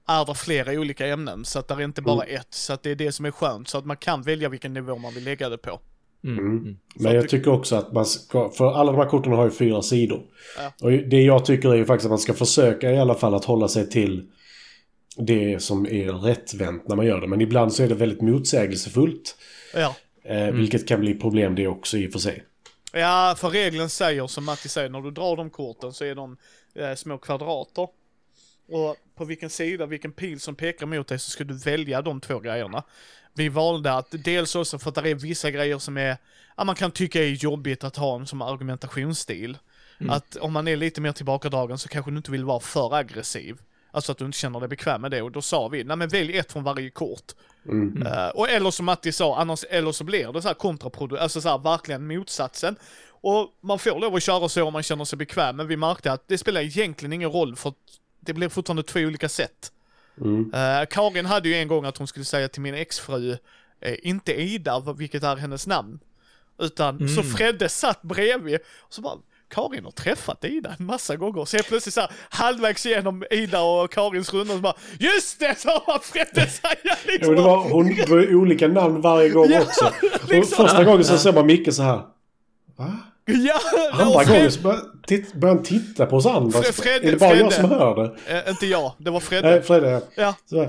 är 0.07 0.25
det 0.25 0.35
flera 0.35 0.71
olika 0.71 1.07
ämnen. 1.07 1.45
Så 1.45 1.59
att 1.59 1.67
det 1.67 1.73
är 1.73 1.81
inte 1.81 2.01
bara 2.01 2.23
mm. 2.23 2.35
ett. 2.35 2.53
Så 2.53 2.73
att 2.73 2.83
det 2.83 2.91
är 2.91 2.95
det 2.95 3.11
som 3.11 3.25
är 3.25 3.31
skönt. 3.31 3.67
Så 3.67 3.77
att 3.77 3.85
man 3.85 3.97
kan 3.97 4.21
välja 4.21 4.49
vilken 4.49 4.73
nivå 4.73 4.97
man 4.97 5.13
vill 5.13 5.23
lägga 5.23 5.49
det 5.49 5.57
på. 5.57 5.79
Mm. 6.25 6.77
Men 6.95 7.15
jag 7.15 7.29
tycker 7.29 7.51
också 7.51 7.75
att 7.75 7.93
man 7.93 8.05
ska, 8.05 8.49
för 8.49 8.73
alla 8.73 8.91
de 8.91 8.97
här 8.97 9.09
korten 9.09 9.31
har 9.31 9.45
ju 9.45 9.51
fyra 9.51 9.81
sidor. 9.81 10.23
Ja. 10.57 10.73
Och 10.81 10.91
det 10.91 11.21
jag 11.21 11.45
tycker 11.45 11.69
är 11.69 11.75
ju 11.75 11.85
faktiskt 11.85 12.05
att 12.05 12.11
man 12.11 12.19
ska 12.19 12.33
försöka 12.33 12.91
i 12.91 12.97
alla 12.97 13.15
fall 13.15 13.35
att 13.35 13.45
hålla 13.45 13.67
sig 13.67 13.89
till 13.89 14.29
det 15.17 15.61
som 15.61 15.85
är 15.85 16.11
rättvänt 16.11 16.87
när 16.87 16.95
man 16.95 17.05
gör 17.05 17.21
det. 17.21 17.27
Men 17.27 17.41
ibland 17.41 17.73
så 17.73 17.83
är 17.83 17.87
det 17.87 17.95
väldigt 17.95 18.21
motsägelsefullt. 18.21 19.37
Ja. 19.73 19.95
Eh, 20.23 20.51
Vilket 20.51 20.87
kan 20.87 20.99
bli 20.99 21.13
problem 21.13 21.55
det 21.55 21.67
också 21.67 21.97
i 21.97 22.07
och 22.07 22.11
för 22.11 22.19
sig. 22.19 22.43
Ja, 22.93 23.35
för 23.37 23.49
regeln 23.49 23.89
säger 23.89 24.27
som 24.27 24.45
Matti 24.45 24.69
säger, 24.69 24.89
när 24.89 25.01
du 25.01 25.11
drar 25.11 25.35
de 25.35 25.49
korten 25.49 25.93
så 25.93 26.05
är 26.05 26.15
de 26.15 26.37
eh, 26.75 26.95
små 26.95 27.17
kvadrater. 27.17 27.87
Och 28.67 28.95
på 29.15 29.25
vilken 29.25 29.49
sida, 29.49 29.85
vilken 29.85 30.11
pil 30.11 30.39
som 30.39 30.55
pekar 30.55 30.85
mot 30.85 31.07
dig 31.07 31.19
så 31.19 31.31
ska 31.31 31.43
du 31.43 31.57
välja 31.57 32.01
de 32.01 32.21
två 32.21 32.39
grejerna. 32.39 32.83
Vi 33.35 33.49
valde 33.49 33.93
att 33.93 34.07
dels 34.11 34.55
också 34.55 34.79
för 34.79 34.89
att 34.89 34.95
det 34.95 35.09
är 35.09 35.15
vissa 35.15 35.51
grejer 35.51 35.79
som 35.79 35.97
är, 35.97 36.17
ja 36.57 36.63
man 36.63 36.75
kan 36.75 36.91
tycka 36.91 37.23
är 37.23 37.29
jobbigt 37.29 37.83
att 37.83 37.95
ha 37.95 38.15
en 38.15 38.27
som 38.27 38.41
argumentationsstil. 38.41 39.57
Att 40.09 40.35
om 40.35 40.53
man 40.53 40.67
är 40.67 40.75
lite 40.75 41.01
mer 41.01 41.11
tillbakadragen 41.11 41.77
så 41.77 41.89
kanske 41.89 42.11
du 42.11 42.17
inte 42.17 42.31
vill 42.31 42.45
vara 42.45 42.59
för 42.59 42.95
aggressiv. 42.95 43.57
Alltså 43.91 44.11
att 44.11 44.17
du 44.17 44.25
inte 44.25 44.37
känner 44.37 44.59
dig 44.59 44.69
bekväm 44.69 45.01
med 45.01 45.11
det 45.11 45.21
och 45.21 45.31
då 45.31 45.41
sa 45.41 45.67
vi, 45.67 45.83
nej 45.83 45.97
men 45.97 46.09
välj 46.09 46.37
ett 46.37 46.51
från 46.51 46.63
varje 46.63 46.89
kort. 46.89 47.31
Eh, 48.05 48.27
och 48.27 48.49
eller 48.49 48.71
som 48.71 48.85
Matti 48.85 49.11
sa, 49.11 49.37
annars, 49.37 49.63
eller 49.69 49.91
så 49.91 50.03
blir 50.03 50.33
det 50.33 50.41
så 50.41 50.47
här 50.47 50.55
kontraproduktivt, 50.55 51.21
alltså 51.21 51.41
så 51.41 51.49
här 51.49 51.57
verkligen 51.57 52.07
motsatsen. 52.07 52.75
Och 53.07 53.49
man 53.61 53.79
får 53.79 53.99
lov 53.99 54.15
att 54.15 54.23
köra 54.23 54.49
så 54.49 54.63
om 54.63 54.73
man 54.73 54.83
känner 54.83 55.05
sig 55.05 55.17
bekväm, 55.17 55.55
men 55.55 55.67
vi 55.67 55.77
märkte 55.77 56.11
att 56.11 56.27
det 56.27 56.37
spelar 56.37 56.61
egentligen 56.61 57.13
ingen 57.13 57.31
roll 57.31 57.55
för 57.55 57.73
det 58.19 58.33
blir 58.33 58.49
fortfarande 58.49 58.83
två 58.83 58.99
olika 58.99 59.29
sätt. 59.29 59.71
Eh, 60.53 60.85
Karin 60.89 61.25
hade 61.25 61.49
ju 61.49 61.55
en 61.55 61.67
gång 61.67 61.85
att 61.85 61.97
hon 61.97 62.07
skulle 62.07 62.25
säga 62.25 62.47
till 62.47 62.61
min 62.61 62.75
exfru, 62.75 63.37
eh, 63.81 63.95
inte 64.03 64.33
Ida, 64.41 64.79
vad- 64.79 64.97
vilket 64.97 65.23
är 65.23 65.35
hennes 65.35 65.67
namn. 65.67 65.99
Utan 66.59 67.09
så 67.09 67.23
Fredde 67.23 67.69
satt 67.69 68.01
bredvid 68.01 68.59
och 68.79 68.93
så 68.93 69.01
bara, 69.01 69.17
Karin 69.49 69.83
har 69.85 69.91
träffat 69.91 70.43
Ida 70.43 70.75
en 70.79 70.85
massa 70.85 71.15
gånger. 71.15 71.45
Så 71.45 71.57
helt 71.57 71.67
plötsligt 71.67 71.93
så 71.93 72.01
här, 72.01 72.11
halvvägs 72.29 72.85
igenom 72.85 73.23
Ida 73.31 73.61
och 73.61 73.91
Karins 73.91 74.33
runda 74.33 74.53
så 74.53 74.59
bara, 74.59 74.75
just 74.99 75.39
det! 75.39 75.59
Så 75.59 75.69
har 75.69 75.99
Fredde 75.99 76.47
säga 76.49 76.95
liksom. 77.05 77.35
det 77.35 77.41
var, 77.41 77.69
hon 77.69 77.95
var 78.09 78.35
olika 78.35 78.67
namn 78.67 79.01
varje 79.01 79.29
gång 79.29 79.47
Ja, 79.49 79.61
också. 79.61 79.85
Och 80.23 80.29
liksom. 80.29 80.65
första 80.65 80.83
gången 80.83 81.03
så 81.03 81.17
ser 81.17 81.33
man 81.33 81.45
Micke 81.45 81.73
så 81.73 81.83
här. 81.83 82.01
Va? 82.75 82.97
Ja, 83.25 83.59
Andra 83.91 84.23
gången 84.23 84.51
så 84.51 84.59
börjar 84.61 85.55
han 85.55 85.63
titta 85.63 86.05
på 86.05 86.15
oss 86.15 86.25
andra. 86.25 86.59
Fre- 86.61 86.71
Fredde- 86.81 87.07
är 87.07 87.11
det 87.11 87.17
bara 87.17 87.29
jag 87.35 87.53
Fredde. 87.53 87.69
som 87.69 87.79
hör 87.79 87.95
det? 88.27 88.33
Eh, 88.43 88.49
inte 88.49 88.65
jag, 88.65 88.93
det 88.97 89.11
var 89.11 89.19
Fredde. 89.19 89.49
Nej, 89.49 89.61
Fredde. 89.61 90.01
Ja. 90.15 90.35
Så 90.49 90.61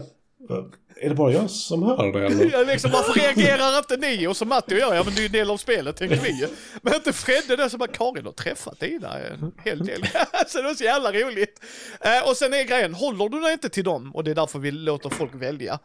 är 1.00 1.08
det 1.08 1.14
bara 1.14 1.32
jag 1.32 1.50
som 1.50 1.82
hör 1.82 2.12
det 2.12 2.26
eller? 2.26 2.50
Ja, 2.52 2.62
liksom, 2.72 2.90
varför 2.90 3.12
reagerar 3.20 3.78
inte 3.78 3.96
ni? 3.96 4.26
Och 4.26 4.36
så 4.36 4.44
Matti 4.44 4.74
och 4.74 4.78
jag, 4.78 4.96
ja 4.96 5.02
men 5.04 5.14
det 5.14 5.18
är 5.18 5.22
ju 5.22 5.26
en 5.26 5.32
del 5.32 5.50
av 5.50 5.56
spelet, 5.56 5.96
tänker 5.96 6.16
vi. 6.16 6.46
Men 6.82 6.94
inte 6.94 7.12
Fredde 7.12 7.56
där 7.56 7.68
som 7.68 7.78
bara, 7.78 7.90
Karin 7.90 8.24
har 8.24 8.32
träffat 8.32 8.82
Ida 8.82 9.18
en 9.20 9.52
hel 9.64 9.86
del. 9.86 10.02
så 10.48 10.58
det 10.58 10.64
var 10.64 10.74
så 10.74 10.84
jävla 10.84 11.12
roligt. 11.12 11.60
Eh, 12.00 12.28
och 12.28 12.36
sen 12.36 12.54
är 12.54 12.64
grejen, 12.64 12.94
håller 12.94 13.28
du 13.28 13.40
dig 13.40 13.52
inte 13.52 13.68
till 13.68 13.84
dem, 13.84 14.14
och 14.14 14.24
det 14.24 14.30
är 14.30 14.34
därför 14.34 14.58
vi 14.58 14.70
låter 14.70 15.08
folk 15.10 15.34
välja, 15.34 15.78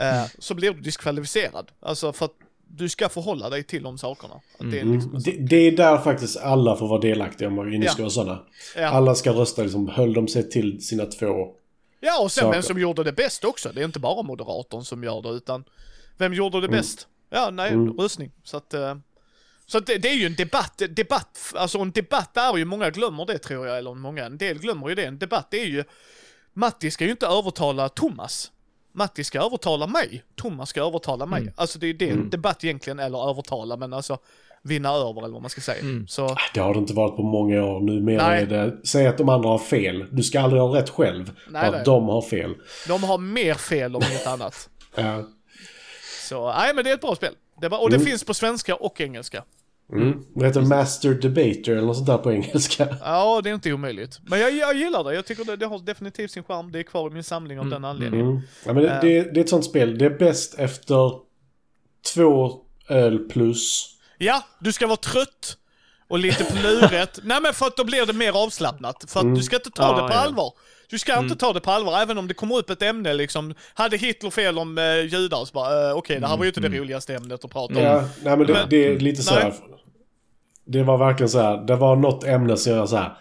eh, 0.00 0.24
så 0.38 0.54
blir 0.54 0.70
du 0.72 0.80
diskvalificerad. 0.80 1.70
Alltså 1.82 2.12
för 2.12 2.24
att 2.24 2.32
du 2.70 2.88
ska 2.88 3.08
förhålla 3.08 3.50
dig 3.50 3.62
till 3.64 3.82
de 3.82 3.98
sakerna. 3.98 4.34
Att 4.34 4.70
det 4.70 4.80
är 4.80 4.84
liksom, 4.84 5.10
Mm. 5.10 5.22
Det, 5.24 5.30
det 5.30 5.56
är 5.56 5.72
där 5.76 5.98
faktiskt 5.98 6.36
alla 6.36 6.76
får 6.76 6.88
vara 6.88 7.00
delaktiga 7.00 7.48
om 7.48 7.54
man 7.54 7.70
nu 7.70 7.86
Ja. 7.98 8.10
sådana. 8.10 8.42
Ja. 8.76 8.86
Alla 8.88 9.14
ska 9.14 9.32
rösta 9.32 9.62
liksom, 9.62 9.88
höll 9.88 10.12
de 10.14 10.28
sig 10.28 10.50
till 10.50 10.82
sina 10.82 11.06
två. 11.06 11.54
Ja, 12.00 12.22
och 12.22 12.32
sen 12.32 12.42
Saker. 12.42 12.52
vem 12.56 12.62
som 12.62 12.78
gjorde 12.80 13.04
det 13.04 13.12
bäst 13.12 13.44
också. 13.44 13.70
Det 13.74 13.80
är 13.80 13.84
inte 13.84 13.98
bara 13.98 14.22
moderatorn 14.22 14.84
som 14.84 15.04
gör 15.04 15.22
det, 15.22 15.28
utan 15.28 15.64
vem 16.16 16.34
gjorde 16.34 16.60
det 16.60 16.68
bäst? 16.68 17.08
Ja, 17.30 17.50
nej, 17.50 17.72
röstning. 17.98 18.30
Så 18.44 18.56
att, 18.56 18.74
eh, 18.74 18.94
så 19.66 19.78
att 19.78 19.86
det, 19.86 19.98
det 19.98 20.08
är 20.08 20.14
ju 20.14 20.26
en 20.26 20.34
debatt, 20.34 20.82
debatt, 20.90 21.38
alltså 21.54 21.78
en 21.78 21.90
debatt 21.90 22.36
är 22.36 22.56
ju, 22.56 22.64
många 22.64 22.90
glömmer 22.90 23.26
det 23.26 23.38
tror 23.38 23.66
jag, 23.66 23.78
eller 23.78 23.94
många, 23.94 24.24
en 24.24 24.38
del 24.38 24.58
glömmer 24.58 24.88
ju 24.88 24.94
det. 24.94 25.04
En 25.04 25.18
debatt 25.18 25.54
är 25.54 25.64
ju, 25.64 25.84
Matti 26.52 26.90
ska 26.90 27.04
ju 27.04 27.10
inte 27.10 27.26
övertala 27.26 27.88
Thomas. 27.88 28.50
Matti 28.98 29.24
ska 29.24 29.42
övertala 29.46 29.86
mig, 29.86 30.22
Thomas 30.36 30.68
ska 30.68 30.86
övertala 30.86 31.26
mig. 31.26 31.52
Alltså 31.56 31.78
det 31.78 31.86
är 31.86 31.94
det 31.94 32.10
en 32.10 32.30
debatt 32.30 32.64
egentligen, 32.64 32.98
eller 32.98 33.30
övertala, 33.30 33.76
men 33.76 33.92
alltså 33.92 34.18
vinna 34.62 34.88
över 34.88 35.22
eller 35.24 35.32
vad 35.32 35.42
man 35.42 35.50
ska 35.50 35.60
säga. 35.60 35.82
Så, 36.08 36.36
Det 36.54 36.60
har 36.60 36.74
det 36.74 36.80
inte 36.80 36.94
varit 36.94 37.16
på 37.16 37.22
många 37.22 37.64
år. 37.64 37.80
Numera 37.80 38.28
Nej. 38.28 38.42
är 38.42 38.46
det, 38.46 38.86
säg 38.86 39.06
att 39.06 39.18
de 39.18 39.28
andra 39.28 39.48
har 39.48 39.58
fel. 39.58 40.06
Du 40.10 40.22
ska 40.22 40.40
aldrig 40.40 40.62
ha 40.62 40.76
rätt 40.76 40.90
själv. 40.90 41.32
Nej, 41.50 41.70
nej. 41.70 41.80
att 41.80 41.84
de 41.84 42.08
har 42.08 42.22
fel. 42.22 42.54
de 42.88 43.02
har 43.02 43.18
mer 43.18 43.54
fel 43.54 43.96
om 43.96 44.02
inget 44.10 44.26
annat. 44.26 44.68
Ja. 44.94 45.22
Så, 46.28 46.52
nej 46.52 46.74
men 46.74 46.84
det 46.84 46.90
är 46.90 46.94
ett 46.94 47.00
bra 47.00 47.14
spel. 47.14 47.34
Det 47.60 47.68
var, 47.68 47.82
och 47.82 47.90
det 47.90 48.00
finns 48.00 48.24
på 48.24 48.34
svenska 48.34 48.74
och 48.74 49.00
engelska. 49.00 49.44
Mm. 49.92 50.22
Det 50.34 50.46
heter 50.46 50.60
Master 50.60 51.14
Debater 51.14 51.72
eller 51.72 51.82
något 51.86 51.96
sånt 51.96 52.06
där 52.08 52.18
på 52.18 52.32
engelska. 52.32 52.88
Ja, 53.00 53.40
det 53.44 53.50
är 53.50 53.54
inte 53.54 53.72
omöjligt. 53.72 54.18
Men 54.22 54.40
jag, 54.40 54.52
jag 54.52 54.76
gillar 54.76 55.04
det. 55.04 55.14
Jag 55.14 55.26
tycker 55.26 55.44
det, 55.44 55.56
det 55.56 55.66
har 55.66 55.78
definitivt 55.78 56.30
sin 56.30 56.42
charm. 56.44 56.72
Det 56.72 56.78
är 56.78 56.82
kvar 56.82 57.10
i 57.10 57.14
min 57.14 57.24
samling 57.24 57.58
av 57.60 57.68
den 57.70 57.84
anledningen. 57.84 58.26
Mm. 58.26 58.40
Ja, 58.66 58.72
men 58.72 58.82
det, 58.82 58.98
det, 59.02 59.22
det 59.34 59.40
är 59.40 59.44
ett 59.44 59.48
sånt 59.48 59.64
spel. 59.64 59.98
Det 59.98 60.04
är 60.04 60.10
bäst 60.18 60.54
efter 60.58 61.12
två 62.14 62.52
öl 62.88 63.18
plus. 63.18 63.94
Ja, 64.18 64.42
du 64.60 64.72
ska 64.72 64.86
vara 64.86 64.96
trött 64.96 65.56
och 66.08 66.18
lite 66.18 66.44
på 66.44 66.56
luret. 66.62 67.18
Nej 67.24 67.40
men 67.42 67.54
för 67.54 67.66
att 67.66 67.76
då 67.76 67.84
blir 67.84 68.06
det 68.06 68.12
mer 68.12 68.42
avslappnat. 68.44 69.04
För 69.08 69.20
att 69.20 69.34
du 69.36 69.42
ska 69.42 69.56
inte 69.56 69.70
ta 69.70 69.82
Ja, 69.82 70.02
det 70.02 70.08
på 70.08 70.14
ja. 70.14 70.18
allvar. 70.18 70.52
Du 70.90 70.98
ska 70.98 71.18
inte 71.18 71.36
ta 71.36 71.52
det 71.52 71.60
på 71.60 71.70
allvar, 71.70 71.98
även 72.00 72.18
om 72.18 72.28
det 72.28 72.34
kommer 72.34 72.56
upp 72.58 72.70
ett 72.70 72.82
ämne 72.82 73.14
liksom. 73.14 73.54
Hade 73.74 73.96
Hitler 73.96 74.30
fel 74.30 74.58
om 74.58 74.78
eh, 74.78 74.84
judar 75.00 75.44
så 75.44 75.52
bara, 75.52 75.90
eh, 75.90 75.96
okej 75.96 76.20
det 76.20 76.26
här 76.26 76.36
var 76.36 76.44
ju 76.44 76.48
inte 76.48 76.60
det 76.60 76.78
roligaste 76.78 77.14
ämnet 77.14 77.44
att 77.44 77.50
prata 77.50 77.74
om. 77.74 77.82
Ja, 77.82 78.04
nej 78.22 78.36
men 78.36 78.46
det, 78.46 78.52
Men- 78.52 78.68
det 78.68 78.86
är 78.86 78.98
lite 79.00 79.22
så 79.22 79.34
här. 79.34 79.42
Nej. 79.44 79.77
Det 80.68 80.82
var 80.82 80.98
verkligen 80.98 81.28
så 81.28 81.40
här. 81.40 81.56
Det 81.56 81.76
var 81.76 81.96
något 81.96 82.24
ämne 82.24 82.56
som 82.56 82.72
jag 82.72 82.88
så 82.88 82.96
här. 82.96 83.18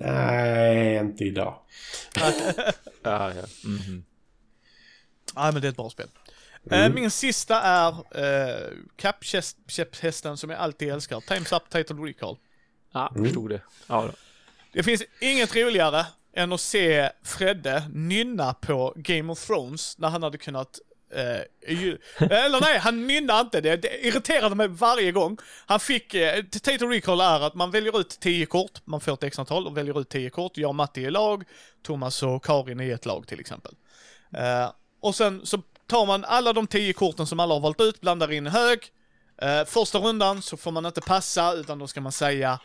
Nej, 0.00 0.96
inte 0.96 1.24
idag. 1.24 1.58
Ja, 3.06 3.32
ja. 3.34 3.42
Mhm. 3.64 4.04
Nej 5.36 5.52
men 5.52 5.62
det 5.62 5.68
är 5.68 5.70
ett 5.70 5.76
bra 5.76 5.90
spel. 5.90 6.08
Eh, 6.70 6.92
min 6.92 7.10
sista 7.10 7.60
är 7.60 7.90
uh, 7.90 8.72
kappkäpphästen 8.96 10.36
som 10.36 10.50
jag 10.50 10.58
alltid 10.58 10.88
älskar. 10.92 11.20
Times 11.20 11.52
Up 11.52 11.62
Title 11.70 11.96
Recall. 11.96 12.36
Ja, 12.92 13.12
förstod 13.16 13.50
det. 13.50 13.60
Ja, 13.86 14.02
då. 14.02 14.12
Det 14.72 14.82
finns 14.82 15.02
inget 15.20 15.56
roligare 15.56 16.06
än 16.36 16.52
att 16.52 16.60
se 16.60 17.10
Fredde 17.22 17.82
nynna 17.92 18.54
på 18.54 18.92
Game 18.96 19.32
of 19.32 19.46
Thrones 19.46 19.98
när 19.98 20.08
han 20.08 20.22
hade 20.22 20.38
kunnat 20.38 20.78
eh, 21.14 21.40
ju, 21.68 21.98
eller 22.18 22.60
nej, 22.60 22.78
han 22.78 23.06
nynnar 23.06 23.40
inte 23.40 23.60
det. 23.60 23.76
Det 23.76 24.06
irriterade 24.06 24.54
mig 24.54 24.68
varje 24.68 25.12
gång. 25.12 25.38
Han 25.66 25.80
fick, 25.80 26.14
eh, 26.14 26.42
Tato 26.44 26.86
Recall 26.86 27.20
är 27.20 27.40
att 27.40 27.54
man 27.54 27.70
väljer 27.70 28.00
ut 28.00 28.20
10 28.20 28.46
kort, 28.46 28.80
man 28.84 29.00
får 29.00 29.12
ett 29.12 29.22
x 29.22 29.38
antal 29.38 29.66
och 29.66 29.76
väljer 29.76 30.00
ut 30.00 30.08
10 30.08 30.30
kort. 30.30 30.56
Jag 30.56 30.68
och 30.68 30.74
Matti 30.74 31.04
är 31.04 31.10
lag, 31.10 31.44
Thomas 31.82 32.22
och 32.22 32.44
Karin 32.44 32.80
är 32.80 32.94
ett 32.94 33.06
lag 33.06 33.26
till 33.26 33.40
exempel. 33.40 33.74
Eh, 34.36 34.70
och 35.00 35.14
sen 35.14 35.46
så 35.46 35.58
tar 35.86 36.06
man 36.06 36.24
alla 36.24 36.52
de 36.52 36.66
10 36.66 36.92
korten 36.92 37.26
som 37.26 37.40
alla 37.40 37.54
har 37.54 37.60
valt 37.60 37.80
ut, 37.80 38.00
blandar 38.00 38.32
in 38.32 38.46
hög. 38.46 38.78
Eh, 39.42 39.64
första 39.64 39.98
rundan 39.98 40.42
så 40.42 40.56
får 40.56 40.70
man 40.70 40.86
inte 40.86 41.00
passa, 41.00 41.52
utan 41.52 41.78
då 41.78 41.86
ska 41.86 42.00
man 42.00 42.12
säga 42.12 42.58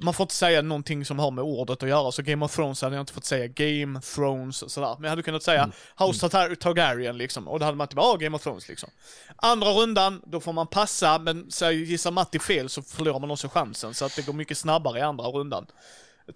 man 0.00 0.14
får 0.14 0.24
inte 0.24 0.34
säga 0.34 0.62
någonting 0.62 1.04
som 1.04 1.18
har 1.18 1.30
med 1.30 1.44
ordet 1.44 1.82
att 1.82 1.88
göra, 1.88 2.12
så 2.12 2.22
Game 2.22 2.44
of 2.44 2.56
Thrones 2.56 2.82
hade 2.82 2.96
jag 2.96 3.02
inte 3.02 3.12
fått 3.12 3.24
säga 3.24 3.46
Game 3.46 4.00
Thrones 4.00 4.62
och 4.62 4.70
sådär. 4.70 4.94
Men 4.94 5.04
jag 5.04 5.10
hade 5.10 5.22
kunnat 5.22 5.42
säga 5.42 5.70
House 5.98 6.28
Tar- 6.28 6.54
Targaryen 6.54 7.18
liksom, 7.18 7.48
och 7.48 7.58
då 7.58 7.64
hade 7.64 7.76
man 7.76 7.84
inte 7.84 7.96
bara 7.96 8.06
ah, 8.06 8.16
Game 8.16 8.36
of 8.36 8.42
Thrones 8.42 8.68
liksom. 8.68 8.90
Andra 9.36 9.70
rundan, 9.70 10.22
då 10.26 10.40
får 10.40 10.52
man 10.52 10.66
passa, 10.66 11.18
men 11.18 11.50
säg 11.50 11.84
gissar 11.84 12.10
Matti 12.10 12.38
fel 12.38 12.68
så 12.68 12.82
förlorar 12.82 13.18
man 13.18 13.30
också 13.30 13.48
chansen, 13.48 13.94
så 13.94 14.04
att 14.04 14.16
det 14.16 14.26
går 14.26 14.32
mycket 14.32 14.58
snabbare 14.58 14.98
i 14.98 15.02
andra 15.02 15.24
rundan. 15.24 15.66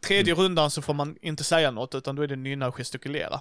Tredje 0.07 0.35
rundan 0.35 0.71
så 0.71 0.83
får 0.83 0.95
man 0.95 1.17
inte 1.23 1.45
säga 1.45 1.71
något, 1.71 1.95
utan 1.95 2.17
då 2.17 2.23
är 2.23 2.27
det 2.27 2.37
nynna 2.37 2.69
och 2.69 2.77
gestikulera. 2.77 3.41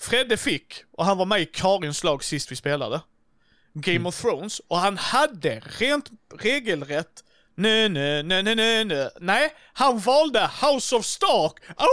Fredde 0.00 0.36
fick, 0.36 0.74
och 0.92 1.04
han 1.04 1.18
var 1.18 1.26
med 1.26 1.40
i 1.40 1.46
Karins 1.46 2.04
lag 2.04 2.24
sist 2.24 2.52
vi 2.52 2.56
spelade, 2.56 3.00
Game 3.72 4.08
of 4.08 4.20
Thrones, 4.20 4.60
och 4.68 4.78
han 4.78 4.98
hade 4.98 5.60
rent 5.60 6.10
regelrätt 6.38 7.24
Nej, 7.60 7.88
nej, 7.88 8.22
nej, 8.22 8.42
nej, 8.42 8.54
nej, 8.54 8.84
nej. 8.84 9.08
Nej, 9.20 9.52
han 9.72 9.98
valde 9.98 10.50
House 10.62 10.96
of 10.96 11.04
Stark. 11.04 11.52
Oh! 11.76 11.86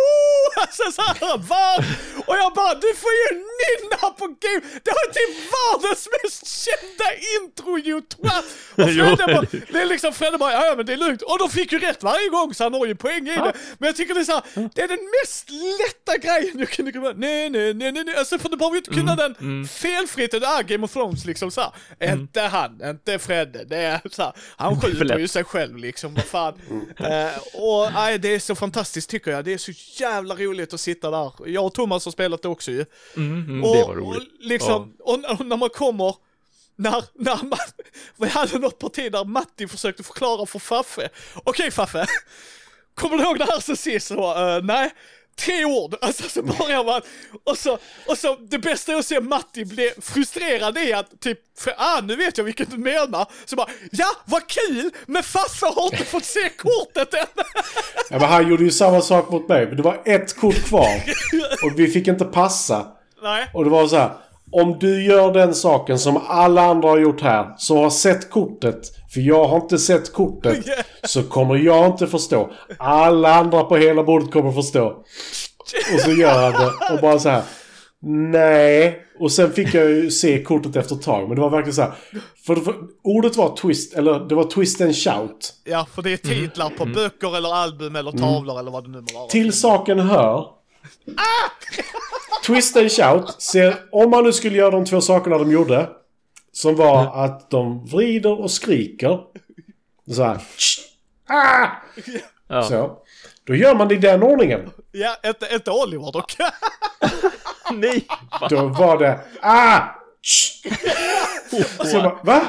Alltså 0.62 0.92
så 0.92 1.02
här, 1.02 1.38
va? 1.38 1.84
Och 2.26 2.38
jag 2.38 2.54
bara, 2.54 2.74
du 2.76 2.94
får 2.96 3.12
ju 3.12 3.36
nynna 3.36 4.10
på 4.20 4.26
Game. 4.28 4.62
Det 4.84 4.92
var 4.92 5.08
typ 5.14 5.54
världens 5.54 6.08
mest 6.24 6.66
kända 6.66 7.08
intro, 7.36 7.80
you 7.80 8.02
twat. 8.02 8.46
Och 8.76 8.94
Fredde 8.94 9.34
bara, 9.34 9.62
det 9.72 9.82
är 9.82 9.86
liksom, 9.86 10.14
Fredde 10.14 10.38
bara, 10.38 10.52
ja 10.52 10.74
men 10.78 10.86
det 10.86 10.94
är 10.94 10.98
lugnt. 10.98 11.22
Och 11.22 11.40
de 11.40 11.50
fick 11.50 11.72
ju 11.72 11.80
rätt 11.80 12.04
varje 12.04 12.30
gång, 12.30 12.54
så 12.54 12.64
han 12.64 12.74
har 12.74 12.86
ju 12.86 12.96
poäng 12.96 13.28
i 13.28 13.36
det. 13.36 13.54
Men 13.78 13.88
jag 13.88 13.96
tycker 13.96 14.14
det 14.14 14.20
är 14.20 14.24
så 14.24 14.32
här, 14.32 14.70
det 14.76 14.82
är 14.82 14.88
den 14.88 15.10
mest 15.22 15.50
lätta 15.50 16.18
grejen 16.18 16.60
jag 16.60 16.70
kunde 16.70 16.92
komma 16.92 17.14
Nej, 17.16 17.50
nej, 17.50 17.74
nej, 17.74 17.92
nej, 17.92 18.04
nej. 18.04 18.16
Alltså 18.16 18.40
för 18.40 18.50
du 18.50 18.58
behöver 18.58 18.76
ju 18.76 18.80
inte 18.80 18.94
kunna 18.94 19.16
den 19.16 19.68
felfritt. 19.68 20.32
Det 20.32 20.38
är 20.38 20.64
Game 20.64 20.86
of 20.86 20.94
Thrones 20.94 21.26
liksom 21.26 21.52
så 21.52 21.62
här. 21.62 22.14
Inte 22.14 22.42
han, 22.42 22.82
inte 22.84 23.20
Fredde. 23.20 23.64
Det 23.64 23.78
är 23.78 24.02
så 24.12 24.24
här, 24.24 24.34
han 24.58 24.82
skjuter 24.82 25.18
ju 25.20 25.28
sig 25.28 25.44
själv 25.44 25.57
liksom, 25.66 26.14
vad 26.14 26.24
fan. 26.24 26.54
Eh, 26.98 27.38
och 27.54 27.94
nej, 27.94 28.20
det 28.20 28.36
är 28.36 28.40
så 28.40 28.56
fantastiskt 28.56 29.10
tycker 29.10 29.32
jag. 29.32 29.46
Det 29.46 29.54
är 29.54 29.58
så 29.58 29.72
jävla 30.04 30.36
roligt 30.36 30.74
att 30.74 30.80
sitta 30.80 31.12
där. 31.12 31.32
Jag 31.46 31.66
och 31.66 31.74
Thomas 31.74 32.06
har 32.06 32.12
spelat 32.12 32.42
det 32.42 32.48
också 32.48 32.72
ju. 32.72 32.86
Mm, 33.16 33.44
mm, 33.44 33.64
och, 33.64 33.76
det 33.76 33.84
var 33.84 33.96
roligt. 33.96 34.22
Och, 34.22 34.28
liksom, 34.40 34.94
och, 35.00 35.40
och 35.40 35.46
när 35.46 35.58
man 35.58 35.70
kommer 35.70 36.16
när, 36.76 37.04
när 37.14 37.44
man, 37.44 37.60
vi 38.18 38.28
hade 38.28 38.60
något 38.60 38.80
parti 38.80 39.12
där 39.12 39.26
Matti 39.26 39.68
försökte 39.68 40.04
förklara 40.04 40.46
för 40.46 40.60
Faffe. 40.60 41.10
Okej 41.36 41.72
Faffe, 41.72 42.06
kommer 42.96 43.18
du 43.18 43.24
ihåg 43.24 43.38
det 43.38 43.46
här 43.46 43.60
sen 43.60 43.78
sist? 43.78 44.08
Så, 44.08 44.56
uh, 44.58 44.64
nej. 44.64 44.92
Tre 45.40 45.66
ord, 45.66 45.96
alltså 46.02 46.30
så 46.30 46.42
börjar 46.42 46.84
man, 46.84 47.02
och 47.44 47.58
så, 47.58 47.78
och 48.06 48.18
så 48.18 48.36
det 48.36 48.60
bästa 48.60 48.92
är 48.92 48.96
att 48.96 49.06
se 49.06 49.22
Matti 49.22 49.66
bli 49.66 49.92
frustrerad 50.02 50.78
i 50.78 50.94
att 50.94 51.22
typ, 51.22 51.40
för 51.60 51.74
ah 51.78 52.02
nu 52.02 52.16
vet 52.16 52.38
jag 52.38 52.46
vilket 52.46 52.72
du 52.72 52.78
menar, 52.78 53.26
så 53.46 53.56
bara 53.56 53.68
ja 53.92 54.08
vad 54.26 54.48
kul, 54.48 54.92
men 55.06 55.24
Faffe 55.24 55.66
har 55.66 55.86
inte 55.86 56.06
fått 56.06 56.26
se 56.26 56.50
kortet 56.50 57.14
än. 57.14 57.44
Ja, 58.10 58.20
men 58.20 58.30
han 58.30 58.50
gjorde 58.50 58.64
ju 58.64 58.72
samma 58.72 59.02
sak 59.02 59.30
mot 59.30 59.50
mig. 59.50 59.66
Men 59.68 59.76
det 59.76 59.84
var 59.84 60.02
ett 60.06 60.36
kort 60.36 60.56
kvar. 60.66 61.04
Och 61.64 61.80
vi 61.80 61.88
fick 61.88 62.08
inte 62.08 62.26
passa. 62.26 62.88
Nej. 63.22 63.48
Och 63.54 63.64
det 63.64 63.70
var 63.70 63.88
så 63.88 63.96
här. 63.96 64.12
Om 64.52 64.78
du 64.80 65.04
gör 65.04 65.34
den 65.34 65.56
saken 65.56 66.00
som 66.00 66.18
alla 66.28 66.62
andra 66.62 66.90
har 66.90 66.98
gjort 66.98 67.22
här, 67.22 67.56
så 67.58 67.78
har 67.78 67.90
sett 67.90 68.30
kortet, 68.30 68.82
för 69.14 69.22
jag 69.22 69.48
har 69.48 69.58
inte 69.58 69.78
sett 69.78 70.14
kortet, 70.14 70.66
så 71.04 71.24
kommer 71.24 71.56
jag 71.56 71.86
inte 71.86 72.08
förstå. 72.08 72.52
Alla 72.78 73.36
andra 73.36 73.64
på 73.64 73.78
hela 73.78 74.04
bordet 74.04 74.32
kommer 74.32 74.52
förstå. 74.52 74.86
Och 75.94 76.00
så 76.00 76.12
gör 76.12 76.52
han 76.52 76.54
det 76.54 76.94
och 76.94 77.02
bara 77.02 77.20
så 77.20 77.30
här. 77.30 77.44
Nej. 78.32 79.02
Och 79.20 79.32
sen 79.32 79.52
fick 79.54 79.74
jag 79.74 79.90
ju 79.90 80.12
se 80.12 80.44
kortet 80.44 80.76
efter 80.76 80.96
ett 80.96 81.02
tag. 81.02 81.28
Men 81.28 81.36
det 81.36 81.42
var 81.42 81.50
verkligen 81.50 81.76
så 81.76 81.82
här. 81.82 81.94
För, 82.46 82.56
för 82.56 82.76
ordet 83.04 83.36
var 83.36 83.56
twist, 83.56 83.94
eller 83.94 84.20
det 84.20 84.36
var 84.36 84.44
twist 84.44 84.82
and 84.82 84.96
shout. 84.96 85.54
Ja, 85.64 85.88
för 85.96 86.02
det 86.02 86.14
är 86.14 86.18
titlar 86.18 86.70
på 86.70 86.86
böcker 86.86 87.38
eller 87.38 87.54
album 87.56 87.96
eller 87.96 88.12
tavlor 88.12 88.60
eller 88.60 88.72
vad 88.72 88.84
det 88.84 88.90
nu 88.90 88.98
må 88.98 89.20
vara. 89.20 89.30
Till 89.30 89.54
saken 89.54 90.00
hör. 90.00 90.57
Twist 92.46 92.78
and 92.78 92.92
shout. 92.92 93.42
Ser, 93.42 93.76
om 93.92 94.10
man 94.10 94.24
nu 94.24 94.34
skulle 94.34 94.58
göra 94.58 94.72
de 94.72 94.86
två 94.86 95.02
sakerna 95.02 95.38
de 95.38 95.52
gjorde. 95.52 95.90
Som 96.52 96.76
var 96.76 97.26
att 97.26 97.50
de 97.50 97.86
vrider 97.86 98.40
och 98.42 98.52
skriker. 98.52 99.20
Så 100.16 100.24
här. 100.24 100.38
"Tsch, 100.58 100.80
Ah! 101.30 101.68
Ja. 102.48 102.64
Så. 102.64 102.98
Då 103.44 103.56
gör 103.56 103.76
man 103.76 103.88
det 103.88 103.94
i 103.96 103.98
den 103.98 104.24
ordningen. 104.24 104.70
Ja, 104.92 105.16
inte, 105.26 105.48
inte 105.54 105.72
Oliver 105.72 106.12
dock. 106.12 106.36
Nej! 107.74 108.08
Då 108.50 108.68
var 108.68 108.98
det 108.98 109.20
ah! 109.42 109.80
Tsch. 110.28 110.62
Så 111.92 112.02
bara, 112.02 112.20
va? 112.24 112.42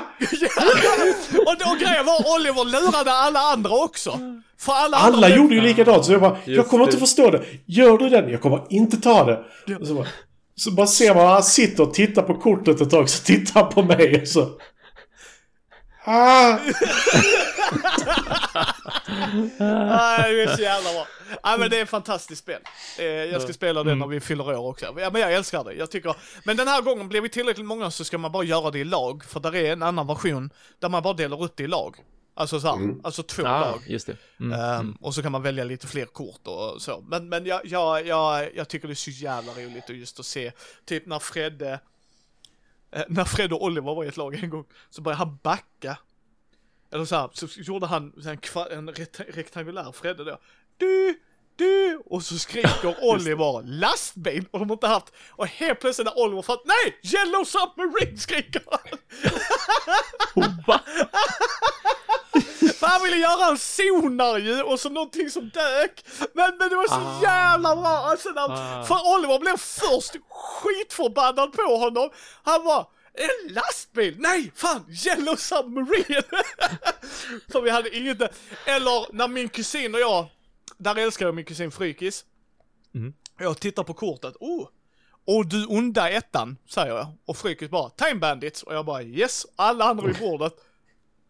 och 1.46 1.56
då 1.58 1.76
grejen 1.80 2.06
var 2.06 2.34
Oliver 2.34 2.64
lurade 2.64 3.12
alla 3.12 3.40
andra 3.40 3.70
också. 3.70 4.20
För 4.58 4.72
alla, 4.72 4.96
Alla 4.96 5.16
andra 5.16 5.28
gjorde 5.28 5.54
ju 5.54 5.60
likadant 5.60 6.04
så 6.04 6.12
jag 6.12 6.20
bara, 6.20 6.36
jag 6.44 6.68
kommer 6.68 6.84
det. 6.84 6.90
inte 6.90 7.00
förstå 7.00 7.30
det. 7.30 7.42
Gör 7.66 7.98
du 7.98 8.08
den? 8.08 8.30
Jag 8.30 8.40
kommer 8.40 8.62
inte 8.70 8.96
ta 8.96 9.24
det. 9.24 9.44
Och 9.80 9.86
så, 9.86 9.94
bara, 9.94 10.06
så 10.56 10.70
bara 10.70 10.86
ser 10.86 11.14
man 11.14 11.26
han 11.26 11.42
sitter 11.42 11.82
och 11.82 11.94
tittar 11.94 12.22
på 12.22 12.34
kortet 12.34 12.80
ett 12.80 12.90
tag, 12.90 13.10
så 13.10 13.24
tittar 13.24 13.60
han 13.62 13.72
på 13.72 13.82
mig 13.82 14.20
och 14.22 14.28
så... 14.28 14.48
Ah! 16.10 16.58
Nej, 19.58 20.34
det 20.36 20.42
är 20.42 20.56
så 20.56 20.62
jävla 20.62 20.92
bra. 20.92 21.06
Nej, 21.44 21.58
men 21.58 21.70
det 21.70 21.78
är 21.78 21.82
ett 21.82 21.88
fantastiskt 21.88 22.42
spel. 22.42 22.60
Eh, 22.98 23.04
Jag 23.04 23.42
ska 23.42 23.52
spela 23.52 23.82
det 23.84 23.94
när 23.94 24.06
vi 24.06 24.20
fyller 24.20 24.48
år 24.58 24.66
också. 24.70 24.94
Ja, 24.98 25.10
men 25.10 25.20
jag 25.20 25.32
älskar 25.32 25.64
det. 25.64 25.72
Jag 25.74 25.90
tycker, 25.90 26.14
men 26.44 26.56
den 26.56 26.68
här 26.68 26.82
gången 26.82 27.08
blir 27.08 27.20
vi 27.20 27.28
tillräckligt 27.28 27.66
många 27.66 27.90
så 27.90 28.04
ska 28.04 28.18
man 28.18 28.32
bara 28.32 28.44
göra 28.44 28.70
det 28.70 28.78
i 28.78 28.84
lag. 28.84 29.24
För 29.24 29.40
där 29.40 29.54
är 29.56 29.72
en 29.72 29.82
annan 29.82 30.06
version 30.06 30.50
där 30.78 30.88
man 30.88 31.02
bara 31.02 31.14
delar 31.14 31.42
upp 31.42 31.56
det 31.56 31.62
i 31.62 31.66
lag. 31.66 31.96
Alltså 32.34 32.60
så 32.60 32.66
här, 32.76 32.94
alltså 33.04 33.22
två 33.22 33.42
Ah, 33.46 33.60
lag. 33.60 33.82
just 33.86 34.06
det. 34.06 34.16
Mm. 34.40 34.60
Ehm, 34.60 34.96
och 35.00 35.14
så 35.14 35.22
kan 35.22 35.32
man 35.32 35.42
välja 35.42 35.64
lite 35.64 35.86
fler 35.86 36.04
kort 36.06 36.40
och 36.44 36.82
så. 36.82 37.04
Men, 37.08 37.28
men 37.28 37.46
jag, 37.46 37.60
jag, 37.64 38.06
jag, 38.06 38.48
jag 38.56 38.68
tycker 38.68 38.88
det 38.88 38.92
är 38.92 38.94
så 38.94 39.10
jävla 39.10 39.52
roligt 39.52 39.90
att 39.90 39.96
just 39.96 40.20
att 40.20 40.26
se, 40.26 40.52
typ 40.86 41.06
när 41.06 41.18
Fredde, 41.18 41.80
när 43.08 43.24
Fred 43.24 43.52
och 43.52 43.64
Oliver 43.64 43.94
var 43.94 44.04
i 44.04 44.08
ett 44.08 44.16
lag 44.16 44.34
en 44.34 44.50
gång, 44.50 44.64
så 44.90 45.02
började 45.02 45.18
han 45.18 45.38
backa. 45.42 45.98
Eller 46.92 47.04
så 47.04 47.16
här, 47.16 47.30
så 47.32 47.46
gjorde 47.60 47.86
han 47.86 48.12
en, 48.26 48.38
en 48.70 48.88
rekt, 48.94 49.20
rektangulär 49.20 49.92
Fredde 49.92 50.24
då. 50.24 50.38
Du, 50.76 51.20
du! 51.56 52.02
Och 52.06 52.22
så 52.22 52.38
skriker 52.38 52.96
Oliver 53.04 53.62
lastbil 53.62 54.46
och 54.50 54.58
de 54.58 54.70
har 54.70 54.76
inte 54.76 54.86
haft, 54.86 55.12
och 55.30 55.46
helt 55.46 55.80
plötsligt 55.80 56.06
när 56.06 56.18
Oliver 56.18 56.42
fattar, 56.42 56.64
nej! 56.66 56.98
Yellow 57.14 57.44
Submarine 57.44 58.18
skriker 58.18 58.62
han! 58.70 58.98
Han 62.88 63.02
ville 63.04 63.16
göra 63.16 63.50
en 63.50 63.58
sonar 63.58 64.38
ju 64.38 64.62
och 64.62 64.80
så 64.80 64.88
någonting 64.90 65.30
som 65.30 65.42
dök. 65.50 66.04
Men, 66.34 66.56
men 66.58 66.68
det 66.68 66.76
var 66.76 66.88
så 66.88 66.94
Ah. 66.94 67.22
jävla 67.22 67.76
bra. 67.76 67.88
Alltså, 67.88 68.28
när, 68.28 68.48
Ah. 68.50 68.84
För 68.84 69.14
Oliver 69.18 69.38
blev 69.38 69.56
först 69.56 70.16
skitförbannad 70.30 71.52
på 71.52 71.76
honom. 71.76 72.10
Han 72.42 72.64
var 72.64 72.86
en 73.14 73.52
lastbil? 73.54 74.14
Nej, 74.18 74.52
fan, 74.56 74.84
Yellow 75.06 75.36
Submarine! 75.36 76.22
För 77.52 77.60
vi 77.60 77.70
hade 77.70 77.96
inget, 77.96 78.18
eller 78.66 79.12
när 79.14 79.28
min 79.28 79.48
kusin 79.48 79.94
och 79.94 80.00
jag, 80.00 80.26
där 80.78 80.96
älskar 80.98 81.26
jag 81.26 81.34
min 81.34 81.44
kusin 81.44 81.70
Frykis. 81.70 82.24
Mm. 82.94 83.12
Jag 83.38 83.60
tittar 83.60 83.82
på 83.82 83.94
kortet, 83.94 84.34
oh! 84.40 84.68
Och 85.26 85.46
du 85.46 85.66
onda 85.66 86.10
ettan, 86.10 86.56
säger 86.70 86.96
jag. 86.96 87.06
Och 87.26 87.36
Frykis 87.36 87.70
bara, 87.70 87.90
Time 87.90 88.14
Bandits. 88.14 88.62
Och 88.62 88.74
jag 88.74 88.84
bara, 88.86 89.02
yes. 89.02 89.46
Alla 89.56 89.84
andra 89.84 90.06
vid 90.06 90.18
bordet. 90.18 90.52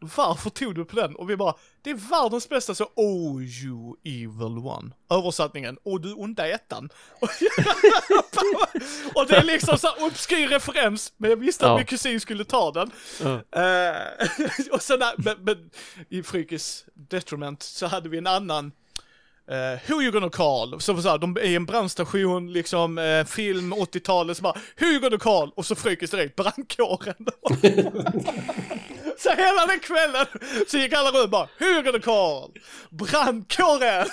Varför 0.00 0.50
tog 0.50 0.74
du 0.74 0.84
på 0.84 0.96
den? 0.96 1.16
Och 1.16 1.30
vi 1.30 1.36
bara, 1.36 1.54
det 1.82 1.90
är 1.90 1.94
världens 1.94 2.48
bästa 2.48 2.74
så, 2.74 2.84
oh 2.94 3.42
you 3.42 3.96
evil 4.04 4.58
one. 4.58 4.90
Översättningen, 5.10 5.78
och 5.82 6.00
du 6.00 6.12
onda 6.12 6.48
ettan. 6.48 6.88
och 9.14 9.26
det 9.28 9.36
är 9.36 9.44
liksom 9.44 9.78
så 9.78 9.88
obskyr 10.06 10.48
referens, 10.48 11.12
men 11.16 11.30
jag 11.30 11.36
visste 11.36 11.64
att 11.66 11.70
Ja. 11.70 11.76
min 11.76 11.86
kusin 11.86 12.20
skulle 12.20 12.44
ta 12.44 12.72
den. 12.72 12.90
Ja. 13.22 13.60
Eh, 13.62 13.96
och 14.72 14.82
sen, 14.82 15.00
men, 15.16 15.36
men 15.44 15.70
i 16.08 16.22
Frykis 16.22 16.84
detriment 16.94 17.62
så 17.62 17.86
hade 17.86 18.08
vi 18.08 18.18
en 18.18 18.26
annan 18.26 18.72
Uh, 19.50 19.78
who 19.88 20.02
you 20.02 20.12
gonna 20.12 20.30
call? 20.30 20.80
Så, 20.80 21.02
så 21.02 21.08
här, 21.08 21.18
de 21.18 21.36
är 21.36 21.40
i 21.40 21.54
en 21.54 21.66
brandstation, 21.66 22.52
liksom, 22.52 22.98
eh, 22.98 23.24
film 23.24 23.74
80-talet, 23.74 24.36
så 24.36 24.42
bara, 24.42 24.58
who 24.80 24.86
you 24.86 25.00
gonna 25.00 25.18
call? 25.18 25.52
Och 25.56 25.66
så 25.66 25.74
frykis 25.74 26.10
direkt, 26.10 26.36
brandkåren. 26.36 27.14
så 29.18 29.30
hela 29.30 29.66
den 29.66 29.80
kvällen 29.80 30.26
så 30.68 30.78
gick 30.78 30.92
alla 30.92 31.10
runt 31.10 31.30
bara, 31.30 31.48
who 31.58 31.66
you 31.66 31.82
gonna 31.82 31.98
call? 31.98 32.50
Brandkåren! 32.90 34.06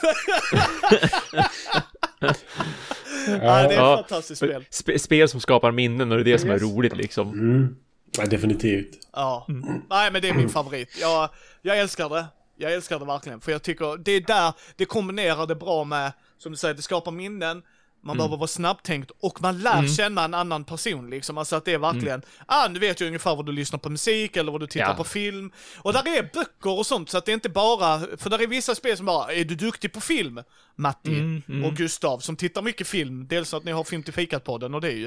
ja, 2.19 3.37
det 3.37 3.45
är 3.45 3.65
ett 3.65 3.73
Ja, 3.75 3.95
fantastiskt 3.97 4.37
spel. 4.41 4.65
Sp 4.79 4.87
spel 4.99 5.29
som 5.29 5.39
skapar 5.39 5.71
minnen 5.71 6.11
och 6.11 6.17
det 6.17 6.21
är 6.21 6.33
det 6.33 6.39
som 6.39 6.49
är 6.49 6.59
roligt 6.59 6.97
liksom. 6.97 7.29
Mm. 7.29 7.75
Ja, 8.17 8.25
definitivt. 8.25 9.07
Ja, 9.13 9.45
nej 9.89 10.11
men 10.11 10.21
det 10.21 10.29
är 10.29 10.33
min 10.33 10.49
favorit. 10.49 10.97
Jag, 11.01 11.29
jag 11.61 11.79
älskar 11.79 12.09
det. 12.09 12.25
Jag 12.57 12.73
älskar 12.73 12.99
det 12.99 13.05
verkligen, 13.05 13.41
för 13.41 13.51
jag 13.51 13.63
tycker 13.63 13.97
det 13.97 14.11
är 14.11 14.21
där 14.21 14.53
det 14.75 14.85
kombinerar 14.85 15.47
det 15.47 15.55
bra 15.55 15.83
med, 15.83 16.11
som 16.37 16.51
du 16.51 16.57
säger, 16.57 16.73
det 16.73 16.81
skapar 16.81 17.11
minnen, 17.11 17.61
man 18.05 18.17
behöver 18.17 18.37
vara 18.37 18.47
snabbtänkt 18.47 19.11
och 19.19 19.41
man 19.41 19.59
lär 19.59 19.87
känna 19.87 20.23
en 20.23 20.33
annan 20.33 20.63
person 20.63 21.09
liksom. 21.09 21.37
Alltså 21.37 21.55
att 21.55 21.65
det 21.65 21.73
är 21.73 21.77
verkligen, 21.77 22.21
ah 22.45 22.67
nu 22.67 22.79
vet 22.79 22.99
jag 22.99 23.07
ungefär 23.07 23.35
vad 23.35 23.45
du 23.45 23.51
lyssnar 23.51 23.79
på 23.79 23.89
musik 23.89 24.37
eller 24.37 24.51
vad 24.51 24.61
du 24.61 24.67
tittar 24.67 24.87
Ja. 24.89 24.93
på 24.95 25.03
film. 25.03 25.51
Och 25.77 25.93
där 25.93 26.17
är 26.17 26.29
böcker 26.33 26.69
och 26.79 26.85
sånt 26.85 27.09
så 27.09 27.17
att 27.17 27.25
det 27.25 27.31
är 27.31 27.33
inte 27.33 27.49
bara, 27.49 27.99
för 28.17 28.29
där 28.29 28.41
är 28.41 28.47
vissa 28.47 28.75
spel 28.75 28.97
som 28.97 29.05
bara, 29.05 29.33
är 29.33 29.45
du 29.45 29.55
duktig 29.55 29.93
på 29.93 30.01
film? 30.01 30.41
Matti 30.77 31.09
Mm, 31.09 31.41
mm. 31.49 31.65
och 31.65 31.73
Gustav 31.75 32.19
som 32.19 32.35
tittar 32.35 32.61
mycket 32.61 32.87
film, 32.87 33.27
dels 33.27 33.53
att 33.53 33.63
ni 33.63 33.71
har 33.71 33.83
Film 33.83 34.03
till 34.03 34.13
fikat-podden 34.13 34.73
och 34.75 34.81
det 34.81 34.87
är 34.87 34.95
ju, 34.97 35.05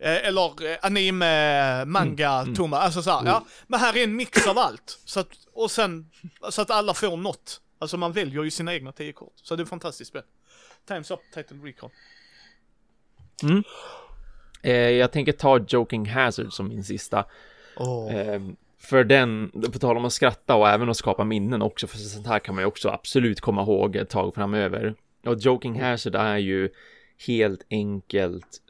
eh, 0.00 0.26
eller 0.28 0.70
eh, 0.72 0.78
anime, 0.82 1.84
manga, 1.84 2.30
Mm, 2.32 2.54
Toma, 2.54 2.78
alltså 2.78 3.02
så 3.02 3.10
här, 3.10 3.26
ja. 3.26 3.44
Men 3.66 3.80
här 3.80 3.96
är 3.96 4.04
en 4.04 4.16
mix 4.16 4.46
av 4.46 4.58
allt. 4.58 4.98
Så 5.04 5.20
att, 5.20 5.28
och 5.52 5.70
sen, 5.70 6.10
så 6.50 6.62
att 6.62 6.70
alla 6.70 6.94
får 6.94 7.16
något. 7.16 7.60
Alltså 7.80 7.96
man 7.96 8.12
väljer 8.12 8.42
ju 8.44 8.50
sina 8.50 8.74
egna 8.74 8.92
tio 8.92 9.12
kort. 9.12 9.32
Så 9.42 9.56
det 9.56 9.60
är 9.60 9.64
ett 9.64 9.68
fantastiskt 9.70 10.08
spel. 10.08 10.22
Times 10.88 11.10
up, 11.10 11.20
title 11.34 11.56
recall. 13.42 13.62
Eh, 14.62 14.90
jag 14.90 15.12
tänker 15.12 15.32
ta 15.32 15.58
Joking 15.68 16.06
Hazard 16.06 16.52
som 16.52 16.68
min 16.68 16.84
sista. 16.84 17.24
Åh. 17.76 18.14
Eh, 18.14 18.40
för 18.78 19.04
den, 19.04 19.50
på 19.72 19.78
tal 19.78 19.96
om 19.96 20.04
att 20.04 20.12
skratta 20.12 20.54
och 20.54 20.68
även 20.68 20.88
att 20.88 20.96
skapa 20.96 21.24
minnen 21.24 21.62
också, 21.62 21.86
för 21.86 21.98
sånt 21.98 22.26
här 22.26 22.38
kan 22.38 22.54
man 22.54 22.62
ju 22.62 22.68
också 22.68 22.88
absolut 22.88 23.40
komma 23.40 23.62
ihåg 23.62 23.96
ett 23.96 24.08
tag 24.08 24.34
framöver. 24.34 24.94
Och 25.26 25.38
Joking 25.38 25.80
Hazard 25.80 26.14
är 26.14 26.36
ju 26.36 26.68
helt 27.26 27.66
enkelt 27.70 28.62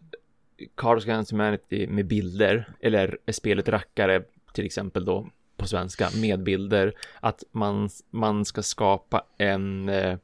Cards 0.75 1.05
Against 1.05 1.31
Humanity 1.31 1.87
med 1.87 2.07
bilder, 2.07 2.69
eller 2.81 3.19
spelet 3.33 3.69
Rackare 3.69 4.23
till 4.53 4.67
exempel 4.67 5.05
då 5.05 5.27
på 5.57 5.67
svenska 5.67 6.09
med 6.15 6.43
bilder, 6.43 6.95
att 7.21 7.45
man, 7.53 7.89
man 8.11 8.45
ska 8.45 8.63
skapa 8.63 9.25
en, 9.39 9.89
eh, 9.89 10.19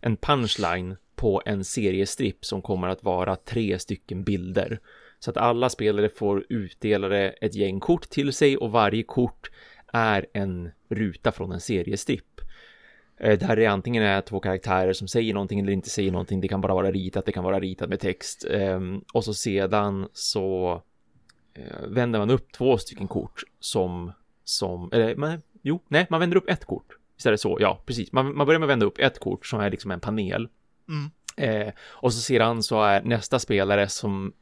en 0.00 0.16
punchline 0.16 0.96
på 1.22 1.42
en 1.44 1.64
seriestripp 1.64 2.44
som 2.44 2.62
kommer 2.62 2.88
att 2.88 3.04
vara 3.04 3.36
tre 3.36 3.78
stycken 3.78 4.24
bilder. 4.24 4.80
Så 5.18 5.30
att 5.30 5.36
alla 5.36 5.68
spelare 5.68 6.08
får 6.08 6.44
utdelade 6.48 7.30
ett 7.30 7.54
gäng 7.54 7.80
kort 7.80 8.10
till 8.10 8.32
sig 8.32 8.56
och 8.56 8.72
varje 8.72 9.02
kort 9.02 9.50
är 9.92 10.26
en 10.32 10.70
ruta 10.88 11.32
från 11.32 11.52
en 11.52 11.60
seriestripp. 11.60 12.40
Där 13.18 13.56
det 13.56 13.66
antingen 13.66 14.02
är 14.02 14.20
två 14.20 14.40
karaktärer 14.40 14.92
som 14.92 15.08
säger 15.08 15.34
någonting 15.34 15.60
eller 15.60 15.72
inte 15.72 15.90
säger 15.90 16.12
någonting. 16.12 16.40
Det 16.40 16.48
kan 16.48 16.60
bara 16.60 16.74
vara 16.74 16.90
ritat, 16.90 17.26
det 17.26 17.32
kan 17.32 17.44
vara 17.44 17.60
ritat 17.60 17.88
med 17.88 18.00
text. 18.00 18.44
Ehm, 18.50 19.04
och 19.12 19.24
så 19.24 19.34
sedan 19.34 20.08
så 20.12 20.82
eh, 21.54 21.86
vänder 21.88 22.18
man 22.18 22.30
upp 22.30 22.52
två 22.52 22.78
stycken 22.78 23.08
kort 23.08 23.42
som, 23.60 24.12
som, 24.44 24.90
eller 24.92 25.16
men, 25.16 25.42
jo, 25.62 25.80
nej, 25.88 26.06
man 26.10 26.20
vänder 26.20 26.36
upp 26.36 26.50
ett 26.50 26.64
kort. 26.64 26.96
Visst 27.16 27.26
är 27.26 27.30
det 27.30 27.38
så? 27.38 27.56
Ja, 27.60 27.82
precis. 27.86 28.12
Man, 28.12 28.36
man 28.36 28.46
börjar 28.46 28.58
med 28.58 28.66
att 28.66 28.70
vända 28.70 28.86
upp 28.86 28.98
ett 28.98 29.18
kort 29.18 29.46
som 29.46 29.60
är 29.60 29.70
liksom 29.70 29.90
en 29.90 30.00
panel. 30.00 30.48
Mm. 30.92 31.10
Eh, 31.36 31.72
och 31.80 32.12
så 32.12 32.20
sedan 32.20 32.62
så 32.62 32.82
är 32.82 33.02
nästa 33.02 33.38
spelare 33.38 33.88
som 33.88 34.32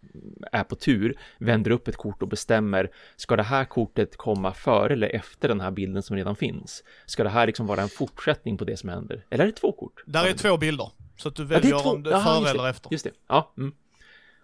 är 0.53 0.65
på 0.65 0.77
tur 0.77 1.19
vänder 1.39 1.71
upp 1.71 1.89
ett 1.89 1.97
kort 1.97 2.23
och 2.23 2.29
bestämmer 2.29 2.91
ska 3.17 3.37
det 3.37 3.43
här 3.43 3.65
kortet 3.65 4.17
komma 4.17 4.55
före 4.55 4.93
eller 4.93 5.09
efter 5.09 5.49
den 5.49 5.61
här 5.61 5.71
bilden 5.71 6.03
som 6.03 6.17
redan 6.17 6.37
finns? 6.37 6.85
Ska 7.07 7.25
det 7.25 7.31
här 7.31 7.47
liksom 7.47 7.67
vara 7.67 7.83
en 7.83 7.89
fortsättning 7.89 8.59
på 8.59 8.65
det 8.65 8.77
som 8.77 8.89
händer? 8.89 9.25
Eller 9.31 9.45
är 9.45 9.49
det 9.49 9.57
två 9.57 9.73
kort? 9.73 10.03
Där 10.07 10.27
är 10.27 10.33
två 10.33 10.57
bilder. 10.57 10.91
Så 11.17 11.29
att 11.29 11.37
du 11.37 11.43
Ja, 11.43 11.49
det 11.49 11.55
väljer 11.55 11.87
om 11.87 12.03
det 12.03 12.15
är 12.15 12.21
före 12.21 12.51
eller 12.51 12.69
efter. 12.69 12.93
Just 12.93 13.05
det, 13.05 13.13
ja. 13.29 13.53
Mm. 13.59 13.75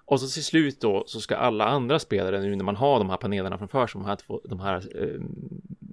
Och 0.05 0.21
så 0.21 0.29
till 0.29 0.45
slut 0.45 0.81
då 0.81 1.05
så 1.07 1.21
ska 1.21 1.37
alla 1.37 1.65
andra 1.65 1.99
spelare 1.99 2.41
nu 2.41 2.57
när 2.57 2.65
man 2.65 2.77
har 2.77 2.99
de 2.99 3.11
här 3.11 3.17
panelerna 3.17 3.59
framför 3.59 3.87
sig, 3.87 4.01
de 4.01 4.07
här, 4.07 4.17
två, 4.17 4.41
de 4.45 4.61
här 4.61 5.03
eh, 5.03 5.21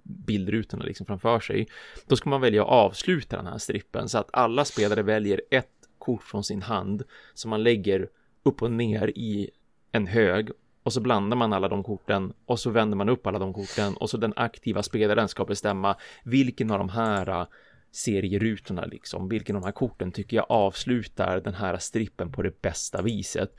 bildrutorna 0.04 0.84
liksom 0.84 1.06
framför 1.06 1.40
sig, 1.40 1.68
då 2.08 2.16
ska 2.16 2.30
man 2.30 2.42
välja 2.42 2.64
att 2.64 2.70
avsluta 2.70 3.38
den 3.38 3.48
här 3.48 3.58
strippen 3.58 4.10
så 4.10 4.18
att 4.18 4.30
alla 4.34 4.66
spelare 4.66 5.02
väljer 5.02 5.42
ett 5.52 5.83
kort 6.04 6.24
från 6.24 6.44
sin 6.44 6.62
hand 6.62 7.04
som 7.34 7.50
man 7.50 7.64
lägger 7.64 8.10
upp 8.44 8.62
och 8.62 8.72
ner 8.72 9.08
i 9.08 9.50
en 9.92 10.08
hög 10.08 10.50
och 10.84 10.94
så 10.94 11.02
blandar 11.02 11.38
man 11.38 11.54
alla 11.54 11.68
de 11.68 11.84
korten 11.84 12.34
och 12.46 12.60
så 12.60 12.70
vänder 12.70 12.98
man 12.98 13.10
upp 13.10 13.28
alla 13.28 13.40
de 13.40 13.54
korten 13.54 13.94
och 13.94 14.10
så 14.10 14.18
den 14.18 14.34
aktiva 14.36 14.84
spelaren 14.84 15.28
ska 15.28 15.46
bestämma 15.46 15.96
vilken 16.24 16.72
av 16.72 16.80
de 16.80 16.90
här 16.90 17.48
serierutorna 17.92 18.86
liksom, 18.86 19.30
vilken 19.30 19.56
av 19.56 19.62
de 19.62 19.66
här 19.66 19.74
korten 19.74 20.12
tycker 20.12 20.38
jag 20.38 20.46
avslutar 20.50 21.42
den 21.42 21.54
här 21.54 21.78
strippen 21.78 22.32
på 22.32 22.42
det 22.42 22.62
bästa 22.62 23.02
viset. 23.02 23.56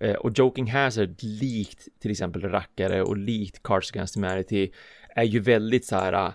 Eh, 0.00 0.14
och 0.14 0.38
Joking 0.38 0.70
Hazard, 0.70 1.22
likt 1.22 1.88
till 2.00 2.10
exempel 2.10 2.42
Rackare 2.42 3.02
och 3.02 3.16
likt 3.16 3.62
Cards 3.62 3.90
Against 3.92 4.16
Humanity, 4.16 4.70
är 5.08 5.24
ju 5.24 5.40
väldigt 5.40 5.86
så 5.86 5.96
här 5.96 6.12
eh, 6.12 6.32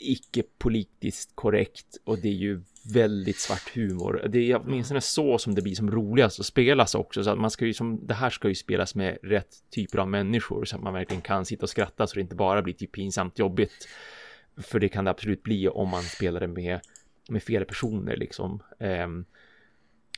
icke-politiskt 0.00 1.30
korrekt 1.34 1.96
och 2.04 2.18
det 2.18 2.28
är 2.28 2.32
ju 2.32 2.62
väldigt 2.86 3.38
svart 3.38 3.74
humor. 3.74 4.26
Det 4.28 4.52
är 4.52 4.60
åtminstone 4.64 5.00
så 5.00 5.38
som 5.38 5.54
det 5.54 5.62
blir 5.62 5.74
som 5.74 5.90
roligast 5.90 6.40
att 6.40 6.46
spelas 6.46 6.94
också, 6.94 7.24
så 7.24 7.30
att 7.30 7.38
man 7.38 7.50
ska 7.50 7.66
ju 7.66 7.74
som, 7.74 8.06
det 8.06 8.14
här 8.14 8.30
ska 8.30 8.48
ju 8.48 8.54
spelas 8.54 8.94
med 8.94 9.18
rätt 9.22 9.70
typer 9.74 9.98
av 9.98 10.08
människor 10.08 10.64
så 10.64 10.76
att 10.76 10.82
man 10.82 10.94
verkligen 10.94 11.22
kan 11.22 11.44
sitta 11.44 11.62
och 11.62 11.70
skratta 11.70 12.06
så 12.06 12.14
det 12.14 12.20
inte 12.20 12.34
bara 12.36 12.62
blir 12.62 12.74
typ 12.74 12.92
pinsamt 12.92 13.38
jobbigt. 13.38 13.88
För 14.56 14.80
det 14.80 14.88
kan 14.88 15.04
det 15.04 15.10
absolut 15.10 15.42
bli 15.42 15.68
om 15.68 15.88
man 15.88 16.02
spelar 16.02 16.40
det 16.40 16.46
med, 16.46 16.80
med 17.28 17.42
fel 17.42 17.64
personer 17.64 18.16
liksom. 18.16 18.62
Ehm, 18.78 19.24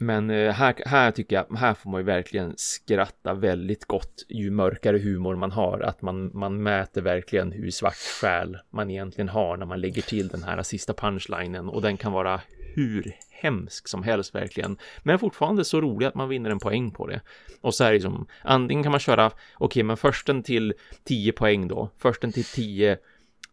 men 0.00 0.30
eh, 0.30 0.52
här, 0.52 0.74
här 0.86 1.10
tycker 1.10 1.36
jag, 1.36 1.56
här 1.56 1.74
får 1.74 1.90
man 1.90 2.00
ju 2.00 2.04
verkligen 2.04 2.54
skratta 2.56 3.34
väldigt 3.34 3.84
gott 3.84 4.24
ju 4.28 4.50
mörkare 4.50 4.98
humor 4.98 5.36
man 5.36 5.52
har, 5.52 5.80
att 5.80 6.02
man, 6.02 6.30
man 6.34 6.62
mäter 6.62 7.00
verkligen 7.00 7.52
hur 7.52 7.70
svart 7.70 8.20
själ 8.20 8.58
man 8.70 8.90
egentligen 8.90 9.28
har 9.28 9.56
när 9.56 9.66
man 9.66 9.80
lägger 9.80 10.02
till 10.02 10.28
den 10.28 10.42
här 10.42 10.62
sista 10.62 10.92
punchlinen 10.92 11.68
och 11.68 11.82
den 11.82 11.96
kan 11.96 12.12
vara 12.12 12.40
hur 12.76 13.16
hemsk 13.30 13.88
som 13.88 14.02
helst 14.02 14.34
verkligen, 14.34 14.78
men 15.02 15.18
fortfarande 15.18 15.64
så 15.64 15.80
rolig 15.80 16.06
att 16.06 16.14
man 16.14 16.28
vinner 16.28 16.50
en 16.50 16.58
poäng 16.58 16.90
på 16.90 17.06
det. 17.06 17.20
Och 17.60 17.74
så 17.74 17.84
är 17.84 17.92
det 17.92 18.00
som, 18.00 18.26
antingen 18.42 18.82
kan 18.82 18.90
man 18.92 19.00
köra, 19.00 19.30
okej, 19.54 19.82
men 19.82 19.96
försten 19.96 20.42
till 20.42 20.74
10 21.04 21.32
poäng 21.32 21.68
då, 21.68 21.90
försten 21.98 22.32
till 22.32 22.44
10 22.44 22.98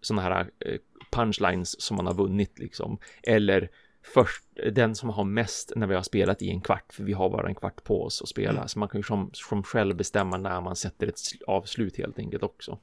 sådana 0.01 0.21
här 0.21 0.49
eh, 0.59 0.77
punchlines 1.11 1.81
som 1.81 1.97
man 1.97 2.07
har 2.07 2.13
vunnit 2.13 2.59
liksom, 2.59 2.97
eller 3.23 3.69
först 4.05 4.43
den 4.73 4.95
som 4.95 5.09
har 5.09 5.23
mest 5.23 5.73
när 5.75 5.87
vi 5.87 5.95
har 5.95 6.01
spelat 6.01 6.41
i 6.41 6.49
en 6.49 6.61
kvart, 6.61 6.93
för 6.93 7.03
vi 7.03 7.13
har 7.13 7.29
bara 7.29 7.47
en 7.47 7.55
kvart 7.55 7.83
på 7.83 8.03
oss 8.03 8.21
att 8.21 8.29
spela, 8.29 8.67
så 8.67 8.79
man 8.79 8.89
kan 8.89 8.99
ju 8.99 9.03
som, 9.03 9.29
som 9.33 9.63
själv 9.63 9.95
bestämma 9.95 10.37
när 10.37 10.61
man 10.61 10.75
sätter 10.75 11.07
ett 11.07 11.15
sl- 11.15 11.43
avslut 11.47 11.97
helt 11.97 12.19
enkelt 12.19 12.43
också. 12.43 12.79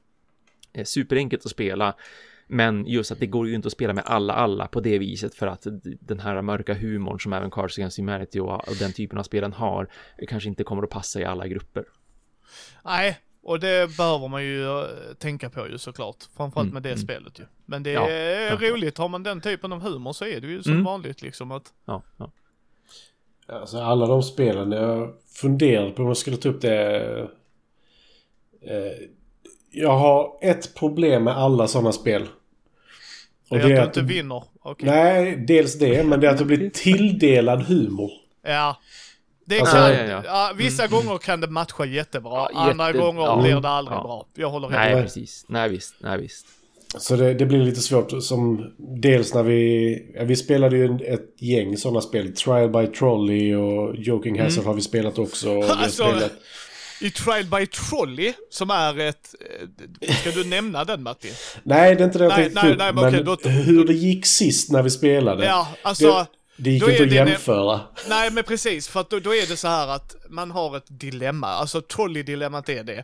Eh, 0.73 0.85
Superenkelt 0.85 1.45
att 1.45 1.51
spela, 1.51 1.95
men 2.51 2.85
just 2.87 3.11
att 3.11 3.19
det 3.19 3.25
går 3.27 3.47
ju 3.47 3.55
inte 3.55 3.67
att 3.67 3.71
spela 3.71 3.93
med 3.93 4.03
alla 4.07 4.33
alla 4.33 4.67
på 4.67 4.79
det 4.79 4.99
viset 4.99 5.35
för 5.35 5.47
att 5.47 5.67
den 5.99 6.19
här 6.19 6.41
mörka 6.41 6.73
humorn 6.73 7.19
som 7.19 7.33
även 7.33 7.51
Cards 7.51 7.77
Against 7.77 7.97
Humanity 7.99 8.39
och, 8.39 8.53
och 8.67 8.75
den 8.79 8.93
typen 8.93 9.19
av 9.19 9.23
spelen 9.23 9.53
har 9.53 9.87
eh, 10.17 10.27
kanske 10.27 10.49
inte 10.49 10.63
kommer 10.63 10.83
att 10.83 10.89
passa 10.89 11.19
i 11.19 11.25
alla 11.25 11.47
grupper. 11.47 11.85
Nej, 12.85 13.17
och 13.43 13.59
det 13.59 13.97
behöver 13.97 14.27
man 14.27 14.43
ju 14.43 14.63
eh, 14.79 14.85
tänka 15.19 15.49
på 15.49 15.67
ju 15.67 15.77
såklart. 15.77 16.15
Framförallt 16.37 16.65
Mm, 16.65 16.73
med 16.73 16.83
det 16.83 16.89
mm. 16.89 16.99
spelet 16.99 17.39
ju. 17.39 17.43
Men 17.65 17.83
det 17.83 17.91
Ja, 17.91 18.09
är 18.09 18.57
roligt, 18.57 18.97
har 18.97 19.09
man 19.09 19.23
den 19.23 19.41
typen 19.41 19.73
av 19.73 19.81
humor 19.81 20.13
så 20.13 20.25
är 20.25 20.41
det 20.41 20.47
ju 20.47 20.63
som 20.63 20.71
Mm. 20.71 20.83
vanligt 20.83 21.21
liksom 21.21 21.51
att 21.51 21.73
Ja, 21.85 22.03
ja. 22.17 22.31
Alltså 23.47 23.77
alla 23.77 24.05
de 24.07 24.23
spelen, 24.23 24.71
jag 24.71 25.13
funderade 25.41 25.91
på 25.91 26.01
om 26.01 26.07
jag 26.07 26.17
skulle 26.17 26.37
ta 26.37 26.49
upp 26.49 26.61
det. 26.61 27.01
Eh, 28.61 29.07
jag 29.71 29.97
har 29.97 30.37
ett 30.41 30.75
problem 30.75 31.23
med 31.23 31.37
alla 31.37 31.67
sådana 31.67 31.91
spel. 31.91 32.27
Det 33.59 33.73
är 33.73 33.81
att 33.81 33.93
du 33.93 33.99
inte 34.01 34.13
vinner. 34.13 34.43
Okej. 34.63 34.89
Nej, 34.89 35.35
dels 35.47 35.79
det, 35.79 36.03
men 36.05 36.19
det 36.19 36.27
är 36.27 36.31
att 36.31 36.37
du 36.37 36.45
blir 36.45 36.69
tilldelad 36.69 37.61
humor. 37.61 38.11
Ja. 38.47 38.77
Det 39.45 39.59
Alltså, 39.59 39.75
kan, 39.75 39.89
ja, 39.93 40.03
ja, 40.03 40.21
ja, 40.25 40.51
vissa 40.57 40.87
gånger 40.87 41.17
kan 41.17 41.41
det 41.41 41.47
matcha 41.47 41.85
jättebra, 41.85 42.31
Ja, 42.53 42.59
andra 42.71 42.87
jätte- 42.87 42.99
gånger 42.99 43.21
ja. 43.21 43.41
blir 43.41 43.55
det 43.61 43.69
aldrig 43.69 43.97
Ja. 43.97 44.01
bra. 44.03 44.25
Jag 44.35 44.49
håller 44.49 44.69
Nej, 44.69 44.79
helt 44.79 44.95
med. 44.95 45.03
precis. 45.03 45.45
Nej, 45.49 45.69
visst. 45.69 45.95
Nej, 45.99 46.21
visst. 46.21 46.45
Så 46.97 47.15
det, 47.15 47.33
det 47.33 47.45
blir 47.45 47.59
lite 47.59 47.79
svårt 47.81 48.23
som 48.23 48.71
dels 48.77 49.33
när 49.33 49.43
vi... 49.43 50.11
Ja, 50.15 50.23
vi 50.23 50.35
spelade 50.35 50.77
ju 50.77 50.99
ett 51.07 51.41
gäng 51.41 51.77
sådana 51.77 52.01
spel. 52.01 52.35
Trial 52.35 52.69
by 52.69 52.87
Trolley 52.87 53.55
och 53.55 53.95
Joking 53.95 54.39
Hazard 54.39 54.65
har 54.65 54.73
vi 54.73 54.81
spelat 54.81 55.19
också. 55.19 55.49
Och 55.49 55.63
vi 55.63 55.67
har 55.67 55.75
Alltså, 55.83 56.03
spelat. 56.03 56.31
I 57.01 57.11
Trial 57.11 57.45
by 57.45 57.67
Trolley, 57.67 58.33
som 58.49 58.69
är 58.69 58.99
ett... 58.99 59.35
eh, 60.01 60.15
Ska 60.15 60.31
du 60.31 60.43
nämna 60.43 60.83
den 60.83 61.03
Matti? 61.03 61.31
Nej, 61.63 61.95
det 61.95 62.01
är 62.03 62.05
inte 62.05 62.17
det 62.17 62.23
jag 62.23 62.29
Nej, 62.37 62.43
tänkte 62.43 62.63
nej, 62.67 62.75
nej, 62.77 62.93
men 62.93 63.07
okej, 63.07 63.23
då- 63.43 63.49
hur 63.49 63.85
det 63.87 63.93
gick 63.93 64.25
sist 64.25 64.71
när 64.71 64.81
vi 64.83 64.89
spelade. 64.89 65.45
Ja, 65.45 65.67
alltså... 65.81 66.11
det, 66.57 66.63
det 66.63 66.69
gick 66.69 66.83
inte 66.83 67.03
att 67.03 67.09
det 67.09 67.15
jämföra. 67.15 67.79
Nej 68.09 68.31
men 68.31 68.43
precis, 68.43 68.87
för 68.87 68.99
att 69.01 69.09
då, 69.09 69.19
då 69.19 69.35
är 69.35 69.47
det 69.47 69.57
så 69.57 69.67
här 69.67 69.87
att 69.87 70.15
man 70.29 70.51
har 70.51 70.77
ett 70.77 70.85
dilemma, 70.87 71.47
alltså 71.47 71.81
trolley-dilemmat 71.81 72.69
är 72.69 72.83
det. 72.83 72.97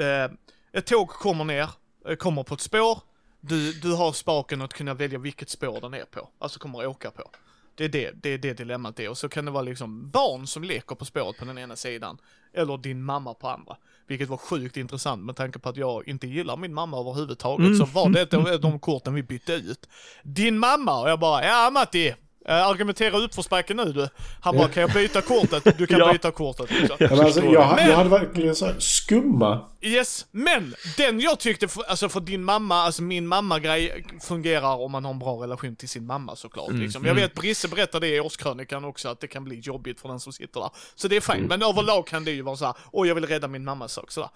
Eh, 0.00 0.30
ett 0.78 0.86
tåg 0.86 1.08
kommer 1.08 1.44
ner, 1.44 1.68
eh, 2.08 2.14
kommer 2.16 2.42
på 2.42 2.54
ett 2.54 2.60
spår, 2.60 2.98
du, 3.40 3.72
du 3.72 3.92
har 3.92 4.12
spaken 4.12 4.62
att 4.62 4.72
kunna 4.72 4.94
välja 4.94 5.18
vilket 5.18 5.50
spår 5.50 5.80
den 5.80 5.94
är 5.94 6.04
på, 6.04 6.28
alltså 6.38 6.58
kommer 6.58 6.80
att 6.80 6.86
åka 6.86 7.10
på. 7.10 7.30
Det 7.74 7.84
är 7.84 7.88
det, 7.88 8.10
det 8.22 8.28
är 8.28 8.38
det 8.38 8.52
dilemmat 8.52 9.00
är, 9.00 9.08
och 9.08 9.18
så 9.18 9.28
kan 9.28 9.44
det 9.44 9.50
vara 9.50 9.62
liksom 9.62 10.10
barn 10.10 10.46
som 10.46 10.64
leker 10.64 10.94
på 10.94 11.04
spåret 11.04 11.38
på 11.38 11.44
den 11.44 11.58
ena 11.58 11.76
sidan, 11.76 12.18
eller 12.52 12.76
din 12.78 13.02
mamma 13.04 13.34
på 13.34 13.48
andra. 13.48 13.76
Vilket 14.06 14.28
var 14.28 14.36
sjukt 14.36 14.76
intressant 14.76 15.24
med 15.24 15.36
tanke 15.36 15.58
på 15.58 15.68
att 15.68 15.76
jag 15.76 16.08
inte 16.08 16.26
gillar 16.26 16.56
min 16.56 16.74
mamma 16.74 17.00
överhuvudtaget, 17.00 17.76
så 17.78 17.84
var 17.84 18.08
det 18.10 18.58
de 18.58 18.78
korten 18.78 19.14
vi 19.14 19.22
bytte 19.22 19.52
ut. 19.52 19.88
Din 20.22 20.58
mamma, 20.58 21.00
och 21.00 21.10
jag 21.10 21.20
bara, 21.20 21.44
ja 21.44 21.70
Matti, 21.72 22.14
argumentera 22.52 23.18
utförsbacke 23.18 23.74
nu 23.74 23.84
du. 23.84 24.08
Han 24.40 24.56
bara, 24.56 24.68
kan 24.68 24.80
jag 24.80 24.92
byta 24.92 25.22
kortet? 25.22 25.78
Du 25.78 25.86
kan 25.86 25.98
Ja. 25.98 26.12
byta 26.12 26.30
kortet. 26.30 26.70
Liksom. 26.70 26.96
Men 27.00 27.20
alltså, 27.20 27.44
jag, 27.44 27.76
Men- 27.76 27.88
jag 27.90 27.96
hade 27.96 28.10
verkligen 28.10 28.54
så 28.54 28.72
skumma. 28.78 29.64
Yes, 29.80 30.26
men 30.30 30.74
den 30.96 31.20
jag 31.20 31.38
tyckte, 31.40 31.68
för, 31.68 31.82
alltså 31.82 32.08
för 32.08 32.20
din 32.20 32.44
mamma, 32.44 32.74
alltså 32.82 33.02
min 33.02 33.26
mamma-grej 33.26 34.04
fungerar 34.22 34.76
om 34.76 34.92
man 34.92 35.04
har 35.04 35.12
en 35.12 35.18
bra 35.18 35.42
relation 35.42 35.76
till 35.76 35.88
sin 35.88 36.06
mamma 36.06 36.36
såklart. 36.36 36.68
Mm, 36.68 36.80
liksom. 36.80 37.04
Jag 37.04 37.14
vet 37.14 37.34
Brisse 37.34 37.68
berättade 37.68 38.06
det 38.06 38.14
i 38.16 38.20
årskrönikan 38.20 38.84
också, 38.84 39.08
att 39.08 39.20
det 39.20 39.26
kan 39.26 39.44
bli 39.44 39.58
jobbigt 39.60 40.00
för 40.00 40.08
den 40.08 40.20
som 40.20 40.32
sitter 40.32 40.60
där. 40.60 40.70
Så 40.94 41.08
det 41.08 41.16
är 41.16 41.20
fint, 41.20 41.48
men 41.48 41.62
överlag 41.62 42.06
kan 42.06 42.24
det 42.24 42.30
ju 42.30 42.42
vara 42.42 42.56
så 42.56 42.64
här, 42.64 42.74
åh 42.92 43.08
jag 43.08 43.14
vill 43.14 43.26
rädda 43.26 43.48
min 43.48 43.64
mammas 43.64 43.92
sak 43.92 44.10
sådär. 44.10 44.30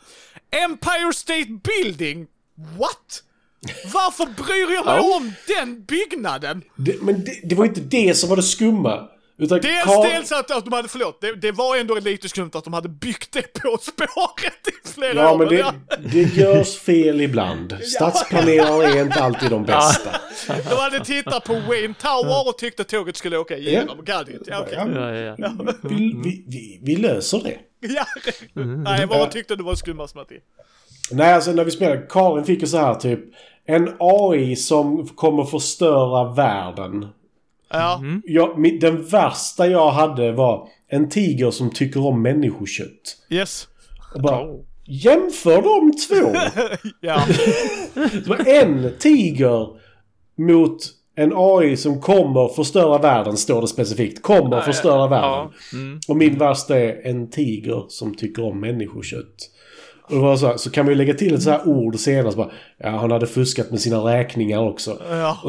Empire 0.51 1.12
State 1.14 1.47
Building? 1.64 2.26
What? 2.78 3.22
Varför 3.94 4.24
bryr 4.26 4.74
jag 4.74 4.86
mig 4.86 4.97
Ja. 4.97 5.16
om 5.16 5.32
den 5.47 5.85
byggnaden? 5.85 6.62
Det, 6.76 7.02
men 7.02 7.24
det, 7.24 7.40
det 7.44 7.55
var 7.55 7.64
inte 7.64 7.80
det 7.80 8.14
som 8.14 8.28
var 8.28 8.36
det 8.36 8.43
skumma. 8.43 9.09
Utan 9.40 9.60
Dels, 9.60 9.85
Karl- 9.86 10.02
dels 10.12 10.32
att, 10.32 10.51
att 10.51 10.64
de 10.64 10.72
hade, 10.72 10.89
förlåt, 10.89 11.20
det, 11.20 11.35
det 11.35 11.52
var 11.52 11.76
ändå 11.76 11.94
lite 11.94 12.28
skumt 12.28 12.51
att 12.55 12.64
de 12.64 12.72
hade 12.72 12.89
byggt 12.89 13.32
det 13.32 13.52
på 13.62 13.78
spåret 13.82 14.68
i 14.85 14.89
flera 14.89 15.14
Ja, 15.22 15.32
år. 15.32 15.39
men 15.39 15.48
det, 15.48 15.55
ja, 15.55 15.72
det 16.12 16.22
görs 16.36 16.78
fel 16.78 17.20
ibland. 17.20 17.78
Stadsplanerare 17.97 18.85
är 18.86 19.02
inte 19.02 19.22
alltid 19.22 19.51
de 19.51 19.64
bästa. 19.64 20.10
de 20.47 20.76
hade 20.76 21.05
tittat 21.05 21.44
på 21.44 21.52
Wayne 21.52 21.94
Tower 21.94 22.48
och 22.48 22.59
tyckte 22.59 22.85
tåget 22.85 23.16
skulle 23.16 23.36
åka 23.39 23.56
igenom. 23.56 23.97
Got 23.97 24.28
it. 24.28 24.43
Ja, 24.47 24.60
okej. 24.60 24.74
Ja, 24.76 24.89
Ja, 24.90 25.14
ja, 25.14 25.35
ja. 25.39 25.52
vi, 25.82 25.94
vi, 26.24 26.44
vi, 26.48 26.80
vi 26.82 26.97
löser 26.97 27.40
det. 27.44 27.59
Ja. 27.80 28.05
Nej, 28.64 29.06
vad 29.06 29.30
tyckte 29.30 29.56
du 29.56 29.62
var 29.64 29.74
skummast 29.74 30.14
Matti? 30.14 30.35
Nej, 31.10 31.32
alltså 31.35 31.52
när 31.52 31.64
vi 31.64 31.70
spelade, 31.70 32.06
Karin 32.10 32.44
fick 32.44 32.60
ju 32.60 32.66
så 32.66 32.78
här 32.78 32.94
typ. 32.94 33.20
En 33.69 33.89
AI 33.99 34.57
som 34.57 35.07
kommer 35.07 35.45
förstöra 35.45 36.32
världen. 36.35 37.07
Ja, 37.70 38.01
Jag, 38.24 38.57
mi- 38.59 38.81
den 38.81 39.05
värsta 39.07 39.66
jag 39.66 39.90
hade 39.90 40.32
var 40.32 40.69
en 40.89 41.09
tiger 41.09 41.51
som 41.51 41.70
tycker 41.70 42.07
om 42.07 42.23
människokött. 42.23 43.16
yes. 43.31 43.69
Och 44.15 44.23
bara, 44.23 44.47
jämför 44.86 45.62
de 45.62 45.93
två! 45.93 46.39
Ja, 47.01 47.20
Det 47.95 48.27
var 48.28 48.49
en 48.49 48.90
tiger 48.99 49.66
mot 50.39 50.77
en 51.15 51.32
AI 51.36 51.77
som 51.77 52.01
kommer 52.01 52.49
förstöra 52.49 52.99
världen, 52.99 53.36
står 53.36 53.61
det 53.61 53.69
specifikt. 53.69 54.23
Kommer 54.23 54.61
förstöra 54.61 55.07
världen. 55.09 55.31
Ja. 55.31 55.78
Mm. 55.78 56.01
Och 56.09 56.16
min 56.16 56.39
värsta 56.39 56.78
är 56.78 57.07
en 57.07 57.31
tiger 57.31 57.85
som 57.89 58.15
tycker 58.15 58.45
om 58.45 58.61
människokött. 58.61 59.51
Och 60.10 60.16
var 60.20 60.36
så, 60.36 60.47
här, 60.47 60.56
så 60.56 60.70
kan 60.70 60.85
man 60.85 60.93
ju 60.93 60.98
lägga 60.98 61.14
till 61.14 61.35
ett 61.35 61.43
så 61.43 61.51
här 61.51 61.68
ord 61.68 61.97
senare. 61.97 62.30
Så 62.32 62.36
bara, 62.39 62.51
ja, 62.78 62.89
han 62.90 63.10
hade 63.10 63.26
fuskat 63.26 63.70
med 63.70 63.80
sina 63.80 63.97
räkningar 63.97 64.59
också. 64.59 65.02
Ja. 65.10 65.39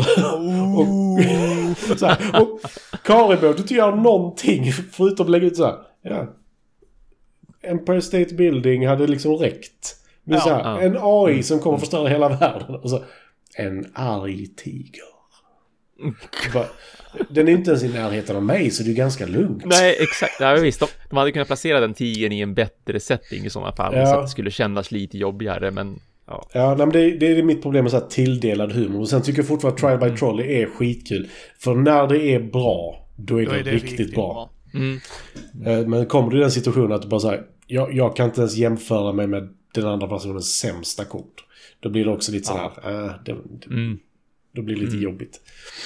Och, 0.77 1.97
så 1.99 2.05
här, 2.05 2.41
och 2.41 2.59
Karin 3.03 3.39
behövde 3.39 3.61
inte 3.61 3.73
göra 3.73 3.95
någonting 3.95 4.71
förutom 4.91 5.25
att 5.25 5.29
lägga 5.31 5.47
ut 5.47 5.57
så 5.57 5.65
här. 5.65 5.75
Ja. 6.01 6.27
Empire 7.61 8.01
State 8.01 8.33
Building 8.35 8.87
hade 8.87 9.07
liksom 9.07 9.35
räckt. 9.35 9.95
Men 10.23 10.37
Ja. 10.37 10.41
så 10.43 10.49
här, 10.49 10.59
Ja. 10.63 10.79
en 10.81 10.97
AI 11.01 11.43
som 11.43 11.59
kommer 11.59 11.77
förstöra 11.77 12.07
hela 12.07 12.29
världen. 12.29 12.75
Och 12.75 12.89
så, 12.89 13.03
en 13.55 13.85
arg 13.93 14.47
tiger. 14.47 15.03
Bara, 16.53 16.65
Den 17.29 17.47
är 17.47 17.51
inte 17.51 17.69
ens 17.69 17.83
i 17.83 17.87
närheten 17.87 18.35
av 18.35 18.43
mig 18.43 18.71
så 18.71 18.83
det 18.83 18.89
är 18.91 18.93
ganska 18.95 19.25
lugnt. 19.25 19.65
Nej, 19.65 19.97
exakt. 19.99 20.33
Ja, 20.39 20.53
visst. 20.53 20.79
De, 20.79 20.85
de 21.09 21.17
hade 21.17 21.31
kunnat 21.31 21.47
placera 21.47 21.79
den 21.79 21.93
tigern 21.93 22.31
i 22.31 22.39
en 22.41 22.53
bättre 22.53 22.99
setting 22.99 23.45
i 23.45 23.49
sådana 23.49 23.71
fall. 23.71 23.95
Ja. 23.95 24.05
Så 24.05 24.15
att 24.15 24.23
det 24.25 24.29
skulle 24.29 24.51
kännas 24.51 24.91
lite 24.91 25.17
jobbigare, 25.17 25.71
men 25.71 25.99
ja. 26.27 26.47
Ja, 26.53 26.67
nej, 26.69 26.77
men 26.77 26.89
det, 26.89 27.11
det 27.17 27.27
är 27.27 27.43
mitt 27.43 27.61
problem 27.61 27.83
med 27.83 27.91
så 27.91 27.99
här 27.99 28.07
tilldelad 28.07 28.71
humor. 28.71 28.99
Och 28.99 29.09
sen 29.09 29.21
tycker 29.21 29.39
jag 29.39 29.47
fortfarande 29.47 29.75
att 29.75 29.99
Trial 29.99 30.11
by 30.11 30.17
Trolley 30.17 30.61
är 30.61 30.65
skitkul. 30.65 31.29
För 31.59 31.75
när 31.75 32.07
det 32.07 32.33
är 32.33 32.39
bra, 32.39 33.07
då 33.15 33.41
är, 33.41 33.45
Då 33.45 33.51
det, 33.51 33.59
är 33.59 33.63
det 33.63 33.71
riktigt, 33.71 34.15
bra. 34.15 34.49
Mm. 34.73 34.99
Eh, 35.65 35.87
Men 35.87 36.05
kommer 36.05 36.31
du 36.31 36.37
i 36.37 36.41
den 36.41 36.51
situationen 36.51 36.91
att 36.91 37.01
du 37.01 37.07
bara 37.07 37.19
säger 37.19 37.43
jag, 37.67 37.93
jag 37.93 38.15
kan 38.15 38.25
inte 38.25 38.41
ens 38.41 38.55
jämföra 38.55 39.13
mig 39.13 39.27
med 39.27 39.49
den 39.73 39.85
andra 39.87 40.07
personens 40.07 40.55
sämsta 40.55 41.05
kort. 41.05 41.45
Då 41.79 41.89
blir 41.89 42.05
det 42.05 42.11
också 42.11 42.31
lite 42.31 42.47
sådär, 42.47 42.71
äh, 42.85 43.11
det, 43.25 43.35
det, 43.59 43.67
Mm. 43.67 43.99
Då 44.51 44.61
blir 44.61 44.75
det 44.75 44.81
lite 44.81 44.97
jobbigt. 44.97 45.39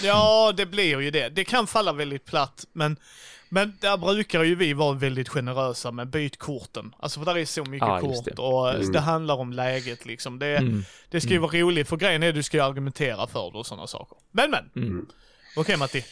Ja, 0.04 0.54
det 0.58 0.66
blir 0.66 1.02
ju 1.02 1.12
det. 1.12 1.30
Det 1.30 1.44
kan 1.44 1.68
falla 1.68 1.94
väldigt 1.94 2.26
platt, 2.26 2.66
men, 2.74 2.98
men 3.50 3.74
där 3.82 3.98
brukar 3.98 4.44
ju 4.44 4.56
vi 4.56 4.74
vara 4.74 4.94
väldigt 4.94 5.30
generösa 5.30 5.92
med 5.92 6.08
byt 6.10 6.38
korten. 6.38 6.94
Alltså 7.00 7.20
för 7.20 7.26
där 7.26 7.38
är 7.38 7.46
så 7.46 7.64
mycket 7.66 7.88
just 8.04 8.26
kort 8.26 8.36
det. 8.36 8.42
och 8.42 8.92
det 8.92 9.00
handlar 9.00 9.36
om 9.36 9.54
läget 9.54 10.06
liksom. 10.06 10.40
Det, 10.40 10.58
Mm. 10.58 10.84
det 11.10 11.22
ska 11.22 11.30
ju 11.32 11.38
vara 11.38 11.52
roligt, 11.58 11.90
för 11.90 11.98
grejen 11.98 12.24
är 12.24 12.30
att 12.30 12.36
du 12.36 12.44
ska 12.44 12.58
ju 12.58 12.64
argumentera 12.64 13.28
för 13.28 13.52
det 13.52 13.58
och 13.58 13.66
sådana 13.66 13.88
saker. 13.88 14.18
Men 14.32 14.52
men! 14.52 14.84
Mm. 14.86 15.06
Okej 15.58 15.78
Matti. 15.78 16.04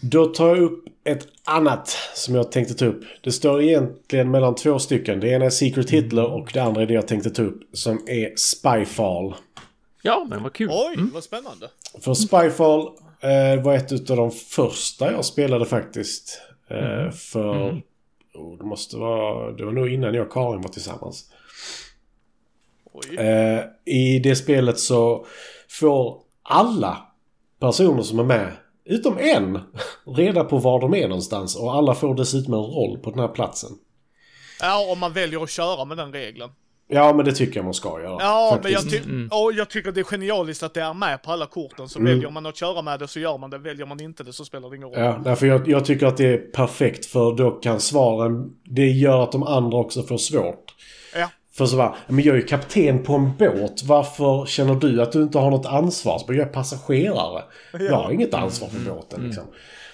Då 0.00 0.26
tar 0.26 0.48
jag 0.48 0.58
upp 0.58 0.84
ett 1.04 1.28
annat 1.44 1.88
som 2.14 2.34
jag 2.34 2.52
tänkte 2.52 2.74
ta 2.74 2.84
upp. 2.84 3.04
Det 3.22 3.32
står 3.32 3.62
egentligen 3.62 4.30
mellan 4.30 4.54
två 4.54 4.78
stycken. 4.78 5.20
Det 5.20 5.28
ena 5.28 5.44
är 5.44 5.50
Secret 5.50 5.90
Hitler 5.90 6.24
och 6.24 6.50
det 6.54 6.60
andra 6.60 6.82
är 6.82 6.86
det 6.86 6.94
jag 6.94 7.08
tänkte 7.08 7.30
ta 7.30 7.42
upp 7.42 7.60
som 7.72 8.08
är 8.08 8.36
Spyfall. 8.36 9.34
Ja, 10.02 10.26
men 10.30 10.42
vad 10.42 10.52
kul. 10.52 10.68
Oj, 10.70 10.96
vad 11.14 11.24
spännande. 11.24 11.70
För 12.00 12.14
Spyfall 12.14 12.80
eh, 13.20 13.62
var 13.62 13.74
ett 13.74 14.10
av 14.10 14.16
de 14.16 14.30
första 14.30 15.12
jag 15.12 15.24
spelade 15.24 15.66
faktiskt. 15.66 16.40
Eh, 16.70 17.10
för... 17.10 17.82
Oh, 18.34 18.58
det 18.58 18.64
måste 18.64 18.96
vara... 18.96 19.52
Det 19.52 19.64
var 19.64 19.72
nog 19.72 19.92
innan 19.92 20.14
jag 20.14 20.26
och 20.26 20.32
Karin 20.32 20.60
var 20.62 20.68
tillsammans. 20.68 21.30
Eh, 23.18 23.60
I 23.84 24.18
det 24.18 24.36
spelet 24.36 24.78
så 24.78 25.26
får 25.68 26.20
alla 26.42 27.06
personer 27.60 28.02
som 28.02 28.18
är 28.18 28.24
med, 28.24 28.52
utom 28.84 29.18
en, 29.18 29.60
reda 30.16 30.44
på 30.44 30.58
var 30.58 30.80
de 30.80 30.94
är 30.94 31.08
någonstans. 31.08 31.56
Och 31.56 31.74
alla 31.74 31.94
får 31.94 32.14
dessutom 32.14 32.54
en 32.54 32.60
roll 32.60 32.98
på 32.98 33.10
den 33.10 33.18
här 33.18 33.28
platsen. 33.28 33.70
Ja, 34.60 34.92
om 34.92 34.98
man 34.98 35.12
väljer 35.12 35.42
att 35.42 35.50
köra 35.50 35.84
med 35.84 35.96
den 35.96 36.12
regeln. 36.12 36.50
Ja, 36.88 37.12
men 37.16 37.24
det 37.24 37.32
tycker 37.32 37.56
jag 37.56 37.64
man 37.64 37.74
ska 37.74 38.00
göra. 38.00 38.16
Ja, 38.20 38.58
men 38.62 38.72
jag, 38.72 38.82
faktiskt. 38.82 39.04
ty- 39.04 39.28
och 39.30 39.52
jag 39.52 39.70
tycker 39.70 39.92
det 39.92 40.00
är 40.00 40.04
genialiskt 40.04 40.62
att 40.62 40.74
det 40.74 40.80
är 40.82 40.94
med 40.94 41.22
på 41.22 41.32
alla 41.32 41.46
korten. 41.46 41.88
Så 41.88 41.98
Mm. 41.98 42.12
väljer 42.12 42.30
man 42.30 42.46
att 42.46 42.56
köra 42.56 42.82
med 42.82 42.98
det 43.00 43.08
så 43.08 43.20
gör 43.20 43.38
man 43.38 43.50
det. 43.50 43.58
Väljer 43.58 43.86
man 43.86 44.00
inte 44.00 44.24
det 44.24 44.32
så 44.32 44.44
spelar 44.44 44.70
det 44.70 44.76
ingen 44.76 44.88
roll. 44.88 44.98
Ja, 44.98 45.20
därför 45.24 45.46
jag, 45.46 45.68
jag 45.68 45.84
tycker 45.84 46.06
att 46.06 46.16
det 46.16 46.26
är 46.26 46.38
perfekt 46.38 47.06
för 47.06 47.34
då 47.36 47.50
kan 47.50 47.80
svaren... 47.80 48.50
Det 48.64 48.86
gör 48.88 49.22
att 49.22 49.32
de 49.32 49.42
andra 49.42 49.78
också 49.78 50.02
får 50.02 50.18
svårt. 50.18 50.74
Ja. 51.14 51.30
För 51.54 51.66
så 51.66 51.76
bara, 51.76 51.94
men 52.08 52.24
jag 52.24 52.32
är 52.36 52.40
ju 52.40 52.46
kapten 52.46 53.02
på 53.02 53.12
en 53.14 53.30
båt. 53.38 53.82
Varför 53.84 54.46
känner 54.46 54.74
du 54.74 55.02
att 55.02 55.12
du 55.12 55.22
inte 55.22 55.38
har 55.38 55.50
något 55.50 55.66
ansvar? 55.66 56.18
Så 56.18 56.34
jag 56.34 56.48
är 56.48 56.52
passagerare. 56.52 57.42
Jag 57.72 57.96
har 57.96 58.10
inget 58.12 58.34
ansvar 58.34 58.68
för 58.68 58.90
båten 58.90 59.22
liksom. 59.26 59.44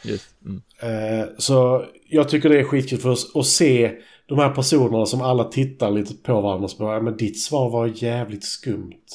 Just. 0.04 0.28
Mm. 0.44 1.20
Eh, 1.20 1.26
så 1.38 1.84
jag 2.08 2.28
tycker 2.28 2.48
det 2.48 2.58
är 2.58 2.64
skitkul 2.64 2.98
för 2.98 3.08
oss 3.10 3.36
att 3.36 3.46
se 3.46 3.90
de 4.32 4.38
här 4.38 4.50
personerna 4.50 5.06
som 5.06 5.20
alla 5.20 5.44
tittar 5.44 5.90
lite 5.90 6.14
på 6.14 6.40
varandra 6.40 6.64
och 6.64 6.70
så 6.70 6.78
bara, 6.78 6.94
ja, 6.94 7.02
men 7.02 7.16
ditt 7.16 7.40
svar 7.40 7.70
var 7.70 7.92
jävligt 7.94 8.44
skumt. 8.44 9.06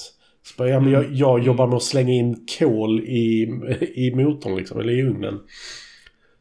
Så 0.43 0.53
bara, 0.57 0.69
ja, 0.69 0.79
men 0.79 0.91
jag, 0.91 1.13
jag 1.13 1.43
jobbar 1.43 1.67
med 1.67 1.75
att 1.75 1.83
slänga 1.83 2.13
in 2.13 2.45
kol 2.59 2.99
i, 2.99 3.43
i 3.95 4.15
motorn 4.15 4.55
liksom, 4.55 4.79
eller 4.79 4.93
i 4.93 5.03
ugnen. 5.03 5.39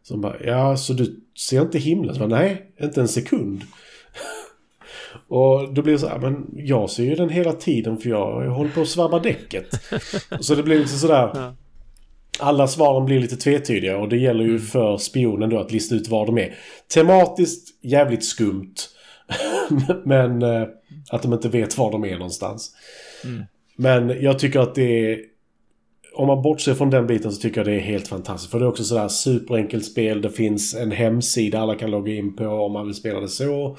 Så 0.03 0.17
bara, 0.17 0.45
ja 0.45 0.77
så 0.77 0.93
du 0.93 1.21
ser 1.49 1.63
inte 1.63 1.79
himlen? 1.79 2.15
Så 2.15 2.21
bara, 2.21 2.39
nej, 2.39 2.73
inte 2.83 3.01
en 3.01 3.09
sekund. 3.09 3.63
Och 5.29 5.75
då 5.75 5.83
blir 5.83 5.93
det 5.93 5.99
så 5.99 6.09
här, 6.09 6.19
men 6.19 6.47
jag 6.53 6.91
ser 6.91 7.05
ju 7.05 7.15
den 7.15 7.29
hela 7.29 7.53
tiden 7.53 7.99
för 7.99 8.11
jag, 8.11 8.45
jag 8.45 8.51
håller 8.51 8.71
på 8.71 8.81
att 8.81 8.89
svabba 8.89 9.19
däcket. 9.19 9.67
Så 10.41 10.55
det 10.55 10.63
blir 10.63 10.79
liksom 10.79 10.99
sådär. 10.99 11.31
Ja. 11.35 11.55
Alla 12.39 12.69
svaren 12.69 13.05
blir 13.05 13.21
lite 13.21 13.37
tvetydiga 13.37 13.99
och 13.99 14.09
det 14.09 14.17
gäller 14.17 14.45
ju 14.45 14.59
för 14.59 14.97
spionen 14.97 15.51
då 15.51 15.59
att 15.59 15.73
lista 15.73 15.95
ut 15.95 16.09
var 16.09 16.27
de 16.27 16.39
är. 16.39 16.55
Tematiskt 16.95 17.85
jävligt 17.85 18.25
skumt. 18.25 18.75
men 20.05 20.43
eh, 20.43 20.69
att 21.11 21.23
de 21.23 21.33
inte 21.33 21.49
vet 21.49 21.79
var 21.79 21.93
de 21.93 22.05
är 22.05 22.19
någonstans. 22.19 22.73
Men 23.77 24.23
jag 24.23 24.39
tycker 24.39 24.61
att 24.61 24.75
det 24.75 25.13
är... 25.13 25.21
Om 26.15 26.27
man 26.27 26.43
bortser 26.43 26.75
från 26.75 26.91
den 26.91 27.07
biten 27.07 27.33
så 27.33 27.41
tycker 27.41 27.61
jag 27.61 27.67
det 27.67 27.75
är 27.75 27.81
helt 27.81 28.09
fantastiskt. 28.09 28.51
För 28.51 28.59
det 28.59 28.65
är 28.65 28.69
också 28.69 28.85
sådär 28.85 29.09
superenkelt 29.09 29.85
spel. 29.85 30.23
Det 30.23 30.31
finns 30.31 30.75
en 30.75 30.93
hemsida 30.93 31.61
alla 31.61 31.75
kan 31.75 31.91
logga 31.91 32.15
in 32.15 32.37
på 32.37 32.47
om 32.47 32.73
man 32.73 32.87
vill 32.87 32.95
spela 32.95 33.21
det 33.21 33.29
så. 33.29 33.77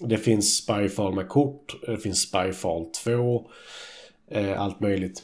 Det 0.00 0.18
finns 0.18 0.56
Spyfall 0.56 1.14
med 1.14 1.28
kort. 1.28 1.74
Det 1.86 1.98
finns 1.98 2.20
Spyfall 2.20 2.86
2. 3.04 3.46
Eh, 4.30 4.60
allt 4.60 4.80
möjligt. 4.80 5.22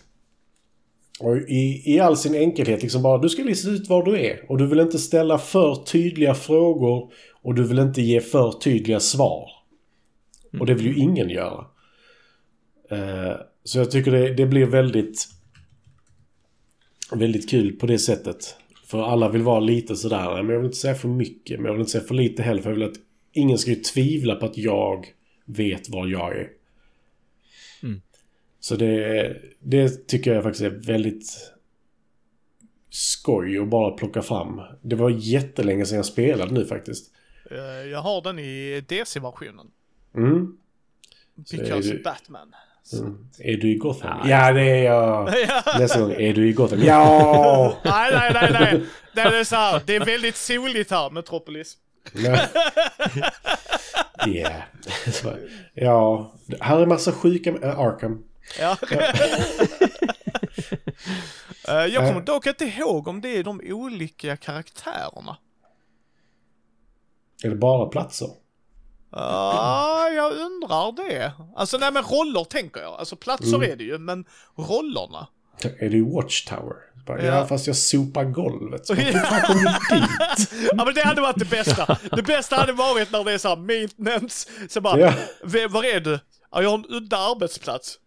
Och 1.21 1.37
i, 1.39 1.83
i 1.87 2.01
all 2.01 2.17
sin 2.17 2.35
enkelhet 2.35 2.83
liksom 2.83 3.03
bara, 3.03 3.19
du 3.19 3.29
ska 3.29 3.43
lista 3.43 3.71
ut 3.71 3.89
var 3.89 4.05
du 4.05 4.21
är. 4.21 4.51
Och 4.51 4.59
du 4.59 4.67
vill 4.67 4.81
inte 4.81 4.99
ställa 4.99 5.39
för 5.39 5.85
tydliga 5.85 6.35
frågor. 6.35 7.13
Och 7.43 7.55
du 7.55 7.65
vill 7.65 7.79
inte 7.79 8.03
ge 8.03 8.21
för 8.21 8.53
tydliga 8.53 9.01
svar. 9.01 9.51
Och 10.61 10.67
det 10.67 10.75
vill 10.75 10.87
ju 10.87 10.97
ingen 10.97 11.29
göra. 11.29 11.67
Eh, 12.91 13.37
så 13.65 13.79
jag 13.79 13.91
tycker 13.91 14.11
det, 14.11 14.35
det 14.35 14.47
blir 14.47 14.67
väldigt... 14.67 15.29
Väldigt 17.13 17.51
kul 17.51 17.73
på 17.73 17.87
det 17.87 17.99
sättet. 17.99 18.57
För 18.87 19.03
alla 19.03 19.29
vill 19.29 19.43
vara 19.43 19.61
lite 19.61 19.97
sådär, 19.97 20.43
men 20.43 20.49
jag 20.49 20.59
vill 20.59 20.67
inte 20.67 20.77
säga 20.79 20.95
för 20.95 21.09
mycket, 21.09 21.61
men 21.61 21.67
jag 21.67 21.73
vill 21.73 21.81
inte 21.81 21.93
säga 21.93 22.05
för 22.05 22.15
lite 22.15 22.43
heller. 22.43 22.63
För 22.63 22.71
jag 22.71 22.75
vill 22.75 22.89
att 22.89 22.97
ingen 23.33 23.59
ska 23.59 23.71
ju 23.71 23.77
tvivla 23.77 24.35
på 24.35 24.47
att 24.47 24.59
jag 24.59 25.07
vet 25.45 25.89
var 25.89 26.07
jag 26.07 26.37
är. 26.37 26.49
Så 28.61 28.77
det, 28.77 29.37
det 29.61 30.09
tycker 30.09 30.35
jag 30.35 30.43
faktiskt 30.43 30.65
är 30.65 30.71
väldigt 30.87 31.53
skoj 32.91 33.59
att 33.59 33.69
bara 33.69 33.91
plocka 33.91 34.23
fram. 34.23 34.61
Det 34.83 34.97
var 34.97 35.11
jättelänge 35.11 35.87
sedan 35.87 35.97
jag 35.97 36.07
spelade 36.07 36.53
nu 36.55 36.67
faktiskt. 36.67 37.13
Eh, 37.51 37.91
Jag 37.91 38.01
har 38.03 38.23
den 38.23 38.39
i 38.39 38.85
DC-versionen. 38.89 39.67
Mm. 40.17 40.57
Because 41.35 41.89
är 41.91 41.95
du- 41.95 42.03
Batman. 42.03 42.55
Mm. 42.93 43.29
Är 43.39 43.57
du 43.57 43.71
i 43.71 43.75
Gotham? 43.75 44.29
Ja, 44.29 44.53
det 44.53 44.63
är 44.63 44.85
jag. 44.85 45.25
Nästa 45.79 46.01
gång. 46.01 46.13
Är 46.13 46.35
du 46.35 46.49
i 46.49 46.53
Gotham? 46.53 46.83
Ja! 46.83 47.79
nej, 47.85 48.11
nej, 48.13 48.31
nej, 48.35 48.51
nej. 48.53 48.85
Det 49.15 49.21
är 49.21 49.45
så 49.45 49.57
här, 49.57 49.83
det 49.87 49.97
är 49.97 50.05
väldigt 50.05 50.37
soligt 50.37 50.91
här, 50.91 51.11
Metropolis. 51.11 51.77
Ja. 52.15 52.39
Så, 55.13 55.37
Ja. 55.75 56.33
Här 56.61 56.81
är 56.81 56.87
massa 56.87 57.13
sjuka... 57.13 57.51
Äh, 57.51 57.79
Arkham. 57.79 58.25
Ja. 58.59 58.77
Eh, 61.69 61.75
jag 61.87 62.09
kommer 62.09 62.21
dock 62.21 62.47
inte 62.47 62.65
ihåg 62.65 63.09
om 63.09 63.21
det 63.21 63.29
är 63.37 63.45
de 63.45 63.61
olika 63.65 64.37
karaktärerna. 64.37 65.37
Är 67.43 67.49
det 67.51 67.57
bara 67.57 67.87
platser? 67.89 68.29
Ja, 69.11 70.09
jag 70.09 70.33
undrar 70.33 70.93
det. 71.09 71.33
Alltså 71.57 71.79
nej 71.79 71.93
men 71.93 72.03
roller 72.03 72.45
tänker 72.45 72.81
jag. 72.81 72.93
Alltså 72.93 73.17
platser 73.17 73.55
Mm. 73.57 73.71
är 73.73 73.77
det 73.77 73.85
ju, 73.85 73.99
men 73.99 74.25
rollerna. 74.57 75.27
Är 75.79 75.89
du 75.91 75.99
i 75.99 76.01
Watchtower? 76.15 76.77
Bara, 77.07 77.25
ja. 77.25 77.35
Ja. 77.35 77.47
fast 77.47 77.67
jag 77.67 77.77
sopar 77.77 78.25
golvet. 78.25 78.87
Så, 78.87 78.95
Hur 78.95 79.13
fan 79.13 79.41
kom 79.43 79.57
du 79.59 79.65
dit? 79.97 80.51
Ja 80.73 80.85
men 80.85 80.95
det 80.95 81.05
hade 81.05 81.21
varit 81.21 81.39
det 81.39 81.51
bästa. 81.51 81.99
Det 82.17 82.23
bästa 82.23 82.57
hade 82.57 82.73
varit 82.73 83.13
när 83.13 83.25
det 83.25 83.33
är 83.33 83.39
såhär 83.39 83.57
maintenance. 83.57 84.49
Så 84.69 84.81
bara, 84.81 85.01
Ja. 85.01 85.13
"V- 85.45 85.67
var 85.67 85.85
är 85.85 86.01
du? 86.01 86.19
Ja, 86.53 86.63
jag 86.63 86.71
har 86.71 86.79
en 86.79 86.87
udda 86.89 87.17
arbetsplats. 87.17 87.99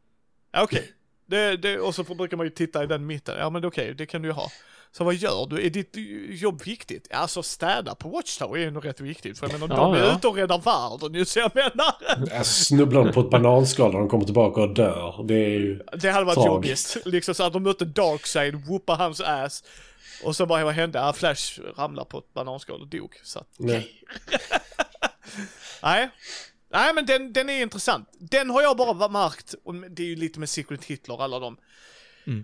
Ja, 0.51 0.63
okej. 0.63 0.91
Det, 1.25 1.57
det, 1.57 1.79
och 1.79 1.95
så 1.95 2.03
brukar 2.03 2.37
man 2.37 2.45
ju 2.45 2.49
titta 2.49 2.83
i 2.83 2.87
den 2.87 3.05
mitten. 3.05 3.35
Ja 3.39 3.49
men 3.49 3.65
okej, 3.65 3.93
det 3.93 4.05
kan 4.05 4.21
du 4.21 4.27
ju 4.27 4.33
ha. 4.33 4.51
Så 4.91 5.03
vad 5.03 5.15
gör 5.15 5.47
du? 5.49 5.65
Är 5.65 5.69
ditt 5.69 5.93
jobb 6.29 6.61
viktigt? 6.63 7.07
Alltså 7.13 7.43
städa 7.43 7.95
på 7.95 8.09
Watchtower 8.09 8.57
är 8.59 8.63
ju 8.63 8.71
nog 8.71 8.85
rätt 8.85 9.01
viktigt. 9.01 9.39
För 9.39 9.49
jag 9.49 9.59
menar, 9.59 9.75
Ja, 9.75 9.83
de 9.83 9.93
är 9.93 10.03
ja. 10.05 10.15
ute 10.17 10.27
och 10.27 10.35
räddar 10.35 10.57
världen 10.57 11.13
ju, 11.19 11.25
så 11.25 11.39
jag 11.39 11.51
menar. 11.55 11.93
Alltså, 12.37 12.63
snubblar 12.63 13.03
de 13.05 13.13
på 13.13 13.21
ett 13.21 13.29
bananskal 13.29 13.91
när 13.91 13.99
de 13.99 14.09
kommer 14.09 14.25
tillbaka 14.25 14.61
och 14.61 14.73
dör. 14.73 15.23
Det 15.27 15.35
är 15.35 15.49
ju... 15.49 15.81
Det 16.01 16.09
hade 16.11 16.25
varit 16.25 16.43
Tragiskt. 16.43 16.95
jobbigt. 16.95 17.13
Liksom 17.13 17.35
så 17.35 17.43
att 17.43 17.53
de 17.53 17.63
mötte 17.63 17.85
Darkseid, 17.85 18.55
whoopade 18.67 19.03
hans 19.03 19.21
ass. 19.21 19.63
Och 20.23 20.35
så 20.35 20.45
bara, 20.45 20.65
vad 20.65 20.73
hände? 20.73 20.99
Ja, 20.99 21.13
Flash 21.13 21.59
ramlade 21.77 22.09
på 22.09 22.17
ett 22.17 22.33
bananskal 22.33 22.81
och 22.81 22.87
dog. 22.87 23.19
Så 23.23 23.39
att, 23.39 23.47
Nej. 23.57 23.91
nej. 25.83 26.09
Nej 26.71 26.93
men 26.95 27.05
den, 27.05 27.33
den 27.33 27.49
är 27.49 27.61
intressant. 27.61 28.09
Den 28.19 28.49
har 28.49 28.61
jag 28.61 28.77
bara 28.77 29.07
märkt, 29.07 29.55
och 29.63 29.73
det 29.73 30.03
är 30.03 30.07
ju 30.07 30.15
lite 30.15 30.39
med 30.39 30.49
Secret 30.49 30.85
Hitler 30.85 31.23
alla 31.23 31.39
dem. 31.39 31.57
Mm. 32.27 32.43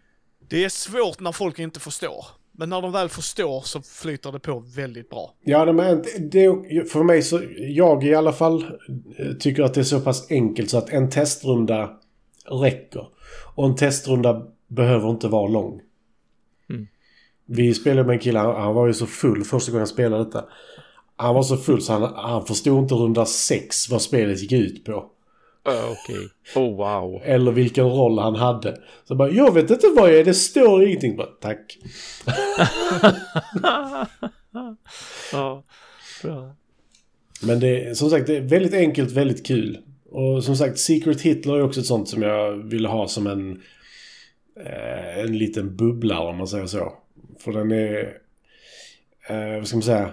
Det 0.49 0.63
är 0.63 0.69
svårt 0.69 1.19
när 1.19 1.31
folk 1.31 1.59
inte 1.59 1.79
förstår. 1.79 2.25
Men 2.51 2.69
när 2.69 2.81
de 2.81 2.91
väl 2.91 3.09
förstår 3.09 3.61
så 3.61 3.81
flyter 3.81 4.31
det 4.31 4.39
på 4.39 4.59
väldigt 4.59 5.09
bra. 5.09 5.33
Ja, 5.43 5.73
men 5.73 6.03
det, 6.19 6.47
för 6.91 7.03
mig 7.03 7.21
så, 7.21 7.41
jag 7.57 8.03
i 8.03 8.15
alla 8.15 8.33
fall 8.33 8.63
eh, 9.17 9.33
tycker 9.39 9.63
att 9.63 9.73
det 9.73 9.81
är 9.81 9.83
så 9.83 9.99
pass 9.99 10.31
enkelt 10.31 10.69
så 10.69 10.77
att 10.77 10.89
en 10.89 11.09
testrunda 11.09 11.99
räcker. 12.45 13.07
Och 13.55 13.65
en 13.65 13.75
testrunda 13.75 14.47
behöver 14.67 15.09
inte 15.09 15.27
vara 15.27 15.47
lång. 15.47 15.81
Mm. 16.69 16.87
Vi 17.45 17.73
spelade 17.73 18.07
med 18.07 18.13
en 18.13 18.19
kille, 18.19 18.39
han, 18.39 18.61
han 18.61 18.75
var 18.75 18.87
ju 18.87 18.93
så 18.93 19.05
full 19.05 19.43
första 19.43 19.71
gången 19.71 19.81
jag 19.81 19.89
spelade 19.89 20.23
detta. 20.23 20.45
Han 21.17 21.35
var 21.35 21.43
så 21.43 21.57
full 21.57 21.81
så 21.81 21.93
han, 21.93 22.13
han 22.15 22.45
förstod 22.45 22.79
inte 22.79 22.95
runda 22.95 23.25
sex 23.25 23.89
vad 23.89 24.01
spelet 24.01 24.41
gick 24.41 24.51
ut 24.51 24.85
på. 24.85 25.11
Okej. 25.67 26.29
Oh 26.55 26.77
wow. 26.77 27.21
Eller 27.23 27.51
vilken 27.51 27.85
roll 27.85 28.19
han 28.19 28.35
hade. 28.35 28.77
Så 29.03 29.15
bara, 29.15 29.29
jag 29.29 29.53
vet 29.53 29.69
inte 29.69 29.87
vad 29.95 30.09
jag 30.09 30.19
är, 30.19 30.25
det 30.25 30.33
står 30.33 30.83
ingenting. 30.83 31.17
Bara, 31.17 31.27
Tack. 31.27 31.77
Ja, 35.31 35.63
bra. 36.23 36.55
Men 37.41 37.59
det 37.59 37.83
är 37.83 37.93
som 37.93 38.09
sagt 38.09 38.27
det 38.27 38.37
är 38.37 38.41
väldigt 38.41 38.73
enkelt, 38.73 39.11
väldigt 39.11 39.45
kul. 39.45 39.77
Och 40.09 40.43
som 40.43 40.55
sagt 40.55 40.79
Secret 40.79 41.21
Hitler 41.21 41.55
är 41.55 41.61
också 41.61 41.79
ett 41.79 41.85
sånt 41.85 42.09
som 42.09 42.21
jag 42.21 42.53
vill 42.53 42.85
ha 42.85 43.07
som 43.07 43.27
en 43.27 43.61
eh, 44.65 45.19
en 45.19 45.37
liten 45.37 45.75
bubbla 45.75 46.19
om 46.19 46.37
man 46.37 46.47
säger 46.47 46.65
så. 46.65 46.93
För 47.39 47.51
den 47.51 47.71
är 47.71 48.17
eh, 49.29 49.57
vad 49.57 49.67
ska 49.67 49.77
man 49.77 49.83
säga 49.83 50.11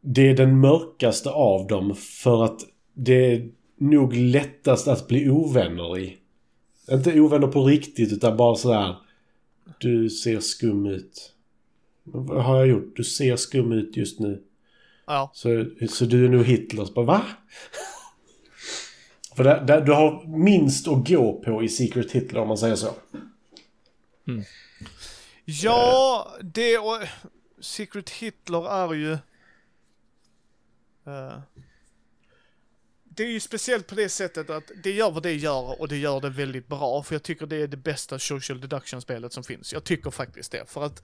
det 0.00 0.28
är 0.28 0.34
den 0.34 0.60
mörkaste 0.60 1.30
av 1.30 1.66
dem 1.66 1.94
för 1.94 2.44
att 2.44 2.60
det 2.94 3.34
är 3.34 3.50
nog 3.78 4.14
lättast 4.14 4.88
att 4.88 5.08
bli 5.08 5.30
ovänner 5.30 5.98
i. 5.98 6.16
Inte 6.90 7.20
ovänner 7.20 7.46
på 7.46 7.64
riktigt 7.64 8.12
utan 8.12 8.36
bara 8.36 8.56
sådär 8.56 8.96
du 9.78 10.10
ser 10.10 10.40
skum 10.40 10.86
ut. 10.86 11.34
Vad 12.04 12.44
har 12.44 12.56
jag 12.56 12.66
gjort? 12.66 12.96
Du 12.96 13.04
ser 13.04 13.36
skum 13.36 13.72
ut 13.72 13.96
just 13.96 14.20
nu. 14.20 14.42
Ja. 15.06 15.30
Så, 15.34 15.66
så 15.88 16.04
du 16.04 16.24
är 16.24 16.28
nog 16.28 16.44
Hitler. 16.44 16.84
Så 16.84 16.92
bara, 16.92 17.06
va? 17.06 17.22
För 19.36 19.44
där, 19.44 19.64
där, 19.64 19.80
du 19.80 19.92
har 19.92 20.26
minst 20.26 20.88
att 20.88 21.08
gå 21.08 21.32
på 21.32 21.62
i 21.62 21.68
Secret 21.68 22.12
Hitler 22.12 22.40
om 22.40 22.48
man 22.48 22.58
säger 22.58 22.76
så. 22.76 22.94
Ja, 25.44 26.28
det 26.42 26.78
och 26.78 26.98
Secret 27.60 28.10
Hitler 28.10 28.70
är 28.70 28.94
ju... 28.94 29.18
eh, 31.06 31.38
det 33.16 33.22
är 33.22 33.28
ju 33.28 33.40
speciellt 33.40 33.86
på 33.86 33.94
det 33.94 34.08
sättet 34.08 34.50
att 34.50 34.70
det 34.82 34.92
gör 34.92 35.10
vad 35.10 35.22
det 35.22 35.32
gör 35.32 35.80
och 35.80 35.88
det 35.88 35.96
gör 35.96 36.20
det 36.20 36.30
väldigt 36.30 36.68
bra. 36.68 37.02
För 37.02 37.14
jag 37.14 37.22
tycker 37.22 37.46
det 37.46 37.56
är 37.56 37.66
det 37.66 37.76
bästa 37.76 38.18
social 38.18 38.60
deduction-spelet 38.60 39.32
som 39.32 39.44
finns. 39.44 39.72
Jag 39.72 39.84
tycker 39.84 40.10
faktiskt 40.10 40.52
det. 40.52 40.70
För 40.70 40.84
att 40.84 41.02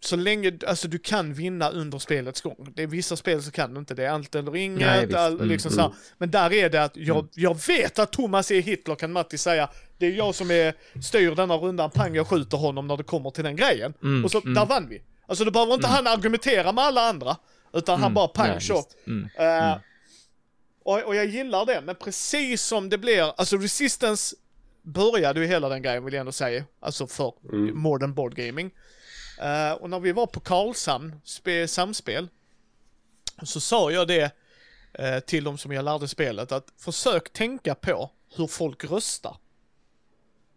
så 0.00 0.16
länge, 0.16 0.58
alltså 0.66 0.88
du 0.88 0.98
kan 0.98 1.34
vinna 1.34 1.70
under 1.70 1.98
spelets 1.98 2.40
gång. 2.40 2.72
Det 2.74 2.82
är 2.82 2.86
vissa 2.86 3.16
spel 3.16 3.42
så 3.42 3.50
kan 3.50 3.74
du 3.74 3.80
inte 3.80 3.94
det. 3.94 4.06
Allt 4.06 4.34
eller 4.34 4.56
inget. 4.56 4.80
Nej, 4.80 5.14
all, 5.14 5.34
Mm, 5.34 5.48
liksom 5.48 5.72
mm. 5.72 5.90
Men 6.18 6.30
där 6.30 6.52
är 6.52 6.70
det 6.70 6.84
att 6.84 6.96
jag, 6.96 7.28
jag 7.34 7.66
vet 7.66 7.98
att 7.98 8.12
Thomas 8.12 8.50
är 8.50 8.62
Hitler 8.62 8.94
kan 8.94 9.12
Matti 9.12 9.38
säga. 9.38 9.70
Det 9.98 10.06
är 10.06 10.10
jag 10.10 10.34
som 10.34 10.50
är, 10.50 10.74
styr 11.02 11.34
denna 11.34 11.56
rundan, 11.56 11.90
pang 11.90 12.14
jag 12.14 12.26
skjuter 12.26 12.56
honom 12.56 12.86
när 12.86 12.96
det 12.96 13.04
kommer 13.04 13.30
till 13.30 13.44
den 13.44 13.56
grejen. 13.56 13.94
Mm, 14.02 14.24
och 14.24 14.30
så, 14.30 14.40
mm. 14.40 14.54
där 14.54 14.66
vann 14.66 14.88
vi. 14.88 15.02
Alltså 15.26 15.44
då 15.44 15.50
behöver 15.50 15.74
inte 15.74 15.86
han 15.86 16.06
argumentera 16.06 16.72
med 16.72 16.84
alla 16.84 17.08
andra. 17.08 17.36
Utan 17.72 17.94
han 17.94 18.02
Mm, 18.04 18.14
bara 18.14 18.28
pang 18.28 18.54
visst. 18.54 18.96
Mm, 19.06 19.28
mm. 19.36 19.78
och, 20.84 21.02
och 21.02 21.14
jag 21.16 21.26
gillar 21.26 21.66
det, 21.66 21.80
men 21.80 21.94
precis 21.94 22.62
som 22.62 22.88
det 22.88 22.98
blir, 22.98 23.22
alltså 23.36 23.56
Resistance 23.56 24.36
började 24.82 25.40
ju 25.40 25.46
hela 25.46 25.68
den 25.68 25.82
grejen 25.82 26.04
vill 26.04 26.14
jag 26.14 26.20
ändå 26.20 26.32
säga. 26.32 26.64
Alltså 26.80 27.06
för 27.06 27.32
Mm. 27.52 27.78
modern 27.78 28.14
board 28.14 28.34
gaming. 28.34 28.70
Eh, 29.40 29.72
och 29.72 29.90
när 29.90 30.00
vi 30.00 30.12
var 30.12 30.26
på 30.26 30.40
Karlshamn, 30.40 31.20
spe, 31.24 31.68
samspel, 31.68 32.28
så 33.42 33.60
sa 33.60 33.90
jag 33.90 34.08
det 34.08 34.30
eh, 34.94 35.18
till 35.20 35.44
dem 35.44 35.58
som 35.58 35.72
jag 35.72 35.84
lärde 35.84 36.08
spelet 36.08 36.52
att 36.52 36.66
försök 36.78 37.32
tänka 37.32 37.74
på 37.74 38.10
hur 38.36 38.46
folk 38.46 38.84
röstar. 38.84 39.36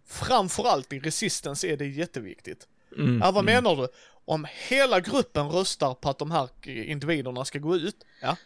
Framförallt 0.08 0.94
i 0.94 1.00
Resistance 1.00 1.68
är 1.68 1.78
det 1.78 1.86
jätteviktigt. 1.88 2.68
Mm, 2.98 3.20
Ja, 3.24 3.32
vad 3.32 3.44
mm. 3.44 3.64
menar 3.64 3.76
du? 3.82 3.88
Om 4.26 4.48
hela 4.68 5.00
gruppen 5.00 5.50
röstar 5.50 5.94
på 5.94 6.10
att 6.10 6.18
de 6.18 6.32
här 6.32 6.50
individerna 6.68 7.46
ska 7.46 7.60
gå 7.60 7.76
ut, 7.76 8.06
ja, 8.22 8.38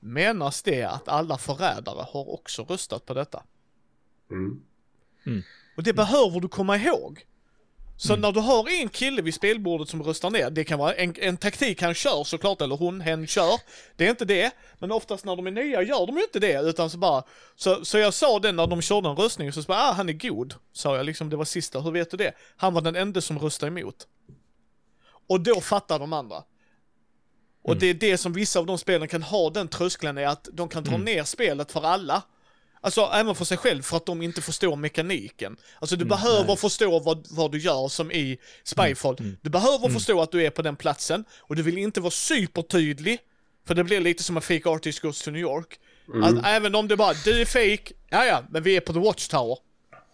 menas 0.00 0.62
det 0.62 0.84
att 0.84 1.08
alla 1.08 1.38
förrädare 1.38 2.06
har 2.12 2.28
också 2.32 2.62
röstat 2.62 3.06
på 3.06 3.14
detta? 3.14 3.42
Mm. 5.26 5.42
Och 5.76 5.82
det 5.82 5.92
behöver 5.92 6.40
du 6.40 6.48
komma 6.48 6.76
ihåg. 6.76 7.24
Så 7.96 8.12
Mm. 8.12 8.20
när 8.20 8.32
du 8.32 8.40
har 8.40 8.68
en 8.82 8.88
kille 8.88 9.22
vid 9.22 9.34
spelbordet 9.34 9.88
som 9.88 10.02
röstar 10.02 10.30
ner, 10.30 10.50
det 10.50 10.64
kan 10.64 10.78
vara 10.78 10.94
en, 10.94 11.14
en 11.18 11.36
taktik 11.36 11.82
han 11.82 11.94
kör 11.94 12.24
såklart, 12.24 12.60
eller 12.60 12.76
hon, 12.76 13.00
hen 13.00 13.26
kör. 13.26 13.60
Det 13.96 14.06
är 14.06 14.10
inte 14.10 14.24
det. 14.24 14.50
Men 14.78 14.92
oftast 14.92 15.24
när 15.24 15.36
de 15.36 15.46
är 15.46 15.50
nya 15.50 15.82
gör 15.82 16.06
de 16.06 16.16
ju 16.16 16.22
inte 16.22 16.38
det, 16.38 16.60
utan 16.60 16.90
så 16.90 16.98
bara... 16.98 17.22
Så, 17.56 17.84
så 17.84 17.98
jag 17.98 18.14
sa 18.14 18.38
det 18.38 18.52
när 18.52 18.66
de 18.66 18.82
körde 18.82 19.08
en 19.08 19.16
röstning, 19.16 19.52
så 19.52 19.62
bara, 19.62 19.78
ah, 19.78 19.92
han 19.92 20.08
är 20.08 20.12
god. 20.12 20.54
Sa 20.72 20.96
jag 20.96 21.06
liksom, 21.06 21.30
det 21.30 21.36
var 21.36 21.44
sista, 21.44 21.80
hur 21.80 21.90
vet 21.90 22.10
du 22.10 22.16
det? 22.16 22.32
Han 22.56 22.74
var 22.74 22.80
den 22.80 22.96
enda 22.96 23.20
som 23.20 23.38
röstade 23.38 23.80
emot. 23.80 24.06
Och 25.28 25.40
då 25.40 25.60
fattar 25.60 25.98
de 25.98 26.12
andra. 26.12 26.42
Och 27.62 27.70
Mm. 27.72 27.78
det 27.80 27.86
är 27.86 27.94
det 27.94 28.18
som 28.18 28.32
vissa 28.32 28.58
av 28.58 28.66
de 28.66 28.78
spelen 28.78 29.08
kan 29.08 29.22
ha, 29.22 29.50
den 29.50 29.68
tröskeln 29.68 30.18
är 30.18 30.26
att 30.26 30.48
de 30.52 30.68
kan 30.68 30.84
dra 30.84 30.94
Mm. 30.94 31.04
ner 31.04 31.24
spelet 31.24 31.72
för 31.72 31.82
alla. 31.86 32.22
Alltså 32.80 33.00
även 33.14 33.34
för 33.34 33.44
sig 33.44 33.56
själv 33.56 33.82
för 33.82 33.96
att 33.96 34.06
de 34.06 34.22
inte 34.22 34.42
förstår 34.42 34.76
mekaniken. 34.76 35.56
Alltså 35.78 35.96
du 35.96 36.02
Mm, 36.02 36.08
behöver 36.08 36.46
nej. 36.46 36.56
förstå 36.56 36.98
vad, 36.98 37.26
vad 37.30 37.52
du 37.52 37.58
gör 37.58 37.88
som 37.88 38.12
i 38.12 38.38
Spyfall. 38.64 39.16
Mm, 39.20 39.36
Du 39.42 39.50
behöver 39.50 39.88
förstå 39.88 40.20
att 40.22 40.32
du 40.32 40.46
är 40.46 40.50
på 40.50 40.62
den 40.62 40.76
platsen 40.76 41.24
och 41.38 41.56
du 41.56 41.62
vill 41.62 41.78
inte 41.78 42.00
vara 42.00 42.10
supertydlig. 42.10 43.18
För 43.66 43.74
det 43.74 43.84
blir 43.84 44.00
lite 44.00 44.22
som 44.22 44.36
en 44.36 44.42
fake 44.42 44.68
artist 44.68 45.00
goes 45.00 45.22
to 45.22 45.30
New 45.30 45.40
York. 45.42 45.78
Att 46.22 46.44
även 46.46 46.74
om 46.74 46.88
det 46.88 46.96
bara, 46.96 47.14
du 47.24 47.40
är 47.40 47.44
fake, 47.44 47.94
ja 48.08 48.24
ja, 48.24 48.42
men 48.50 48.62
vi 48.62 48.76
är 48.76 48.80
på 48.80 48.92
the 48.92 48.98
Watchtower. 48.98 49.58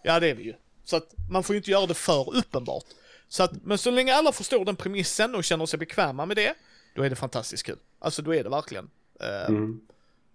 Ja 0.03 0.19
det 0.19 0.27
är 0.29 0.35
vi 0.35 0.43
ju. 0.43 0.53
Så 0.83 0.95
att 0.95 1.13
man 1.31 1.43
får 1.43 1.53
ju 1.53 1.57
inte 1.57 1.71
göra 1.71 1.85
det 1.85 1.93
för 1.93 2.35
uppenbart. 2.35 2.83
Så 3.27 3.43
att, 3.43 3.51
men 3.63 3.77
så 3.77 3.91
länge 3.91 4.13
alla 4.13 4.31
förstår 4.31 4.65
den 4.65 4.75
premissen 4.75 5.35
och 5.35 5.43
känner 5.43 5.65
sig 5.65 5.79
bekväma 5.79 6.25
med 6.25 6.37
det, 6.37 6.53
då 6.95 7.03
är 7.03 7.09
det 7.09 7.15
fantastiskt 7.15 7.63
kul. 7.65 7.77
Alltså 7.99 8.21
då 8.21 8.35
är 8.35 8.43
det 8.43 8.49
verkligen. 8.49 8.89
eh, 9.21 9.47
Mm. 9.49 9.79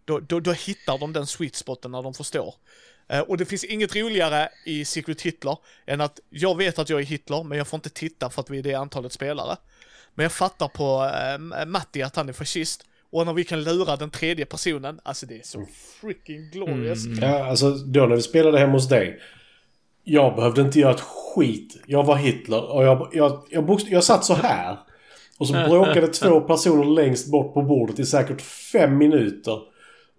då, 0.04 0.20
då, 0.20 0.40
då 0.40 0.52
hittar 0.52 0.98
de 0.98 1.12
den 1.12 1.26
sweet 1.26 1.56
spoten 1.56 1.90
när 1.90 2.02
de 2.02 2.14
förstår. 2.14 2.54
Eh, 3.08 3.20
och 3.20 3.36
det 3.36 3.44
finns 3.44 3.64
inget 3.64 3.96
roligare 3.96 4.48
i 4.66 4.84
Secret 4.84 5.20
Hitler 5.22 5.58
än 5.86 6.00
att 6.00 6.20
jag 6.30 6.56
vet 6.56 6.78
att 6.78 6.90
jag 6.90 7.00
är 7.00 7.04
Hitler, 7.04 7.42
men 7.42 7.58
jag 7.58 7.66
får 7.68 7.76
inte 7.76 7.90
titta 7.90 8.30
för 8.30 8.40
att 8.42 8.50
vi 8.50 8.58
är 8.58 8.62
det 8.62 8.74
antalet 8.74 9.12
spelare. 9.12 9.56
Men 10.14 10.22
jag 10.22 10.32
fattar 10.32 10.68
på 10.68 11.10
eh, 11.58 11.66
Matti 11.66 12.02
att 12.02 12.16
han 12.16 12.28
är 12.28 12.32
fascist. 12.32 12.86
Och 13.12 13.26
när 13.26 13.32
vi 13.32 13.44
kan 13.44 13.64
lura 13.64 13.96
den 13.96 14.10
tredje 14.10 14.46
personen, 14.46 15.00
alltså 15.02 15.26
det 15.26 15.38
är 15.38 15.42
så 15.42 15.66
freaking 16.00 16.50
glorious. 16.50 17.06
Mm. 17.06 17.18
Ja, 17.22 17.44
alltså 17.46 17.70
då 17.70 18.06
när 18.06 18.16
vi 18.16 18.22
spelade 18.22 18.58
hemma 18.58 18.72
hos 18.72 18.88
dig. 18.88 19.20
Jag 20.04 20.36
behövde 20.36 20.60
inte 20.62 20.78
göra 20.80 20.94
ett 20.94 21.00
skit. 21.00 21.82
Jag 21.86 22.04
var 22.04 22.16
Hitler 22.16 22.70
och 22.72 22.84
jag, 22.84 23.08
jag, 23.12 23.42
jag, 23.50 23.64
bokst- 23.66 23.86
jag 23.90 24.04
satt 24.04 24.24
så 24.24 24.34
här. 24.34 24.78
Och 25.38 25.46
så 25.46 25.52
bråkade 25.52 26.06
två 26.12 26.40
personer 26.40 26.84
längst 26.84 27.30
bort 27.30 27.54
på 27.54 27.62
bordet 27.62 27.98
i 27.98 28.06
säkert 28.06 28.40
fem 28.42 28.98
minuter. 28.98 29.58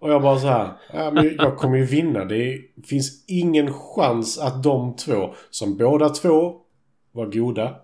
Och 0.00 0.10
jag 0.12 0.22
bara 0.22 0.38
så 0.38 0.46
här. 0.46 0.72
Ja, 0.92 1.10
men 1.10 1.36
jag 1.36 1.56
kommer 1.58 1.76
ju 1.76 1.84
vinna. 1.84 2.24
Det 2.24 2.58
finns 2.86 3.24
ingen 3.28 3.72
chans 3.72 4.38
att 4.38 4.62
de 4.62 4.96
två, 4.96 5.34
som 5.50 5.76
båda 5.76 6.08
två 6.08 6.54
var 7.12 7.26
goda. 7.26 7.74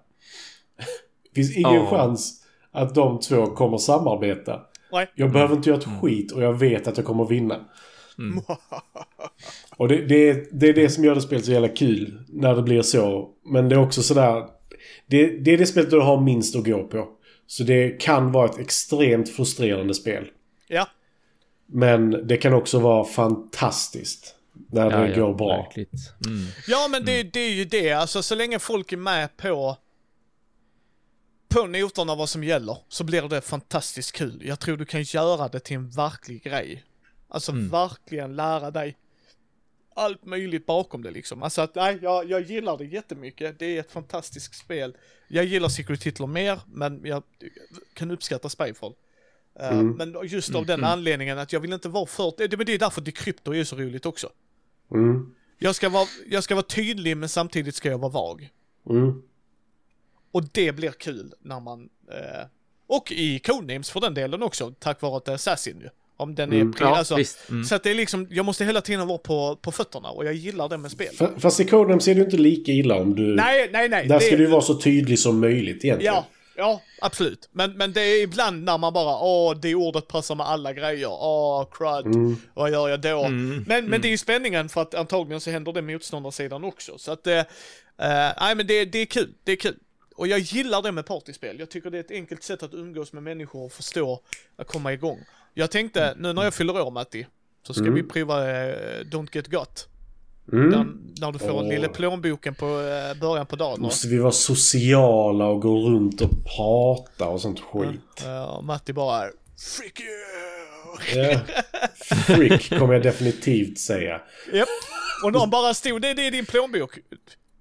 finns 1.34 1.56
ingen 1.56 1.74
Ja. 1.74 1.86
chans 1.90 2.44
att 2.72 2.94
de 2.94 3.20
två 3.20 3.46
kommer 3.46 3.78
samarbeta. 3.78 4.60
Nej. 4.92 5.06
Jag 5.14 5.32
behöver 5.32 5.56
inte 5.56 5.68
göra 5.70 5.78
ett 5.80 6.00
skit 6.02 6.32
och 6.32 6.42
jag 6.42 6.52
vet 6.52 6.88
att 6.88 6.96
jag 6.96 7.06
kommer 7.06 7.24
vinna. 7.24 7.56
Mm. 8.18 8.40
Och 9.78 9.88
det, 9.88 10.06
det, 10.06 10.28
är, 10.28 10.46
det 10.52 10.68
är 10.68 10.74
det 10.74 10.90
som 10.90 11.04
gör 11.04 11.14
det 11.14 11.20
spelet 11.20 11.44
så 11.44 11.52
jävla 11.52 11.68
kul. 11.68 12.24
När 12.28 12.54
det 12.56 12.62
blir 12.62 12.82
så. 12.82 13.30
Men 13.44 13.68
det 13.68 13.74
är 13.74 13.78
också 13.78 14.02
sådär. 14.02 14.44
Det, 15.06 15.26
det 15.26 15.50
är 15.52 15.58
det 15.58 15.66
spelet 15.66 15.90
du 15.90 16.00
har 16.00 16.20
minst 16.20 16.56
att 16.56 16.64
gå 16.64 16.84
på. 16.84 17.08
Så 17.46 17.62
det 17.62 18.00
kan 18.00 18.32
vara 18.32 18.48
ett 18.50 18.58
extremt 18.58 19.28
frustrerande 19.28 19.94
spel. 19.94 20.30
Ja, 20.68 20.88
Men 21.66 22.26
det 22.26 22.36
kan 22.36 22.54
också 22.54 22.78
vara 22.78 23.04
fantastiskt. 23.04 24.34
När 24.72 25.06
det 25.08 25.20
går 25.20 25.34
bra. 25.34 25.72
Mm. 25.76 26.46
ja 26.68 26.88
men 26.90 27.04
det, 27.04 27.22
det 27.22 27.40
är 27.40 27.50
ju 27.50 27.64
det, 27.64 27.92
alltså 27.92 28.22
så 28.22 28.34
länge 28.34 28.58
folk 28.58 28.92
är 28.92 28.96
med 28.96 29.36
på 29.36 29.76
på 31.48 31.66
noterna 31.66 32.14
vad 32.14 32.28
som 32.28 32.44
gäller 32.44 32.76
så 32.88 33.04
blir 33.04 33.22
det 33.22 33.40
fantastiskt 33.40 34.12
kul. 34.12 34.42
Jag 34.44 34.60
tror 34.60 34.76
du 34.76 34.84
kan 34.84 35.02
göra 35.02 35.48
det 35.48 35.60
till 35.60 35.76
en 35.76 35.90
verklig 35.90 36.42
grej. 36.42 36.84
Alltså 37.28 37.52
Mm. 37.52 37.68
verkligen 37.68 38.36
lära 38.36 38.70
dig 38.70 38.96
allt 39.98 40.24
möjligt 40.24 40.66
bakom 40.66 41.02
det 41.02 41.10
liksom. 41.10 41.42
Alltså 41.42 41.62
att, 41.62 41.74
nej, 41.74 41.98
jag, 42.02 42.30
jag 42.30 42.40
gillar 42.40 42.78
det 42.78 42.84
jättemycket. 42.84 43.58
Det 43.58 43.76
är 43.76 43.80
ett 43.80 43.92
fantastiskt 43.92 44.54
spel. 44.54 44.96
Jag 45.28 45.44
gillar 45.44 45.68
Secret 45.68 46.04
Hitler 46.04 46.26
mer, 46.26 46.60
men 46.66 47.00
jag 47.04 47.22
kan 47.94 48.10
uppskatta 48.10 48.48
Spyfall. 48.48 48.94
Eh, 49.60 49.82
Men 49.82 50.16
just 50.24 50.54
av 50.54 50.66
den 50.66 50.84
anledningen 50.84 51.38
att 51.38 51.52
jag 51.52 51.60
vill 51.60 51.72
inte 51.72 51.88
vara 51.88 52.06
för... 52.06 52.32
Det, 52.48 52.56
men 52.56 52.66
det 52.66 52.74
är 52.74 52.78
därför 52.78 53.00
Decrypto 53.00 53.54
är 53.54 53.64
så 53.64 53.76
roligt 53.76 54.06
också. 54.06 54.30
Mm. 54.90 55.34
Jag 55.58 55.74
ska, 55.74 55.88
vara, 55.88 56.06
jag 56.26 56.44
ska 56.44 56.54
vara 56.54 56.66
tydlig 56.66 57.16
men 57.16 57.28
samtidigt 57.28 57.74
ska 57.74 57.88
jag 57.88 57.98
vara 57.98 58.12
vag. 58.12 58.48
Mm. 58.90 59.22
Och 60.32 60.44
det 60.52 60.72
blir 60.72 60.90
kul 60.90 61.34
när 61.40 61.60
man... 61.60 61.88
Eh, 62.10 62.46
och 62.86 63.12
i 63.12 63.38
Codenames 63.38 63.90
för 63.90 64.00
den 64.00 64.14
delen 64.14 64.42
också, 64.42 64.74
tack 64.78 65.02
vare 65.02 65.16
att 65.16 65.24
det 65.24 65.30
är 65.30 65.34
Assassin 65.34 65.80
ju. 65.80 65.88
Om 66.20 66.34
den 66.34 66.52
är 66.52 66.56
Mm. 66.60 66.74
Ja, 66.80 66.96
alltså. 66.96 67.18
Mm. 67.50 67.64
Så 67.64 67.74
att 67.74 67.82
det 67.82 67.90
är 67.90 67.94
liksom, 67.94 68.26
jag 68.30 68.44
måste 68.44 68.64
hela 68.64 68.80
tiden 68.80 69.06
vara 69.06 69.18
på, 69.18 69.56
på 69.62 69.72
fötterna 69.72 70.10
och 70.10 70.24
jag 70.24 70.34
gillar 70.34 70.68
det 70.68 70.78
med 70.78 70.90
spel. 70.90 71.08
Fa- 71.14 71.38
Fast 71.38 71.60
i 71.60 71.64
Codenames 71.64 72.08
är 72.08 72.14
det 72.14 72.20
inte 72.20 72.36
lika 72.36 72.72
illa 72.72 72.94
om 72.94 73.14
du... 73.14 73.22
Nej, 73.36 73.68
nej, 73.72 73.88
nej. 73.88 74.06
Där 74.08 74.18
ska 74.18 74.30
det- 74.30 74.36
du 74.36 74.42
ju 74.42 74.50
vara 74.50 74.62
så 74.62 74.74
tydlig 74.80 75.18
som 75.18 75.40
möjligt 75.40 75.84
egentligen. 75.84 76.14
Ja, 76.14 76.26
ja, 76.56 76.80
absolut. 77.00 77.48
Men, 77.52 77.72
men 77.72 77.92
det 77.92 78.00
är 78.00 78.22
ibland 78.22 78.64
när 78.64 78.78
man 78.78 78.92
bara, 78.92 79.18
åh, 79.20 79.56
det 79.62 79.74
ordet 79.74 80.08
passar 80.08 80.34
med 80.34 80.46
alla 80.46 80.72
grejer. 80.72 81.08
Åh, 81.10 81.66
crud. 81.72 82.14
Mm. 82.14 82.36
Vad 82.54 82.70
gör 82.70 82.88
jag 82.88 83.00
då? 83.00 83.24
Mm, 83.24 83.64
Men, 83.68 83.86
men 83.86 84.00
det 84.00 84.08
är 84.08 84.10
ju 84.10 84.18
spänningen 84.18 84.68
för 84.68 84.82
att 84.82 84.94
antagligen 84.94 85.40
så 85.40 85.50
händer 85.50 85.72
det 85.72 85.82
motståndarsidan 85.82 86.64
också. 86.64 86.98
Så 86.98 87.12
att, 87.12 87.26
eh, 87.26 87.38
eh, 87.38 87.44
nej 88.40 88.54
men 88.54 88.66
det, 88.66 88.84
det 88.84 88.98
är 88.98 89.06
kul. 89.06 89.32
Det 89.44 89.52
är 89.52 89.56
kul. 89.56 89.76
Och 90.16 90.26
jag 90.26 90.38
gillar 90.38 90.82
det 90.82 90.92
med 90.92 91.06
partyspel. 91.06 91.58
Jag 91.58 91.70
tycker 91.70 91.90
det 91.90 91.96
är 91.98 92.00
ett 92.00 92.10
enkelt 92.10 92.42
sätt 92.42 92.62
att 92.62 92.74
umgås 92.74 93.12
med 93.12 93.22
människor 93.22 93.64
och 93.64 93.72
förstå, 93.72 94.20
att 94.56 94.66
komma 94.66 94.92
igång. 94.92 95.18
Jag 95.54 95.70
tänkte, 95.70 96.14
nu 96.16 96.32
när 96.32 96.44
jag 96.44 96.54
fyller 96.54 96.80
år 96.80 96.90
Matti, 96.90 97.26
så 97.66 97.74
ska 97.74 97.82
Mm. 97.82 97.94
vi 97.94 98.02
prova 98.02 98.50
eh, 98.50 98.74
Don't 99.04 99.28
Get 99.32 99.46
Got. 99.46 99.88
Mm. 100.52 100.70
Där, 100.70 100.86
när 101.20 101.32
du 101.32 101.38
får 101.38 101.50
Åh. 101.50 101.62
en 101.62 101.68
lille 101.68 101.88
plånboken 101.88 102.54
på 102.54 102.66
eh, 102.66 103.20
början 103.20 103.46
på 103.46 103.56
dagen. 103.56 103.80
Måste 103.80 104.08
vi 104.08 104.18
vara 104.18 104.32
sociala 104.32 105.46
och 105.46 105.60
gå 105.62 105.78
runt 105.88 106.20
och 106.20 106.30
prata 106.56 107.28
och 107.28 107.40
sånt 107.40 107.60
skit? 107.60 108.24
eh, 108.24 108.42
och 108.44 108.64
Matti 108.64 108.92
bara, 108.92 109.22
Freak 109.76 110.00
you! 110.00 110.08
Ja. 111.14 111.40
Frick 112.26 112.78
kommer 112.78 112.94
jag 112.94 113.02
definitivt 113.02 113.78
säga. 113.78 114.20
Japp. 114.52 114.68
Och 115.24 115.32
någon 115.32 115.50
bara 115.50 115.74
stod, 115.74 116.02
det, 116.02 116.14
det 116.14 116.26
är 116.26 116.30
din 116.30 116.46
plånbok. 116.46 116.98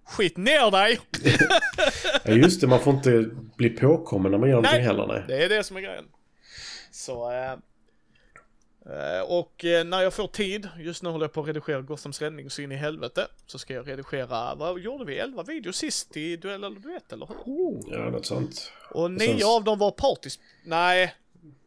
Skit 0.06 0.38
ner 0.38 0.72
dig! 0.72 1.00
Ja 2.26 2.34
just 2.34 2.62
det, 2.62 2.68
man 2.68 2.80
får 2.80 2.94
inte 2.94 3.30
bli 3.58 3.70
påkommen 3.70 4.32
när 4.32 4.38
man 4.38 4.50
gör 4.50 4.56
någonting 4.56 4.78
Nej. 4.78 4.86
heller 4.88 5.08
nej. 5.08 5.24
Det 5.28 5.44
är 5.44 5.50
det 5.50 5.64
som 5.64 5.78
är 5.78 5.82
grejen. 5.82 6.04
Så, 6.92 7.32
eh, 7.32 7.54
och 9.28 9.66
eh, 9.66 9.86
när 9.86 10.02
jag 10.02 10.14
får 10.14 10.28
tid, 10.28 10.70
just 10.80 11.04
nu 11.04 11.10
håller 11.10 11.24
jag 11.26 11.34
på 11.34 11.42
att 11.42 11.48
redigera 11.48 11.82
Gothams 11.82 12.22
räddning 12.22 12.50
så 12.50 12.62
in 12.62 12.72
i 12.72 12.76
helvete, 12.76 13.28
så 13.46 13.60
ska 13.60 13.74
jag 13.74 13.88
redigera, 13.88 14.56
vad 14.56 14.80
gjorde 14.80 15.06
vi, 15.06 15.18
11 15.18 15.44
videos 15.44 15.76
sist 15.78 16.18
i 16.18 16.36
Duell 16.38 16.64
eller 16.64 16.80
Duett 16.80 17.12
eller 17.14 17.30
hur? 17.46 17.94
Ja, 17.94 18.10
något 18.10 18.26
sånt. 18.26 18.72
Och 18.92 19.12
nio 19.12 19.38
sen- 19.40 19.48
av 19.48 19.64
dem 19.64 19.80
var 19.80 19.92
partyspel, 19.92 20.46
nej. 20.66 21.14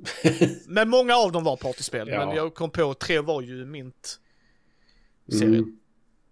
men 0.66 0.88
många 0.88 1.14
av 1.16 1.32
dem 1.32 1.44
var 1.44 1.56
partyspel, 1.56 2.08
Ja. 2.08 2.26
men 2.26 2.36
jag 2.36 2.54
kom 2.54 2.70
på 2.70 2.94
tre 2.94 3.18
var 3.20 3.42
ju 3.42 3.64
mint 3.66 4.20
serien. 5.32 5.54
Mm. 5.54 5.76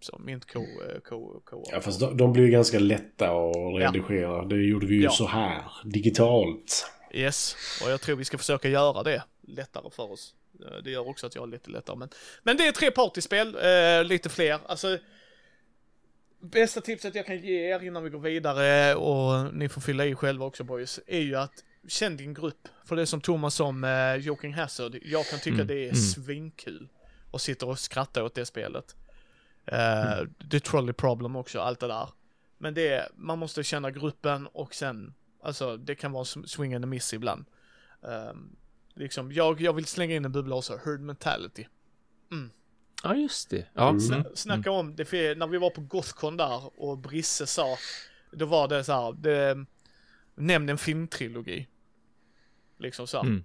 Så 0.00 0.18
mint 0.18 0.52
K, 0.52 0.58
eh, 0.60 1.00
K, 1.08 1.40
K. 1.44 1.64
Ja, 1.72 1.80
fast 1.80 2.00
de, 2.00 2.16
de 2.16 2.32
blir 2.32 2.44
ju 2.44 2.50
ganska 2.50 2.78
lätta 2.78 3.30
att 3.30 3.56
redigera. 3.78 4.44
Det 4.44 4.56
gjorde 4.56 4.86
vi 4.86 4.94
ju 4.94 5.02
Ja. 5.02 5.10
så 5.10 5.26
här, 5.26 5.62
digitalt. 5.84 6.86
Yes, 7.12 7.56
och 7.84 7.90
jag 7.90 8.00
tror 8.00 8.16
vi 8.16 8.24
ska 8.24 8.38
försöka 8.38 8.68
göra 8.68 9.02
det 9.02 9.22
lättare 9.42 9.90
för 9.90 10.12
oss. 10.12 10.34
Eh, 10.66 10.82
Det 10.84 10.90
gör 10.90 11.08
också 11.08 11.26
att 11.26 11.34
jag 11.34 11.42
har 11.42 11.46
lite 11.46 11.70
lättare. 11.70 11.96
Men, 11.96 12.08
men 12.42 12.56
det 12.56 12.66
är 12.66 12.72
tre 12.72 12.90
partyspel, 12.90 13.54
eh, 13.54 14.04
lite 14.04 14.28
fler. 14.28 14.58
Alltså, 14.66 14.98
bästa 16.40 16.80
tipset 16.80 17.14
jag 17.14 17.26
kan 17.26 17.38
ge 17.38 17.74
er 17.74 17.84
innan 17.84 18.04
vi 18.04 18.10
går 18.10 18.20
vidare 18.20 18.94
och 18.94 19.54
ni 19.54 19.68
får 19.68 19.80
fylla 19.80 20.06
i 20.06 20.14
själva 20.14 20.46
också 20.46 20.64
boys, 20.64 21.00
är 21.06 21.20
ju 21.20 21.34
att 21.34 21.64
känn 21.88 22.16
din 22.16 22.34
grupp. 22.34 22.68
För 22.84 22.96
det 22.96 23.02
är 23.02 23.06
som 23.06 23.20
Thomas 23.20 23.54
som 23.54 23.84
eh, 23.84 24.14
Joking 24.14 24.54
Hazard, 24.54 24.98
jag 25.02 25.26
kan 25.26 25.38
tycka 25.38 25.54
Mm, 25.54 25.66
det 25.66 25.74
är 25.74 25.82
mm. 25.82 25.94
svinkul. 25.94 26.88
Och 27.30 27.40
sitter 27.40 27.68
och 27.68 27.78
skrattar 27.78 28.22
åt 28.22 28.34
det 28.34 28.46
spelet. 28.46 28.96
Eh, 29.66 30.26
The 30.50 30.60
Trolley 30.60 30.92
Problem 30.92 31.36
också, 31.36 31.60
allt 31.60 31.80
det 31.80 31.86
där. 31.86 32.08
Men 32.58 32.74
det 32.74 32.88
är, 32.88 33.08
man 33.14 33.38
måste 33.38 33.62
känna 33.62 33.90
gruppen 33.90 34.46
och 34.46 34.74
sen, 34.74 35.14
alltså 35.42 35.76
det 35.76 35.94
kan 35.94 36.12
vara 36.12 36.24
swing 36.24 36.74
and 36.74 36.84
a 36.84 36.88
miss 36.88 37.14
ibland. 37.14 37.44
Um, 38.00 38.56
liksom, 38.98 39.32
jag, 39.32 39.60
jag 39.60 39.72
vill 39.72 39.84
slänga 39.86 40.14
in 40.16 40.24
en 40.24 40.32
bubbla 40.32 40.56
också, 40.56 40.80
herd 40.84 41.00
mentality. 41.00 41.66
Ja, 43.02 43.14
just 43.14 43.50
det. 43.50 43.66
Ja. 43.74 43.88
Mm. 43.88 44.04
Mm. 44.04 44.20
Sna- 44.22 44.34
Snacka 44.34 44.70
om 44.70 44.96
det, 44.96 45.04
för 45.04 45.34
när 45.36 45.46
vi 45.46 45.58
var 45.58 45.70
på 45.70 45.80
Gothcon 45.80 46.36
där 46.36 46.80
och 46.80 46.98
Brisse 46.98 47.46
sa, 47.46 47.76
då 48.32 48.46
var 48.46 48.68
det 48.68 48.84
så 48.84 48.92
här, 48.92 49.12
det, 49.12 49.64
nämn 50.34 50.68
en 50.68 50.78
filmtrilogi. 50.78 51.68
Liksom 52.78 53.06
så. 53.06 53.16
här. 53.16 53.24
Mm. 53.24 53.44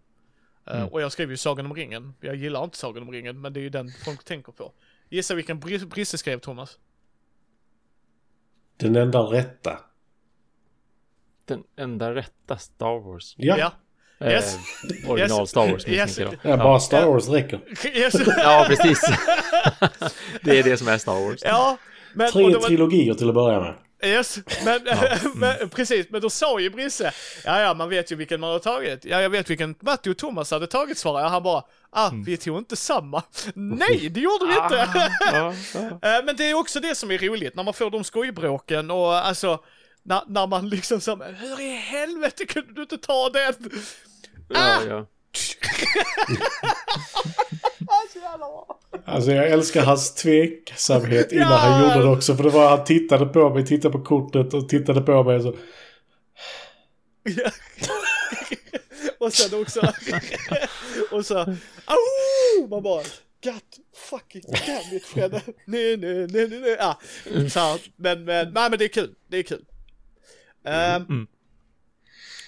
Eh, 0.65 0.75
Mm. 0.77 0.87
och 0.87 1.01
jag 1.01 1.11
skrev 1.11 1.29
ju 1.31 1.37
Sagan 1.37 1.65
om 1.65 1.73
ringen. 1.75 2.13
Jag 2.21 2.35
gillar 2.35 2.63
inte 2.63 2.77
Sagan 2.77 3.03
om 3.03 3.11
ringen, 3.11 3.41
men 3.41 3.53
det 3.53 3.59
är 3.59 3.61
ju 3.61 3.69
den 3.69 3.89
folk 4.05 4.23
tänker 4.23 4.51
på. 4.51 4.73
Gissa 5.09 5.35
vilken 5.35 5.59
Bris- 5.59 5.85
Brisse 5.85 6.17
skrev, 6.17 6.39
Thomas? 6.39 6.79
Den 8.77 8.95
enda 8.95 9.19
rätta. 9.19 9.79
Den 11.45 11.63
enda 11.75 12.15
rätta 12.15 12.57
Star 12.57 12.99
Wars. 12.99 13.35
Ja, 13.37 13.57
Eh, 13.57 13.71
Yes. 14.21 14.57
original 15.07 15.39
Yes. 15.41 15.49
Star 15.49 15.71
Wars 15.71 15.87
Yes. 15.87 16.17
jag. 16.19 16.37
ja 16.41 16.57
bara 16.57 16.79
Star 16.79 17.05
Wars 17.05 17.27
räcker. 17.29 17.59
Yes. 17.93 18.13
Ja, 18.37 18.65
precis. 18.69 19.01
det 20.41 20.59
är 20.59 20.63
det 20.63 20.77
som 20.77 20.87
är 20.87 20.97
Star 20.97 21.25
Wars. 21.27 21.39
ja, 21.43 21.77
men... 22.13 22.31
Tre 22.31 22.53
var- 22.53 22.59
trilogier 22.61 23.13
till 23.13 23.27
att 23.29 23.35
börja 23.35 23.59
med. 23.59 23.73
Yes, 24.05 24.39
men, 24.65 24.87
mm. 24.87 24.97
men 25.35 25.69
precis, 25.69 26.07
men 26.09 26.21
då 26.21 26.29
sa 26.29 26.59
ju 26.59 26.69
Brisse, 26.69 27.11
ja 27.45 27.61
ja 27.61 27.73
man 27.73 27.89
vet 27.89 28.11
ju 28.11 28.15
vilken 28.15 28.39
man 28.39 28.51
har 28.51 28.59
tagit. 28.59 29.05
Ja 29.05 29.21
jag 29.21 29.29
vet 29.29 29.49
vilken 29.49 29.75
Matti 29.79 30.09
och 30.09 30.17
Thomas 30.17 30.51
hade 30.51 30.67
tagit 30.67 30.97
svarade 30.97 31.23
jag. 31.25 31.29
Han 31.29 31.43
bara, 31.43 31.63
ah 31.89 32.09
Mm. 32.09 32.23
vi 32.23 32.37
tog 32.37 32.57
inte 32.57 32.75
samma. 32.75 33.23
Nej 33.53 34.09
det 34.11 34.19
gjorde 34.19 34.45
vi 34.45 34.53
inte. 34.63 34.87
Ja, 35.33 35.53
ja. 35.73 35.79
Eh, 36.17 36.25
men 36.25 36.35
det 36.35 36.49
är 36.49 36.53
också 36.53 36.79
det 36.79 36.95
som 36.95 37.11
är 37.11 37.17
roligt, 37.17 37.55
när 37.55 37.63
man 37.63 37.73
får 37.73 37.89
de 37.91 38.03
skojbråken 38.03 38.91
och 38.91 39.15
alltså, 39.27 39.59
när, 40.03 40.21
när 40.27 40.47
man 40.47 40.69
liksom 40.69 41.01
så, 41.01 41.15
hur 41.15 41.61
i 41.61 41.69
helvete 41.75 42.45
kunde 42.45 42.73
du 42.73 42.81
inte 42.81 42.97
ta 42.97 43.29
den? 43.29 43.53
ja, 44.49 44.83
ja. 44.87 45.05
Alltså. 47.87 48.19
Alltså 49.05 49.31
jag 49.31 49.47
älskar 49.47 49.83
hans 49.83 50.13
tveksamhet 50.15 51.31
innan 51.31 51.51
Ja. 51.51 51.57
han 51.57 51.81
gjorde 51.83 51.99
det 52.07 52.11
också. 52.15 52.35
För 52.35 52.43
det 52.43 52.49
var 52.49 52.69
han 52.69 52.83
tittade 52.83 53.25
på 53.25 53.49
mig, 53.49 53.65
tittade 53.65 53.91
på 53.91 54.03
kortet 54.03 54.53
och 54.53 54.69
tittade 54.69 55.01
på 55.01 55.23
mig 55.23 55.41
så. 55.41 55.55
Ja. 57.23 57.51
och 59.19 59.33
sen 59.33 59.61
också, 59.61 59.81
och 61.11 61.25
så, 61.25 61.39
au! 61.85 62.67
Man 62.69 62.83
bara, 62.83 63.03
God 63.43 63.61
fucking 64.09 64.41
damn 64.41 64.97
it 64.97 65.05
Fredde. 65.05 65.41
Nej, 65.65 65.97
nej, 65.97 66.27
nej, 66.29 66.47
nej. 66.47 66.75
Ja, 66.79 66.99
så 67.49 67.59
här, 67.59 67.79
men, 67.95 68.25
men, 68.25 68.53
nej 68.53 68.69
men 68.69 68.79
det 68.79 68.85
är 68.85 68.89
kul, 68.89 69.15
det 69.27 69.37
är 69.37 69.43
kul. 69.43 69.65
Ehm, 70.63 71.01
Mm. 71.09 71.27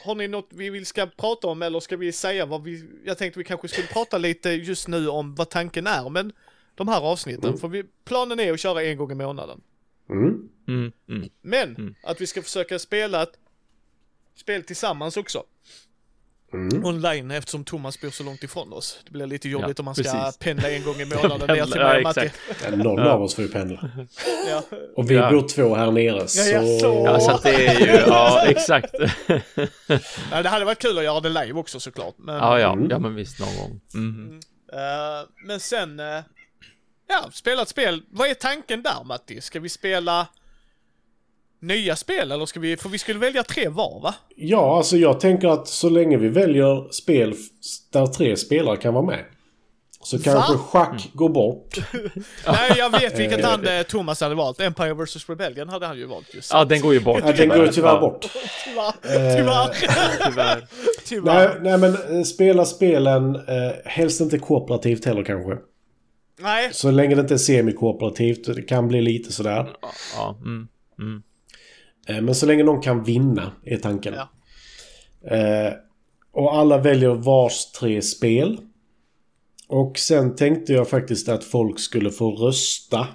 Har 0.04 0.16
ni 0.16 0.28
något 0.28 0.50
vi 0.54 0.70
vill 0.70 0.86
ska 0.86 1.06
prata 1.06 1.48
om 1.48 1.62
eller 1.62 1.80
ska 1.80 1.98
vi 1.98 2.12
säga 2.12 2.46
vad 2.46 2.64
vi, 2.64 2.90
jag 3.06 3.18
tänkte 3.18 3.40
vi 3.40 3.44
kanske 3.46 3.68
skulle 3.68 3.88
prata 3.88 4.18
lite 4.18 4.50
just 4.50 4.88
nu 4.88 5.08
om 5.10 5.36
vad 5.36 5.50
tanken 5.50 5.88
är 5.88 6.10
men 6.10 6.34
de 6.76 6.88
här 6.88 7.02
avsnitten, 7.02 7.58
för 7.58 7.68
vi, 7.68 7.84
planen 8.06 8.40
är 8.40 8.54
att 8.54 8.60
köra 8.60 8.84
en 8.84 8.98
gång 8.98 9.12
i 9.12 9.16
månaden. 9.16 9.62
Mm. 10.10 10.50
Mm, 10.68 10.92
mm. 11.10 11.30
Men, 11.42 11.76
Mm. 11.76 11.96
att 12.04 12.22
vi 12.22 12.28
ska 12.28 12.42
försöka 12.42 12.80
spela 12.80 13.24
ett 13.24 13.40
spel 14.36 14.64
tillsammans 14.64 15.18
också. 15.18 15.44
Mm. 16.56 16.86
Online 16.86 17.32
eftersom 17.32 17.64
Thomas 17.64 18.02
bor 18.02 18.10
så 18.10 18.24
långt 18.24 18.44
ifrån 18.44 18.74
oss. 18.74 19.00
Det 19.06 19.12
blir 19.12 19.26
lite 19.26 19.50
jobbigt 19.50 19.78
Ja, 19.80 19.82
om 19.82 19.86
man 19.86 19.96
ska 19.96 20.04
precis. 20.04 20.38
pendla 20.40 20.70
en 20.72 20.84
gång 20.84 20.96
i 20.96 21.06
månaden 21.16 21.48
ner 21.58 21.66
till 21.66 21.80
mig 21.82 21.96
ja, 21.98 22.02
Matti. 22.04 22.32
Ja, 22.64 22.76
någon 22.76 23.00
av 23.00 23.22
oss 23.24 23.36
får 23.36 23.44
ju 23.44 23.50
pendla. 23.52 23.90
Ja. 24.50 24.64
Och 24.96 25.12
vi 25.12 25.16
Ja. 25.16 25.32
bor 25.32 25.48
två 25.48 25.76
här 25.76 25.92
nere 25.92 26.28
så... 26.28 26.40
Ja, 26.52 26.62
jag 26.62 26.82
såg. 26.82 27.06
Ja, 27.08 27.20
så 27.20 27.40
det 27.44 27.68
är 27.68 27.80
ju, 27.80 27.92
ja, 28.08 28.44
exakt. 28.48 28.94
Nej, 30.32 30.44
det 30.44 30.50
hade 30.50 30.66
varit 30.66 30.80
kul 30.82 30.98
att 30.98 31.04
göra 31.04 31.20
det 31.20 31.30
live 31.30 31.54
också 31.60 31.80
såklart. 31.80 32.16
Men, 32.18 32.36
Ja, 32.36 32.60
ja, 32.60 32.72
Mm. 32.74 32.88
ja, 32.90 33.00
men 33.00 33.16
visst 33.16 33.40
någon 33.40 33.56
gång. 33.58 33.82
Mm. 33.94 34.40
eh, 34.74 35.28
men 35.48 35.60
sen, 35.60 36.00
eh, 36.00 36.20
ja, 37.08 37.30
spela 37.34 37.62
ett 37.62 37.70
spel. 37.70 38.02
Vad 38.12 38.30
är 38.30 38.34
tanken 38.34 38.84
där 38.84 39.04
Matti? 39.06 39.42
Ska 39.42 39.60
vi 39.60 39.70
spela 39.70 40.28
nya 41.68 41.96
spel 41.96 42.32
eller 42.32 42.46
ska 42.46 42.60
vi, 42.60 42.78
för 42.78 42.90
vi 42.90 42.98
skulle 42.98 43.20
välja 43.20 43.44
tre 43.44 43.68
var 43.68 44.00
va? 44.02 44.16
Ja, 44.36 44.78
alltså 44.78 44.98
jag 44.98 45.20
tänker 45.20 45.48
att 45.48 45.68
så 45.68 45.90
länge 45.90 46.18
vi 46.18 46.30
väljer 46.30 46.92
spel 46.92 47.34
där 47.94 48.08
tre 48.08 48.38
spelare 48.38 48.78
kan 48.78 48.94
vara 48.94 49.06
med. 49.06 49.26
Så 50.06 50.20
kanske 50.20 50.54
Va? 50.54 50.60
schack 50.60 51.10
går 51.14 51.30
bort. 51.30 51.78
Nej, 52.48 52.72
jag 52.78 52.90
vet 52.90 53.20
vilket 53.20 53.46
han 53.46 53.68
eh, 53.68 53.82
Thomas 53.82 54.22
hade 54.22 54.36
valt. 54.36 54.62
Empire 54.62 54.94
vs 54.94 55.30
Rebellion 55.30 55.70
hade 55.70 55.86
han 55.86 55.98
ju 55.98 56.06
valt 56.06 56.34
just. 56.34 56.54
Ja, 56.54 56.66
den 56.66 56.82
går 56.82 56.94
ju 56.94 57.00
bort. 57.00 57.22
Ja, 57.26 57.32
den 57.32 57.50
går 57.50 57.66
ju 57.66 57.72
tyvärr 57.72 58.00
bort. 58.00 58.22
Tyvärr. 58.66 59.36
Tyvärr. 59.36 59.70
Tyvärr. 60.26 60.68
Tyvärr. 61.06 61.60
Nej, 61.62 61.78
nej 61.78 61.78
men 61.78 62.18
eh, 62.18 62.24
spela 62.24 62.66
spelen, 62.66 63.36
eh, 63.36 63.72
helst 63.86 64.22
inte 64.22 64.40
kooperativt 64.40 65.06
heller 65.06 65.24
kanske. 65.24 65.58
Nej. 66.40 66.70
Så 66.74 66.92
länge 66.92 67.16
det 67.16 67.22
inte 67.22 67.34
är 67.34 67.38
semikooperativt, 67.38 68.56
det 68.56 68.62
kan 68.62 68.88
bli 68.88 69.02
lite 69.02 69.32
sådär. 69.32 69.70
Ja, 70.18 70.38
mm. 70.42 70.68
Mm. 71.00 71.24
Eh, 72.06 72.22
men 72.22 72.36
så 72.36 72.46
länge 72.46 72.64
någon 72.64 72.82
kan 72.82 73.04
vinna 73.04 73.52
är 73.64 73.78
tanken. 73.78 74.14
Ja. 74.14 74.30
Eh, 75.38 75.74
Och 76.32 76.56
alla 76.58 76.78
väljer 76.78 77.10
vars 77.10 77.66
tre 77.66 78.02
spel. 78.02 78.58
Och 79.68 79.98
sen 80.00 80.36
tänkte 80.36 80.74
jag 80.74 80.90
faktiskt 80.90 81.30
att 81.30 81.44
folk 81.44 81.80
skulle 81.80 82.12
få 82.12 82.32
rösta 82.32 83.08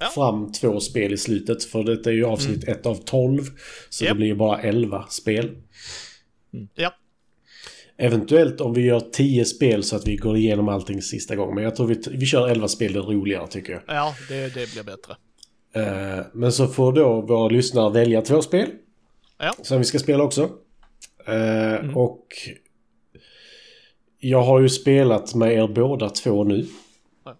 Ja. 0.00 0.06
fram 0.14 0.52
två 0.52 0.80
spel 0.80 1.12
i 1.12 1.16
slutet. 1.16 1.64
För 1.64 1.82
detta 1.84 2.10
är 2.10 2.14
ju 2.14 2.24
avsnitt 2.24 2.64
ett 2.68 2.86
av 2.86 2.94
12. 2.94 3.42
Så 3.90 4.04
Japp. 4.04 4.12
det 4.12 4.16
blir 4.16 4.26
ju 4.26 4.34
bara 4.34 4.60
11 4.62 5.06
spel. 5.08 5.50
Ja. 6.74 6.94
Eventuellt 7.96 8.60
om 8.60 8.74
vi 8.74 8.80
gör 8.80 9.00
10 9.00 9.44
spel 9.44 9.82
så 9.84 9.96
att 9.96 10.06
vi 10.08 10.16
går 10.16 10.36
igenom 10.36 10.68
allting 10.68 11.02
sista 11.02 11.36
gången. 11.36 11.54
Men 11.54 11.64
jag 11.64 11.76
tror 11.76 11.86
vi, 11.86 12.00
vi 12.10 12.26
kör 12.26 12.48
11 12.48 12.68
spel, 12.68 12.92
det 12.92 12.98
är 12.98 13.02
roligare 13.02 13.46
tycker 13.48 13.72
jag. 13.72 13.82
Ja, 13.86 14.14
det, 14.28 14.54
det 14.54 14.72
blir 14.72 14.82
bättre. 14.82 15.16
Eh, 15.72 16.20
men 16.32 16.52
så 16.52 16.66
får 16.66 16.92
då 16.92 17.20
våra 17.20 17.48
lyssnare 17.48 17.92
välja 17.92 18.22
två 18.22 18.42
spel. 18.42 18.68
Ja. 19.38 19.54
Som 19.62 19.78
vi 19.78 19.84
ska 19.84 19.98
spela 19.98 20.24
också. 20.24 20.50
Eh, 21.26 21.96
Och 21.96 22.26
jag 24.18 24.42
har 24.42 24.60
ju 24.60 24.68
spelat 24.68 25.34
med 25.34 25.52
er 25.52 25.68
båda 25.68 26.08
två 26.10 26.44
nu. 26.44 26.66
Ja. 27.24 27.36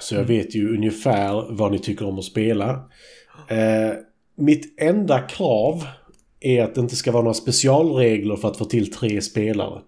Så 0.00 0.14
jag 0.14 0.24
vet 0.24 0.54
ju 0.54 0.74
ungefär 0.74 1.46
vad 1.50 1.72
ni 1.72 1.78
tycker 1.78 2.06
om 2.06 2.18
att 2.18 2.24
spela. 2.24 2.70
Eh, 3.48 3.92
mitt 4.34 4.80
enda 4.80 5.20
krav 5.20 5.84
är 6.40 6.62
att 6.62 6.74
det 6.74 6.80
inte 6.80 6.96
ska 6.96 7.12
vara 7.12 7.22
några 7.22 7.34
specialregler 7.34 8.36
för 8.36 8.48
att 8.48 8.56
få 8.56 8.64
till 8.64 8.92
tre 8.92 9.20
spelare. 9.22 9.80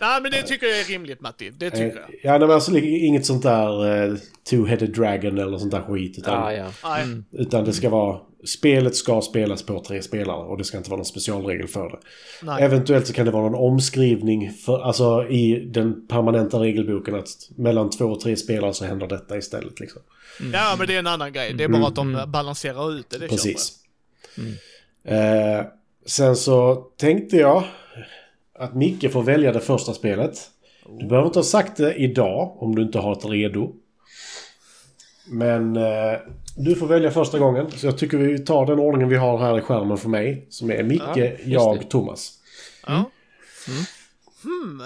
Nej, 0.00 0.22
men 0.22 0.30
det 0.30 0.42
tycker 0.42 0.66
jag 0.66 0.80
är 0.80 0.84
rimligt 0.84 1.20
Matti. 1.20 1.50
Det 1.50 1.70
tycker 1.70 1.84
Eh, 1.86 1.92
jag. 2.22 2.34
ja, 2.34 2.38
men 2.38 2.50
alltså 2.50 2.78
inget 2.78 3.26
sånt 3.26 3.42
där 3.42 3.86
eh, 4.06 4.14
two-headed 4.50 4.86
dragon 4.94 5.38
eller 5.38 5.58
sånt 5.58 5.70
där 5.72 5.82
skit. 5.82 6.18
Utan, 6.18 6.42
Ah, 6.42 6.52
ja. 6.52 6.66
Utan 7.32 7.64
det 7.64 7.72
ska 7.72 7.88
vara... 7.90 8.20
Spelet 8.46 8.96
ska 8.96 9.20
spelas 9.20 9.62
på 9.62 9.80
tre 9.84 10.02
spelare 10.02 10.36
och 10.36 10.58
det 10.58 10.64
ska 10.64 10.76
inte 10.76 10.90
vara 10.90 10.96
någon 10.98 11.04
specialregel 11.04 11.68
för 11.68 11.88
det. 11.90 11.98
Nej. 12.42 12.62
Eventuellt 12.62 13.06
så 13.06 13.12
kan 13.12 13.24
det 13.26 13.30
vara 13.32 13.42
någon 13.42 13.72
omskrivning 13.72 14.52
för, 14.52 14.80
alltså 14.82 15.26
i 15.28 15.64
den 15.72 16.06
permanenta 16.06 16.58
regelboken 16.60 17.14
att 17.14 17.28
mellan 17.56 17.90
två 17.90 18.04
och 18.04 18.20
tre 18.20 18.36
spelare 18.36 18.74
så 18.74 18.84
händer 18.84 19.06
detta 19.06 19.36
istället. 19.38 19.80
Liksom. 19.80 20.02
Ja, 20.52 20.74
men 20.78 20.86
det 20.86 20.94
är 20.94 20.98
en 20.98 21.06
annan 21.06 21.32
grej. 21.32 21.52
Det 21.54 21.64
är 21.64 21.68
bara 21.68 21.86
att 21.86 21.94
de 21.94 22.24
balanserar 22.26 22.92
ut 22.98 23.10
det. 23.10 23.18
det 23.18 23.28
Precis. 23.28 23.72
Eh, 25.04 25.64
sen 26.06 26.36
så 26.36 26.74
tänkte 26.96 27.36
jag 27.36 27.64
att 28.58 28.74
Micke 28.74 29.12
får 29.12 29.22
välja 29.22 29.52
det 29.52 29.60
första 29.60 29.94
spelet. 29.94 30.50
Du 30.98 31.06
behöver 31.06 31.26
inte 31.26 31.38
ha 31.38 31.44
sagt 31.44 31.76
det 31.76 31.94
idag 31.94 32.62
om 32.62 32.74
du 32.74 32.82
inte 32.82 32.98
har 32.98 33.12
ett 33.12 33.24
redo. 33.24 33.72
Men 35.26 35.76
eh, 35.76 36.18
du 36.56 36.74
får 36.74 36.86
välja 36.86 37.10
första 37.10 37.38
gången. 37.38 37.70
Så 37.70 37.86
jag 37.86 37.98
tycker 37.98 38.18
vi 38.18 38.38
tar 38.38 38.66
den 38.66 38.78
ordningen 38.78 39.08
vi 39.08 39.16
har 39.16 39.38
här 39.38 39.58
i 39.58 39.60
skärmen 39.60 39.96
för 39.98 40.08
mig. 40.08 40.46
Som 40.50 40.70
är 40.70 40.82
Micke, 40.82 41.02
Ja, 41.16 41.28
jag, 41.44 41.78
det. 41.78 41.84
Thomas. 41.84 42.38
jag. 42.86 42.96
Ja. 42.96 43.10
Hmm. 44.42 44.80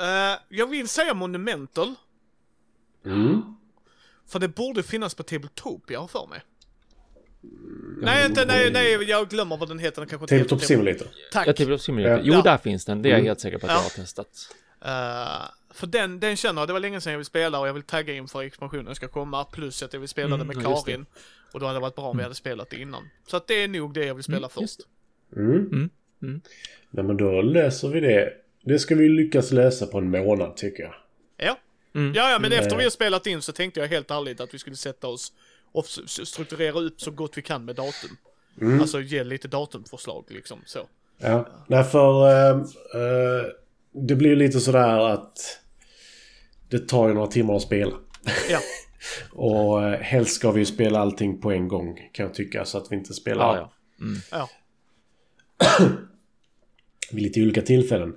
Eh, 0.00 0.38
jag 0.48 0.66
vill 0.66 0.88
säga 0.88 1.14
Monumental. 1.14 1.94
Mm. 3.06 3.42
För 4.28 4.38
det 4.38 4.48
borde 4.48 4.82
finnas 4.82 5.14
på 5.14 5.22
Tabletopia, 5.22 6.00
har 6.00 6.08
för 6.08 6.26
mig. 6.26 6.40
Nej, 8.02 8.26
inte, 8.26 8.44
nej, 8.44 8.70
nej, 8.70 8.92
jag 8.92 9.28
glömmer 9.28 9.56
vad 9.56 9.68
den 9.68 9.78
heter. 9.78 10.00
Den 10.02 10.08
kanske 10.08 10.26
Tabletop 10.26 10.62
Simulator. 10.62 11.06
Tack. 11.32 11.46
Ja, 11.48 11.52
Tabletop 11.52 11.80
Simulator. 11.80 12.20
Jo, 12.24 12.34
Ja. 12.34 12.42
där 12.42 12.58
finns 12.58 12.84
den. 12.84 13.02
Det 13.02 13.08
är 13.08 13.10
jag 13.10 13.18
Mm. 13.18 13.26
helt 13.26 13.40
säker 13.40 13.58
på 13.58 13.66
att 13.66 13.72
Ja. 13.72 13.76
jag 13.76 13.82
har 13.82 13.90
testat. 13.90 14.28
Eh, 14.84 15.50
för 15.74 15.86
den, 15.86 16.20
den 16.20 16.36
känner 16.36 16.60
jag, 16.60 16.68
det 16.68 16.72
var 16.72 16.80
länge 16.80 17.00
sedan 17.00 17.12
jag 17.12 17.18
vill 17.18 17.26
spela 17.26 17.60
och 17.60 17.68
jag 17.68 17.74
vill 17.74 17.82
tagga 17.82 18.14
in 18.14 18.28
för 18.28 18.42
expansionen 18.42 18.94
ska 18.94 19.08
komma. 19.08 19.44
Plus 19.44 19.82
att 19.82 19.92
jag 19.92 20.00
vill 20.00 20.08
spela 20.08 20.34
Mm, 20.34 20.38
det 20.38 20.44
med 20.54 20.56
just 20.70 20.86
det. 20.86 20.92
Karin. 20.92 21.06
Och 21.52 21.60
då 21.60 21.66
hade 21.66 21.76
det 21.76 21.80
varit 21.82 21.94
bra 21.96 22.04
om 22.04 22.16
vi 22.16 22.22
hade 22.22 22.34
spelat 22.34 22.70
det 22.70 22.76
innan. 22.80 23.08
Så 23.26 23.36
att 23.36 23.46
det 23.46 23.54
är 23.62 23.68
nog 23.68 23.94
det 23.94 24.04
jag 24.04 24.14
vill 24.14 24.24
spela 24.24 24.48
först. 24.48 24.60
just. 24.60 24.80
Mm. 25.36 25.50
Mm. 25.56 25.90
Mm. 26.22 26.40
Nej 26.90 27.04
men 27.04 27.16
då 27.16 27.42
löser 27.42 27.88
vi 27.88 28.00
det. 28.00 28.32
Det 28.64 28.78
ska 28.78 28.94
vi 28.94 29.08
lyckas 29.08 29.52
lösa 29.52 29.86
på 29.86 29.98
en 29.98 30.10
månad 30.10 30.56
tycker 30.56 30.82
jag. 30.82 30.94
Ja. 31.36 31.58
Mm. 31.94 32.14
Ja, 32.14 32.30
ja, 32.30 32.38
men 32.38 32.52
Mm. 32.52 32.64
efter 32.64 32.76
vi 32.76 32.82
har 32.82 32.90
spelat 32.90 33.26
in 33.26 33.42
så 33.42 33.52
tänkte 33.52 33.80
jag 33.80 33.86
helt 33.88 34.10
ärligt 34.10 34.40
att 34.40 34.54
vi 34.54 34.58
skulle 34.58 34.76
sätta 34.76 35.06
oss 35.06 35.32
och 35.76 35.86
strukturera 36.26 36.80
upp 36.80 37.00
så 37.00 37.10
gott 37.10 37.38
vi 37.38 37.42
kan 37.42 37.64
med 37.64 37.76
datum. 37.76 38.16
Mm. 38.60 38.80
Alltså 38.80 39.00
ge 39.00 39.24
lite 39.24 39.48
datumförslag 39.48 40.24
liksom 40.28 40.58
så. 40.66 40.88
Ja, 41.18 41.48
nej 41.66 41.84
för 41.84 42.28
eh, 42.28 42.56
eh, 42.94 43.46
det 43.92 44.14
blir 44.14 44.36
lite 44.36 44.60
sådär 44.60 44.98
att 44.98 45.60
det 46.68 46.88
tar 46.88 47.08
ju 47.08 47.14
några 47.14 47.26
timmar 47.26 47.56
att 47.56 47.62
spela. 47.62 47.92
Ja, 48.50 48.60
Och 49.32 49.84
eh, 49.84 50.00
helst 50.00 50.34
ska 50.34 50.50
vi 50.50 50.60
ju 50.60 50.66
spela 50.66 50.98
allting 50.98 51.40
på 51.40 51.50
en 51.50 51.68
gång 51.68 52.10
kan 52.12 52.26
jag 52.26 52.34
tycka 52.34 52.64
så 52.64 52.78
att 52.78 52.92
vi 52.92 52.96
inte 52.96 53.14
spelar 53.14 53.56
Ja, 53.56 53.72
ja. 54.30 54.48
ja. 55.60 55.78
vid 57.12 57.22
lite 57.22 57.42
olika 57.42 57.62
tillfällen. 57.62 58.16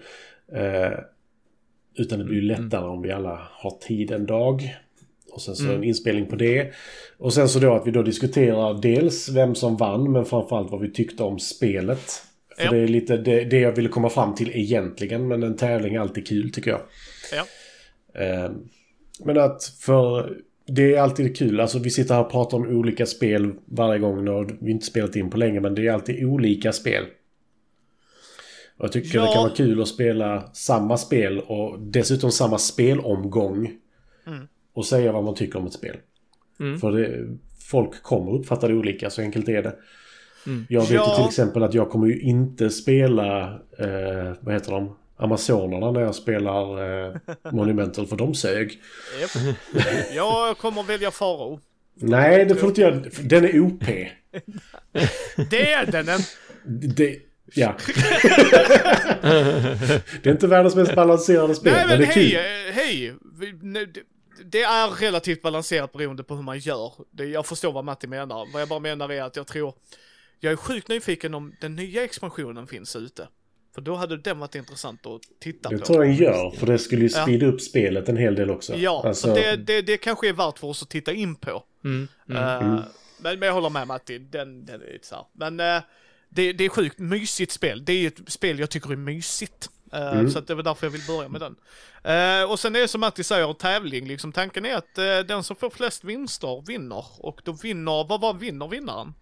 Eh, 0.53 0.99
utan 1.95 2.19
det 2.19 2.25
blir 2.25 2.35
ju 2.35 2.41
lättare 2.41 2.85
om 2.85 3.01
vi 3.01 3.11
alla 3.11 3.47
har 3.51 3.71
tid 3.71 4.11
en 4.11 4.25
dag. 4.25 4.77
Och 5.31 5.41
sen 5.41 5.55
så 5.55 5.71
en 5.71 5.83
inspelning 5.83 6.25
på 6.25 6.35
det. 6.35 6.71
Och 7.17 7.33
sen 7.33 7.49
så 7.49 7.59
då 7.59 7.73
att 7.73 7.87
vi 7.87 7.91
då 7.91 8.03
diskuterar 8.03 8.81
dels 8.81 9.29
vem 9.29 9.55
som 9.55 9.77
vann 9.77 10.11
men 10.11 10.25
framförallt 10.25 10.71
vad 10.71 10.81
vi 10.81 10.91
tyckte 10.91 11.23
om 11.23 11.39
spelet. 11.39 12.11
För 12.57 12.65
Ja. 12.65 12.71
det 12.71 12.77
är 12.77 12.87
lite 12.87 13.17
det, 13.17 13.43
det 13.43 13.59
jag 13.59 13.71
ville 13.75 13.89
komma 13.89 14.09
fram 14.09 14.35
till 14.35 14.51
egentligen. 14.55 15.27
Men 15.27 15.43
en 15.43 15.57
tävling 15.57 15.95
är 15.95 15.99
alltid 15.99 16.27
kul 16.27 16.51
tycker 16.51 16.71
jag. 16.71 16.81
Ja. 17.33 17.45
Eh, 18.23 18.51
Men 19.25 19.37
att 19.39 19.63
för 19.63 20.37
det 20.67 20.95
är 20.95 21.01
alltid 21.01 21.37
kul. 21.37 21.59
Alltså 21.59 21.79
vi 21.79 21.89
sitter 21.89 22.13
här 22.15 22.25
och 22.25 22.31
pratar 22.31 22.57
om 22.57 22.67
olika 22.67 23.05
spel 23.05 23.51
varje 23.65 23.99
gång. 23.99 24.23
Vi 24.23 24.29
har 24.29 24.69
inte 24.69 24.85
spelat 24.85 25.15
in 25.15 25.29
på 25.29 25.37
länge 25.37 25.59
men 25.59 25.75
det 25.75 25.87
är 25.87 25.91
alltid 25.91 26.25
olika 26.25 26.71
spel. 26.71 27.03
Och 28.77 28.85
jag 28.85 28.91
tycker 28.91 29.15
Ja. 29.17 29.25
det 29.25 29.33
kan 29.33 29.43
vara 29.43 29.53
kul 29.55 29.81
att 29.81 29.87
spela 29.87 30.49
samma 30.53 30.97
spel 30.97 31.39
och 31.39 31.79
dessutom 31.79 32.31
samma 32.31 32.57
spelomgång. 32.57 33.71
Och 34.79 34.85
säga 34.85 35.11
vad 35.11 35.23
man 35.23 35.35
tycker 35.35 35.59
om 35.59 35.65
ett 35.67 35.73
spel. 35.73 35.97
Mm. 36.59 36.79
För 36.79 36.91
det, 36.91 37.37
folk 37.69 38.03
kommer 38.03 38.31
uppfatta 38.39 38.67
det 38.67 38.73
olika, 38.73 39.09
så 39.09 39.21
enkelt 39.21 39.49
är 39.49 39.63
det. 39.63 39.75
Mm. 40.47 40.65
Jag 40.69 40.81
vet 40.81 40.91
Ja. 40.91 41.15
till 41.15 41.25
exempel 41.25 41.63
att 41.63 41.73
jag 41.73 41.89
kommer 41.89 42.07
ju 42.07 42.19
inte 42.21 42.69
spela, 42.69 43.43
eh, 43.79 44.33
vad 44.41 44.53
heter 44.53 44.71
de? 44.71 44.95
Amazonerna 45.17 45.91
när 45.91 46.01
jag 46.01 46.15
spelar 46.15 46.61
eh, 47.07 47.15
Monumental 47.51 48.07
för 48.07 48.15
de 48.15 48.35
sög. 48.35 48.81
Japp. 49.21 49.55
Jag 50.15 50.57
kommer 50.57 50.83
välja 50.83 51.11
Farao. 51.11 51.59
Nej, 51.95 52.45
det 52.45 52.55
får 52.55 52.61
du 52.61 52.67
inte 52.67 52.81
göra. 52.81 53.01
Den 53.23 53.45
är 53.45 53.59
OP. 53.59 53.83
Det 55.49 55.71
är 55.71 55.85
den 55.91 56.07
inte. 56.09 56.23
Det, 56.95 57.15
ja. 57.55 57.75
det 60.23 60.29
är 60.29 60.31
inte 60.31 60.47
världens 60.47 60.75
mest 60.75 60.95
balanserade 60.95 61.55
spel, 61.55 61.73
Nej 61.73 61.81
men 61.87 61.89
men 61.89 61.99
det 61.99 62.05
är 62.05 62.13
kul. 62.13 62.23
hej, 62.23 62.35
eh, 62.67 62.73
hej. 62.73 63.13
Det- 64.39 64.49
Det 64.51 64.61
är 64.63 64.89
relativt 64.89 65.41
balanserat 65.41 65.91
beroende 65.91 66.23
på 66.23 66.35
hur 66.35 66.43
man 66.43 66.59
gör. 66.59 66.93
Det, 67.11 67.25
jag 67.25 67.45
förstår 67.45 67.71
vad 67.71 67.85
Matti 67.85 68.07
menar. 68.07 68.47
Vad 68.53 68.61
jag 68.61 68.69
bara 68.69 68.79
menar 68.79 69.11
är 69.11 69.21
att 69.23 69.35
jag 69.35 69.47
tror... 69.47 69.73
Jag 70.39 70.51
är 70.51 70.55
sjukt 70.57 70.87
nyfiken 70.87 71.33
om 71.33 71.55
den 71.61 71.75
nya 71.75 72.03
expansionen 72.03 72.67
finns 72.67 72.95
ute. 72.95 73.27
För 73.75 73.81
då 73.81 73.95
hade 73.95 74.17
den 74.17 74.39
varit 74.39 74.55
intressant 74.55 75.05
att 75.05 75.21
titta 75.39 75.69
Det 75.69 75.77
på. 75.77 75.85
tror 75.85 76.05
jag 76.05 76.15
gör, 76.15 76.51
för 76.51 76.67
det 76.67 76.79
skulle 76.79 77.01
ju 77.01 77.09
Ja. 77.13 77.23
speeda 77.23 77.45
upp 77.45 77.61
spelet 77.61 78.09
en 78.09 78.17
hel 78.17 78.35
del 78.35 78.49
också. 78.49 78.75
Ja, 78.75 79.03
Alltså, 79.05 79.27
så 79.27 79.35
det, 79.35 79.55
det, 79.55 79.81
det 79.81 79.97
kanske 79.97 80.29
är 80.29 80.33
värt 80.33 80.59
för 80.59 80.67
oss 80.67 80.83
att 80.83 80.89
titta 80.89 81.13
in 81.13 81.35
på. 81.35 81.63
Mm. 81.83 82.07
Mm. 82.29 82.43
Eh, 82.43 82.53
Mm. 82.67 82.81
men, 83.19 83.39
men 83.39 83.47
jag 83.47 83.53
håller 83.53 83.69
med 83.69 83.87
Matti, 83.87 84.17
den, 84.19 84.65
den 84.65 84.81
är 84.81 84.91
lite 84.93 85.07
så 85.07 85.15
här. 85.15 85.25
Men 85.33 85.59
eh, 85.59 85.81
det, 86.29 86.53
det 86.53 86.63
är 86.65 86.69
sjukt 86.69 86.99
mysigt 86.99 87.51
spel. 87.51 87.85
Det 87.85 87.93
är 87.93 88.07
ett 88.07 88.19
spel 88.31 88.59
jag 88.59 88.69
tycker 88.69 88.91
är 88.91 88.95
mysigt. 88.95 89.69
Eh, 89.93 90.11
Mm. 90.13 90.29
Så 90.29 90.39
det 90.39 90.55
var 90.55 90.63
därför 90.63 90.85
jag 90.87 90.91
vill 90.91 91.01
börja 91.07 91.29
med 91.29 91.41
den. 91.41 91.55
Eh, 92.03 92.51
och 92.51 92.59
sen 92.59 92.75
är 92.75 92.79
det 92.79 92.87
som 92.87 93.01
Matti 93.01 93.23
säger, 93.23 93.53
tävling. 93.53 94.07
Liksom, 94.07 94.31
tanken 94.31 94.65
är 94.65 94.75
att 94.75 94.97
eh, 94.97 95.19
den 95.27 95.43
som 95.43 95.55
får 95.55 95.69
flest 95.69 96.03
vinster 96.03 96.63
vinner. 96.67 97.05
Och 97.19 97.41
då 97.43 97.51
vinner, 97.51 98.07
vad 98.09 98.21
var 98.21 98.33
vinner 98.33 98.67
vinnaren? 98.67 99.13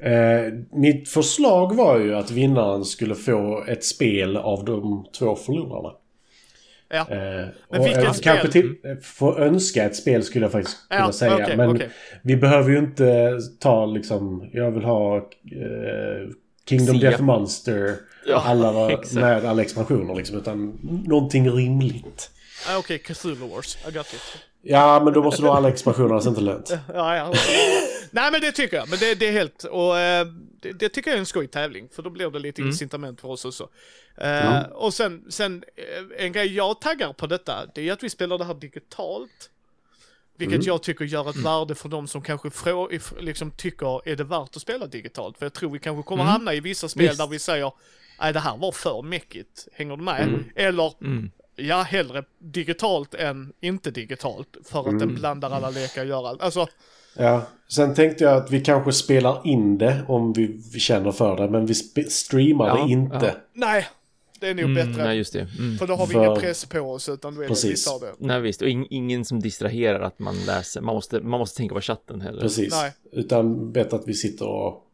Eh, 0.00 0.52
mitt 0.72 1.08
förslag 1.08 1.76
var 1.76 1.98
ju 1.98 2.14
att 2.14 2.30
vinnaren 2.30 2.84
skulle 2.84 3.14
få 3.14 3.64
ett 3.68 3.84
spel 3.84 4.36
av 4.36 4.64
de 4.64 5.06
två 5.18 5.36
förlorarna. 5.36 5.94
Ja, 6.90 7.00
Eh, 7.10 7.46
Men 7.70 7.84
vilket 7.84 8.16
spel? 8.16 8.22
Kanske 8.22 8.48
till, 8.52 8.74
få 9.02 9.38
önska 9.38 9.84
ett 9.84 9.96
spel 9.96 10.22
skulle 10.22 10.44
jag 10.44 10.52
faktiskt 10.52 10.76
Ja, 10.90 10.96
kunna 10.96 11.12
säga. 11.12 11.34
okej, 11.34 11.56
men 11.56 11.70
okej. 11.76 11.90
vi 12.22 12.36
behöver 12.36 12.70
ju 12.70 12.78
inte 12.78 13.38
ta 13.60 13.86
liksom, 13.86 14.50
jag 14.52 14.70
vill 14.70 14.84
ha 14.84 15.16
eh, 15.16 15.22
Kingdom. 16.68 17.00
Death 17.00 17.22
Monster. 17.22 17.96
Ja, 18.26 18.42
alla 18.46 18.72
var 18.72 18.90
exakt. 19.00 19.12
med 19.14 19.44
alla 19.44 19.62
expansioner 19.62 20.14
liksom. 20.14 20.36
Utan 20.38 20.78
någonting 21.06 21.50
rimligt. 21.50 22.30
ah, 22.68 22.76
okej, 22.78 22.98
Cthulhu 22.98 23.48
Wars. 23.48 23.76
I 23.88 23.92
got 23.92 24.06
it. 24.06 24.20
Ja, 24.62 25.00
men 25.04 25.12
då 25.12 25.22
måste 25.22 25.42
du 25.42 25.48
ha 25.48 25.56
alla 25.56 25.68
expansioner, 25.68 26.10
annars 26.10 26.26
är 26.26 26.30
det 26.30 26.30
inte 26.30 26.40
lönt. 26.40 26.70
Ja, 26.94 27.16
ja. 27.16 27.32
Nej 28.10 28.32
men 28.32 28.40
det 28.40 28.52
tycker 28.52 28.76
jag, 28.76 28.88
men 28.88 28.98
det, 28.98 29.14
det 29.14 29.28
är 29.28 29.32
helt, 29.32 29.64
och 29.64 29.98
eh, 29.98 30.26
det, 30.60 30.72
det 30.72 30.88
tycker 30.88 31.10
jag 31.10 31.14
är 31.16 31.20
en 31.20 31.26
skoj 31.26 31.46
tävling, 31.46 31.88
för 31.92 32.02
då 32.02 32.10
blir 32.10 32.30
det 32.30 32.38
lite 32.38 32.62
incitament 32.62 33.20
för 33.20 33.28
oss 33.28 33.44
också. 33.44 33.68
Eh, 34.20 34.60
Och 34.62 34.94
sen, 34.94 35.24
sen 35.28 35.64
eh, 35.76 36.24
en 36.26 36.32
grej 36.32 36.54
jag 36.56 36.80
taggar 36.80 37.12
på 37.12 37.26
detta, 37.26 37.66
det 37.74 37.88
är 37.88 37.92
att 37.92 38.02
vi 38.02 38.10
spelar 38.10 38.38
det 38.38 38.44
här 38.44 38.54
digitalt. 38.54 39.50
Vilket 40.38 40.66
jag 40.66 40.82
tycker 40.82 41.04
gör 41.04 41.30
ett 41.30 41.36
värde 41.36 41.74
för 41.74 41.88
de 41.88 42.08
som 42.08 42.22
kanske 42.22 42.50
frå, 42.50 42.88
liksom 43.20 43.50
tycker 43.50 44.08
är 44.08 44.16
det 44.16 44.24
värt 44.24 44.56
att 44.56 44.62
spela 44.62 44.86
digitalt. 44.86 45.38
För 45.38 45.44
jag 45.46 45.52
tror 45.52 45.70
vi 45.70 45.78
kanske 45.78 46.02
kommer 46.02 46.24
hamna 46.24 46.54
i 46.54 46.60
vissa 46.60 46.88
spel 46.88 47.06
Visst. 47.06 47.18
där 47.18 47.26
vi 47.26 47.38
säger 47.38 47.72
nej 48.20 48.32
det 48.32 48.40
här 48.40 48.56
var 48.56 48.72
för 48.72 49.02
mäckigt, 49.02 49.68
hänger 49.72 49.96
du 49.96 50.02
med? 50.02 50.22
Mm. 50.22 50.44
Eller 50.56 50.92
Mm. 51.02 51.30
ja, 51.56 51.82
hellre 51.82 52.24
digitalt 52.38 53.14
än 53.14 53.52
inte 53.60 53.90
digitalt 53.90 54.56
för 54.64 54.88
att 54.88 54.98
den 54.98 55.14
blandar 55.14 55.50
alla 55.50 55.70
lekar 55.70 56.02
och 56.02 56.08
gör 56.08 56.28
allt. 56.28 56.42
Alltså, 56.42 56.66
Ja. 57.16 57.42
Sen 57.68 57.94
tänkte 57.94 58.24
jag 58.24 58.36
att 58.36 58.50
vi 58.50 58.60
kanske 58.60 58.92
spelar 58.92 59.46
in 59.46 59.78
det 59.78 60.02
om 60.08 60.32
vi, 60.32 60.60
vi 60.72 60.80
känner 60.80 61.12
för 61.12 61.36
det. 61.36 61.48
Men 61.50 61.66
vi 61.66 61.74
streamar 62.10 62.68
Ja, 62.68 62.84
det 62.84 62.92
inte. 62.92 63.26
ja. 63.26 63.32
nej, 63.52 63.86
det 64.40 64.48
är 64.48 64.54
nog 64.54 64.64
Mm, 64.64 64.74
bättre. 64.74 65.04
nej, 65.04 65.16
just 65.16 65.32
det. 65.32 65.48
Mm. 65.58 65.78
För 65.78 65.86
då 65.86 65.94
har 65.94 66.06
vi 66.06 66.12
För- 66.12 66.24
ingen 66.26 66.40
press 66.40 66.64
på 66.64 66.80
oss 66.80 67.08
utan 67.08 67.34
då 67.34 67.40
är 67.40 67.42
det 67.42 67.48
vi 67.48 67.54
Precis. 67.54 67.84
tar 67.84 68.00
det. 68.00 68.14
Nej, 68.18 68.40
visst. 68.40 68.62
Och 68.62 68.68
ing, 68.68 68.86
ingen 68.90 69.24
som 69.24 69.40
distraherar 69.40 70.00
att 70.00 70.18
man 70.18 70.36
läser. 70.46 70.80
Man 70.80 70.94
måste, 70.94 71.20
man 71.20 71.40
måste 71.40 71.56
tänka 71.56 71.74
på 71.74 71.80
chatten 71.80 72.20
heller. 72.20 72.40
Precis. 72.40 72.72
Nej. 72.72 72.92
Utan 73.12 73.72
bättre 73.72 73.96
att 73.96 74.08
vi 74.08 74.14
sitter 74.14 74.46
och... 74.46 74.84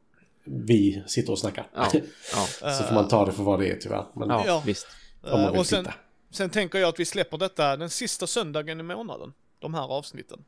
Vi 0.44 1.02
sitter 1.06 1.32
och 1.32 1.38
snackar. 1.38 1.66
Ja, 1.74 1.88
ja, 1.92 2.72
Så 2.78 2.84
får 2.84 2.94
man 2.94 3.08
ta 3.08 3.26
det 3.26 3.32
för 3.32 3.42
vad 3.42 3.60
det 3.60 3.68
är 3.70 3.76
tyvärr. 3.76 4.04
Men 4.14 4.28
ja, 4.28 4.44
Ja. 4.46 4.62
visst. 4.66 4.86
om 5.22 5.30
man 5.30 5.40
Eh, 5.40 5.50
vill 5.50 5.58
och 5.60 5.66
sen, 5.66 5.84
titta. 5.84 5.94
sen 6.30 6.50
tänker 6.50 6.78
jag 6.78 6.88
att 6.88 7.00
vi 7.00 7.04
släpper 7.04 7.38
detta 7.38 7.76
den 7.76 7.90
sista 7.90 8.26
söndagen 8.26 8.80
i 8.80 8.82
månaden. 8.82 9.32
De 9.58 9.74
här 9.74 9.82
avsnitten. 9.92 10.44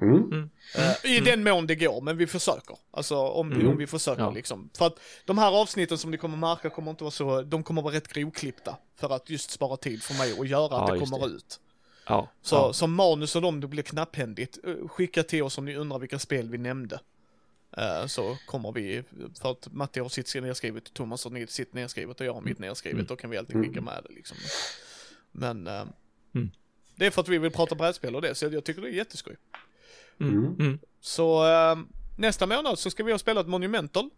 Mm. 0.00 0.50
Eh, 0.76 1.16
I 1.16 1.20
den 1.20 1.42
mån 1.44 1.66
det 1.66 1.74
går, 1.74 2.00
men 2.00 2.16
vi 2.16 2.26
försöker. 2.26 2.76
Alltså 2.90 3.16
om, 3.16 3.50
vi, 3.58 3.66
om 3.66 3.76
vi 3.76 3.86
försöker 3.86 4.22
Ja. 4.22 4.30
liksom. 4.30 4.70
För 4.78 4.86
att 4.86 5.00
de 5.24 5.38
här 5.38 5.52
avsnitten 5.60 5.98
som 5.98 6.10
ni 6.10 6.16
kommer 6.16 6.36
märka 6.36 6.70
kommer 6.70 6.90
inte 6.90 7.04
vara 7.04 7.10
så, 7.10 7.42
de 7.42 7.62
kommer 7.62 7.82
vara 7.82 7.94
rätt 7.94 8.08
grovklippta. 8.08 8.76
För 8.96 9.12
att 9.12 9.30
just 9.30 9.50
spara 9.50 9.76
tid 9.76 10.02
för 10.02 10.14
mig 10.14 10.32
och 10.32 10.46
göra 10.46 10.64
att 10.64 10.88
Ja, 10.88 10.94
det 10.94 10.98
just 11.00 11.12
kommer 11.12 11.28
det. 11.28 11.34
ut. 11.34 11.60
Ja, 12.06 12.28
Så 12.42 12.54
ja. 12.56 12.72
som 12.72 12.94
manus 12.94 13.36
och 13.36 13.42
dem, 13.42 13.60
det 13.60 13.66
blir 13.66 13.82
knapphändigt. 13.82 14.58
Eh, 14.64 14.88
Skicka 14.88 15.22
till 15.22 15.42
oss 15.42 15.58
om 15.58 15.64
ni 15.64 15.76
undrar 15.76 15.98
vilka 15.98 16.18
spel 16.18 16.48
vi 16.48 16.58
nämnde. 16.58 17.00
Eh, 17.76 18.06
Så 18.06 18.36
kommer 18.46 18.72
vi, 18.72 19.02
för 19.40 19.50
att 19.50 19.68
Matti 19.72 20.00
har 20.00 20.08
sitt 20.08 20.34
nedskrivet, 20.42 20.94
Thomas 20.94 21.24
har 21.24 21.46
sitt 21.46 21.74
nedskrivet 21.74 22.20
och 22.20 22.26
jag 22.26 22.34
har 22.34 22.40
mitt 22.40 22.58
nedskrivet, 22.58 23.08
då 23.08 23.16
kan 23.16 23.30
vi 23.30 23.36
alltid 23.38 23.56
skicka 23.64 23.80
med 23.80 24.00
det 24.08 24.14
liksom. 24.14 24.36
Men 25.32 25.66
Mm. 26.34 26.50
det 26.96 27.06
är 27.06 27.10
för 27.10 27.20
att 27.20 27.28
vi 27.28 27.38
vill 27.38 27.50
prata 27.50 27.74
brädspel 27.74 28.16
och 28.16 28.22
det, 28.22 28.34
så 28.34 28.46
jag 28.46 28.64
tycker 28.64 28.82
det 28.82 28.88
är 28.88 28.92
jätteskoj. 28.92 29.36
Mm. 30.20 30.56
Mm. 30.58 30.78
Så 31.00 31.46
eh, 31.46 31.76
nästa 32.18 32.46
månad 32.46 32.78
så 32.78 32.90
ska 32.90 33.04
vi 33.04 33.12
ha 33.12 33.18
spelat 33.18 33.48
Monumental 33.48 34.10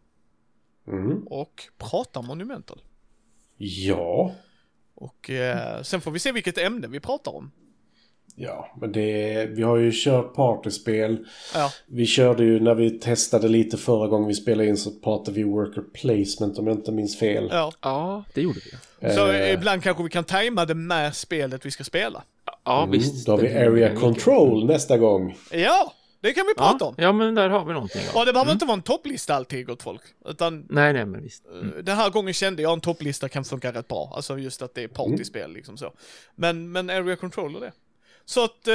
Mm. 0.87 1.27
och 1.27 1.63
prata 1.79 2.23
Monumental. 2.23 2.83
Ja. 3.57 4.35
Och 4.95 5.31
eh, 5.31 5.83
sen 5.83 6.01
får 6.01 6.11
vi 6.11 6.19
se 6.19 6.33
vilket 6.33 6.59
ämne 6.59 6.87
vi 6.87 7.01
pratar 7.01 7.35
om. 7.37 7.51
Ja, 8.37 8.75
men 8.81 8.93
det... 8.93 9.47
Vi 9.47 9.63
har 9.63 9.77
ju 9.77 9.91
kört 9.95 10.35
partyspel. 10.35 11.27
Ja, 11.55 11.71
Vi 11.87 12.07
körde 12.07 12.45
ju 12.45 12.61
när 12.61 12.75
vi 12.75 12.91
testade 13.01 13.49
lite 13.49 13.77
förra 13.77 14.07
gången 14.09 14.29
vi 14.29 14.35
spelade 14.35 14.69
in 14.69 14.77
så 14.77 14.91
pratade 14.91 15.37
vi 15.37 15.43
worker 15.45 15.83
placement 15.83 16.59
om 16.59 16.67
jag 16.67 16.77
inte 16.77 16.93
minns 16.93 17.19
fel. 17.19 17.49
ja. 17.51 17.73
ja 17.81 18.25
det 18.35 18.41
gjorde 18.43 18.61
vi. 19.01 19.15
Så 19.15 19.31
Eh, 19.33 19.53
ibland 19.53 19.83
kanske 19.83 20.03
vi 20.03 20.09
kan 20.11 20.25
tajma 20.25 20.65
det 20.65 20.75
med 20.75 21.15
spelet 21.15 21.67
vi 21.67 21.71
ska 21.71 21.85
spela. 21.85 22.23
Ja, 22.65 22.79
mm, 22.83 22.91
visst. 22.91 23.27
Då 23.27 23.33
har 23.33 23.39
vi 23.39 23.49
area 23.59 23.97
control 23.97 24.67
nästa 24.67 24.99
gång. 24.99 25.37
Ja, 25.51 25.93
det 26.21 26.33
kan 26.33 26.47
vi 26.47 26.55
prata 26.55 26.77
Ja, 26.81 26.87
om. 26.87 26.95
ja, 26.99 27.13
men 27.13 27.35
där 27.35 27.49
har 27.49 27.65
vi 27.65 27.73
någonting. 27.73 28.03
Ja. 28.15 28.21
Och 28.21 28.27
det 28.27 28.33
behöver 28.33 28.53
inte 28.53 28.65
vara 28.67 28.75
en 28.77 28.83
topplista 28.83 29.35
alltid 29.35 29.67
gott 29.67 29.83
folk. 29.83 30.03
Utan 30.29 30.67
Nej, 30.71 30.93
nej, 30.93 31.07
men 31.07 31.23
visst. 31.23 31.47
mm. 31.47 31.85
den 31.85 31.97
här 31.97 32.11
gången 32.11 32.35
kände 32.35 32.63
jag 32.63 32.73
en 32.73 32.81
topplista 32.81 33.29
kan 33.29 33.45
funka 33.45 33.73
rätt 33.73 33.89
bra. 33.89 34.13
Alltså 34.17 34.39
just 34.39 34.63
att 34.63 34.75
det 34.75 34.83
är 34.83 34.89
partyspel 34.89 35.53
liksom 35.53 35.77
så. 35.77 35.93
Men, 36.37 36.73
men 36.73 36.91
area 36.91 37.17
control 37.17 37.57
är 37.57 37.61
det. 37.61 37.73
Så 38.25 38.45
att, 38.45 38.69
eh, 38.69 38.75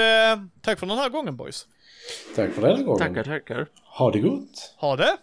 tack 0.62 0.80
för 0.80 0.86
den 0.88 0.98
här 0.98 1.10
gången 1.10 1.36
boys. 1.36 1.68
Tack 2.36 2.52
för 2.54 2.62
den 2.62 2.78
här 2.78 2.84
gången. 2.84 3.00
Tackar, 3.00 3.24
tackar. 3.24 3.68
Ha 3.84 4.12
det 4.12 4.20
gott. 4.20 4.74
Ha 4.78 4.96
det! 4.96 5.18